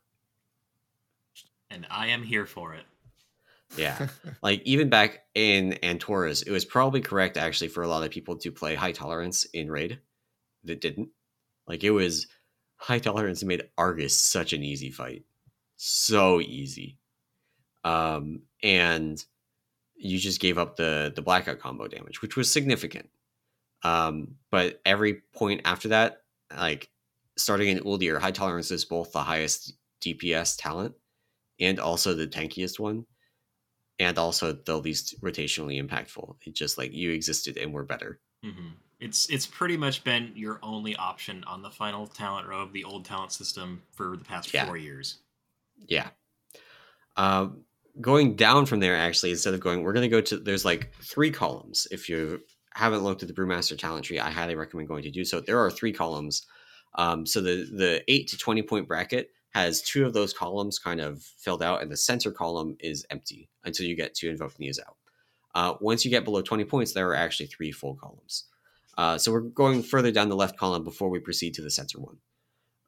And 1.69 1.85
I 1.89 2.07
am 2.07 2.23
here 2.23 2.45
for 2.45 2.73
it. 2.73 2.85
Yeah. 3.75 4.07
like 4.41 4.61
even 4.65 4.89
back 4.89 5.23
in 5.35 5.77
Antorus, 5.83 6.45
it 6.45 6.51
was 6.51 6.65
probably 6.65 7.01
correct 7.01 7.37
actually 7.37 7.67
for 7.67 7.83
a 7.83 7.87
lot 7.87 8.03
of 8.03 8.11
people 8.11 8.37
to 8.37 8.51
play 8.51 8.75
high 8.75 8.91
tolerance 8.91 9.45
in 9.45 9.69
raid 9.69 9.99
that 10.63 10.81
didn't. 10.81 11.09
Like 11.67 11.83
it 11.83 11.91
was 11.91 12.27
high 12.77 12.99
tolerance 12.99 13.43
made 13.43 13.69
Argus 13.77 14.15
such 14.15 14.53
an 14.53 14.63
easy 14.63 14.91
fight. 14.91 15.23
So 15.75 16.39
easy. 16.39 16.97
Um 17.83 18.41
and 18.63 19.23
you 19.97 20.19
just 20.19 20.39
gave 20.39 20.57
up 20.57 20.75
the 20.75 21.11
the 21.15 21.21
blackout 21.21 21.59
combo 21.59 21.87
damage, 21.87 22.21
which 22.21 22.35
was 22.37 22.51
significant. 22.51 23.09
Um, 23.83 24.35
but 24.51 24.81
every 24.85 25.21
point 25.33 25.61
after 25.65 25.89
that, 25.89 26.21
like 26.55 26.89
starting 27.37 27.69
in 27.69 27.79
Uldir, 27.79 28.19
high 28.19 28.31
tolerance 28.31 28.71
is 28.71 28.85
both 28.85 29.11
the 29.11 29.19
highest 29.19 29.73
DPS 30.01 30.55
talent 30.59 30.95
and 31.59 31.79
also 31.79 32.13
the 32.13 32.27
tankiest 32.27 32.79
one 32.79 33.05
and 33.99 34.17
also 34.17 34.53
the 34.53 34.77
least 34.77 35.19
rotationally 35.21 35.81
impactful. 35.81 36.35
It 36.45 36.53
just 36.55 36.77
like 36.77 36.93
you 36.93 37.11
existed 37.11 37.57
and 37.57 37.73
were 37.73 37.83
better. 37.83 38.19
hmm 38.43 38.69
It's 38.99 39.29
it's 39.29 39.45
pretty 39.45 39.77
much 39.77 40.03
been 40.03 40.31
your 40.35 40.59
only 40.63 40.95
option 40.95 41.43
on 41.45 41.61
the 41.61 41.69
final 41.71 42.07
talent 42.07 42.47
row 42.47 42.61
of 42.61 42.73
the 42.73 42.83
old 42.83 43.05
talent 43.05 43.31
system 43.31 43.81
for 43.91 44.17
the 44.17 44.23
past 44.23 44.53
Yeah. 44.53 44.65
four 44.65 44.77
years. 44.77 45.17
Yeah. 45.87 46.09
Um, 47.15 47.63
going 47.99 48.35
down 48.35 48.65
from 48.65 48.79
there, 48.79 48.95
actually, 48.95 49.31
instead 49.31 49.53
of 49.53 49.59
going, 49.59 49.83
we're 49.83 49.93
going 49.93 50.03
to 50.03 50.09
go 50.09 50.21
to, 50.21 50.37
there's 50.37 50.65
like 50.65 50.93
three 51.01 51.31
columns. 51.31 51.87
If 51.91 52.09
you 52.09 52.41
haven't 52.73 53.03
looked 53.03 53.23
at 53.23 53.27
the 53.27 53.33
Brewmaster 53.33 53.77
talent 53.77 54.05
tree, 54.05 54.19
I 54.19 54.29
highly 54.29 54.55
recommend 54.55 54.87
going 54.87 55.03
to 55.03 55.11
do 55.11 55.25
so. 55.25 55.39
There 55.39 55.59
are 55.59 55.71
three 55.71 55.93
columns. 55.93 56.45
Um, 56.95 57.25
so 57.25 57.41
the, 57.41 57.67
the 57.71 58.03
8 58.07 58.27
to 58.29 58.37
20 58.37 58.61
point 58.63 58.87
bracket 58.87 59.31
has 59.63 59.81
two 59.81 60.05
of 60.05 60.13
those 60.13 60.33
columns 60.33 60.79
kind 60.79 60.99
of 61.01 61.21
filled 61.23 61.63
out, 61.63 61.81
and 61.81 61.91
the 61.91 61.97
center 61.97 62.31
column 62.31 62.77
is 62.79 63.05
empty 63.09 63.49
until 63.63 63.85
you 63.85 63.95
get 63.95 64.13
to 64.15 64.29
Invoke 64.29 64.55
Niuzao. 64.57 64.93
Uh, 65.55 65.73
once 65.81 66.05
you 66.05 66.11
get 66.11 66.23
below 66.23 66.41
20 66.41 66.63
points, 66.65 66.93
there 66.93 67.09
are 67.09 67.15
actually 67.15 67.47
three 67.47 67.71
full 67.71 67.95
columns. 67.95 68.45
Uh, 68.97 69.17
so 69.17 69.31
we're 69.31 69.41
going 69.41 69.81
further 69.83 70.11
down 70.11 70.29
the 70.29 70.35
left 70.35 70.57
column 70.57 70.83
before 70.83 71.09
we 71.09 71.19
proceed 71.19 71.53
to 71.55 71.61
the 71.61 71.69
center 71.71 71.99
one. 71.99 72.17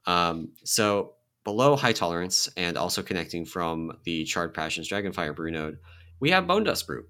Um, 0.06 0.50
so 0.64 1.14
below 1.44 1.74
high 1.76 1.92
tolerance 1.92 2.48
and 2.56 2.76
also 2.76 3.02
connecting 3.02 3.44
from 3.44 3.92
the 4.04 4.24
charred 4.24 4.52
passions 4.54 4.88
dragonfire 4.88 5.34
brew 5.34 5.50
node 5.50 5.78
we 6.20 6.30
have 6.30 6.46
bone 6.46 6.64
dust 6.64 6.86
brew 6.86 7.04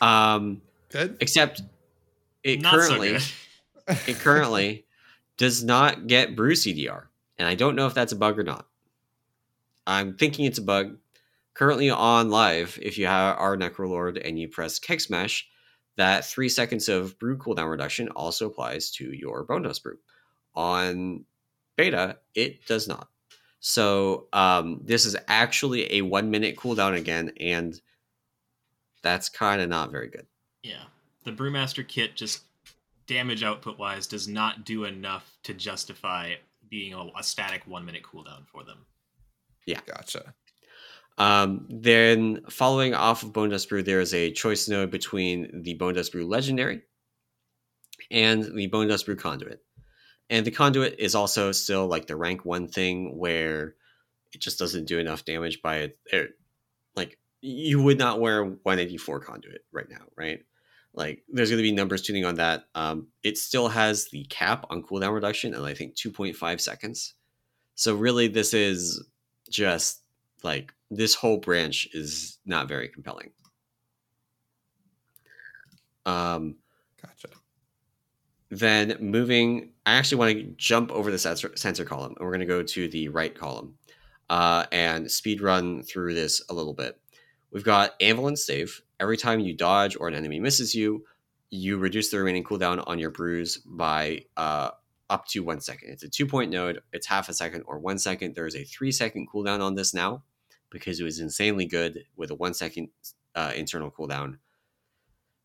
Um, 0.00 0.62
Good. 0.90 1.16
except 1.20 1.62
it 2.44 2.60
Not 2.60 2.74
currently 2.74 3.18
so 3.18 3.32
good. 3.88 3.98
it 4.06 4.16
currently 4.18 4.84
does 5.36 5.62
not 5.62 6.06
get 6.06 6.36
brew 6.36 6.54
CDR, 6.54 7.04
and 7.38 7.48
I 7.48 7.54
don't 7.54 7.76
know 7.76 7.86
if 7.86 7.94
that's 7.94 8.12
a 8.12 8.16
bug 8.16 8.38
or 8.38 8.44
not. 8.44 8.66
I'm 9.86 10.14
thinking 10.14 10.44
it's 10.44 10.58
a 10.58 10.62
bug. 10.62 10.98
Currently 11.54 11.90
on 11.90 12.30
live, 12.30 12.78
if 12.82 12.98
you 12.98 13.06
have 13.06 13.38
our 13.38 13.56
Necrolord 13.56 14.20
and 14.22 14.38
you 14.38 14.48
press 14.48 14.78
Keg 14.78 15.00
Smash, 15.00 15.48
that 15.96 16.24
three 16.24 16.48
seconds 16.48 16.88
of 16.88 17.18
brew 17.18 17.38
cooldown 17.38 17.70
reduction 17.70 18.08
also 18.08 18.46
applies 18.46 18.90
to 18.92 19.10
your 19.10 19.44
Bone 19.44 19.62
Dust 19.62 19.82
Brew. 19.82 19.98
On 20.54 21.24
beta, 21.76 22.18
it 22.34 22.66
does 22.66 22.86
not. 22.86 23.08
So 23.60 24.28
um, 24.32 24.80
this 24.84 25.06
is 25.06 25.16
actually 25.28 25.94
a 25.94 26.02
one 26.02 26.30
minute 26.30 26.56
cooldown 26.56 26.96
again, 26.96 27.32
and 27.40 27.80
that's 29.02 29.28
kind 29.28 29.62
of 29.62 29.68
not 29.68 29.90
very 29.90 30.08
good. 30.08 30.26
Yeah. 30.62 30.84
The 31.24 31.32
Brewmaster 31.32 31.86
kit 31.86 32.14
just 32.16 32.42
damage 33.06 33.42
output 33.42 33.78
wise 33.78 34.06
does 34.06 34.28
not 34.28 34.64
do 34.64 34.84
enough 34.84 35.36
to 35.44 35.54
justify 35.54 36.34
being 36.68 36.94
a, 36.94 37.06
a 37.18 37.22
static 37.22 37.62
one 37.66 37.84
minute 37.84 38.02
cooldown 38.02 38.46
for 38.46 38.64
them. 38.64 38.78
Yeah. 39.66 39.80
Gotcha. 39.86 40.34
Um, 41.18 41.66
then, 41.70 42.42
following 42.50 42.94
off 42.94 43.22
of 43.22 43.32
Bone 43.32 43.48
Dust 43.48 43.68
Brew, 43.68 43.82
there 43.82 44.00
is 44.00 44.12
a 44.12 44.30
choice 44.32 44.68
node 44.68 44.90
between 44.90 45.62
the 45.62 45.74
Bone 45.74 45.94
Dust 45.94 46.12
Brew 46.12 46.26
Legendary 46.26 46.82
and 48.10 48.44
the 48.54 48.66
Bone 48.66 48.88
Dust 48.88 49.06
Brew 49.06 49.16
Conduit. 49.16 49.62
And 50.28 50.44
the 50.44 50.50
Conduit 50.50 50.96
is 50.98 51.14
also 51.14 51.52
still 51.52 51.86
like 51.86 52.06
the 52.06 52.16
rank 52.16 52.44
one 52.44 52.68
thing 52.68 53.16
where 53.16 53.76
it 54.34 54.40
just 54.40 54.58
doesn't 54.58 54.86
do 54.86 54.98
enough 54.98 55.24
damage 55.24 55.62
by 55.62 55.76
it. 55.78 55.98
it 56.06 56.30
like, 56.94 57.18
you 57.40 57.82
would 57.82 57.98
not 57.98 58.20
wear 58.20 58.44
184 58.44 59.20
Conduit 59.20 59.64
right 59.72 59.88
now, 59.88 60.02
right? 60.16 60.40
Like, 60.96 61.22
there's 61.28 61.50
going 61.50 61.58
to 61.58 61.62
be 61.62 61.72
numbers 61.72 62.02
tuning 62.02 62.24
on 62.24 62.36
that. 62.36 62.64
Um, 62.74 63.08
it 63.22 63.38
still 63.38 63.68
has 63.68 64.08
the 64.10 64.24
cap 64.24 64.66
on 64.70 64.82
cooldown 64.82 65.14
reduction, 65.14 65.54
and 65.54 65.64
I 65.64 65.74
think 65.74 65.94
2.5 65.94 66.60
seconds. 66.60 67.14
So, 67.74 67.94
really, 67.94 68.28
this 68.28 68.54
is 68.54 69.04
just 69.50 70.02
like 70.42 70.72
this 70.90 71.14
whole 71.14 71.36
branch 71.36 71.88
is 71.92 72.38
not 72.46 72.68
very 72.68 72.88
compelling. 72.88 73.30
Um, 76.06 76.56
Gotcha. 77.02 77.36
then 78.50 78.96
moving, 79.00 79.72
I 79.84 79.94
actually 79.94 80.18
want 80.18 80.36
to 80.36 80.42
jump 80.56 80.92
over 80.92 81.10
the 81.10 81.18
sensor, 81.18 81.52
sensor 81.56 81.84
column, 81.84 82.14
and 82.16 82.24
we're 82.24 82.32
going 82.32 82.40
to 82.40 82.46
go 82.46 82.62
to 82.62 82.88
the 82.88 83.08
right 83.08 83.34
column 83.34 83.74
uh, 84.30 84.66
and 84.72 85.10
speed 85.10 85.40
run 85.40 85.82
through 85.82 86.14
this 86.14 86.42
a 86.48 86.54
little 86.54 86.74
bit. 86.74 86.98
We've 87.56 87.64
got 87.64 87.94
Anvil 88.02 88.28
and 88.28 88.38
Stave. 88.38 88.82
Every 89.00 89.16
time 89.16 89.40
you 89.40 89.56
dodge 89.56 89.96
or 89.98 90.08
an 90.08 90.14
enemy 90.14 90.38
misses 90.40 90.74
you, 90.74 91.06
you 91.48 91.78
reduce 91.78 92.10
the 92.10 92.18
remaining 92.18 92.44
cooldown 92.44 92.84
on 92.86 92.98
your 92.98 93.08
brews 93.08 93.56
by 93.56 94.26
uh, 94.36 94.72
up 95.08 95.26
to 95.28 95.40
one 95.40 95.62
second. 95.62 95.88
It's 95.88 96.02
a 96.02 96.08
two 96.10 96.26
point 96.26 96.50
node, 96.50 96.82
it's 96.92 97.06
half 97.06 97.30
a 97.30 97.32
second 97.32 97.62
or 97.66 97.78
one 97.78 97.98
second. 97.98 98.34
There 98.34 98.46
is 98.46 98.56
a 98.56 98.64
three 98.64 98.92
second 98.92 99.30
cooldown 99.30 99.62
on 99.62 99.74
this 99.74 99.94
now 99.94 100.22
because 100.68 101.00
it 101.00 101.04
was 101.04 101.18
insanely 101.18 101.64
good 101.64 102.04
with 102.14 102.30
a 102.30 102.34
one 102.34 102.52
second 102.52 102.90
uh, 103.34 103.52
internal 103.56 103.90
cooldown. 103.90 104.36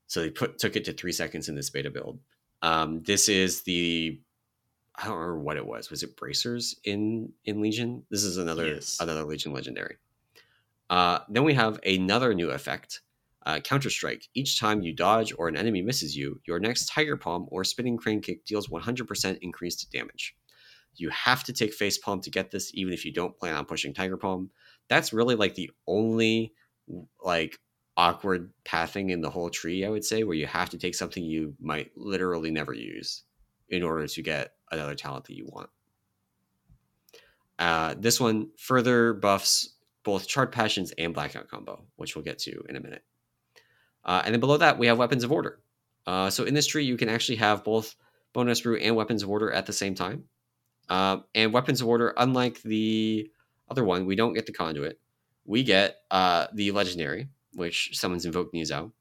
So 0.07 0.19
they 0.21 0.31
put 0.31 0.59
took 0.59 0.75
it 0.75 0.83
to 0.83 0.91
three 0.91 1.13
seconds 1.13 1.47
in 1.47 1.55
this 1.55 1.69
beta 1.69 1.89
build. 1.89 2.19
Um, 2.61 3.03
this 3.03 3.29
is 3.29 3.61
the 3.61 4.19
I 4.95 5.05
don't 5.05 5.15
remember 5.15 5.39
what 5.39 5.55
it 5.55 5.65
was. 5.65 5.89
Was 5.89 6.03
it 6.03 6.17
bracers 6.17 6.75
in 6.83 7.31
in 7.45 7.61
Legion? 7.61 8.03
This 8.09 8.25
is 8.25 8.35
another 8.35 8.67
Yes. 8.67 8.97
another 8.99 9.23
Legion 9.23 9.53
legendary. 9.53 9.95
Uh, 10.91 11.19
then 11.29 11.45
we 11.45 11.53
have 11.53 11.79
another 11.85 12.33
new 12.33 12.51
effect, 12.51 12.99
uh, 13.45 13.61
Counter 13.61 13.89
Strike. 13.89 14.27
Each 14.35 14.59
time 14.59 14.81
you 14.81 14.93
dodge 14.93 15.33
or 15.37 15.47
an 15.47 15.55
enemy 15.55 15.81
misses 15.81 16.17
you, 16.17 16.41
your 16.45 16.59
next 16.59 16.87
Tiger 16.87 17.15
Palm 17.15 17.47
or 17.49 17.63
Spinning 17.63 17.97
Crane 17.97 18.21
Kick 18.21 18.45
deals 18.45 18.67
100% 18.67 19.37
increased 19.41 19.89
damage. 19.89 20.35
You 20.95 21.09
have 21.09 21.45
to 21.45 21.53
take 21.53 21.73
Face 21.73 21.97
Palm 21.97 22.19
to 22.19 22.29
get 22.29 22.51
this, 22.51 22.71
even 22.73 22.93
if 22.93 23.05
you 23.05 23.13
don't 23.13 23.39
plan 23.39 23.55
on 23.55 23.63
pushing 23.63 23.93
Tiger 23.93 24.17
Palm. 24.17 24.49
That's 24.89 25.13
really 25.13 25.35
like 25.35 25.55
the 25.55 25.71
only 25.87 26.53
like 27.23 27.57
awkward 27.95 28.51
pathing 28.65 29.11
in 29.11 29.21
the 29.21 29.29
whole 29.29 29.49
tree, 29.49 29.85
I 29.85 29.89
would 29.89 30.03
say, 30.03 30.25
where 30.25 30.35
you 30.35 30.45
have 30.47 30.71
to 30.71 30.77
take 30.77 30.95
something 30.95 31.23
you 31.23 31.55
might 31.61 31.91
literally 31.95 32.51
never 32.51 32.73
use 32.73 33.23
in 33.69 33.81
order 33.81 34.07
to 34.07 34.21
get 34.21 34.55
another 34.69 34.95
talent 34.95 35.23
that 35.25 35.37
you 35.37 35.45
want. 35.47 35.69
Uh, 37.57 37.95
this 37.97 38.19
one 38.19 38.49
further 38.57 39.13
buffs 39.13 39.69
both 40.03 40.27
Charred 40.27 40.51
Passions 40.51 40.91
and 40.97 41.13
Blackout 41.13 41.47
combo, 41.47 41.83
which 41.95 42.15
we'll 42.15 42.25
get 42.25 42.39
to 42.39 42.63
in 42.69 42.75
a 42.75 42.79
minute. 42.79 43.03
Uh, 44.03 44.21
and 44.25 44.33
then 44.33 44.39
below 44.39 44.57
that, 44.57 44.79
we 44.79 44.87
have 44.87 44.97
Weapons 44.97 45.23
of 45.23 45.31
Order. 45.31 45.59
Uh, 46.07 46.29
so 46.29 46.43
in 46.43 46.53
this 46.53 46.65
tree, 46.65 46.83
you 46.83 46.97
can 46.97 47.09
actually 47.09 47.35
have 47.35 47.63
both 47.63 47.95
Bone 48.33 48.47
Dust 48.47 48.63
Brew 48.63 48.77
and 48.77 48.95
Weapons 48.95 49.21
of 49.23 49.29
Order 49.29 49.51
at 49.51 49.65
the 49.65 49.73
same 49.73 49.93
time. 49.93 50.23
Um, 50.89 51.23
and 51.35 51.53
Weapons 51.53 51.81
of 51.81 51.87
Order, 51.87 52.13
unlike 52.17 52.61
the 52.63 53.29
other 53.69 53.83
one, 53.83 54.05
we 54.05 54.15
don't 54.15 54.33
get 54.33 54.45
the 54.45 54.53
Conduit. 54.53 54.99
We 55.45 55.63
get 55.63 55.97
uh, 56.09 56.47
the 56.53 56.71
Legendary, 56.71 57.27
which 57.53 57.91
summons 57.93 58.25
Invoke 58.25 58.51
Niuzao. 58.53 58.91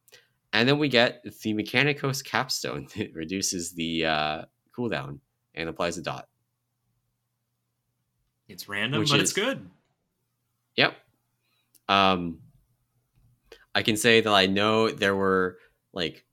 And 0.53 0.69
then 0.69 0.79
we 0.79 0.89
get 0.89 1.23
the 1.23 1.55
Mikanikos 1.55 2.25
Capstone 2.25 2.89
that 2.97 3.15
reduces 3.15 3.73
the 3.73 4.05
uh, 4.05 4.43
cooldown 4.77 5.21
and 5.55 5.69
applies 5.69 5.97
a 5.97 6.03
dot. 6.03 6.29
It's 8.49 8.69
random, 8.69 9.01
Which 9.01 9.11
but 9.11 9.21
is- 9.21 9.31
it's 9.31 9.33
good. 9.33 9.69
Yep. 10.77 10.97
Um, 11.89 12.41
I 13.75 13.83
can 13.83 13.97
say 13.97 14.21
that 14.21 14.33
I 14.33 14.47
know 14.47 14.91
there 14.91 15.17
were 15.17 15.59
like 15.93 16.25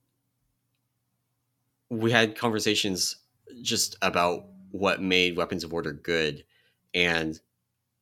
we 1.90 2.12
had 2.12 2.38
conversations 2.38 3.18
just 3.62 3.96
about 4.02 4.46
what 4.72 5.02
made 5.02 5.38
Weapons 5.38 5.64
of 5.64 5.74
Order 5.74 5.94
good, 5.94 6.44
and 6.94 7.40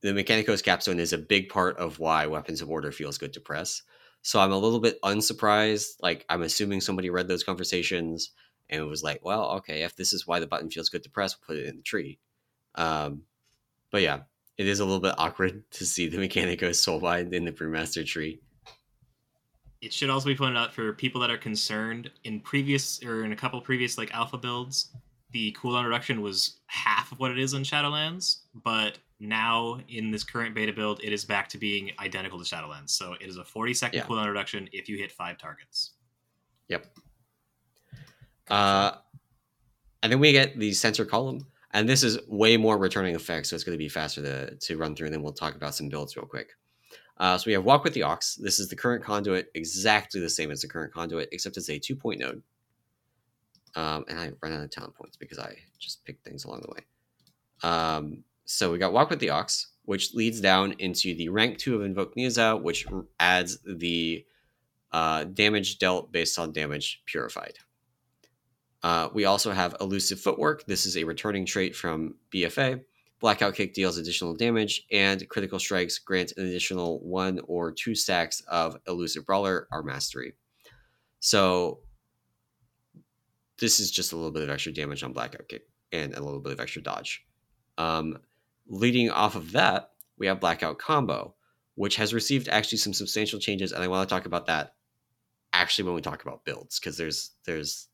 the 0.02 0.10
Mikanikos 0.10 0.64
capstone 0.64 1.00
is 1.00 1.14
a 1.14 1.18
big 1.18 1.50
part 1.50 1.78
of 1.78 2.00
why 2.00 2.28
Weapons 2.28 2.62
of 2.62 2.70
Order 2.70 2.92
feels 2.92 3.18
good 3.18 3.34
to 3.34 3.42
press. 3.42 3.84
So 4.22 4.40
I'm 4.40 4.52
a 4.52 4.58
little 4.58 4.80
bit 4.80 5.00
unsurprised. 5.04 5.98
Like 6.02 6.26
I'm 6.30 6.44
assuming 6.44 6.82
somebody 6.82 7.10
read 7.10 7.28
those 7.28 7.44
conversations 7.44 8.32
and 8.70 8.88
was 8.88 9.04
like, 9.04 9.24
"Well, 9.24 9.52
okay, 9.58 9.84
if 9.84 9.96
this 9.96 10.14
is 10.14 10.28
why 10.28 10.40
the 10.40 10.48
button 10.48 10.70
feels 10.72 10.90
good 10.90 11.04
to 11.04 11.10
press, 11.10 11.36
we'll 11.38 11.56
put 11.58 11.64
it 11.64 11.70
in 11.70 11.78
the 11.78 11.84
tree." 11.84 12.20
Um, 12.76 13.24
but 13.92 14.02
yeah, 14.02 14.22
it 14.58 14.68
is 14.68 14.80
a 14.80 14.86
little 14.86 15.00
bit 15.00 15.16
awkward 15.18 15.64
to 15.72 15.86
see 15.86 16.08
the 16.08 16.18
Mikanikos 16.28 16.78
soulbind 16.82 17.34
in 17.34 17.46
the 17.46 17.52
Brewmaster 17.52 18.06
tree. 18.06 18.40
It 19.82 19.94
should 19.94 20.10
also 20.10 20.28
be 20.28 20.36
pointed 20.36 20.58
out 20.58 20.74
for 20.74 20.94
people 20.94 21.22
that 21.22 21.30
are 21.30 21.38
concerned 21.38 22.10
in 22.24 22.40
previous 22.40 23.04
or 23.04 23.24
in 23.24 23.32
a 23.32 23.36
couple 23.36 23.62
previous 23.62 23.98
like 23.98 24.12
alpha 24.14 24.38
builds, 24.38 24.96
the 25.32 25.52
cooldown 25.52 25.84
reduction 25.84 26.22
was 26.22 26.60
half 26.68 27.12
of 27.12 27.20
what 27.20 27.30
it 27.30 27.38
is 27.38 27.54
in 27.54 27.62
Shadowlands, 27.64 28.38
but 28.64 28.98
now 29.20 29.80
in 29.90 30.10
this 30.10 30.24
current 30.24 30.56
beta 30.56 30.72
build, 30.72 31.02
it 31.04 31.12
is 31.12 31.26
back 31.26 31.50
to 31.50 31.58
being 31.58 31.92
identical 32.00 32.40
to 32.42 32.46
Shadowlands. 32.46 32.92
So 32.92 33.14
it 33.20 33.28
is 33.28 33.38
a 33.38 33.44
40 33.44 33.74
second 33.74 34.00
Yeah. 34.00 34.06
cooldown 34.06 34.28
reduction 34.28 34.70
if 34.72 34.88
you 34.88 34.98
hit 34.98 35.12
five 35.12 35.38
targets. 35.38 35.92
Yep. 36.70 36.86
Uh, 38.50 38.94
and 40.04 40.12
then 40.12 40.20
we 40.20 40.32
get 40.32 40.58
the 40.58 40.72
sensor 40.74 41.06
column, 41.06 41.46
and 41.76 41.90
this 41.90 42.04
is 42.04 42.18
way 42.28 42.56
more 42.56 42.78
returning 42.78 43.16
effects, 43.16 43.50
so 43.50 43.56
it's 43.56 43.66
going 43.66 43.78
to 43.78 43.84
be 43.84 43.90
faster 43.90 44.22
to, 44.22 44.56
to 44.56 44.78
run 44.78 44.96
through. 44.96 45.08
And 45.08 45.14
then 45.14 45.22
we'll 45.22 45.34
talk 45.34 45.56
about 45.56 45.76
some 45.76 45.90
builds 45.90 46.16
real 46.16 46.26
quick. 46.26 46.54
Uh, 47.18 47.38
so 47.38 47.44
we 47.48 47.54
have 47.54 47.66
Walk 47.66 47.84
with 47.84 47.94
the 47.94 48.04
Ox. 48.04 48.36
This 48.36 48.60
is 48.60 48.70
the 48.70 48.78
current 48.78 49.04
conduit, 49.04 49.52
exactly 49.56 50.22
the 50.22 50.30
same 50.30 50.52
as 50.52 50.62
the 50.62 50.70
current 50.70 50.94
conduit, 50.94 51.28
except 51.34 51.58
it's 51.58 51.70
a 51.70 51.78
two 51.78 51.96
point 51.96 52.22
node. 52.22 52.42
Um, 53.76 54.06
and 54.08 54.18
I 54.18 54.32
run 54.42 54.54
out 54.54 54.64
of 54.64 54.72
talent 54.72 54.96
points 54.96 55.18
because 55.18 55.38
I 55.38 55.58
just 55.78 56.06
picked 56.06 56.24
things 56.24 56.46
along 56.46 56.62
the 56.62 56.72
way. 56.72 57.70
Um, 57.70 58.24
so 58.46 58.72
we 58.72 58.78
got 58.78 58.94
Walk 58.94 59.10
with 59.10 59.20
the 59.20 59.32
Ox, 59.32 59.74
which 59.84 60.14
leads 60.14 60.40
down 60.40 60.76
into 60.80 61.14
the 61.14 61.28
rank 61.28 61.58
two 61.58 61.76
of 61.76 61.82
Invoke 61.82 62.16
Niuzao, 62.16 62.62
which 62.62 62.86
adds 63.20 63.58
the 63.66 64.26
uh, 64.94 65.26
damage 65.26 65.78
dealt 65.78 66.14
based 66.14 66.40
on 66.40 66.54
damage 66.54 67.02
purified. 67.06 67.58
Uh, 68.86 69.10
we 69.16 69.26
also 69.26 69.52
have 69.52 69.76
Elusive 69.82 70.20
Footwork. 70.20 70.64
This 70.68 70.86
is 70.86 70.96
a 70.96 71.04
returning 71.04 71.44
trait 71.44 71.76
from 71.76 72.14
BFA. 72.32 72.84
Blackout 73.20 73.56
Kick 73.56 73.74
deals 73.74 73.98
additional 73.98 74.36
damage, 74.36 74.86
and 74.92 75.28
Critical 75.28 75.58
Strikes 75.58 75.98
grant 75.98 76.34
an 76.38 76.46
additional 76.46 77.00
one 77.00 77.40
or 77.48 77.72
two 77.72 77.96
stacks 77.96 78.42
of 78.42 78.78
Elusive 78.88 79.26
Brawler 79.26 79.68
or 79.72 79.82
Mastery. 79.82 80.36
So 81.20 81.80
this 83.58 83.80
is 83.80 83.90
just 83.90 84.14
a 84.14 84.16
little 84.16 84.30
bit 84.30 84.44
of 84.44 84.52
extra 84.52 84.72
damage 84.72 85.02
on 85.02 85.14
Blackout 85.14 85.48
Kick 85.48 85.64
and 85.92 86.14
a 86.14 86.24
little 86.24 86.40
bit 86.40 86.54
of 86.54 86.60
extra 86.60 86.84
dodge. 86.84 87.26
Um, 87.80 88.20
leading 88.68 89.10
off 89.10 89.36
of 89.36 89.54
that, 89.54 89.94
we 90.20 90.28
have 90.28 90.40
Blackout 90.40 90.78
Combo, 90.78 91.34
which 91.74 91.96
has 91.96 92.14
received 92.14 92.50
actually 92.50 92.78
some 92.78 92.94
substantial 92.94 93.40
changes, 93.40 93.72
and 93.72 93.84
I 93.84 93.88
want 93.88 94.08
to 94.08 94.14
talk 94.14 94.28
about 94.28 94.46
that 94.46 94.76
actually 95.54 95.86
when 95.86 95.96
we 95.96 96.02
talk 96.02 96.22
about 96.22 96.46
builds 96.46 96.80
because 96.80 96.98
there's 96.98 97.32
there's 97.46 97.88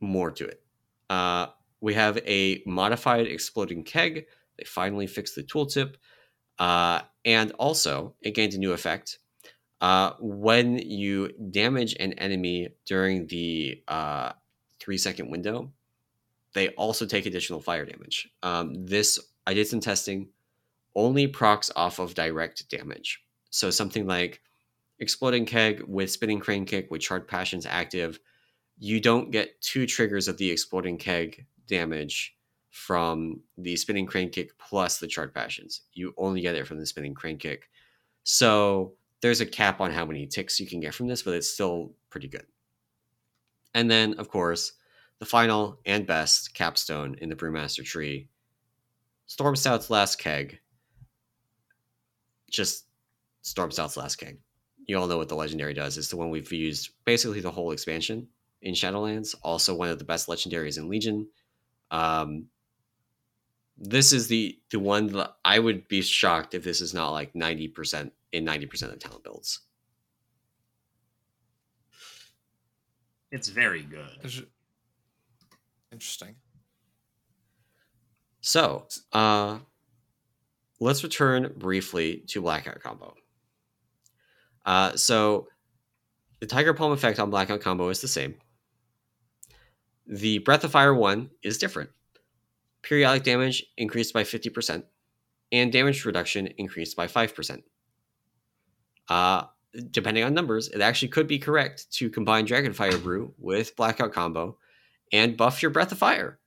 more 0.00 0.30
to 0.30 0.46
it. 0.46 0.62
Uh, 1.08 1.46
we 1.80 1.94
have 1.94 2.18
a 2.18 2.62
modified 2.66 3.26
exploding 3.26 3.84
keg. 3.84 4.26
They 4.58 4.64
finally 4.64 5.06
fixed 5.06 5.34
the 5.34 5.42
tooltip, 5.42 5.94
uh, 6.58 7.00
and 7.24 7.52
also 7.52 8.14
it 8.20 8.34
gained 8.34 8.54
a 8.54 8.58
new 8.58 8.72
effect. 8.72 9.18
Uh, 9.80 10.12
when 10.20 10.78
you 10.78 11.32
damage 11.50 11.96
an 11.98 12.12
enemy 12.14 12.68
during 12.84 13.26
the 13.28 13.82
uh, 13.88 14.32
three 14.78 14.98
second 14.98 15.30
window, 15.30 15.72
they 16.52 16.68
also 16.70 17.06
take 17.06 17.26
additional 17.26 17.60
fire 17.60 17.86
damage. 17.86 18.28
Um, 18.42 18.84
this 18.84 19.18
I 19.46 19.54
did 19.54 19.66
some 19.66 19.80
testing, 19.80 20.28
only 20.94 21.26
procs 21.26 21.70
off 21.74 21.98
of 21.98 22.14
direct 22.14 22.68
damage. 22.68 23.22
So 23.50 23.70
something 23.70 24.06
like 24.06 24.42
exploding 24.98 25.46
keg 25.46 25.82
with 25.86 26.10
spinning 26.10 26.40
crane 26.40 26.66
kick 26.66 26.90
with 26.90 27.00
charred 27.00 27.26
passions 27.26 27.64
active, 27.66 28.20
you 28.80 28.98
don't 28.98 29.30
get 29.30 29.60
two 29.60 29.86
triggers 29.86 30.26
of 30.26 30.38
the 30.38 30.50
exploding 30.50 30.96
keg 30.96 31.44
damage 31.68 32.34
from 32.70 33.40
the 33.58 33.76
spinning 33.76 34.06
crane 34.06 34.30
kick 34.30 34.58
plus 34.58 34.98
the 34.98 35.06
charred 35.06 35.34
passions. 35.34 35.82
You 35.92 36.14
only 36.16 36.40
get 36.40 36.54
it 36.54 36.66
from 36.66 36.78
the 36.78 36.86
spinning 36.86 37.14
crane 37.14 37.36
kick. 37.36 37.68
So 38.24 38.94
there's 39.20 39.42
a 39.42 39.46
cap 39.46 39.82
on 39.82 39.90
how 39.90 40.06
many 40.06 40.26
ticks 40.26 40.58
you 40.58 40.66
can 40.66 40.80
get 40.80 40.94
from 40.94 41.08
this, 41.08 41.22
but 41.22 41.34
it's 41.34 41.50
still 41.50 41.92
pretty 42.08 42.26
good. 42.26 42.46
And 43.74 43.90
then, 43.90 44.14
of 44.14 44.30
course, 44.30 44.72
the 45.18 45.26
final 45.26 45.78
and 45.84 46.06
best 46.06 46.54
capstone 46.54 47.16
in 47.20 47.28
the 47.28 47.36
Brewmaster 47.36 47.84
tree 47.84 48.28
Storm 49.26 49.56
Stout's 49.56 49.90
last 49.90 50.18
keg. 50.18 50.58
Just 52.50 52.86
Storm 53.42 53.70
Stout's 53.70 53.98
last 53.98 54.16
keg. 54.16 54.38
You 54.86 54.98
all 54.98 55.06
know 55.06 55.18
what 55.18 55.28
the 55.28 55.36
legendary 55.36 55.74
does. 55.74 55.98
It's 55.98 56.08
the 56.08 56.16
one 56.16 56.30
we've 56.30 56.50
used 56.50 56.90
basically 57.04 57.40
the 57.40 57.50
whole 57.50 57.72
expansion 57.72 58.26
in 58.62 58.74
Shadowlands. 58.74 59.34
Also, 59.42 59.74
one 59.74 59.88
of 59.88 59.98
the 59.98 60.04
best 60.04 60.28
legendaries 60.28 60.78
in 60.78 60.88
Legion. 60.88 61.28
Um, 61.90 62.46
this 63.76 64.12
is 64.12 64.28
the 64.28 64.58
the 64.70 64.78
one 64.78 65.06
that 65.08 65.36
I 65.44 65.58
would 65.58 65.88
be 65.88 66.02
shocked 66.02 66.54
if 66.54 66.62
this 66.62 66.80
is 66.80 66.94
not 66.94 67.10
like 67.10 67.34
ninety 67.34 67.68
percent 67.68 68.12
in 68.32 68.44
90% 68.44 68.92
of 68.92 68.98
talent 68.98 69.24
builds. 69.24 69.60
It's 73.30 73.48
very 73.48 73.82
good. 73.82 74.46
Interesting. 75.92 76.36
So, 78.40 78.86
uh, 79.12 79.58
let's 80.80 81.02
return 81.04 81.52
briefly 81.56 82.24
to 82.28 82.40
Blackout 82.40 82.80
combo. 82.80 83.14
Uh, 84.64 84.96
so, 84.96 85.48
the 86.40 86.46
Tiger 86.46 86.74
Palm 86.74 86.92
effect 86.92 87.20
on 87.20 87.30
Blackout 87.30 87.60
combo 87.60 87.88
is 87.90 88.00
the 88.00 88.08
same. 88.08 88.34
The 90.10 90.38
Breath 90.38 90.64
of 90.64 90.72
Fire 90.72 90.92
one 90.92 91.30
is 91.40 91.56
different. 91.56 91.90
Periodic 92.82 93.22
damage 93.22 93.64
increased 93.76 94.12
by 94.12 94.24
50%, 94.24 94.82
and 95.52 95.70
damage 95.70 96.04
reduction 96.04 96.48
increased 96.58 96.96
by 96.96 97.06
5%. 97.06 97.62
Uh, 99.08 99.44
depending 99.92 100.24
on 100.24 100.34
numbers, 100.34 100.66
it 100.66 100.80
actually 100.80 101.08
could 101.08 101.28
be 101.28 101.38
correct 101.38 101.92
to 101.92 102.10
combine 102.10 102.44
Dragonfire 102.44 103.00
Brew 103.00 103.32
with 103.38 103.76
Blackout 103.76 104.12
Combo 104.12 104.58
and 105.12 105.36
buff 105.36 105.62
your 105.62 105.70
Breath 105.70 105.92
of 105.92 105.98
Fire, 105.98 106.40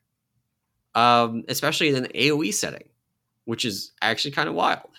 um, 0.93 1.45
especially 1.47 1.87
in 1.87 1.95
an 2.03 2.11
AoE 2.13 2.53
setting, 2.53 2.89
which 3.45 3.63
is 3.63 3.93
actually 4.01 4.31
kind 4.31 4.49
of 4.49 4.55
wild. 4.55 4.89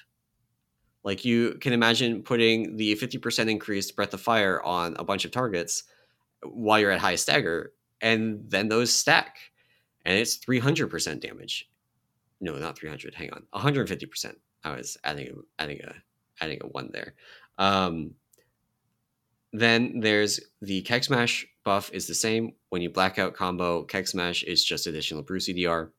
Like 1.02 1.26
you 1.26 1.58
can 1.60 1.74
imagine 1.74 2.22
putting 2.22 2.78
the 2.78 2.96
50% 2.96 3.50
increased 3.50 3.94
Breath 3.94 4.14
of 4.14 4.22
Fire 4.22 4.62
on 4.62 4.96
a 4.98 5.04
bunch 5.04 5.26
of 5.26 5.32
targets 5.32 5.82
while 6.42 6.80
you're 6.80 6.90
at 6.90 7.00
high 7.00 7.16
stagger, 7.16 7.74
and 8.04 8.44
then 8.50 8.68
those 8.68 8.92
stack, 8.92 9.38
and 10.04 10.16
it's 10.16 10.36
300% 10.38 11.20
damage. 11.20 11.68
No, 12.40 12.54
not 12.56 12.78
300. 12.78 13.14
Hang 13.14 13.32
on, 13.32 13.44
150%. 13.54 14.34
I 14.62 14.76
was 14.76 14.96
adding 15.02 15.42
adding 15.58 15.80
a 15.82 15.94
adding 16.40 16.58
a 16.62 16.66
one 16.66 16.90
there. 16.92 17.14
Um, 17.58 18.12
then 19.52 20.00
there's 20.00 20.40
the 20.60 20.82
Keg 20.82 21.04
Smash 21.04 21.46
buff 21.64 21.90
is 21.92 22.06
the 22.06 22.14
same. 22.14 22.52
When 22.68 22.82
you 22.82 22.90
blackout 22.90 23.34
combo, 23.34 23.84
Keg 23.84 24.06
Smash 24.06 24.42
is 24.42 24.64
just 24.64 24.86
additional 24.86 25.22
brew 25.22 25.38
CDR. 25.38 25.90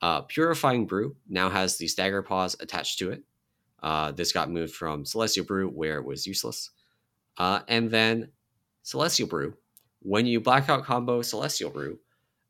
Uh, 0.00 0.22
Purifying 0.22 0.86
Brew 0.86 1.16
now 1.28 1.50
has 1.50 1.76
the 1.76 1.88
Stagger 1.88 2.22
Pause 2.22 2.56
attached 2.60 3.00
to 3.00 3.10
it. 3.10 3.22
Uh, 3.82 4.12
this 4.12 4.32
got 4.32 4.50
moved 4.50 4.74
from 4.74 5.04
Celestial 5.04 5.44
Brew, 5.44 5.68
where 5.68 5.98
it 5.98 6.04
was 6.04 6.26
useless. 6.26 6.70
Uh, 7.36 7.60
and 7.68 7.90
then 7.90 8.30
Celestial 8.82 9.28
Brew, 9.28 9.54
when 10.00 10.26
you 10.26 10.40
blackout 10.40 10.84
combo 10.84 11.22
Celestial 11.22 11.70
Brew, 11.70 11.98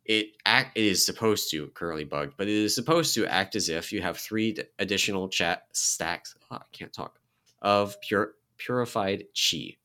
it 0.04 0.28
act 0.46 0.76
it 0.76 0.84
is 0.84 1.04
supposed 1.04 1.50
to 1.50 1.68
currently 1.68 2.04
bugged, 2.04 2.34
but 2.36 2.48
it 2.48 2.54
is 2.54 2.74
supposed 2.74 3.14
to 3.14 3.26
act 3.26 3.56
as 3.56 3.68
if 3.68 3.92
you 3.92 4.00
have 4.00 4.16
three 4.16 4.56
additional 4.78 5.28
chat 5.28 5.64
stacks. 5.72 6.34
Oh, 6.50 6.56
I 6.56 6.62
can't 6.72 6.92
talk 6.92 7.18
of 7.60 8.00
pure, 8.00 8.34
purified 8.56 9.24
chi. 9.34 9.76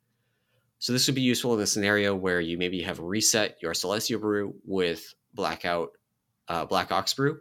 So 0.79 0.93
this 0.93 1.07
would 1.07 1.15
be 1.15 1.21
useful 1.21 1.53
in 1.55 1.61
a 1.61 1.67
scenario 1.67 2.15
where 2.15 2.41
you 2.41 2.57
maybe 2.57 2.81
have 2.81 2.99
reset 2.99 3.57
your 3.61 3.73
Celestial 3.73 4.19
Brew 4.19 4.55
with 4.65 5.13
Blackout 5.33 5.91
uh, 6.47 6.65
Black 6.65 6.91
Ox 6.91 7.13
Brew. 7.13 7.39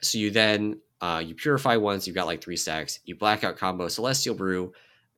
So 0.00 0.18
you 0.18 0.30
then 0.30 0.80
uh, 1.00 1.22
you 1.24 1.34
purify 1.34 1.76
once, 1.76 2.06
you've 2.06 2.16
got 2.16 2.26
like 2.26 2.42
three 2.42 2.56
stacks. 2.56 3.00
You 3.04 3.16
Blackout 3.16 3.56
combo 3.56 3.88
Celestial 3.88 4.34
Brew. 4.34 4.72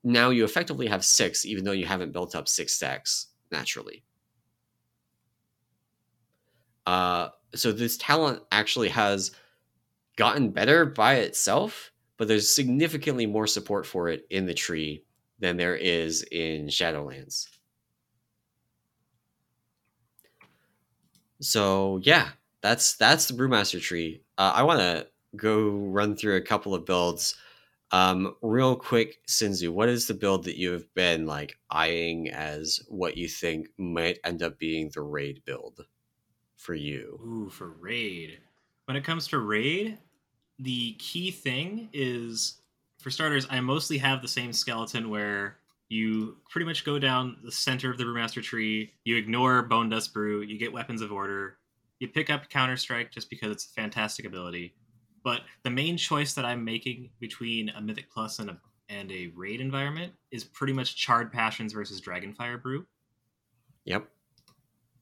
Now 0.05 0.31
you 0.31 0.45
effectively 0.45 0.87
have 0.89 1.05
six, 1.05 1.45
even 1.45 1.65
though 1.65 1.73
you 1.73 1.87
haven't 1.87 2.13
built 2.13 2.35
up 2.37 2.49
six 2.49 2.75
stacks 2.75 3.29
naturally. 3.51 4.03
Uh, 6.87 7.29
so 7.55 7.73
this 7.73 7.97
talent 7.97 8.43
actually 8.53 8.89
has 8.89 9.33
gotten 10.17 10.51
better 10.51 10.85
by 10.87 11.17
itself 11.17 11.93
but 12.17 12.29
there's 12.29 12.49
significantly 12.49 13.27
more 13.27 13.47
support 13.47 13.87
for 13.87 14.09
it 14.09 14.27
in 14.31 14.47
the 14.47 14.55
tree 14.55 15.05
than 15.39 15.57
there 15.57 15.77
is 15.77 16.23
in 16.33 16.67
Shadowlands. 16.69 17.49
So 21.41 22.01
yeah, 22.03 22.29
that's 22.63 22.95
that's 22.95 23.29
the 23.29 23.35
Brewmaster 23.35 23.81
tree. 23.81 24.23
Uh, 24.39 24.53
I 24.55 24.63
want 24.63 24.81
to 24.81 25.07
go 25.37 25.69
run 25.69 26.17
through 26.17 26.37
a 26.37 26.41
couple 26.41 26.75
of 26.75 26.87
builds. 26.87 27.37
Um, 27.97 28.37
real 28.43 28.77
quick, 28.77 29.21
Sinzu, 29.27 29.71
what 29.71 29.89
is 29.89 30.07
the 30.07 30.13
build 30.13 30.45
that 30.45 30.59
you 30.59 30.71
have 30.73 30.93
been 30.93 31.25
like 31.25 31.57
eyeing 31.71 32.29
as 32.29 32.79
what 32.89 33.17
you 33.17 33.27
think 33.27 33.69
might 33.79 34.19
end 34.23 34.43
up 34.43 34.59
being 34.59 34.91
the 34.93 35.01
raid 35.01 35.43
build 35.47 35.87
for 36.57 36.75
you? 36.75 37.19
Ooh, 37.25 37.49
for 37.49 37.71
raid. 37.71 38.39
When 38.85 38.99
it 38.99 39.05
comes 39.05 39.27
to 39.29 39.39
raid, 39.39 39.97
the 40.59 40.93
key 40.99 41.31
thing 41.31 41.89
is 41.95 42.61
for 42.99 43.11
starters, 43.11 43.47
I 43.49 43.61
mostly 43.61 43.97
have 43.97 44.21
the 44.21 44.29
same 44.29 44.53
skeleton 44.53 45.09
where 45.09 45.57
you 45.89 46.37
pretty 46.51 46.67
much 46.67 46.85
go 46.85 46.99
down 46.99 47.39
the 47.45 47.53
center 47.53 47.91
of 47.91 47.97
the 47.97 48.05
brewmaster 48.05 48.43
tree, 48.43 48.93
you 49.05 49.17
ignore 49.17 49.63
bone 49.63 49.89
dust 49.89 50.13
brew, 50.13 50.43
you 50.43 50.59
get 50.59 50.71
weapons 50.71 51.01
of 51.01 51.13
order, 51.13 51.57
you 51.99 52.09
pick 52.09 52.29
up 52.29 52.51
counter 52.51 52.77
strike 52.77 53.11
just 53.11 53.31
because 53.31 53.51
it's 53.53 53.65
a 53.65 53.71
fantastic 53.71 54.27
ability. 54.27 54.75
But 55.27 55.41
the 55.65 55.71
main 55.71 55.97
choice 55.97 56.35
that 56.35 56.45
I'm 56.45 56.65
making 56.65 57.11
between 57.19 57.71
a 57.71 57.81
mythic 57.81 58.09
plus 58.09 58.39
and 58.39 58.49
a 58.49 58.57
and 58.89 59.11
a 59.11 59.33
raid 59.35 59.61
environment 59.61 60.13
is 60.31 60.45
pretty 60.45 60.73
much 60.73 60.95
charred 60.95 61.33
passions 61.33 61.73
versus 61.73 62.01
dragonfire 62.01 62.63
brew. 62.63 62.87
Yep. 63.87 64.07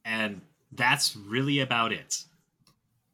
And 0.06 0.40
that's 0.72 1.14
really 1.14 1.60
about 1.60 1.92
it. 1.92 2.24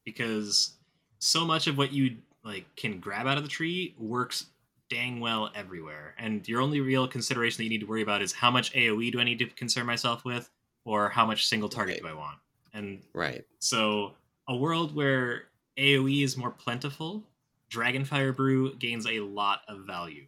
Because 0.05 0.74
so 1.19 1.45
much 1.45 1.66
of 1.66 1.77
what 1.77 1.93
you 1.93 2.16
like 2.45 2.65
can 2.77 3.01
grab 3.01 3.27
out 3.27 3.37
of 3.37 3.43
the 3.43 3.49
tree 3.49 3.93
works 3.99 4.47
dang 4.89 5.19
well 5.19 5.51
everywhere. 5.57 6.15
And 6.16 6.47
your 6.47 6.61
only 6.61 6.81
real 6.81 7.09
consideration 7.09 7.57
that 7.57 7.65
you 7.65 7.70
need 7.70 7.81
to 7.81 7.87
worry 7.87 8.03
about 8.03 8.23
is 8.23 8.32
how 8.32 8.53
much 8.53 8.73
AoE 8.73 9.11
do 9.11 9.19
I 9.19 9.24
need 9.24 9.41
to 9.41 9.47
concern 9.47 9.85
myself 9.85 10.24
with, 10.24 10.49
or 10.85 11.09
how 11.09 11.27
much 11.27 11.49
single 11.49 11.69
target 11.69 11.97
right. 12.05 12.12
do 12.12 12.16
I 12.16 12.20
want? 12.20 12.39
And 12.73 13.03
right. 13.15 13.45
So 13.59 14.12
a 14.47 14.55
world 14.55 14.95
where 14.95 15.50
AoE 15.81 16.23
is 16.23 16.36
more 16.36 16.51
plentiful, 16.51 17.27
Dragonfire 17.70 18.36
Brew 18.36 18.74
gains 18.74 19.07
a 19.07 19.20
lot 19.20 19.62
of 19.66 19.86
value. 19.86 20.27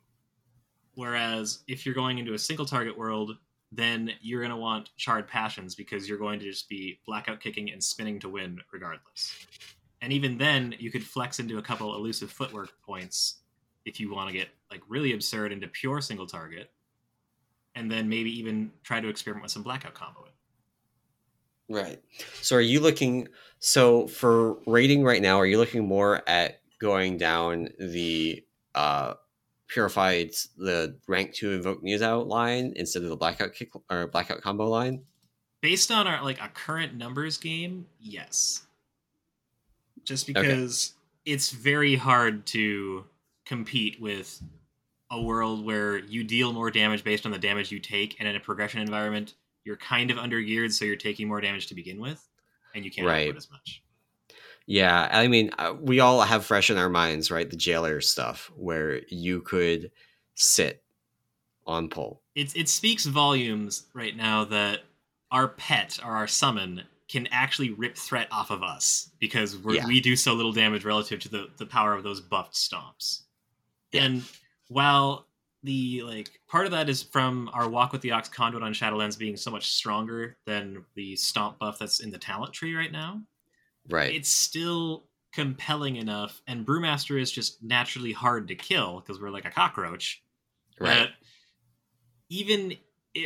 Whereas 0.95 1.59
if 1.69 1.85
you're 1.85 1.95
going 1.95 2.19
into 2.19 2.33
a 2.33 2.39
single 2.39 2.65
target 2.65 2.97
world, 2.97 3.37
then 3.71 4.13
you're 4.23 4.41
going 4.41 4.51
to 4.51 4.57
want 4.57 4.97
Charred 4.97 5.29
Passions 5.29 5.75
because 5.75 6.09
you're 6.09 6.19
going 6.19 6.39
to 6.41 6.47
just 6.47 6.69
be 6.71 7.01
blackout 7.07 7.41
kicking 7.41 7.71
and 7.71 7.85
spinning 7.85 8.19
to 8.21 8.31
win 8.31 8.61
regardless. 8.73 9.47
And 10.01 10.11
even 10.13 10.39
then 10.39 10.75
you 10.79 10.91
could 10.91 11.05
flex 11.05 11.39
into 11.39 11.59
a 11.59 11.63
couple 11.63 11.95
elusive 11.95 12.31
footwork 12.31 12.73
points 12.85 13.41
if 13.85 14.01
you 14.01 14.13
want 14.13 14.31
to 14.31 14.37
get 14.37 14.49
like 14.71 14.81
really 14.89 15.13
absurd 15.13 15.53
into 15.53 15.69
pure 15.69 16.01
single 16.01 16.27
target 16.27 16.71
and 17.75 17.91
then 17.91 18.09
maybe 18.09 18.31
even 18.39 18.71
try 18.85 19.01
to 19.01 19.09
experiment 19.09 19.43
with 19.43 19.53
some 19.53 19.63
blackout 19.63 19.95
comboing 19.95 20.32
right. 21.73 22.01
So 22.41 22.57
are 22.57 22.61
you 22.61 22.81
looking 22.81 23.29
so 23.59 24.07
for 24.09 24.59
rating 24.67 25.05
right 25.05 25.23
now 25.23 25.39
are 25.39 25.47
you 25.47 25.59
looking 25.59 25.87
more 25.87 26.23
at 26.29 26.61
going 26.81 27.17
down 27.17 27.69
the 27.79 28.45
uh 28.75 29.15
purified 29.69 30.31
the 30.59 30.99
rank 31.09 31.35
2 31.35 31.53
invoke 31.53 31.83
Niuzao 31.83 32.27
line 32.27 32.73
instead 32.77 33.03
of 33.03 33.09
the 33.09 33.17
blackout 33.17 33.55
kick 33.55 33.71
or 33.91 34.07
blackout 34.07 34.43
combo 34.43 34.69
line? 34.69 35.05
Based 35.61 35.91
on 35.91 36.07
our 36.07 36.23
like 36.23 36.41
a 36.41 36.49
current 36.49 36.97
numbers 36.97 37.39
game 37.39 37.87
yes. 38.01 38.63
Just 40.05 40.27
because 40.27 40.95
okay. 41.27 41.33
it's 41.33 41.51
very 41.51 41.95
hard 41.95 42.45
to 42.47 43.05
compete 43.47 44.01
with 44.01 44.43
a 45.13 45.21
world 45.21 45.65
where 45.65 45.99
you 45.99 46.25
deal 46.25 46.53
more 46.53 46.71
damage 46.71 47.05
based 47.05 47.27
on 47.27 47.33
the 47.33 47.39
damage 47.39 47.71
you 47.71 47.79
take, 47.79 48.17
and 48.19 48.27
in 48.27 48.35
a 48.35 48.41
progression 48.41 48.81
environment, 48.81 49.35
you're 49.65 49.77
kind 49.77 50.11
of 50.11 50.19
under 50.19 50.41
geared, 50.41 50.73
so 50.73 50.85
you're 50.85 50.97
taking 50.97 51.29
more 51.29 51.41
damage 51.41 51.67
to 51.69 51.75
begin 51.75 52.01
with, 52.01 52.27
and 52.75 52.85
you 52.85 52.91
can't 52.91 53.07
Right. 53.07 53.35
as 53.37 53.51
much. 53.51 53.83
Yeah, 54.67 55.09
I 55.11 55.27
mean, 55.29 55.51
uh, 55.59 55.75
we 55.81 56.01
all 56.01 56.21
have 56.23 56.45
fresh 56.47 56.71
in 56.71 56.77
our 56.79 56.89
minds, 56.89 57.31
right? 57.31 57.49
The 57.51 57.57
jailer 57.57 58.01
stuff 58.01 58.51
where 58.57 59.03
you 59.09 59.41
could 59.43 59.91
sit 60.35 60.83
on 61.67 61.89
pull. 61.89 62.23
It's 62.35 62.55
it 62.55 62.69
speaks 62.69 63.05
volumes 63.07 63.87
right 63.93 64.17
now 64.17 64.45
that 64.47 64.81
our 65.31 65.49
pet 65.49 65.99
or 66.05 66.13
our 66.13 66.27
summon 66.29 66.83
can 67.09 67.27
actually 67.31 67.71
rip 67.71 67.97
threat 67.97 68.27
off 68.31 68.51
of 68.51 68.63
us 68.63 69.11
because 69.19 69.57
we're, 69.59 69.75
Yeah. 69.75 69.87
we 69.87 70.01
do 70.01 70.17
so 70.17 70.33
little 70.33 70.53
damage 70.53 70.85
relative 70.85 71.21
to 71.21 71.29
the, 71.29 71.51
the 71.59 71.67
power 71.67 71.93
of 71.95 72.03
those 72.03 72.21
buffed 72.21 72.55
stomps. 72.55 73.23
Yeah. 73.93 74.05
And 74.05 74.23
while 74.69 75.27
the 75.65 76.03
like 76.03 76.41
part 76.49 76.67
of 76.67 76.73
that 76.73 76.89
is 76.89 77.03
from 77.03 77.49
our 77.53 77.69
walk 77.69 77.93
with 77.93 78.01
the 78.03 78.11
ox 78.13 78.29
conduit 78.29 78.63
on 78.63 78.73
Shadowlands 78.73 79.19
being 79.19 79.37
so 79.37 79.51
much 79.51 79.71
stronger 79.71 80.37
than 80.47 80.85
the 80.95 81.15
stomp 81.17 81.59
buff 81.59 81.79
that's 81.79 82.01
in 82.01 82.11
the 82.11 82.19
talent 82.19 82.53
tree 82.53 82.75
right 82.75 82.91
now, 82.93 83.23
Right. 83.89 84.15
it's 84.15 84.29
still 84.29 85.05
compelling 85.33 85.97
enough. 85.97 86.43
And 86.47 86.67
Brewmaster 86.67 87.21
is 87.21 87.31
just 87.31 87.63
naturally 87.63 88.13
hard 88.13 88.49
to 88.49 88.55
kill 88.55 89.01
because 89.01 89.21
we're 89.21 89.31
like 89.31 89.45
a 89.45 89.51
cockroach 89.51 90.23
right. 90.81 91.09
even 92.29 92.75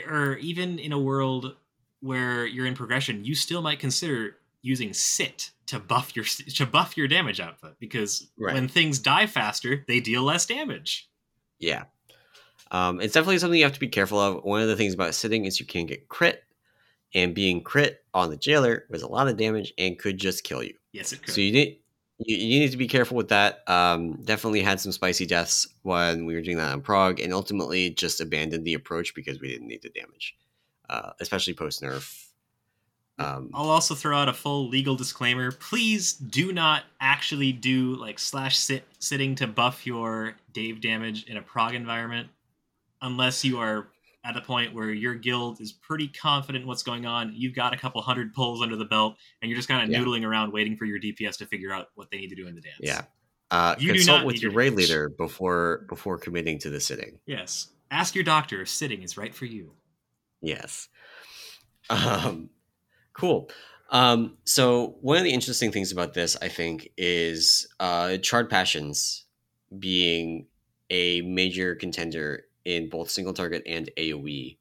or 0.08 0.36
even 0.36 0.78
in 0.78 0.92
a 0.92 0.98
world 0.98 1.56
where 2.00 2.46
you're 2.46 2.66
in 2.66 2.74
progression, 2.74 3.24
you 3.24 3.34
still 3.34 3.62
might 3.62 3.78
consider 3.78 4.36
using 4.62 4.92
sit 4.92 5.52
to 5.66 5.78
buff 5.78 6.14
your 6.14 6.24
to 6.24 6.66
buff 6.66 6.96
your 6.96 7.08
damage 7.08 7.40
output 7.40 7.78
because 7.80 8.30
Right. 8.38 8.54
when 8.54 8.68
things 8.68 8.98
die 8.98 9.26
faster, 9.26 9.84
they 9.88 10.00
deal 10.00 10.22
less 10.22 10.44
damage. 10.46 11.08
Yeah. 11.58 11.84
Um, 12.70 13.00
it's 13.00 13.14
definitely 13.14 13.38
something 13.38 13.58
you 13.58 13.64
have 13.64 13.74
to 13.74 13.80
be 13.80 13.88
careful 13.88 14.18
of. 14.18 14.44
One 14.44 14.62
of 14.62 14.68
the 14.68 14.76
things 14.76 14.94
about 14.94 15.14
sitting 15.14 15.44
is 15.44 15.60
you 15.60 15.66
can 15.66 15.86
get 15.86 16.08
crit, 16.08 16.44
and 17.14 17.34
being 17.34 17.62
crit 17.62 18.04
on 18.12 18.30
the 18.30 18.36
jailer 18.36 18.84
was 18.90 19.02
a 19.02 19.08
lot 19.08 19.28
of 19.28 19.36
damage 19.36 19.72
and 19.78 19.98
could 19.98 20.18
just 20.18 20.44
kill 20.44 20.62
you. 20.62 20.74
Yes, 20.92 21.12
it 21.12 21.22
could. 21.22 21.34
So 21.34 21.40
you 21.40 21.52
need 21.52 21.78
you, 22.18 22.36
you 22.36 22.60
need 22.60 22.70
to 22.70 22.76
be 22.76 22.88
careful 22.88 23.16
with 23.16 23.28
that. 23.28 23.68
Um, 23.68 24.14
definitely 24.24 24.62
had 24.62 24.80
some 24.80 24.92
spicy 24.92 25.26
deaths 25.26 25.68
when 25.82 26.24
we 26.26 26.34
were 26.34 26.40
doing 26.40 26.56
that 26.56 26.72
on 26.72 26.80
prog, 26.80 27.20
and 27.20 27.32
ultimately 27.32 27.90
just 27.90 28.20
abandoned 28.20 28.64
the 28.64 28.74
approach 28.74 29.14
because 29.14 29.40
we 29.40 29.48
didn't 29.48 29.68
need 29.68 29.82
the 29.82 29.90
damage, 29.90 30.36
uh, 30.88 31.12
especially 31.20 31.54
post 31.54 31.82
nerf. 31.82 32.22
Um, 33.18 33.50
I'll 33.54 33.70
also 33.70 33.94
throw 33.94 34.18
out 34.18 34.28
a 34.28 34.34
full 34.34 34.68
legal 34.68 34.94
disclaimer. 34.94 35.50
Please 35.50 36.12
do 36.12 36.52
not 36.52 36.84
actually 37.00 37.50
do 37.50 37.96
like 37.96 38.18
slash 38.18 38.58
sit 38.58 38.84
sitting 38.98 39.34
to 39.36 39.46
buff 39.46 39.86
your 39.86 40.34
Dave 40.52 40.82
damage 40.82 41.24
in 41.24 41.38
a 41.38 41.42
prog 41.42 41.74
environment 41.74 42.28
unless 43.02 43.44
you 43.44 43.58
are 43.58 43.88
at 44.24 44.36
a 44.36 44.40
point 44.40 44.74
where 44.74 44.90
your 44.90 45.14
guild 45.14 45.60
is 45.60 45.72
pretty 45.72 46.08
confident 46.08 46.66
what's 46.66 46.82
going 46.82 47.06
on. 47.06 47.32
You've 47.34 47.54
got 47.54 47.72
a 47.72 47.76
couple 47.76 48.02
hundred 48.02 48.34
pulls 48.34 48.60
under 48.60 48.74
the 48.76 48.84
belt, 48.84 49.16
and 49.40 49.48
you're 49.48 49.56
just 49.56 49.68
kind 49.68 49.82
of 49.84 49.88
Yeah. 49.90 50.00
noodling 50.00 50.24
around 50.26 50.52
waiting 50.52 50.76
for 50.76 50.84
your 50.84 50.98
DPS 50.98 51.36
to 51.38 51.46
figure 51.46 51.72
out 51.72 51.88
what 51.94 52.10
they 52.10 52.16
need 52.16 52.28
to 52.30 52.34
do 52.34 52.46
in 52.48 52.54
the 52.56 52.60
dance. 52.60 52.78
yeah. 52.80 53.02
Uh, 53.52 53.76
You 53.78 53.92
consult 53.92 54.24
with 54.26 54.42
your 54.42 54.50
your 54.50 54.58
raid 54.58 54.72
leader 54.72 55.08
before 55.10 55.86
before 55.88 56.18
committing 56.18 56.58
to 56.60 56.70
the 56.70 56.80
sitting. 56.80 57.20
Yes. 57.26 57.68
Ask 57.92 58.16
your 58.16 58.24
doctor 58.24 58.62
if 58.62 58.68
sitting 58.68 59.02
is 59.02 59.16
right 59.16 59.32
for 59.32 59.44
you. 59.44 59.72
Yes. 60.42 60.88
Um, 61.88 62.50
cool. 63.12 63.48
Um, 63.90 64.36
so 64.42 64.96
one 65.00 65.16
of 65.18 65.22
the 65.22 65.30
interesting 65.32 65.70
things 65.70 65.92
about 65.92 66.14
this, 66.14 66.36
I 66.42 66.48
think, 66.48 66.88
is 66.96 67.68
uh, 67.78 68.16
Charred 68.18 68.50
Passions 68.50 69.26
being 69.78 70.48
a 70.90 71.20
major 71.20 71.76
contender 71.76 72.45
in 72.66 72.88
both 72.88 73.08
single 73.08 73.32
target 73.32 73.62
and 73.64 73.88
AOE 73.96 74.58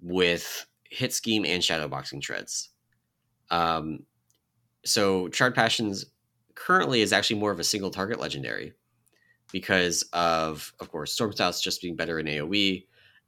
with 0.00 0.64
hit 0.84 1.12
scheme 1.12 1.44
and 1.44 1.60
shadowboxing 1.60 2.22
treads. 2.22 2.70
Um, 3.50 4.04
so 4.84 5.28
Charred 5.28 5.54
Passions 5.54 6.06
currently 6.54 7.02
is 7.02 7.12
actually 7.12 7.40
more 7.40 7.50
of 7.50 7.58
a 7.58 7.64
single 7.64 7.90
target 7.90 8.20
legendary 8.20 8.74
because 9.50 10.04
of, 10.12 10.72
of 10.80 10.90
course, 10.90 11.12
Storm 11.12 11.32
Stouts 11.32 11.60
just 11.60 11.82
being 11.82 11.96
better 11.96 12.18
in 12.20 12.26
AOE, 12.26 12.86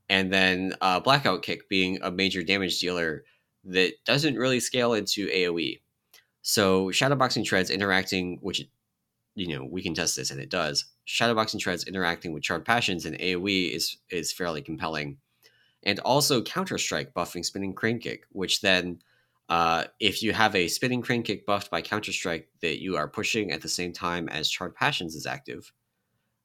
and 0.08 0.32
then 0.32 0.74
uh, 0.80 1.00
Blackout 1.00 1.42
Kick 1.42 1.68
being 1.68 1.98
a 2.00 2.10
major 2.10 2.42
damage 2.42 2.78
dealer 2.78 3.24
that 3.64 3.92
doesn't 4.04 4.36
really 4.36 4.60
scale 4.60 4.94
into 4.94 5.26
AOE. 5.28 5.80
So 6.42 6.86
Shadowboxing 6.86 7.44
Treads 7.44 7.70
interacting, 7.70 8.38
which 8.42 8.62
you 9.34 9.48
know 9.48 9.64
we 9.68 9.82
can 9.82 9.94
test 9.94 10.14
this 10.14 10.30
and 10.30 10.40
it 10.40 10.50
does. 10.50 10.84
Shadowboxing 11.06 11.60
Treads 11.60 11.84
interacting 11.84 12.32
with 12.32 12.42
Charred 12.42 12.64
Passions 12.64 13.04
and 13.04 13.18
AOE 13.18 13.74
is 13.74 13.98
is 14.10 14.32
fairly 14.32 14.62
compelling, 14.62 15.18
and 15.82 15.98
also 16.00 16.42
Counter 16.42 16.78
Strike 16.78 17.14
buffing 17.14 17.44
Spinning 17.44 17.74
Crane 17.74 17.98
Kick, 17.98 18.24
which 18.30 18.60
then. 18.60 19.00
Uh, 19.50 19.84
if 20.00 20.22
you 20.22 20.32
have 20.32 20.56
a 20.56 20.68
spinning 20.68 21.02
crane 21.02 21.22
kick 21.22 21.44
buffed 21.44 21.70
by 21.70 21.82
Counter 21.82 22.12
Strike 22.12 22.48
that 22.62 22.80
you 22.80 22.96
are 22.96 23.06
pushing 23.06 23.52
at 23.52 23.60
the 23.60 23.68
same 23.68 23.92
time 23.92 24.26
as 24.30 24.48
Charred 24.48 24.74
Passions 24.74 25.14
is 25.14 25.26
active, 25.26 25.70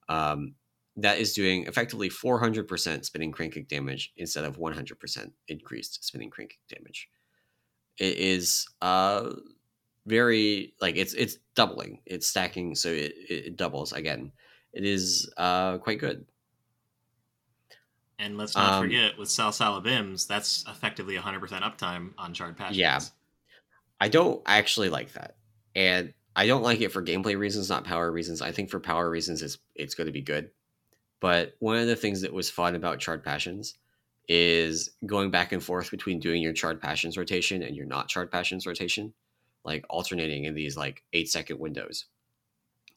um, 0.09 0.55
that 0.97 1.19
is 1.19 1.33
doing 1.33 1.65
effectively 1.65 2.09
400% 2.09 3.05
spinning 3.05 3.31
crane 3.31 3.51
kick 3.51 3.67
damage 3.67 4.11
instead 4.17 4.43
of 4.43 4.57
100% 4.57 5.31
increased 5.47 6.03
spinning 6.03 6.29
crane 6.29 6.49
kick 6.49 6.59
damage. 6.67 7.07
It 7.97 8.17
is 8.17 8.67
uh 8.81 9.31
very 10.05 10.73
like 10.81 10.95
it's 10.95 11.13
it's 11.13 11.37
doubling, 11.55 11.99
it's 12.05 12.27
stacking, 12.27 12.75
so 12.75 12.89
it, 12.89 13.13
it 13.29 13.55
doubles 13.57 13.93
again. 13.93 14.31
It 14.73 14.85
is 14.85 15.31
uh 15.37 15.77
quite 15.79 15.99
good. 15.99 16.25
And 18.19 18.37
let's 18.37 18.55
not 18.55 18.73
Um, 18.73 18.83
forget 18.83 19.17
with 19.17 19.29
Salsalabim's, 19.29 20.27
that's 20.27 20.65
effectively 20.67 21.15
100% 21.15 21.39
uptime 21.61 22.11
on 22.17 22.33
Charred 22.33 22.57
Passions. 22.57 22.77
Yeah. 22.77 22.99
I 24.01 24.09
don't 24.09 24.41
actually 24.45 24.89
like 24.89 25.13
that, 25.13 25.35
and 25.75 26.13
I 26.35 26.47
don't 26.47 26.63
like 26.63 26.79
it 26.81 26.91
for 26.91 27.01
gameplay 27.03 27.37
reasons, 27.37 27.69
not 27.69 27.83
power 27.83 28.11
reasons. 28.11 28.41
I 28.41 28.51
think 28.51 28.69
for 28.69 28.79
power 28.79 29.09
reasons, 29.09 29.41
it's 29.41 29.57
it's 29.75 29.95
going 29.95 30.07
to 30.07 30.13
be 30.13 30.21
good. 30.21 30.51
But 31.19 31.55
one 31.59 31.77
of 31.77 31.87
the 31.87 31.97
things 31.97 32.21
that 32.21 32.31
was 32.31 32.49
fun 32.49 32.75
about 32.75 32.99
Charred 32.99 33.23
Passions 33.23 33.75
is 34.29 34.91
going 35.05 35.31
back 35.31 35.51
and 35.51 35.61
forth 35.61 35.91
between 35.91 36.19
doing 36.19 36.41
your 36.41 36.53
Charred 36.53 36.79
Passions 36.79 37.17
rotation 37.17 37.61
and 37.61 37.75
your 37.75 37.85
not 37.85 38.07
Charred 38.07 38.31
Passions 38.31 38.65
rotation, 38.65 39.13
like 39.65 39.85
alternating 39.89 40.45
in 40.45 40.55
these 40.55 40.77
like 40.77 41.03
eight 41.11 41.29
second 41.29 41.59
windows. 41.59 42.05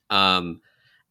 Um, 0.09 0.61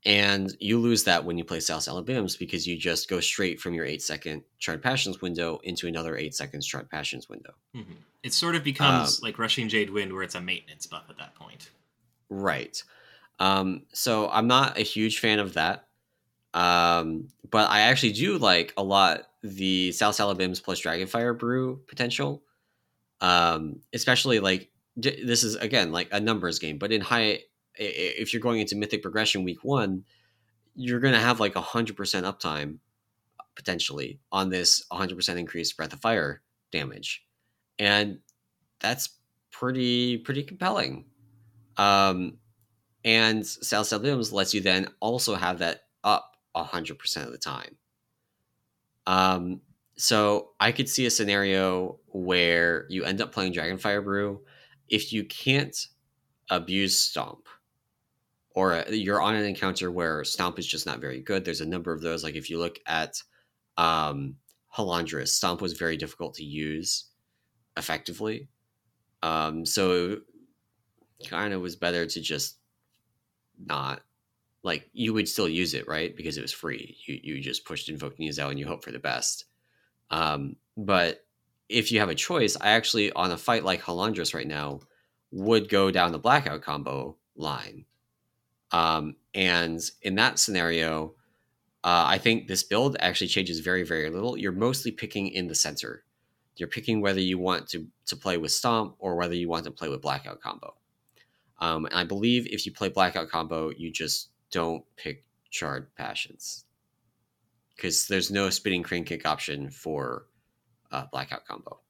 and 0.06 0.52
you 0.60 0.80
lose 0.80 1.04
that 1.04 1.24
when 1.26 1.38
you 1.38 1.44
play 1.44 1.60
Salsalabim's 1.60 2.36
because 2.36 2.66
you 2.66 2.78
just 2.78 3.08
go 3.10 3.20
straight 3.20 3.60
from 3.60 3.74
your 3.74 3.86
eight 3.86 4.02
second 4.02 4.44
Charred 4.60 4.82
Passions 4.82 5.22
window 5.22 5.60
into 5.64 5.88
another 5.88 6.18
eight 6.18 6.34
seconds 6.34 6.66
Charred 6.66 6.90
Passions 6.90 7.30
window. 7.30 7.54
Mhm. 7.76 7.98
It 8.24 8.34
sort 8.34 8.56
of 8.56 8.64
becomes 8.64 9.20
Um, 9.20 9.24
like 9.24 9.38
Rushing 9.40 9.70
Jade 9.70 9.90
Wind, 9.92 10.12
where 10.14 10.24
it's 10.24 10.36
a 10.36 10.42
maintenance 10.42 10.86
buff 10.88 11.06
at 11.10 11.18
that 11.18 11.36
point. 11.36 11.70
Right. 12.30 12.82
Um, 13.40 13.84
so 13.94 14.30
I'm 14.30 14.48
not 14.48 14.78
a 14.78 14.82
huge 14.82 15.20
fan 15.20 15.40
of 15.40 15.54
that. 15.54 15.88
Um, 16.54 17.30
but 17.50 17.70
I 17.70 17.82
actually 17.82 18.14
do 18.14 18.38
like 18.38 18.74
a 18.78 18.84
lot 18.84 19.28
the 19.44 19.90
Salsalabim's 19.90 20.60
plus 20.60 20.82
Dragonfire 20.82 21.38
brew 21.38 21.82
potential. 21.88 22.44
Um, 23.22 23.82
especially 23.94 24.40
like 24.40 24.70
this 24.98 25.44
is 25.44 25.56
again 25.56 25.92
like 25.92 26.10
a 26.12 26.20
numbers 26.20 26.60
game, 26.60 26.78
but 26.78 26.92
in 26.92 27.02
high, 27.02 27.44
if 27.82 28.34
you're 28.34 28.42
going 28.42 28.60
into 28.60 28.76
Mythic 28.76 29.02
Progression 29.02 29.44
week 29.44 29.64
one, 29.64 30.04
you're 30.76 31.00
gonna 31.00 31.20
have 31.20 31.40
like 31.40 31.56
a 31.56 31.62
hundred 31.62 31.96
percent 31.96 32.26
uptime 32.26 32.78
potentially 33.56 34.20
on 34.32 34.50
this 34.50 34.86
100% 34.92 35.36
increased 35.38 35.76
Breath 35.76 35.94
of 35.94 36.00
Fire 36.00 36.42
damage, 36.72 37.26
and 37.80 38.20
that's 38.80 39.10
pretty 39.52 40.18
pretty 40.18 40.44
compelling. 40.44 41.06
Um, 41.78 42.38
and 43.04 43.44
Salsalabim's 43.44 44.32
lets 44.32 44.54
you 44.54 44.62
then 44.62 44.88
also 45.00 45.36
have 45.36 45.60
that 45.60 45.82
up 46.04 46.36
100% 46.56 47.26
of 47.26 47.32
the 47.32 47.38
time. 47.38 47.78
Um, 49.08 49.62
so 49.98 50.52
I 50.60 50.72
could 50.72 50.90
see 50.90 51.06
a 51.06 51.12
scenario 51.12 52.00
where 52.08 52.86
you 52.90 53.04
end 53.04 53.22
up 53.22 53.32
playing 53.32 53.54
Dragonfire 53.54 54.04
Brew 54.04 54.42
if 54.90 55.14
you 55.14 55.24
can't 55.24 55.76
abuse 56.50 57.00
Stomp, 57.00 57.41
or 58.54 58.74
uh, 58.74 58.90
you're 58.90 59.22
on 59.22 59.36
an 59.36 59.46
encounter 59.46 59.92
where 59.92 60.24
Stomp 60.24 60.60
is 60.60 60.68
just 60.68 60.86
not 60.86 61.00
very 61.00 61.22
good. 61.22 61.46
There's 61.46 61.62
a 61.62 61.66
number 61.66 61.92
of 61.92 62.02
those. 62.02 62.24
Like 62.24 62.36
if 62.36 62.50
you 62.50 62.60
look 62.60 62.80
at 62.86 63.22
um, 63.78 64.36
Stomp 65.26 65.62
was 65.62 65.74
very 65.74 65.98
difficult 65.98 66.36
to 66.36 66.44
use 66.44 67.06
effectively. 67.78 68.48
Um, 69.24 69.66
so 69.66 70.18
kind 71.28 71.54
of 71.54 71.62
was 71.62 71.76
better 71.76 72.06
to 72.06 72.22
just 72.22 72.58
not 73.66 74.02
like 74.64 74.90
you 74.94 75.14
would 75.14 75.28
still 75.28 75.50
use 75.50 75.74
it 75.74 75.88
right 75.88 76.16
because 76.16 76.38
it 76.38 76.42
was 76.42 76.52
free 76.52 76.98
you 77.06 77.20
you 77.24 77.42
just 77.42 77.66
pushed 77.66 77.90
invoke 77.90 78.18
Niuzao 78.18 78.50
and 78.50 78.60
you 78.60 78.68
hope 78.68 78.84
for 78.84 78.92
the 78.92 79.00
best 79.00 79.46
um 80.10 80.56
but 80.78 81.26
if 81.70 81.92
you 81.92 82.00
have 82.00 82.10
a 82.10 82.16
choice 82.16 82.58
i 82.60 82.70
actually 82.70 83.12
on 83.14 83.32
a 83.32 83.38
fight 83.38 83.64
like 83.64 83.82
Halondrus 83.82 84.34
right 84.34 84.48
now 84.48 84.80
would 85.32 85.70
go 85.70 85.92
down 85.92 86.12
the 86.12 86.20
blackout 86.20 86.62
combo 86.62 87.16
line 87.36 87.86
um 88.72 89.16
and 89.34 89.80
in 90.02 90.16
that 90.16 90.40
scenario 90.40 91.16
Uh, 91.84 92.06
I 92.16 92.20
think 92.20 92.48
this 92.48 92.64
build 92.64 92.96
actually 93.00 93.30
changes 93.30 93.60
very, 93.62 93.84
very 93.84 94.10
little. 94.12 94.38
You're 94.38 94.52
mostly 94.68 94.92
picking 94.92 95.30
in 95.30 95.48
the 95.48 95.56
center. 95.56 96.06
You're 96.58 96.70
picking 96.70 97.02
whether 97.02 97.22
you 97.22 97.40
want 97.40 97.68
to, 97.70 97.88
to 98.06 98.16
play 98.16 98.38
with 98.38 98.52
Stomp 98.52 98.96
or 99.00 99.16
whether 99.18 99.36
you 99.36 99.50
want 99.50 99.66
to 99.66 99.72
play 99.72 99.90
with 99.90 100.02
Blackout 100.02 100.42
combo. 100.42 100.76
Um, 101.60 101.86
and 101.88 101.96
I 101.96 102.04
believe 102.06 102.48
if 102.48 102.66
you 102.66 102.72
play 102.74 102.90
Blackout 102.90 103.30
combo, 103.30 103.72
you 103.72 103.92
just 103.92 104.30
don't 104.52 104.84
pick 104.96 105.26
Charred 105.50 105.88
Passions 105.96 106.66
because 107.76 108.08
there's 108.08 108.32
no 108.32 108.50
spinning 108.50 108.84
crane 108.84 109.04
kick 109.06 109.26
option 109.26 109.70
for 109.72 110.28
uh, 110.92 111.06
Blackout 111.12 111.46
combo. 111.46 111.82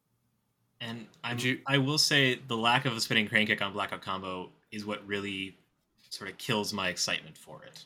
And 0.80 1.08
I'm, 1.24 1.38
you- 1.40 1.62
I 1.68 1.78
will 1.78 1.98
say 2.00 2.36
the 2.48 2.58
lack 2.58 2.86
of 2.86 2.94
a 2.98 3.02
spinning 3.02 3.28
crane 3.28 3.48
kick 3.48 3.62
on 3.62 3.74
blackout 3.74 4.02
combo 4.02 4.52
is 4.72 4.86
what 4.86 5.06
really 5.06 5.58
sort 6.12 6.30
of 6.30 6.38
kills 6.38 6.74
my 6.74 6.90
excitement 6.90 7.38
for 7.38 7.64
it. 7.64 7.86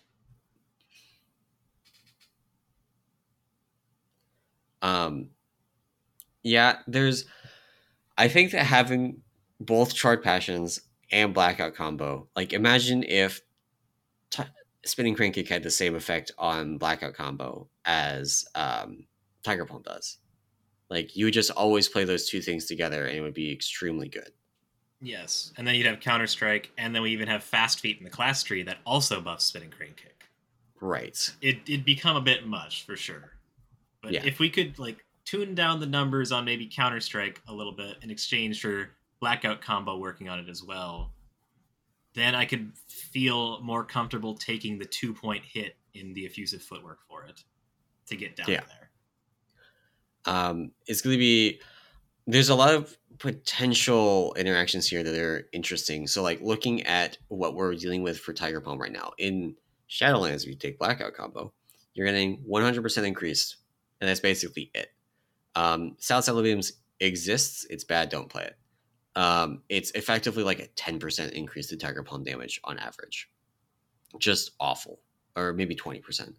Um, 4.81 5.29
yeah, 6.43 6.79
there's. 6.87 7.25
I 8.17 8.27
think 8.27 8.51
that 8.51 8.65
having 8.65 9.21
both 9.59 9.93
Charred 9.93 10.23
Passions 10.23 10.81
and 11.11 11.33
Blackout 11.33 11.75
combo, 11.75 12.27
like 12.35 12.53
imagine 12.53 13.03
if 13.03 13.41
t- 14.31 14.43
Spinning 14.85 15.15
Crane 15.15 15.31
Kick 15.31 15.47
had 15.49 15.63
the 15.63 15.71
same 15.71 15.95
effect 15.95 16.31
on 16.37 16.77
Blackout 16.77 17.13
combo 17.13 17.67
as 17.83 18.45
um, 18.55 19.05
Tiger 19.43 19.65
Palm 19.65 19.83
does. 19.83 20.17
Like 20.89 21.15
you 21.15 21.25
would 21.25 21.33
just 21.33 21.51
always 21.51 21.87
play 21.89 22.05
those 22.05 22.27
two 22.27 22.41
things 22.41 22.65
together, 22.65 23.05
and 23.05 23.17
it 23.17 23.21
would 23.21 23.33
be 23.33 23.51
extremely 23.51 24.07
good. 24.09 24.31
Yes, 25.01 25.51
and 25.57 25.67
then 25.67 25.75
you'd 25.75 25.85
have 25.85 25.99
counter 25.99 26.25
strike, 26.27 26.71
and 26.77 26.95
then 26.95 27.01
we 27.01 27.11
even 27.11 27.27
have 27.27 27.43
fast 27.43 27.79
feet 27.79 27.97
in 27.97 28.03
the 28.03 28.09
class 28.09 28.41
tree 28.43 28.63
that 28.63 28.77
also 28.85 29.21
buffs 29.21 29.45
spinning 29.45 29.69
crane 29.69 29.93
kick. 29.95 30.23
Right. 30.81 31.31
It 31.41 31.57
it'd 31.67 31.85
become 31.85 32.15
a 32.15 32.21
bit 32.21 32.47
much 32.47 32.83
for 32.85 32.95
sure. 32.95 33.31
But 34.01 34.13
Yeah. 34.13 34.25
if 34.25 34.39
we 34.39 34.49
could 34.49 34.77
like 34.79 35.03
tune 35.25 35.53
down 35.55 35.79
the 35.79 35.85
numbers 35.85 36.31
on 36.31 36.45
maybe 36.45 36.67
counter 36.67 36.99
strike 36.99 37.41
a 37.47 37.53
little 37.53 37.71
bit 37.73 37.97
in 38.03 38.09
exchange 38.11 38.61
for 38.61 38.89
blackout 39.19 39.61
combo 39.61 39.97
working 39.97 40.29
on 40.29 40.39
it 40.39 40.47
as 40.49 40.63
well, 40.63 41.13
then 42.13 42.35
I 42.35 42.45
could 42.45 42.71
feel 42.87 43.59
more 43.61 43.83
comfortable 43.83 44.35
taking 44.35 44.77
the 44.77 44.85
two 44.85 45.13
point 45.13 45.43
hit 45.43 45.75
in 45.93 46.13
the 46.13 46.25
elusive 46.25 46.61
footwork 46.61 46.99
for 47.07 47.25
it 47.25 47.43
to 48.07 48.15
get 48.15 48.35
down 48.35 48.49
Yeah. 48.49 48.61
there. 48.67 48.91
um, 50.27 50.71
it's 50.87 51.01
going 51.01 51.13
to 51.13 51.19
be 51.19 51.59
there's 52.27 52.49
a 52.49 52.55
lot 52.55 52.73
of 52.73 52.97
potential 53.19 54.33
interactions 54.37 54.87
here 54.87 55.03
that 55.03 55.17
are 55.17 55.47
interesting. 55.53 56.07
So 56.07 56.21
like 56.21 56.41
looking 56.41 56.83
at 56.83 57.17
what 57.27 57.55
we're 57.55 57.75
dealing 57.75 58.03
with 58.03 58.19
for 58.19 58.33
tiger 58.33 58.61
palm 58.61 58.79
right 58.79 58.91
now 58.91 59.11
in 59.17 59.55
shadowlands 59.89 60.43
if 60.43 60.47
you 60.47 60.55
take 60.55 60.79
blackout 60.79 61.13
combo 61.13 61.53
you're 61.93 62.07
getting 62.07 62.43
100% 62.49 63.05
increased 63.05 63.57
and 64.01 64.09
that's 64.09 64.19
basically 64.19 64.71
it. 64.73 64.91
Um, 65.55 65.95
Salsalabim's 65.99 66.73
exists 66.99 67.65
it's 67.69 67.83
bad 67.83 68.09
don't 68.09 68.29
play 68.29 68.43
it. 68.43 68.57
Um, 69.17 69.61
it's 69.69 69.91
effectively 69.91 70.43
like 70.43 70.59
a 70.59 70.67
10% 70.67 71.31
increase 71.31 71.67
to 71.67 71.77
tiger 71.77 72.03
palm 72.03 72.23
damage 72.23 72.59
on 72.63 72.77
average. 72.79 73.29
Just 74.19 74.51
awful 74.59 74.99
or 75.35 75.53
maybe 75.53 75.75
20% 75.75 76.33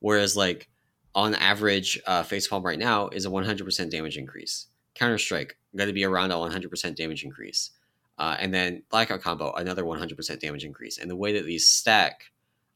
whereas 0.00 0.36
like 0.36 0.68
on 1.14 1.34
average, 1.34 2.00
uh, 2.06 2.22
facepalm 2.22 2.62
right 2.62 2.78
now 2.78 3.08
is 3.08 3.26
a 3.26 3.30
100% 3.30 3.90
damage 3.90 4.16
increase. 4.16 4.67
Counter 4.98 5.18
Strike 5.18 5.56
going 5.76 5.88
to 5.88 5.94
be 5.94 6.04
around 6.04 6.32
a 6.32 6.34
100% 6.34 6.96
damage 6.96 7.24
increase, 7.24 7.70
uh, 8.18 8.36
and 8.38 8.52
then 8.52 8.82
Blackout 8.90 9.22
combo 9.22 9.52
another 9.52 9.84
100% 9.84 10.40
damage 10.40 10.64
increase. 10.64 10.98
And 10.98 11.10
the 11.10 11.16
way 11.16 11.32
that 11.34 11.46
these 11.46 11.68
stack, 11.68 12.24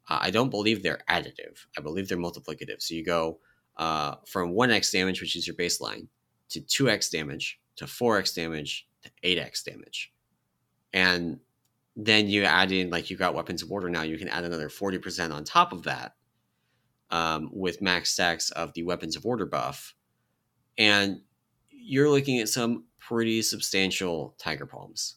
uh, 0.09 0.19
I 0.21 0.31
don't 0.31 0.51
believe 0.51 0.83
they're 0.83 1.03
additive. 1.09 1.67
I 1.77 1.81
believe 1.81 2.09
they're 2.09 2.19
multiplicative. 2.19 2.81
So 2.81 2.95
you 2.95 3.05
go 3.05 3.39
uh, 3.77 4.17
from 4.27 4.55
1x 4.55 4.93
damage, 4.93 5.21
which 5.21 5.37
is 5.37 5.47
your 5.47 5.57
baseline, 5.57 6.07
to 6.51 6.61
2x 6.61 7.11
damage, 7.11 7.59
to 7.77 7.87
4x 7.87 8.35
damage, 8.35 8.87
to 9.03 9.11
8x 9.25 9.65
damage, 9.65 10.13
and 10.93 11.41
then 11.97 12.29
you 12.29 12.45
add 12.45 12.73
in 12.73 12.91
like 12.91 13.11
you 13.11 13.17
got 13.17 13.35
weapons 13.35 13.63
of 13.63 13.71
order 13.71 13.91
now. 13.91 14.03
You 14.03 14.17
can 14.17 14.29
add 14.29 14.45
another 14.45 14.69
40% 14.69 15.33
on 15.33 15.45
top 15.45 15.73
of 15.73 15.83
that 15.83 16.15
um, 17.11 17.51
with 17.53 17.83
max 17.83 18.11
stacks 18.13 18.51
of 18.53 18.73
the 18.75 18.85
weapons 18.85 19.17
of 19.17 19.27
order 19.27 19.45
buff, 19.45 19.95
and 20.79 21.21
you're 21.85 22.11
looking 22.11 22.39
at 22.39 22.49
some 22.49 22.85
pretty 22.99 23.43
substantial 23.43 24.35
tiger 24.39 24.67
palms. 24.67 25.17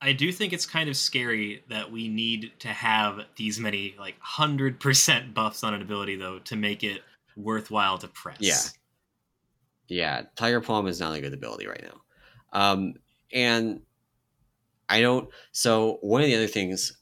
I 0.00 0.12
do 0.12 0.32
think 0.32 0.52
it's 0.52 0.66
kind 0.66 0.90
of 0.90 0.96
scary 0.96 1.64
that 1.70 1.90
we 1.90 2.08
need 2.08 2.52
to 2.58 2.68
have 2.68 3.20
these 3.36 3.58
many 3.58 3.94
like 3.98 4.16
hundred 4.20 4.80
percent 4.80 5.32
buffs 5.32 5.64
on 5.64 5.72
an 5.74 5.82
ability 5.82 6.16
though 6.16 6.40
to 6.40 6.56
make 6.56 6.84
it 6.84 7.02
worthwhile 7.36 7.98
to 7.98 8.08
press. 8.08 8.38
Yeah. 8.40 8.58
Yeah, 9.86 10.22
tiger 10.34 10.60
palm 10.60 10.86
is 10.86 11.00
not 11.00 11.14
a 11.14 11.20
good 11.20 11.34
ability 11.34 11.66
right 11.66 11.82
now, 11.82 12.00
um, 12.58 12.94
and 13.32 13.82
I 14.88 15.02
don't. 15.02 15.28
So 15.52 15.98
one 16.00 16.22
of 16.22 16.26
the 16.26 16.34
other 16.34 16.46
things 16.46 16.96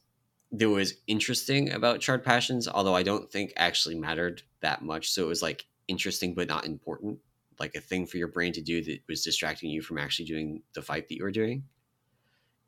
that 0.51 0.69
was 0.69 0.95
interesting 1.07 1.71
about 1.71 2.01
Charred 2.01 2.25
Passions, 2.25 2.67
although 2.67 2.97
I 2.97 3.05
don't 3.05 3.31
think 3.31 3.53
actually 3.57 3.95
mattered 3.95 4.43
that 4.63 4.83
much, 4.83 5.11
so 5.11 5.23
it 5.23 5.29
was 5.29 5.43
like 5.43 5.65
interesting 5.89 6.35
but 6.35 6.49
not 6.49 6.67
important, 6.67 7.19
like 7.59 7.75
a 7.75 7.81
thing 7.81 8.07
for 8.07 8.17
your 8.17 8.29
brain 8.29 8.53
to 8.53 8.61
do 8.61 8.83
that 8.83 9.01
was 9.09 9.23
distracting 9.25 9.71
you 9.71 9.83
from 9.83 9.99
actually 9.99 10.27
doing 10.27 10.63
the 10.75 10.83
fight 10.83 11.09
that 11.09 11.17
you 11.17 11.25
were 11.25 11.31
doing. 11.31 11.65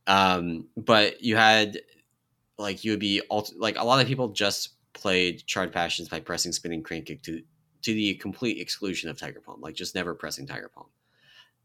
Um, 0.07 0.69
but 0.77 1.23
you 1.23 1.37
had 1.37 1.79
like 2.59 2.85
you 2.85 2.93
would 2.93 3.01
be 3.01 3.23
alt- 3.31 3.55
like 3.57 3.79
a 3.79 3.85
lot 3.85 4.01
of 4.01 4.07
people 4.07 4.29
just 4.29 4.75
played 4.93 5.45
Charred 5.47 5.73
Passions 5.73 6.09
by 6.09 6.21
pressing 6.21 6.53
spinning 6.53 6.83
crane 6.83 7.05
kick 7.05 7.23
to 7.25 7.43
to 7.83 7.93
the 7.93 8.15
complete 8.15 8.61
exclusion 8.61 9.11
of 9.11 9.19
Tiger 9.19 9.41
Palm, 9.41 9.61
like 9.61 9.75
just 9.75 9.95
never 9.95 10.15
pressing 10.15 10.47
Tiger 10.47 10.71
Palm. 10.75 10.87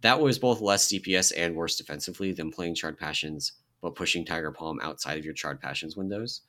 That 0.01 0.19
was 0.19 0.39
both 0.39 0.61
less 0.61 0.91
DPS 0.91 1.31
and 1.35 1.55
worse 1.55 1.77
defensively 1.77 2.33
than 2.33 2.51
playing 2.51 2.75
Charred 2.75 2.97
Passions, 2.97 3.53
but 3.81 3.95
pushing 3.95 4.25
Tiger 4.25 4.51
Palm 4.51 4.79
outside 4.81 5.17
of 5.17 5.25
your 5.25 5.33
Charred 5.33 5.61
Passions 5.61 5.95
windows. 5.95 6.41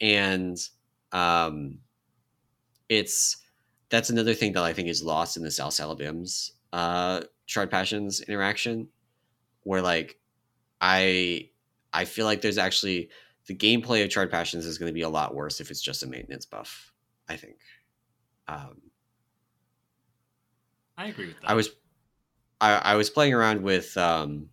And 0.00 0.58
um, 1.12 1.78
it's 2.88 3.38
that's 3.90 4.10
another 4.10 4.34
thing 4.34 4.52
that 4.52 4.62
I 4.62 4.72
think 4.72 4.88
is 4.88 5.02
lost 5.02 5.36
in 5.36 5.42
the 5.42 5.48
Salsalabim's 5.48 6.52
uh, 6.72 7.22
Charred 7.46 7.70
Passions 7.70 8.20
interaction, 8.20 8.88
where 9.62 9.82
like 9.82 10.18
I 10.80 11.50
I 11.92 12.04
feel 12.04 12.26
like 12.26 12.40
there's 12.40 12.58
actually 12.58 13.10
the 13.46 13.54
gameplay 13.54 14.02
of 14.02 14.10
Charred 14.10 14.30
Passions 14.30 14.66
is 14.66 14.78
going 14.78 14.88
to 14.88 14.94
be 14.94 15.02
a 15.02 15.08
lot 15.08 15.34
worse 15.34 15.60
if 15.60 15.70
it's 15.70 15.82
just 15.82 16.02
a 16.02 16.06
maintenance 16.06 16.46
buff. 16.46 16.92
I 17.28 17.36
think. 17.36 17.56
Um, 18.48 18.82
I 20.96 21.06
agree 21.08 21.28
with 21.28 21.40
that. 21.40 21.50
I 21.50 21.54
was 21.54 21.70
I, 22.60 22.74
I 22.74 22.94
was 22.96 23.10
playing 23.10 23.34
around 23.34 23.62
with 23.62 23.96
um 23.96 24.48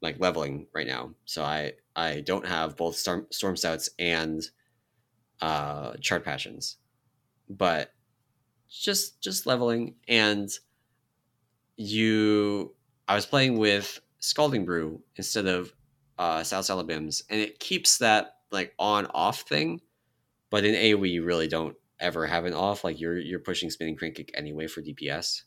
like 0.00 0.20
leveling 0.20 0.66
right 0.74 0.86
now. 0.86 1.10
So 1.24 1.42
I 1.42 1.72
I 1.96 2.20
don't 2.20 2.46
have 2.46 2.76
both 2.76 2.96
storm 2.96 3.26
storm 3.30 3.56
stouts 3.56 3.90
and 3.98 4.42
uh 5.40 5.94
charred 6.00 6.24
passions. 6.24 6.76
But 7.48 7.92
just 8.80 9.20
just 9.20 9.46
leveling 9.46 9.94
and 10.08 10.50
you 11.76 12.74
I 13.08 13.14
was 13.14 13.26
playing 13.26 13.58
with 13.58 14.00
Scalding 14.18 14.64
Brew 14.64 15.02
instead 15.16 15.46
of 15.46 15.72
uh 16.18 16.40
Salsalabim's 16.40 17.24
and 17.30 17.40
it 17.40 17.58
keeps 17.58 17.98
that 17.98 18.36
like 18.50 18.74
on 18.78 19.06
off 19.06 19.42
thing. 19.42 19.80
But 20.50 20.64
in 20.64 20.74
AoE 20.74 21.10
you 21.10 21.24
really 21.24 21.48
don't 21.48 21.76
ever 22.00 22.26
have 22.26 22.44
an 22.44 22.54
off. 22.54 22.84
Like 22.84 23.00
you're 23.00 23.18
you're 23.18 23.40
pushing 23.40 23.70
spinning 23.70 23.96
crane 23.96 24.14
kick 24.14 24.30
anyway 24.34 24.66
for 24.66 24.82
DPS. 24.82 25.42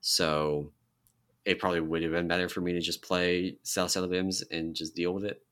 So 0.00 0.72
it 1.44 1.58
probably 1.58 1.80
would 1.80 2.02
have 2.02 2.12
been 2.12 2.28
better 2.28 2.48
for 2.48 2.60
me 2.60 2.72
to 2.72 2.80
just 2.80 3.02
play 3.02 3.58
Salsalabim's 3.64 4.42
and 4.50 4.74
just 4.74 4.94
deal 4.94 5.12
with 5.12 5.24
it. 5.24 5.42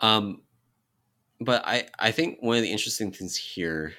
Um, 0.00 0.42
but 1.40 1.62
I 1.66 1.88
I 1.98 2.10
think 2.10 2.38
one 2.40 2.56
of 2.56 2.62
the 2.62 2.72
interesting 2.72 3.12
things 3.12 3.36
here 3.36 3.94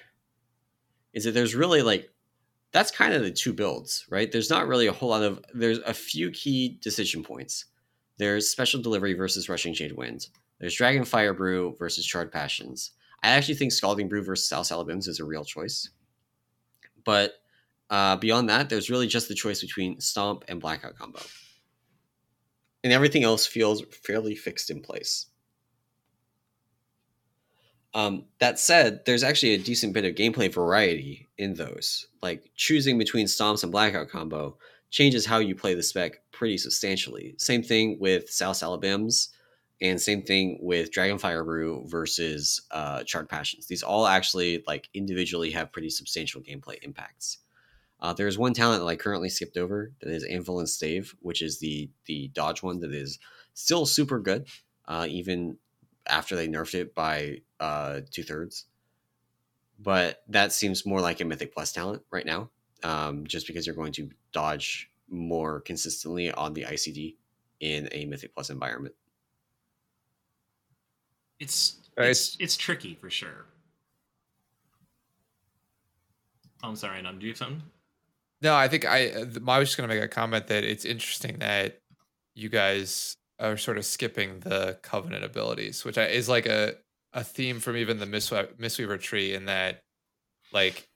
is 1.13 1.23
that 1.23 1.31
there's 1.31 1.55
really 1.55 1.81
like 1.81 2.09
that's 2.71 2.91
kind 2.91 3.13
of 3.13 3.23
the 3.23 3.31
two 3.31 3.53
builds, 3.53 4.05
right? 4.09 4.31
There's 4.31 4.49
not 4.49 4.67
really 4.67 4.87
a 4.87 4.93
whole 4.93 5.09
lot 5.09 5.23
of 5.23 5.43
there's 5.53 5.79
a 5.79 5.93
few 5.93 6.31
key 6.31 6.77
decision 6.81 7.23
points. 7.23 7.65
There's 8.17 8.49
special 8.49 8.81
delivery 8.81 9.13
versus 9.13 9.49
rushing 9.49 9.73
jade 9.73 9.93
winds. 9.93 10.29
There's 10.59 10.75
dragon 10.75 11.05
fire 11.05 11.33
brew 11.33 11.75
versus 11.79 12.05
charred 12.05 12.31
passions. 12.31 12.91
I 13.23 13.29
actually 13.29 13.55
think 13.55 13.71
scalding 13.71 14.09
brew 14.09 14.23
versus 14.23 14.49
Salsalabim's 14.49 15.07
is 15.07 15.19
a 15.19 15.25
real 15.25 15.45
choice. 15.45 15.89
But 17.05 17.33
uh, 17.89 18.17
beyond 18.17 18.49
that, 18.49 18.69
there's 18.69 18.89
really 18.89 19.07
just 19.07 19.29
the 19.29 19.35
choice 19.35 19.61
between 19.61 19.99
Stomp 19.99 20.43
and 20.47 20.59
Blackout 20.61 20.95
combo. 20.95 21.21
And 22.83 22.93
everything 22.93 23.23
else 23.23 23.45
feels 23.45 23.83
fairly 24.03 24.35
fixed 24.35 24.69
in 24.69 24.81
place. 24.81 25.27
Um, 27.93 28.25
that 28.39 28.59
said, 28.59 29.01
there's 29.05 29.23
actually 29.23 29.53
a 29.55 29.57
decent 29.57 29.93
bit 29.93 30.05
of 30.05 30.15
gameplay 30.15 30.53
variety 30.53 31.27
in 31.37 31.55
those. 31.55 32.07
Like 32.21 32.51
choosing 32.55 32.97
between 32.97 33.25
Stomps 33.25 33.63
and 33.63 33.71
Blackout 33.71 34.09
combo 34.09 34.57
changes 34.91 35.25
how 35.25 35.39
you 35.39 35.55
play 35.55 35.73
the 35.73 35.83
spec 35.83 36.21
pretty 36.31 36.57
substantially. 36.57 37.35
Same 37.37 37.63
thing 37.63 37.97
with 37.99 38.29
Salsalabim's. 38.29 39.29
and 39.81 39.99
same 40.01 40.21
thing 40.21 40.59
with 40.61 40.91
Dragonfire 40.91 41.43
Brew 41.45 41.85
versus 41.87 42.61
uh, 42.71 43.03
Charred 43.03 43.29
Passions. 43.29 43.67
These 43.67 43.83
all 43.83 44.05
actually 44.07 44.63
like 44.67 44.89
individually 44.93 45.51
have 45.51 45.71
pretty 45.71 45.89
substantial 45.89 46.41
gameplay 46.41 46.77
impacts. 46.81 47.37
Uh, 48.01 48.13
there's 48.13 48.37
one 48.37 48.53
talent 48.53 48.81
that 48.81 48.87
I 48.87 48.95
currently 48.95 49.29
skipped 49.29 49.57
over 49.57 49.91
that 50.01 50.09
is 50.09 50.23
Anvil 50.23 50.59
and 50.59 50.69
Stave, 50.69 51.15
which 51.21 51.41
is 51.41 51.59
the 51.59 51.89
the 52.05 52.29
dodge 52.33 52.63
one 52.63 52.79
that 52.81 52.93
is 52.93 53.19
still 53.53 53.85
super 53.85 54.19
good, 54.19 54.47
uh, 54.87 55.05
even 55.09 55.57
after 56.09 56.35
they 56.35 56.47
nerfed 56.47 56.75
it 56.75 56.95
by 56.95 57.41
uh, 57.59 58.01
two 58.11 58.23
thirds. 58.23 58.65
But 59.79 60.23
that 60.27 60.51
seems 60.51 60.85
more 60.85 60.99
like 61.01 61.21
a 61.21 61.25
Mythic 61.25 61.53
Plus 61.53 61.71
talent 61.71 62.03
right 62.11 62.25
now, 62.25 62.49
um, 62.83 63.25
just 63.25 63.47
because 63.47 63.65
you're 63.65 63.75
going 63.75 63.93
to 63.93 64.09
dodge 64.33 64.91
more 65.09 65.61
consistently 65.61 66.31
on 66.31 66.53
the 66.53 66.63
ICD 66.63 67.15
in 67.61 67.87
a 67.91 68.05
Mythic 68.05 68.33
Plus 68.33 68.49
environment. 68.49 68.95
It's 71.39 71.75
Right. 71.97 72.09
it's 72.11 72.37
it's 72.39 72.55
tricky 72.55 72.95
for 72.95 73.09
sure. 73.09 73.45
Oh, 76.63 76.69
I'm 76.69 76.75
sorry, 76.75 77.01
Num. 77.01 77.19
Do 77.19 77.25
you 77.25 77.31
have 77.31 77.37
something? 77.37 77.61
No, 78.41 78.55
I 78.55 78.67
think 78.69 78.85
I 78.85 79.09
uh, 79.11 79.25
I 79.47 79.59
was 79.59 79.69
just 79.69 79.77
gonna 79.77 79.93
make 79.93 80.01
a 80.01 80.07
comment 80.07 80.47
that 80.47 80.63
it's 80.63 80.85
interesting 80.85 81.39
that 81.39 81.81
you 82.35 82.47
guys 82.47 83.17
are 83.39 83.57
sort 83.57 83.77
of 83.77 83.85
skipping 83.85 84.41
the 84.41 84.79
covenant 84.83 85.23
abilities, 85.23 85.85
which 85.85 85.97
is 85.97 86.29
like 86.29 86.45
a 86.45 86.75
a 87.13 87.23
theme 87.23 87.59
from 87.59 87.75
even 87.77 87.99
the 87.99 88.05
Mistwe- 88.05 88.55
Mistweaver 88.57 88.99
tree 89.01 89.33
in 89.33 89.45
that 89.45 89.83
like 90.53 90.89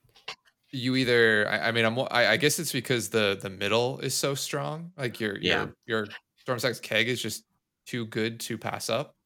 you 0.72 0.96
either 0.96 1.48
I, 1.48 1.68
I 1.68 1.72
mean 1.72 1.84
I'm 1.84 1.98
I, 2.00 2.28
I 2.32 2.36
guess 2.36 2.58
it's 2.58 2.72
because 2.72 3.10
the 3.10 3.38
the 3.40 3.50
middle 3.50 4.00
is 4.00 4.14
so 4.14 4.34
strong 4.34 4.92
like 4.96 5.20
your 5.20 5.38
Yeah. 5.40 5.68
your 5.68 5.74
your 5.86 6.08
Stormstout's 6.46 6.80
keg 6.80 7.08
is 7.08 7.22
just 7.22 7.46
too 7.86 8.06
good 8.06 8.40
to 8.40 8.58
pass 8.58 8.90
up 8.90 9.16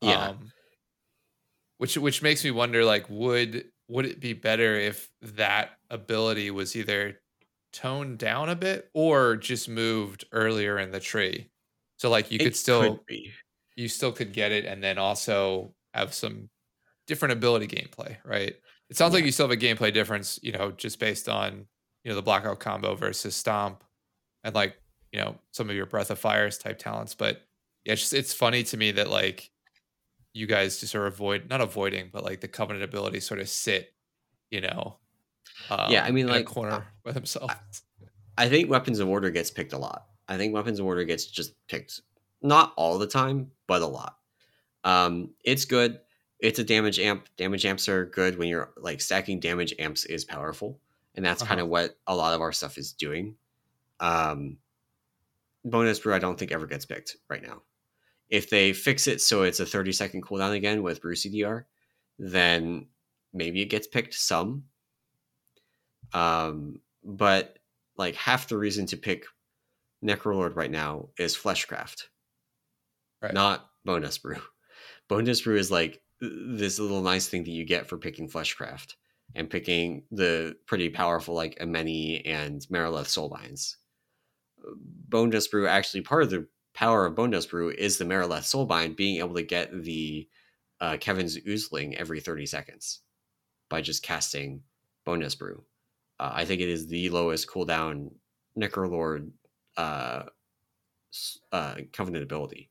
Yeah. 0.00 0.30
um, 0.30 0.52
which 1.78 1.96
which 1.96 2.22
makes 2.22 2.44
me 2.44 2.50
wonder 2.50 2.84
like 2.84 3.08
would 3.08 3.70
would 3.88 4.06
it 4.06 4.20
be 4.20 4.32
better 4.32 4.74
if 4.74 5.10
that 5.22 5.78
ability 5.90 6.50
was 6.50 6.76
either 6.76 7.20
toned 7.72 8.18
down 8.18 8.48
a 8.48 8.56
bit 8.56 8.90
or 8.94 9.36
just 9.36 9.68
moved 9.68 10.24
earlier 10.32 10.78
in 10.78 10.90
the 10.90 11.00
tree 11.00 11.50
so 11.98 12.10
like 12.10 12.32
you 12.32 12.38
It 12.38 12.44
could 12.44 12.56
still 12.56 12.98
could 12.98 13.06
be. 13.06 13.32
you 13.76 13.88
still 13.88 14.12
could 14.12 14.32
get 14.32 14.52
it 14.52 14.64
and 14.64 14.82
then 14.82 14.98
also 14.98 15.74
have 15.94 16.14
some 16.14 16.50
different 17.06 17.32
ability 17.32 17.66
gameplay 17.68 18.16
right 18.24 18.56
it 18.90 18.96
sounds 18.96 19.14
like 19.14 19.24
you 19.24 19.32
still 19.32 19.48
have 19.48 19.56
a 19.56 19.60
gameplay 19.60 19.92
difference 19.92 20.38
you 20.42 20.52
know 20.52 20.72
just 20.72 21.00
based 21.00 21.28
on 21.28 21.66
you 22.04 22.10
know 22.10 22.14
the 22.16 22.22
blackout 22.22 22.60
combo 22.60 22.94
versus 22.94 23.36
stomp 23.36 23.84
and 24.44 24.54
like 24.54 24.78
you 25.12 25.20
know 25.20 25.38
some 25.52 25.70
of 25.70 25.76
your 25.76 25.86
breath 25.86 26.10
of 26.10 26.18
fires 26.18 26.58
type 26.58 26.78
talents 26.78 27.14
but 27.14 27.42
yeah 27.84 27.92
it's 27.94 28.02
just 28.02 28.14
it's 28.14 28.34
funny 28.34 28.62
to 28.62 28.76
me 28.76 28.92
that 28.92 29.10
like 29.10 29.50
you 30.34 30.46
guys 30.46 30.80
just 30.80 30.94
are 30.94 31.06
avoid 31.06 31.48
not 31.48 31.60
avoiding 31.60 32.10
but 32.12 32.24
like 32.24 32.40
the 32.40 32.48
covenant 32.48 32.84
ability 32.84 33.20
sort 33.20 33.40
of 33.40 33.48
sit 33.48 33.94
you 34.50 34.60
know 34.60 34.98
Yeah, 35.86 36.04
I 36.04 36.10
um, 36.10 36.12
mean, 36.12 36.28
in 36.28 36.28
like, 36.28 36.44
corner 36.44 36.88
by 37.04 37.12
themselves 37.12 37.82
I 38.38 38.48
think 38.48 38.70
Weapons 38.70 39.00
of 39.00 39.08
Order 39.08 39.30
gets 39.30 39.50
picked 39.50 39.72
a 39.74 39.78
lot. 39.78 40.07
I 40.28 40.36
think 40.36 40.52
Weapons 40.54 40.78
of 40.78 40.86
Order 40.86 41.04
gets 41.04 41.26
just 41.26 41.54
picked 41.68 42.00
not 42.42 42.72
all 42.76 42.98
the 42.98 43.06
time, 43.06 43.50
but 43.66 43.82
a 43.82 43.86
lot. 43.86 44.18
Um, 44.84 45.30
it's 45.44 45.64
good. 45.64 46.00
It's 46.40 46.58
a 46.58 46.64
damage 46.64 46.98
amp. 47.00 47.28
Damage 47.36 47.64
amps 47.66 47.88
are 47.88 48.06
good 48.06 48.38
when 48.38 48.48
you're 48.48 48.70
like 48.76 49.00
stacking 49.00 49.40
damage 49.40 49.74
amps 49.78 50.04
is 50.04 50.24
powerful, 50.24 50.78
and 51.14 51.24
that's 51.24 51.42
kind 51.42 51.58
Uh-huh. 51.60 51.64
of 51.64 51.70
what 51.70 51.98
a 52.06 52.14
lot 52.14 52.34
of 52.34 52.40
our 52.40 52.52
stuff 52.52 52.78
is 52.78 52.92
doing. 52.92 53.36
Um, 54.00 54.58
bonus 55.64 55.98
brew, 55.98 56.14
I 56.14 56.18
don't 56.20 56.38
think 56.38 56.52
ever 56.52 56.66
gets 56.66 56.84
picked 56.86 57.16
right 57.28 57.42
now. 57.42 57.62
If 58.28 58.50
they 58.50 58.72
fix 58.72 59.06
it 59.06 59.20
so 59.20 59.42
it's 59.42 59.58
a 59.58 59.66
30 59.66 59.90
second 59.92 60.22
cooldown 60.22 60.52
again 60.52 60.82
with 60.82 61.00
brew 61.00 61.14
CDR, 61.14 61.64
then 62.18 62.86
maybe 63.32 63.60
it 63.62 63.66
gets 63.70 63.86
picked 63.86 64.14
some. 64.14 64.64
Um, 66.12 66.80
but 67.02 67.58
like 67.96 68.14
half 68.14 68.48
the 68.48 68.56
reason 68.56 68.86
to 68.86 68.96
pick 68.96 69.24
Necrolord 70.04 70.54
right 70.56 70.70
now 70.70 71.08
is 71.18 71.36
Fleshcraft, 71.36 72.04
Right. 73.22 73.34
not 73.34 73.68
Bonus 73.84 74.18
Brew. 74.18 74.40
Bonus 75.08 75.40
Brew 75.42 75.56
is 75.56 75.70
like 75.70 76.00
this 76.20 76.78
little 76.78 77.02
nice 77.02 77.28
thing 77.28 77.44
that 77.44 77.50
you 77.50 77.64
get 77.64 77.88
for 77.88 77.96
picking 77.98 78.28
Fleshcraft 78.28 78.94
and 79.34 79.50
picking 79.50 80.04
the 80.10 80.56
pretty 80.66 80.88
powerful 80.88 81.34
like 81.34 81.58
Emeni 81.58 82.22
and 82.24 82.60
Marileth 82.70 83.06
Soulbinds. 83.06 83.76
Bone 85.08 85.30
Dust 85.30 85.50
Brew 85.50 85.66
actually 85.66 86.00
part 86.02 86.22
of 86.22 86.30
the 86.30 86.46
power 86.74 87.06
of 87.06 87.14
Bone 87.14 87.30
Dust 87.30 87.50
Brew 87.50 87.70
is 87.70 87.98
the 87.98 88.04
Marileth 88.04 88.44
Soulbind 88.44 88.96
being 88.96 89.18
able 89.18 89.34
to 89.34 89.42
get 89.42 89.70
the 89.84 90.28
uh, 90.80 90.96
Kevin's 91.00 91.38
Oozeling 91.38 91.94
every 91.94 92.20
30 92.20 92.46
seconds 92.46 93.00
by 93.68 93.80
just 93.80 94.02
casting 94.02 94.62
Bone 95.04 95.20
Dust 95.20 95.38
Brew. 95.38 95.64
Uh, 96.20 96.30
I 96.32 96.44
think 96.44 96.60
it 96.60 96.68
is 96.68 96.86
the 96.88 97.08
lowest 97.10 97.48
cooldown 97.48 98.10
Necrolord 98.58 99.30
uh, 99.78 100.24
uh, 101.52 101.74
Covenant 101.92 102.22
ability. 102.22 102.68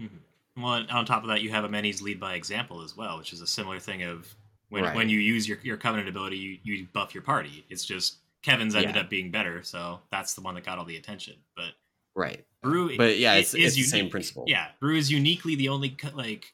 Mhm. 0.00 0.20
Well, 0.56 0.86
on 0.90 1.06
top 1.06 1.22
of 1.22 1.28
that, 1.28 1.40
you 1.42 1.50
have 1.50 1.64
a 1.64 1.68
Emeni's 1.68 2.02
lead 2.02 2.20
by 2.20 2.34
example 2.34 2.82
as 2.82 2.96
well, 2.96 3.18
which 3.18 3.32
is 3.32 3.40
a 3.40 3.46
similar 3.46 3.78
thing 3.80 4.02
of 4.02 4.32
when, 4.68 4.84
Right. 4.84 4.94
when 4.94 5.08
you 5.08 5.18
use 5.18 5.48
your, 5.48 5.58
your 5.62 5.76
covenant 5.76 6.08
ability, 6.08 6.36
you, 6.36 6.58
you 6.62 6.86
buff 6.92 7.14
your 7.14 7.22
party. 7.22 7.64
It's 7.68 7.84
just 7.84 8.18
Kevin's 8.42 8.74
ended 8.74 8.94
Yeah. 8.94 9.02
up 9.02 9.10
being 9.10 9.30
better, 9.30 9.62
so 9.62 10.00
that's 10.10 10.34
the 10.34 10.40
one 10.40 10.54
that 10.54 10.64
got 10.64 10.78
all 10.78 10.84
the 10.84 10.96
attention. 10.96 11.36
But 11.56 11.74
Right. 12.14 12.44
Brew, 12.62 12.96
But 12.96 13.18
yeah, 13.18 13.34
it's, 13.34 13.54
is 13.54 13.64
it's 13.64 13.76
the 13.76 13.82
same 13.82 14.10
principle. 14.10 14.44
Yeah, 14.46 14.72
Brew 14.78 14.96
is 14.96 15.10
uniquely 15.10 15.54
the 15.54 15.68
only 15.68 15.96
like 16.12 16.52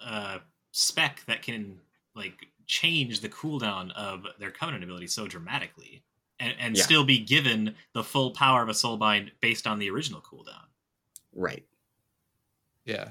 uh, 0.00 0.38
spec 0.72 1.24
that 1.26 1.42
can 1.42 1.80
like 2.14 2.48
change 2.66 3.20
the 3.20 3.28
cooldown 3.28 3.92
of 3.92 4.26
their 4.38 4.50
covenant 4.50 4.84
ability 4.84 5.06
so 5.08 5.26
dramatically, 5.26 6.02
and, 6.40 6.54
and 6.58 6.76
Yeah. 6.76 6.82
still 6.82 7.04
be 7.04 7.18
given 7.18 7.74
the 7.92 8.04
full 8.04 8.32
power 8.32 8.62
of 8.62 8.68
a 8.68 8.72
soulbind 8.72 9.30
based 9.40 9.66
on 9.66 9.78
the 9.78 9.90
original 9.90 10.20
cooldown. 10.20 10.66
Right. 11.34 11.66
yeah 12.84 13.10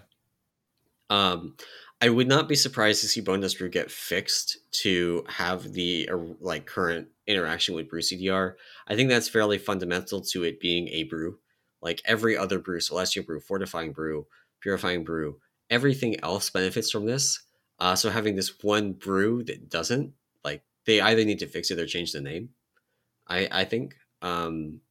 Um, 1.10 1.56
I 2.02 2.10
would 2.10 2.28
not 2.28 2.48
be 2.50 2.56
surprised 2.56 3.02
to 3.02 3.08
see 3.08 3.22
Bone 3.22 3.40
Dust 3.42 3.58
Brew 3.58 3.70
get 3.70 3.92
fixed 3.92 4.58
to 4.84 5.24
have 5.30 5.72
the 5.74 6.10
uh, 6.12 6.18
like 6.40 6.66
current 6.66 7.10
interaction 7.28 7.76
with 7.76 7.88
Brew 7.90 8.02
CDR. 8.02 8.56
I 8.88 8.96
think 8.96 9.10
that's 9.10 9.30
fairly 9.30 9.58
fundamental 9.58 10.22
to 10.22 10.44
it 10.44 10.60
being 10.60 10.88
a 10.90 11.04
brew. 11.04 11.40
Like 11.82 12.02
every 12.06 12.36
other 12.38 12.60
brew, 12.60 12.80
Celestial 12.80 13.24
Brew, 13.24 13.40
Fortifying 13.40 13.94
Brew, 13.94 14.26
Purifying 14.60 15.04
Brew, 15.04 15.40
everything 15.70 16.20
else 16.24 16.50
benefits 16.50 16.90
from 16.92 17.06
this. 17.06 17.44
Uh, 17.80 17.96
so 17.96 18.10
having 18.10 18.36
this 18.36 18.64
one 18.64 18.94
brew 18.94 19.44
that 19.44 19.70
doesn't, 19.70 20.14
like, 20.44 20.64
they 20.86 21.02
either 21.02 21.24
need 21.26 21.40
to 21.40 21.48
fix 21.48 21.70
it 21.72 21.80
or 21.80 21.86
change 21.86 22.12
the 22.14 22.22
name. 22.22 22.50
I 23.28 23.48
I 23.52 23.64
think. 23.66 23.96
Um, 24.22 24.82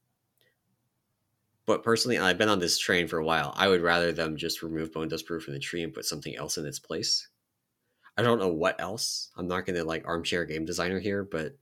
but 1.66 1.82
personally, 1.82 2.18
I've 2.18 2.38
been 2.38 2.48
on 2.48 2.58
this 2.58 2.78
train 2.78 3.08
for 3.08 3.18
a 3.18 3.24
while. 3.24 3.54
I 3.56 3.68
would 3.68 3.80
rather 3.80 4.12
them 4.12 4.36
just 4.36 4.62
remove 4.62 4.92
Bone 4.92 5.08
Dust 5.08 5.26
Brew 5.26 5.40
from 5.40 5.54
the 5.54 5.60
tree 5.60 5.82
and 5.82 5.94
put 5.94 6.04
something 6.04 6.36
else 6.36 6.58
in 6.58 6.66
its 6.66 6.78
place. 6.78 7.28
I 8.16 8.22
don't 8.22 8.38
know 8.38 8.52
what 8.52 8.80
else. 8.80 9.30
I'm 9.36 9.48
not 9.48 9.66
gonna 9.66 9.84
like 9.84 10.06
armchair 10.06 10.44
game 10.44 10.64
designer 10.64 11.00
here, 11.00 11.24
but 11.24 11.56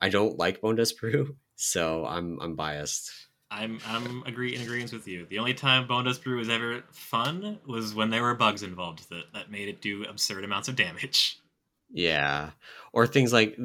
I 0.00 0.08
don't 0.08 0.38
like 0.38 0.60
Bone 0.60 0.76
Dust 0.76 0.98
Brew, 1.00 1.36
so 1.56 2.04
I'm 2.06 2.38
I'm 2.40 2.54
biased. 2.54 3.10
I'm 3.50 3.80
I'm 3.86 4.22
agree 4.26 4.54
in 4.54 4.62
agreement 4.62 4.92
with 4.92 5.08
you. 5.08 5.26
The 5.28 5.38
only 5.38 5.54
time 5.54 5.88
Bone 5.88 6.04
Dust 6.04 6.22
Brew 6.22 6.36
was 6.36 6.48
ever 6.48 6.84
fun 6.92 7.58
was 7.66 7.94
when 7.94 8.10
there 8.10 8.22
were 8.22 8.34
bugs 8.34 8.62
involved 8.62 9.08
that 9.10 9.32
that 9.34 9.50
made 9.50 9.68
it 9.68 9.80
do 9.80 10.04
absurd 10.04 10.44
amounts 10.44 10.68
of 10.68 10.76
damage. 10.76 11.39
Yeah, 11.92 12.52
or 12.92 13.06
things 13.06 13.32
like 13.32 13.56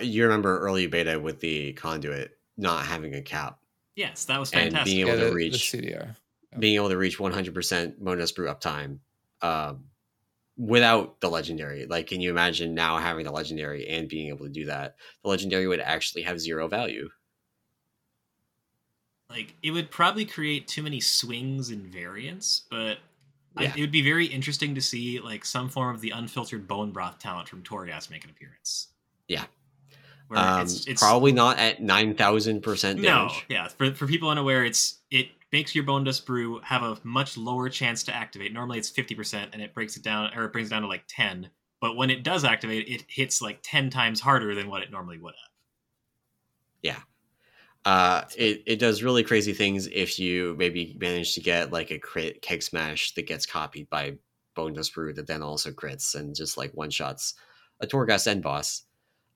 you 0.00 0.22
remember 0.24 0.58
early 0.60 0.86
beta 0.86 1.18
with 1.18 1.40
the 1.40 1.72
conduit 1.74 2.38
not 2.56 2.86
having 2.86 3.14
a 3.14 3.22
cap, 3.22 3.58
Yes, 3.96 4.24
that 4.26 4.38
was 4.38 4.50
And 4.52 4.72
fantastic. 4.72 4.84
being 4.84 5.00
able 5.00 5.10
yeah 5.10 5.16
to 5.16 5.24
the, 5.24 5.30
the 5.30 5.34
reach- 5.34 5.72
cdr 5.72 6.16
Yeah. 6.52 6.58
being 6.58 6.76
able 6.76 6.90
to 6.90 6.96
reach 6.96 7.18
100% 7.18 7.98
Bone 7.98 8.18
Dust 8.18 8.36
Brew 8.36 8.48
uptime, 8.48 9.00
um, 9.40 9.86
without 10.56 11.20
the 11.20 11.30
legendary. 11.30 11.86
Like, 11.86 12.08
can 12.08 12.20
you 12.20 12.30
imagine 12.30 12.74
now 12.74 12.98
having 12.98 13.24
the 13.24 13.32
legendary 13.32 13.88
and 13.88 14.08
being 14.08 14.28
able 14.28 14.46
to 14.46 14.52
do 14.52 14.66
that? 14.66 14.96
The 15.24 15.30
legendary 15.30 15.66
would 15.68 15.80
actually 15.80 16.22
have 16.22 16.40
zero 16.40 16.68
value. 16.68 17.10
like 19.30 19.54
it 19.62 19.70
would 19.70 19.90
probably 19.90 20.24
create 20.24 20.68
too 20.68 20.82
many 20.82 21.00
swings 21.00 21.70
and 21.70 21.86
variants, 21.86 22.62
but 22.70 22.98
I, 23.56 23.64
it 23.64 23.80
would 23.80 23.92
be 23.92 24.02
very 24.02 24.26
interesting 24.26 24.74
to 24.74 24.80
see 24.80 25.20
like 25.20 25.44
some 25.44 25.68
form 25.68 25.94
of 25.94 26.00
the 26.00 26.10
unfiltered 26.10 26.66
bone 26.66 26.90
broth 26.90 27.18
talent 27.18 27.48
from 27.48 27.62
Torghast 27.62 28.10
make 28.10 28.24
an 28.24 28.30
appearance. 28.30 28.88
Yeah. 29.28 29.44
Um, 30.30 30.62
it's, 30.62 30.86
it's 30.86 31.02
probably 31.02 31.32
not 31.32 31.58
at 31.58 31.82
9,000% 31.82 32.96
no, 32.96 33.02
damage. 33.02 33.44
yeah. 33.48 33.68
For 33.68 33.92
for 33.92 34.06
people 34.06 34.30
unaware, 34.30 34.64
it's 34.64 35.00
it 35.10 35.28
makes 35.52 35.74
your 35.74 35.84
bone 35.84 36.04
dust 36.04 36.24
brew 36.24 36.60
have 36.60 36.82
a 36.82 36.98
much 37.04 37.36
lower 37.36 37.68
chance 37.68 38.02
to 38.04 38.14
activate. 38.14 38.52
Normally 38.52 38.78
it's 38.78 38.88
fifty 38.88 39.14
percent, 39.14 39.50
and 39.52 39.60
it 39.60 39.74
breaks 39.74 39.96
it 39.96 40.02
down 40.02 40.30
or 40.34 40.44
it 40.44 40.52
brings 40.52 40.68
it 40.68 40.70
down 40.70 40.82
to 40.82 40.88
like 40.88 41.04
ten. 41.08 41.50
But 41.80 41.96
when 41.96 42.10
it 42.10 42.22
does 42.22 42.44
activate, 42.44 42.88
it 42.88 43.04
hits 43.08 43.42
like 43.42 43.58
ten 43.62 43.90
times 43.90 44.20
harder 44.20 44.54
than 44.54 44.68
what 44.68 44.82
it 44.82 44.90
normally 44.90 45.18
would 45.18 45.34
have. 45.34 45.50
Uh, 47.84 48.22
it, 48.36 48.62
it 48.66 48.76
does 48.78 49.02
really 49.02 49.24
crazy 49.24 49.52
things 49.52 49.88
if 49.88 50.18
you 50.18 50.54
maybe 50.56 50.96
manage 51.00 51.34
to 51.34 51.40
get 51.40 51.72
like 51.72 51.90
a 51.90 51.98
crit 51.98 52.40
keg 52.40 52.62
smash 52.62 53.12
that 53.14 53.26
gets 53.26 53.44
copied 53.44 53.90
by 53.90 54.14
Bone 54.54 54.72
Dust 54.72 54.94
Brew 54.94 55.12
that 55.14 55.26
then 55.26 55.42
also 55.42 55.70
crits 55.72 56.14
and 56.14 56.34
just 56.34 56.56
like 56.56 56.70
one 56.74 56.90
shots 56.90 57.34
a 57.80 57.86
Torghast 57.86 58.28
end 58.28 58.42
boss. 58.42 58.84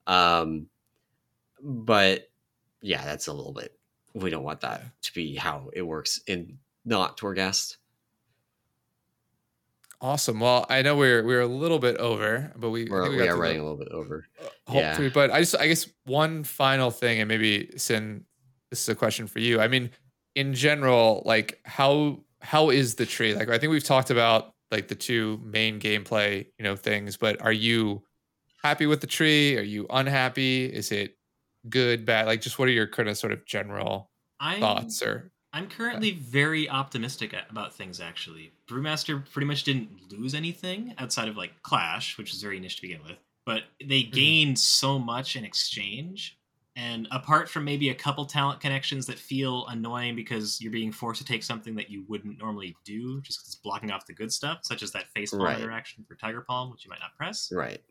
Um, 0.06 0.66
but 1.60 2.30
yeah, 2.82 3.04
that's 3.04 3.26
a 3.26 3.32
little 3.32 3.52
bit. 3.52 3.76
We 4.14 4.30
don't 4.30 4.44
want 4.44 4.60
that 4.60 4.82
to 5.02 5.12
be 5.14 5.34
how 5.34 5.70
it 5.72 5.82
works 5.82 6.20
in 6.28 6.58
not 6.84 7.16
Torghast. 7.18 7.78
Awesome. 10.00 10.40
Well, 10.40 10.66
I 10.68 10.82
know 10.82 10.94
we're 10.94 11.24
we're 11.24 11.40
a 11.40 11.46
little 11.46 11.78
bit 11.78 11.96
over, 11.96 12.52
but 12.56 12.70
we 12.70 12.84
we're, 12.84 13.08
think 13.08 13.20
we 13.20 13.28
are 13.28 13.36
running 13.36 13.56
the- 13.58 13.62
a 13.62 13.66
little 13.68 13.78
bit 13.78 13.88
over. 13.88 14.26
hopefully 14.68 15.06
Yeah. 15.08 15.12
but 15.14 15.30
i 15.30 15.40
just 15.40 15.56
i 15.56 15.66
guess 15.68 15.88
one 16.04 16.44
final 16.44 16.90
thing 16.90 17.20
and 17.20 17.28
maybe 17.28 17.70
sin 17.76 18.24
this 18.76 18.82
is 18.82 18.88
a 18.90 18.94
question 18.94 19.26
for 19.26 19.38
you 19.38 19.60
i 19.60 19.66
mean 19.66 19.90
in 20.34 20.52
general 20.52 21.22
like 21.24 21.58
how 21.64 22.20
how 22.40 22.68
is 22.70 22.96
the 22.96 23.06
tree 23.06 23.34
like 23.34 23.48
i 23.48 23.58
think 23.58 23.70
we've 23.70 23.82
talked 23.82 24.10
about 24.10 24.52
like 24.70 24.88
the 24.88 24.94
two 24.94 25.40
main 25.42 25.80
gameplay 25.80 26.46
you 26.58 26.62
know 26.62 26.76
things 26.76 27.16
but 27.16 27.40
are 27.40 27.52
you 27.52 28.02
happy 28.62 28.86
with 28.86 29.00
the 29.00 29.06
tree 29.06 29.56
are 29.56 29.62
you 29.62 29.86
unhappy 29.90 30.66
is 30.66 30.92
it 30.92 31.16
good 31.70 32.04
bad 32.04 32.26
like 32.26 32.40
just 32.40 32.58
what 32.58 32.68
are 32.68 32.72
your 32.72 32.86
kind 32.86 33.08
of 33.08 33.16
sort 33.16 33.32
of 33.32 33.44
general 33.46 34.10
I'm, 34.38 34.60
thoughts 34.60 35.02
or 35.02 35.32
I'm 35.56 35.68
currently 35.68 36.10
very 36.10 36.68
optimistic 36.68 37.34
about 37.48 37.72
things. 37.72 37.98
Actually, 37.98 38.52
Brewmaster 38.68 39.24
pretty 39.32 39.46
much 39.46 39.64
didn't 39.64 40.12
lose 40.12 40.34
anything 40.34 40.92
outside 40.98 41.28
of 41.28 41.38
like 41.38 41.62
Clash, 41.62 42.18
which 42.18 42.34
is 42.34 42.42
very 42.42 42.60
niche 42.60 42.76
to 42.76 42.82
begin 42.82 43.02
with. 43.02 43.16
But 43.46 43.62
they 43.80 44.02
mm-hmm. 44.02 44.14
gained 44.14 44.58
so 44.58 44.98
much 44.98 45.34
in 45.34 45.46
exchange. 45.46 46.36
And 46.76 47.08
apart 47.10 47.48
from 47.48 47.64
maybe 47.64 47.88
a 47.88 47.94
couple 47.94 48.26
talent 48.26 48.60
connections 48.60 49.06
that 49.06 49.18
feel 49.18 49.66
annoying 49.68 50.14
because 50.14 50.60
you're 50.60 50.70
being 50.70 50.92
forced 50.92 51.20
to 51.22 51.26
take 51.26 51.42
something 51.42 51.74
that 51.76 51.88
you 51.90 52.04
wouldn't 52.06 52.38
normally 52.38 52.76
do, 52.84 53.20
just 53.22 53.38
'cause 53.40 53.46
it's 53.48 53.54
blocking 53.56 53.90
off 53.90 54.04
the 54.06 54.12
good 54.12 54.30
stuff, 54.30 54.60
such 54.62 54.82
as 54.82 54.92
that 54.92 55.08
face 55.14 55.30
palm 55.30 55.40
Right. 55.40 55.58
interaction 55.58 56.04
for 56.04 56.14
Tiger 56.16 56.42
Palm, 56.42 56.70
which 56.70 56.84
you 56.84 56.90
might 56.90 57.00
not 57.00 57.16
press. 57.16 57.50
Right. 57.50 57.82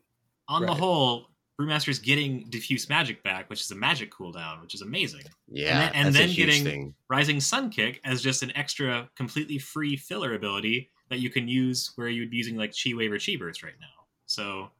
On 0.48 0.62
the 0.62 0.68
Right. 0.68 0.78
whole, 0.78 1.30
Brewmaster's 1.58 1.98
getting 1.98 2.48
diffuse 2.50 2.88
magic 2.88 3.22
back, 3.24 3.48
which 3.50 3.60
is 3.62 3.70
a 3.70 3.74
magic 3.74 4.12
cooldown, 4.12 4.60
which 4.60 4.74
is 4.74 4.82
amazing. 4.82 5.22
Yeah. 5.48 5.90
and 5.94 6.14
then 6.14 6.24
a 6.28 6.32
huge 6.32 6.46
getting- 6.48 6.64
thing. 6.64 6.94
Rising 7.08 7.40
Sun 7.40 7.70
Kick 7.70 8.00
as 8.04 8.22
just 8.22 8.42
an 8.44 8.52
extra, 8.56 9.10
completely 9.16 9.58
free 9.58 9.96
filler 9.96 10.34
ability 10.34 10.90
that 11.08 11.18
you 11.18 11.30
can 11.30 11.48
use 11.48 11.92
where 11.96 12.08
you'd 12.08 12.30
be 12.30 12.36
using 12.36 12.56
like 12.56 12.72
Chi 12.76 12.92
Wave 12.94 13.10
or 13.10 13.18
Chi 13.18 13.36
Burst 13.36 13.62
right 13.64 13.78
now. 13.80 14.06
So 14.26 14.70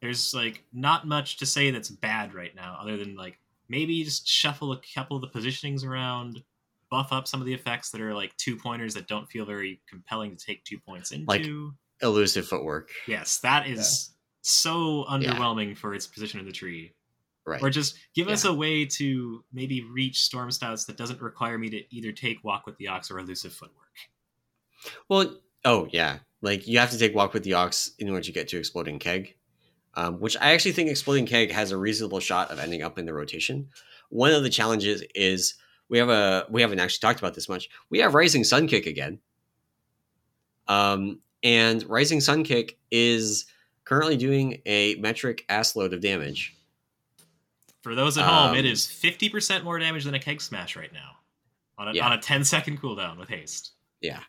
there's 0.00 0.32
like 0.34 0.64
not 0.72 1.06
much 1.06 1.36
to 1.36 1.46
say 1.46 1.70
that's 1.70 1.90
bad 1.90 2.34
right 2.34 2.54
now, 2.56 2.76
other 2.80 2.96
than 2.96 3.14
like 3.14 3.38
maybe 3.72 4.04
just 4.04 4.28
shuffle 4.28 4.70
a 4.72 4.80
couple 4.94 5.16
of 5.16 5.22
the 5.22 5.28
positionings 5.40 5.82
around, 5.84 6.42
buff 6.90 7.10
up 7.10 7.26
some 7.26 7.40
of 7.40 7.46
the 7.46 7.54
effects 7.54 7.88
that 7.90 8.02
are 8.02 8.12
like 8.14 8.36
two 8.36 8.54
pointers 8.54 8.92
that 8.92 9.08
don't 9.08 9.26
feel 9.30 9.46
very 9.46 9.80
compelling 9.88 10.36
to 10.36 10.44
take 10.44 10.62
two 10.64 10.78
points 10.78 11.10
into. 11.10 11.24
Like- 11.26 11.46
Elusive 12.02 12.46
footwork. 12.46 12.90
yes, 13.06 13.38
that 13.38 13.66
is 13.66 14.10
so 14.42 15.06
Yeah. 15.08 15.16
underwhelming 15.34 15.74
for 15.76 15.94
its 15.94 16.06
position 16.06 16.38
in 16.40 16.44
the 16.46 16.52
tree. 16.52 16.92
Right. 17.46 17.62
Or 17.62 17.70
just 17.70 17.96
give 18.14 18.28
us 18.28 18.44
a 18.44 18.52
way 18.52 18.84
to 18.84 19.44
maybe 19.52 19.82
reach 19.82 20.20
storm 20.22 20.50
stouts 20.50 20.84
that 20.84 20.96
doesn't 20.96 21.20
require 21.22 21.58
me 21.58 21.70
to 21.70 21.94
either 21.94 22.12
take 22.12 22.44
walk 22.44 22.66
with 22.66 22.76
the 22.76 22.88
ox 22.88 23.10
or 23.10 23.18
elusive 23.18 23.52
footwork. 23.52 23.88
Well, 25.08 25.40
oh 25.64 25.88
yeah, 25.92 26.18
like 26.40 26.66
you 26.68 26.78
have 26.78 26.90
to 26.90 26.98
take 26.98 27.14
walk 27.14 27.32
with 27.34 27.42
the 27.44 27.54
ox 27.54 27.92
in 27.98 28.08
order 28.10 28.22
to 28.22 28.32
get 28.32 28.48
to 28.48 28.58
exploding 28.58 28.98
keg, 28.98 29.34
um, 29.94 30.20
which 30.20 30.36
I 30.40 30.52
actually 30.52 30.72
think 30.72 30.90
exploding 30.90 31.26
keg 31.26 31.50
has 31.50 31.70
a 31.70 31.76
reasonable 31.76 32.20
shot 32.20 32.50
of 32.50 32.58
ending 32.58 32.82
up 32.82 32.98
in 32.98 33.06
the 33.06 33.12
rotation. 33.14 33.68
One 34.10 34.32
of 34.32 34.42
the 34.42 34.50
challenges 34.50 35.02
is 35.14 35.54
we 35.88 35.98
have 35.98 36.08
a 36.08 36.46
we 36.50 36.62
haven't 36.62 36.80
actually 36.80 37.00
talked 37.00 37.18
about 37.18 37.34
this 37.34 37.48
much. 37.48 37.68
We 37.90 37.98
have 38.00 38.14
rising 38.14 38.44
sun 38.44 38.66
kick 38.66 38.86
again, 38.86 39.18
um, 40.68 41.20
and 41.42 41.82
rising 41.88 42.20
sun 42.20 42.44
kick 42.44 42.78
is 42.90 43.46
currently 43.84 44.16
doing 44.16 44.60
a 44.66 44.94
metric 44.96 45.44
ass 45.48 45.74
load 45.76 45.92
of 45.92 46.00
damage. 46.00 46.54
For 47.82 47.94
those 47.94 48.16
at 48.16 48.24
home, 48.24 48.54
it 48.54 48.60
Um, 48.60 48.66
is 48.66 48.86
fifty 48.86 49.28
percent 49.28 49.64
more 49.64 49.78
damage 49.78 50.04
than 50.04 50.14
a 50.14 50.20
keg 50.20 50.40
smash 50.40 50.76
right 50.76 50.92
now, 50.92 51.16
on 51.78 51.88
a, 51.88 51.92
Yeah. 51.92 52.06
on 52.06 52.12
a 52.12 52.18
10 52.18 52.44
second 52.44 52.80
cooldown 52.80 53.18
with 53.18 53.28
haste. 53.28 53.72
Yeah, 54.00 54.20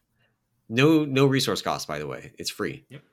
no 0.70 1.06
no 1.06 1.26
resource 1.28 1.62
cost 1.62 1.88
by 1.88 2.00
the 2.00 2.08
way. 2.08 2.34
It's 2.40 2.50
free. 2.50 2.84
Yep. 2.90 3.04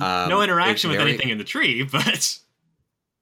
Um, 0.00 0.28
no 0.28 0.42
interaction 0.42 0.90
with 0.90 0.98
very- 0.98 1.10
anything 1.10 1.30
in 1.30 1.38
the 1.38 1.44
tree, 1.44 1.82
but 1.92 2.38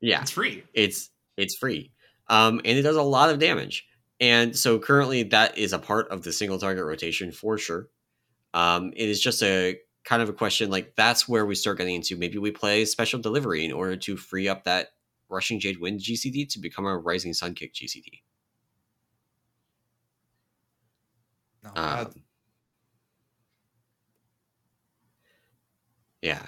Yeah. 0.00 0.20
it's 0.22 0.30
free. 0.30 0.64
it's 0.74 1.10
it's 1.36 1.56
free. 1.56 1.92
Um, 2.28 2.60
and 2.64 2.78
it 2.78 2.82
does 2.82 2.96
a 2.96 3.02
lot 3.02 3.30
of 3.30 3.38
damage. 3.38 3.86
And 4.20 4.56
so 4.56 4.78
currently 4.78 5.22
that 5.24 5.56
is 5.56 5.72
a 5.72 5.78
part 5.78 6.08
of 6.10 6.22
the 6.24 6.32
single 6.32 6.58
target 6.58 6.84
rotation 6.84 7.30
for 7.32 7.56
sure. 7.58 7.88
Um, 8.54 8.92
it 8.96 9.08
is 9.08 9.20
just 9.20 9.42
a 9.42 9.78
kind 10.04 10.20
of 10.22 10.28
a 10.28 10.32
question 10.32 10.70
like 10.70 10.94
that's 10.96 11.28
where 11.28 11.46
we 11.46 11.54
start 11.54 11.78
getting 11.78 11.94
into. 11.94 12.16
Maybe 12.16 12.38
we 12.38 12.50
play 12.50 12.84
special 12.84 13.20
delivery 13.20 13.64
in 13.64 13.72
order 13.72 13.96
to 13.96 14.16
free 14.16 14.48
up 14.48 14.64
that 14.64 14.88
rushing 15.30 15.60
jade 15.60 15.78
wind 15.78 16.00
gcd 16.00 16.48
to 16.48 16.58
become 16.58 16.86
a 16.86 16.96
rising 16.96 17.34
sun 17.34 17.52
kick 17.54 17.74
gcd 17.74 18.22
no, 21.62 21.70
um, 21.76 22.12
yeah 26.22 26.46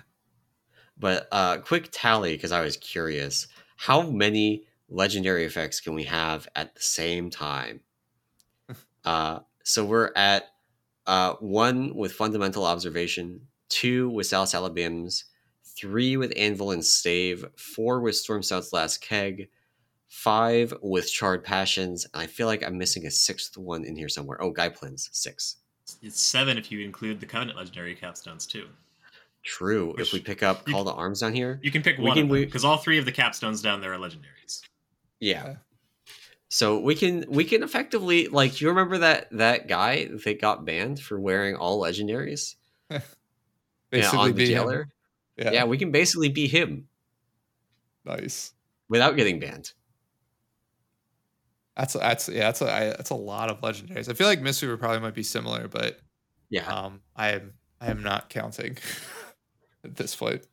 but 1.01 1.27
uh 1.33 1.59
quick 1.59 1.89
tally 1.91 2.35
because 2.37 2.53
i 2.53 2.61
was 2.61 2.77
curious. 2.77 3.49
How 3.77 4.03
many 4.11 4.65
legendary 4.89 5.45
effects 5.45 5.81
can 5.81 5.95
we 5.95 6.05
have 6.05 6.47
at 6.55 6.75
the 6.75 6.83
same 6.83 7.31
time? 7.31 7.81
Uh 9.05 9.41
so 9.65 9.85
we're 9.85 10.13
at 10.15 10.51
uh 11.07 11.33
one 11.41 11.95
with 11.95 12.13
fundamental 12.13 12.67
observation 12.67 13.41
two 13.71 14.11
with 14.11 14.27
Salsalabim's, 14.27 15.25
three 15.65 16.19
with 16.19 16.35
anvil 16.37 16.73
and 16.73 16.85
stave 16.85 17.47
four 17.57 18.01
with 18.01 18.15
storm 18.15 18.43
stout's 18.43 18.75
last 18.75 19.01
keg 19.01 19.49
five 20.09 20.75
with 20.83 21.11
charred 21.11 21.45
passions 21.45 22.05
and 22.13 22.21
i 22.23 22.27
feel 22.27 22.49
like 22.49 22.63
i'm 22.65 22.77
missing 22.77 23.07
a 23.07 23.11
sixth 23.11 23.57
one 23.57 23.85
in 23.85 23.97
here 23.97 24.09
somewhere. 24.09 24.43
Oh 24.43 24.51
Gai 24.51 24.69
Plin's 24.69 25.09
six. 25.13 25.57
It's 26.03 26.21
seven 26.21 26.59
if 26.59 26.71
you 26.71 26.81
include 26.85 27.21
the 27.21 27.27
Covenant 27.27 27.57
legendary 27.57 27.97
capstones 27.97 28.47
too. 28.47 28.69
True 29.43 29.95
if 29.99 30.13
we 30.13 30.21
pick 30.21 30.43
up 30.43 30.67
you- 30.69 30.75
call 30.75 30.85
to 30.85 30.93
arms 30.93 31.21
down 31.21 31.33
here 31.35 31.59
You 31.63 31.71
can 31.71 31.83
pick 31.83 31.99
one 31.99 32.13
can- 32.15 32.25
of 32.25 32.29
them 32.29 32.29
we- 32.29 32.45
because 32.45 32.65
all 32.65 32.77
three 32.77 32.99
of 32.99 33.05
the 33.05 33.13
capstones 33.13 33.63
down 33.63 33.81
there 33.81 33.93
are 33.95 33.99
legendaries. 33.99 34.63
Yeah. 35.21 35.45
Yeah. 35.47 35.57
So 36.49 36.79
we 36.81 36.95
can 36.95 37.25
we 37.29 37.45
can 37.45 37.63
effectively 37.63 38.27
like 38.29 38.61
you 38.61 38.69
remember 38.69 38.99
that 38.99 39.29
that 39.33 39.69
guy 39.69 40.07
that 40.07 40.41
got 40.41 40.65
banned 40.65 41.01
for 41.01 41.19
wearing 41.19 41.57
all 41.57 41.81
legendaries? 41.81 42.57
Yeah, 42.91 43.01
basically 44.03 44.19
on 44.19 44.29
the 44.29 44.35
be 44.35 44.45
him. 44.47 44.53
jailer. 44.53 44.89
Yeah, 45.37 45.51
Yeah. 45.51 45.65
we 45.65 45.77
can 45.79 45.91
basically 45.91 46.29
be 46.29 46.47
him 46.47 46.87
nice 48.05 48.53
without 48.89 49.17
getting 49.17 49.41
banned. 49.41 49.73
that's 51.77 51.95
that's 51.95 52.29
yeah 52.29 52.41
that's 52.45 52.61
a 52.63 52.71
I, 52.73 52.85
that's 52.87 53.11
a 53.11 53.15
lot 53.15 53.51
of 53.51 53.61
legendaries 53.63 54.09
i 54.09 54.13
feel 54.15 54.27
like 54.27 54.41
mistweaver 54.41 54.79
probably 54.79 55.01
might 55.01 55.15
be 55.15 55.23
similar 55.23 55.67
but 55.69 55.99
Yeah. 56.51 56.67
um 56.73 57.01
i 57.17 57.31
am 57.31 57.55
i 57.81 57.91
am 57.91 58.03
not 58.03 58.29
counting 58.29 58.77
at 59.85 59.97
this 59.97 60.15
point 60.15 60.47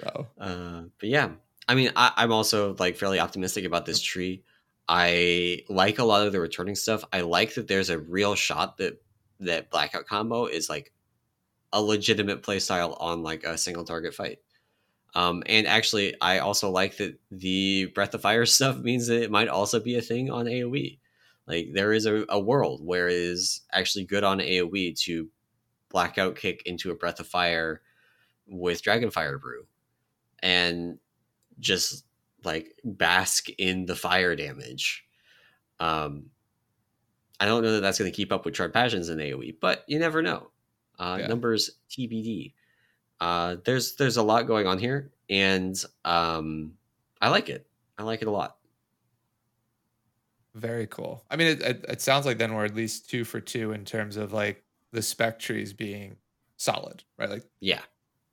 so 0.00 0.26
Uh, 0.38 0.82
but 0.98 1.08
yeah, 1.08 1.30
I 1.68 1.74
mean, 1.74 1.90
I, 1.94 2.12
I'm 2.16 2.32
also 2.32 2.74
like 2.78 2.96
fairly 2.96 3.20
optimistic 3.20 3.64
about 3.64 3.86
this 3.86 4.00
tree. 4.00 4.44
I 4.88 5.62
like 5.68 5.98
a 5.98 6.04
lot 6.04 6.26
of 6.26 6.32
the 6.32 6.40
returning 6.40 6.74
stuff. 6.74 7.04
I 7.12 7.20
like 7.20 7.54
that 7.54 7.68
there's 7.68 7.90
a 7.90 7.98
real 7.98 8.34
shot 8.34 8.78
that 8.78 9.00
that 9.40 9.70
blackout 9.70 10.06
combo 10.06 10.46
is 10.46 10.68
like 10.68 10.92
a 11.72 11.80
legitimate 11.80 12.42
playstyle 12.42 12.96
on 13.00 13.22
like 13.22 13.44
a 13.44 13.56
single 13.56 13.84
target 13.84 14.14
fight. 14.14 14.38
Um, 15.14 15.42
and 15.46 15.66
actually, 15.66 16.14
I 16.20 16.38
also 16.38 16.70
like 16.70 16.96
that 16.98 17.18
the 17.30 17.86
breath 17.86 18.14
of 18.14 18.22
fire 18.22 18.46
stuff 18.56 18.78
means 18.78 19.06
that 19.06 19.22
it 19.22 19.30
might 19.30 19.48
also 19.48 19.80
be 19.80 19.96
a 19.96 20.02
thing 20.02 20.30
on 20.30 20.46
AOE. 20.46 20.98
Like 21.46 21.68
there 21.72 21.92
is 21.92 22.06
a, 22.06 22.24
a 22.28 22.38
world 22.38 22.84
where 22.84 23.08
it 23.08 23.16
is 23.16 23.62
actually 23.72 24.04
good 24.04 24.24
on 24.24 24.38
AOE 24.38 24.98
to 25.02 25.28
blackout 25.88 26.36
kick 26.36 26.62
into 26.66 26.90
a 26.90 26.94
breath 26.94 27.20
of 27.20 27.26
fire 27.26 27.82
with 28.50 28.82
Dragonfire 28.82 29.40
Brew 29.40 29.64
and 30.42 30.98
just 31.60 32.04
like 32.44 32.74
bask 32.84 33.48
in 33.58 33.86
the 33.86 33.94
fire 33.96 34.34
damage. 34.34 35.04
Um, 35.78 36.26
I 37.38 37.46
don't 37.46 37.62
know 37.62 37.72
that 37.72 37.80
that's 37.80 37.98
going 37.98 38.10
to 38.10 38.14
keep 38.16 38.32
up 38.32 38.44
with 38.44 38.54
Charred 38.54 38.72
Passions 38.74 39.08
in 39.08 39.18
AOE, 39.18 39.56
but 39.60 39.84
you 39.86 39.98
never 39.98 40.20
know. 40.20 40.50
Uh, 40.98 41.18
Yeah. 41.20 41.26
Numbers 41.28 41.70
TBD. 41.88 42.52
Uh, 43.20 43.56
there's 43.64 43.96
there's 43.96 44.16
a 44.16 44.22
lot 44.22 44.46
going 44.46 44.66
on 44.66 44.78
here, 44.78 45.10
and 45.28 45.82
um, 46.04 46.72
I 47.20 47.28
like 47.28 47.48
it. 47.48 47.66
I 47.98 48.02
like 48.02 48.22
it 48.22 48.28
a 48.28 48.30
lot. 48.30 48.56
Very 50.54 50.86
cool. 50.86 51.24
I 51.30 51.36
mean, 51.36 51.48
it, 51.48 51.62
it, 51.62 51.84
it 51.88 52.00
sounds 52.00 52.26
like 52.26 52.38
then 52.38 52.54
we're 52.54 52.64
at 52.64 52.74
least 52.74 53.08
two 53.08 53.24
for 53.24 53.40
two 53.40 53.72
in 53.72 53.84
terms 53.84 54.16
of 54.16 54.32
like 54.32 54.64
the 54.90 55.00
spec 55.02 55.38
trees 55.38 55.72
being 55.72 56.16
solid, 56.56 57.04
right? 57.18 57.30
Like, 57.30 57.44
Yeah, 57.60 57.82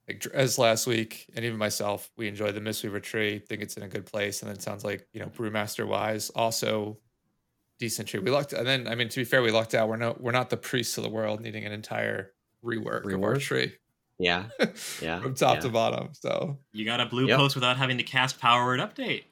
like 0.07 0.25
as 0.33 0.57
last 0.57 0.87
week, 0.87 1.25
and 1.35 1.43
even 1.43 1.57
myself, 1.57 2.09
we 2.17 2.27
enjoy 2.27 2.51
the 2.51 2.61
Mistweaver 2.61 3.01
tree. 3.01 3.39
Think 3.39 3.61
it's 3.61 3.77
in 3.77 3.83
a 3.83 3.87
good 3.87 4.05
place, 4.05 4.41
and 4.41 4.49
then 4.49 4.55
it 4.57 4.61
sounds 4.61 4.83
like 4.85 5.07
you 5.13 5.19
know 5.19 5.27
Brewmaster 5.27 5.85
wise 5.87 6.29
also 6.31 6.97
decent 7.79 8.07
tree. 8.07 8.19
We 8.19 8.31
lucked, 8.31 8.53
and 8.53 8.65
then 8.65 8.87
I 8.87 8.95
mean 8.95 9.09
to 9.09 9.19
be 9.19 9.25
fair, 9.25 9.41
we 9.41 9.51
lucked 9.51 9.75
out. 9.75 9.89
We're 9.89 9.97
no, 9.97 10.15
we're 10.19 10.31
not 10.31 10.49
the 10.49 10.57
priests 10.57 10.97
of 10.97 11.03
the 11.03 11.09
world 11.09 11.41
needing 11.41 11.65
an 11.65 11.71
entire 11.71 12.33
rework, 12.63 13.05
of 13.11 13.21
our 13.23 13.35
Rework? 13.35 13.41
tree 13.41 13.73
Yeah, 14.19 14.45
yeah. 15.01 15.19
from 15.19 15.35
top 15.35 15.55
yeah. 15.55 15.59
to 15.61 15.69
bottom. 15.69 16.09
So 16.13 16.57
You 16.73 16.85
got 16.85 16.99
a 17.01 17.05
blue 17.05 17.27
Yep. 17.27 17.37
post 17.37 17.55
without 17.55 17.77
having 17.77 17.97
to 17.97 18.03
cast 18.03 18.39
power 18.39 18.65
word 18.65 18.79
update. 18.79 19.25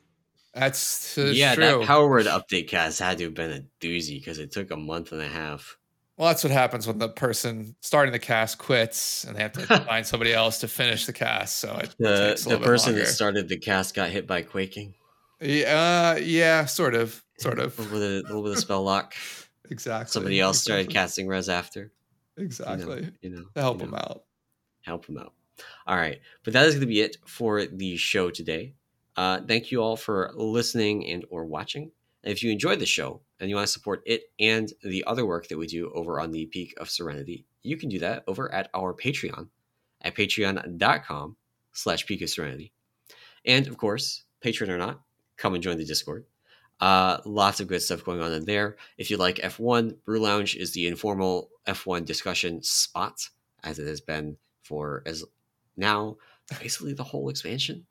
that's, 0.54 1.16
that's 1.16 1.38
yeah, 1.38 1.56
true. 1.56 1.80
that 1.80 1.88
Power 1.88 2.08
Word 2.08 2.28
update 2.28 2.68
cast 2.70 3.00
had 3.00 3.18
to 3.18 3.26
have 3.26 3.34
been 3.34 3.52
a 3.52 3.86
doozy 3.86 4.20
because 4.20 4.40
it 4.40 4.52
took 4.52 4.72
a 4.72 4.78
month 4.78 5.12
and 5.12 5.22
a 5.22 5.28
half. 5.28 5.78
Well, 6.18 6.30
that's 6.30 6.44
what 6.44 6.52
happens 6.52 6.88
when 6.88 6.98
the 6.98 7.10
person 7.10 7.76
starting 7.82 8.12
the 8.14 8.20
cast 8.20 8.58
quits, 8.58 9.24
and 9.26 9.36
they 9.36 9.42
have 9.42 9.52
to 9.54 9.62
find 9.86 10.06
somebody 10.06 10.34
else 10.34 10.60
to 10.60 10.68
finish 10.68 11.06
the 11.06 11.14
cast. 11.14 11.58
So 11.58 11.76
it 11.76 11.96
The 12.00 12.30
takes 12.30 12.42
a 12.42 12.44
the 12.44 12.50
little 12.52 12.60
bit 12.60 12.66
person 12.66 12.96
that 12.96 13.08
started 13.08 13.50
the 13.50 13.58
cast 13.58 13.96
got 13.96 14.10
hit 14.10 14.26
by 14.28 14.42
quaking. 14.42 14.94
Yeah, 15.42 16.14
uh, 16.16 16.20
yeah, 16.20 16.66
sort 16.66 16.96
of, 16.96 17.22
sort 17.38 17.60
of. 17.60 17.78
with 17.78 18.02
a 18.02 18.22
little 18.24 18.44
bit 18.44 18.54
of 18.54 18.60
spell 18.60 18.84
lock. 18.84 19.14
Exactly. 19.72 20.12
Somebody 20.12 20.40
else 20.40 20.62
started 20.62 20.82
exactly. 20.82 20.94
casting 20.94 21.28
res 21.28 21.50
after. 21.50 21.80
you 21.80 21.88
know, 22.38 22.46
Exactly. 22.46 23.12
You 23.22 23.30
know, 23.32 23.46
To 23.56 23.62
help 23.62 23.80
you 23.82 23.88
them 23.88 23.96
out. 23.96 24.24
Help 24.84 25.08
them 25.08 25.18
out. 25.18 25.34
All 25.88 25.96
right, 25.96 26.20
but 26.44 26.54
that 26.54 26.68
is 26.68 26.76
going 26.76 26.82
to 26.82 26.86
be 26.86 27.02
it 27.02 27.18
for 27.26 27.66
the 27.66 27.98
show 27.98 28.30
today. 28.30 28.76
Uh, 29.16 29.42
thank 29.48 29.72
you 29.72 29.82
all 29.82 29.96
for 29.98 30.32
listening 30.36 31.08
and 31.08 31.26
or 31.32 31.46
watching. 31.46 31.92
And 32.26 32.34
if 32.34 32.44
you 32.44 32.52
enjoyed 32.52 32.80
the 32.80 32.86
show 32.86 33.22
and 33.40 33.50
you 33.50 33.56
want 33.56 33.68
to 33.68 33.72
support 33.72 34.02
it 34.06 34.24
and 34.40 34.74
the 34.84 35.04
other 35.06 35.26
work 35.26 35.48
that 35.48 35.58
we 35.58 35.68
do 35.68 35.92
over 35.94 36.20
on 36.20 36.32
the 36.32 36.48
Peak 36.48 36.74
of 36.78 36.90
Serenity, 36.90 37.46
you 37.62 37.78
can 37.78 37.88
do 37.88 38.00
that 38.00 38.24
over 38.28 38.52
at 38.54 38.70
our 38.74 38.94
Patreon 38.94 39.48
at 40.02 40.16
patreon.com 40.16 41.36
slash 41.74 42.06
peak 42.06 42.22
of 42.22 42.30
serenity. 42.30 42.72
And 43.46 43.68
of 43.68 43.78
course, 43.78 44.24
patron 44.42 44.72
or 44.72 44.78
not, 44.78 45.02
come 45.38 45.54
and 45.54 45.64
join 45.64 45.78
the 45.78 45.86
Discord. 45.86 46.26
Uh, 46.80 47.18
lots 47.26 47.60
of 47.60 47.68
good 47.68 47.82
stuff 47.82 48.04
going 48.04 48.22
on 48.22 48.34
in 48.34 48.46
there. 48.46 48.78
If 48.98 49.10
you 49.10 49.18
like 49.18 49.38
F1, 49.38 50.04
Brew 50.04 50.20
Lounge 50.20 50.56
is 50.56 50.72
the 50.72 50.88
informal 50.88 51.50
F1 51.68 52.06
discussion 52.06 52.62
spot, 52.64 53.30
as 53.64 53.80
it 53.80 53.88
has 53.88 54.02
been 54.02 54.38
for 54.64 55.04
as 55.06 55.24
now 55.78 56.18
basically 56.60 56.94
the 56.94 57.04
whole 57.04 57.30
expansion. 57.30 57.86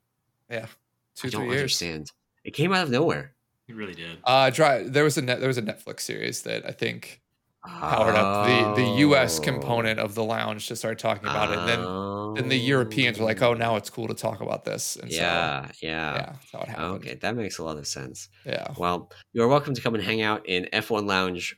Yeah. 0.49 0.67
Two, 1.15 1.27
I 1.27 1.31
don't 1.31 1.49
understand. 1.49 2.11
It 2.43 2.51
came 2.51 2.73
out 2.73 2.83
of 2.83 2.89
nowhere. 2.91 3.34
You 3.67 3.75
really 3.75 3.95
did. 3.95 4.19
Uh, 4.23 4.49
dry, 4.49 4.83
there 4.83 5.03
was 5.03 5.17
a 5.17 5.21
net, 5.21 5.39
there 5.39 5.47
was 5.47 5.57
a 5.57 5.61
Netflix 5.61 6.01
series 6.01 6.43
that 6.43 6.65
I 6.65 6.71
think 6.71 7.21
powered 7.65 8.15
up 8.15 8.75
the 8.75 8.83
the 8.83 8.89
U.S. 8.99 9.39
Oh. 9.39 9.43
component 9.43 9.99
of 9.99 10.15
the 10.15 10.23
lounge 10.23 10.67
to 10.67 10.75
start 10.75 10.99
talking 10.99 11.27
about 11.27 11.51
it, 11.51 11.57
and 11.57 11.67
then 11.67 12.33
then 12.35 12.49
the 12.49 12.57
Europeans 12.57 13.19
were 13.19 13.25
like, 13.25 13.41
"Oh, 13.41 13.53
now 13.53 13.75
it's 13.75 13.89
cool 13.89 14.07
to 14.07 14.13
talk 14.13 14.41
about 14.41 14.65
this." 14.65 14.95
And 14.97 15.11
yeah, 15.11 15.67
so, 15.67 15.71
yeah. 15.81 15.89
yeah, 15.89 16.25
that's 16.33 16.51
how 16.51 16.59
it 16.59 16.67
happened. 16.67 16.85
Okay, 16.95 17.15
that 17.15 17.35
makes 17.35 17.57
a 17.57 17.63
lot 17.63 17.77
of 17.77 17.87
sense. 17.87 18.29
Yeah, 18.45 18.73
Well, 18.77 19.11
you 19.33 19.41
are 19.41 19.47
welcome 19.47 19.73
to 19.73 19.81
come 19.81 19.95
and 19.95 20.03
hang 20.03 20.21
out 20.21 20.45
in 20.45 20.67
F1 20.71 21.07
Lounge, 21.07 21.55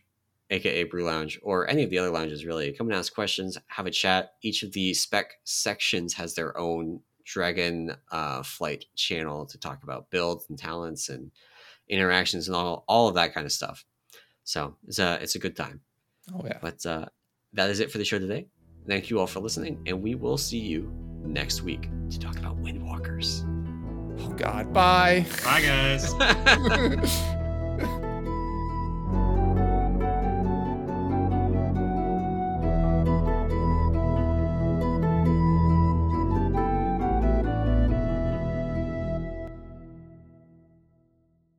aka 0.50 0.84
Brew 0.84 1.04
Lounge, 1.04 1.40
or 1.44 1.70
any 1.70 1.84
of 1.84 1.90
the 1.90 1.98
other 1.98 2.12
lounges, 2.12 2.46
really. 2.46 2.72
Come 2.72 2.88
and 2.88 2.96
ask 2.96 3.14
questions, 3.14 3.58
have 3.68 3.86
a 3.86 3.92
chat. 3.92 4.32
Each 4.42 4.64
of 4.64 4.72
the 4.72 4.94
spec 4.94 5.34
sections 5.44 6.14
has 6.14 6.36
their 6.36 6.58
own 6.58 7.02
Dragon 7.26 7.94
uh, 8.12 8.44
Flight 8.44 8.86
channel 8.96 9.46
to 9.48 9.58
talk 9.58 9.84
about 9.84 10.10
builds 10.10 10.46
and 10.48 10.58
talents 10.58 11.10
and 11.10 11.32
interactions 11.90 12.48
and 12.48 12.56
all, 12.56 12.84
all 12.88 13.08
of 13.08 13.16
that 13.16 13.34
kind 13.34 13.46
of 13.46 13.52
stuff. 13.52 13.86
So 14.44 14.76
it's 14.88 15.00
a, 15.00 15.20
it's 15.22 15.36
a 15.36 15.40
good 15.40 15.56
time. 15.56 15.82
oh 16.34 16.42
yeah. 16.46 16.58
But 16.62 16.86
uh, 16.86 17.06
that 17.54 17.70
is 17.70 17.80
it 17.80 17.92
for 17.92 17.98
the 17.98 18.06
show 18.06 18.20
today. 18.20 18.48
Thank 18.88 19.10
you 19.10 19.20
all 19.20 19.28
for 19.28 19.42
listening, 19.42 19.82
and 19.86 20.02
we 20.02 20.16
will 20.16 20.38
see 20.38 20.60
you 20.60 20.92
next 21.26 21.62
week 21.62 21.90
to 22.10 22.20
talk 22.20 22.38
about 22.38 22.58
Windwalkers. 22.62 23.44
Oh 24.22 24.30
God, 24.30 24.72
bye. 24.74 25.26
Bye, 25.44 25.62
guys. 25.62 26.14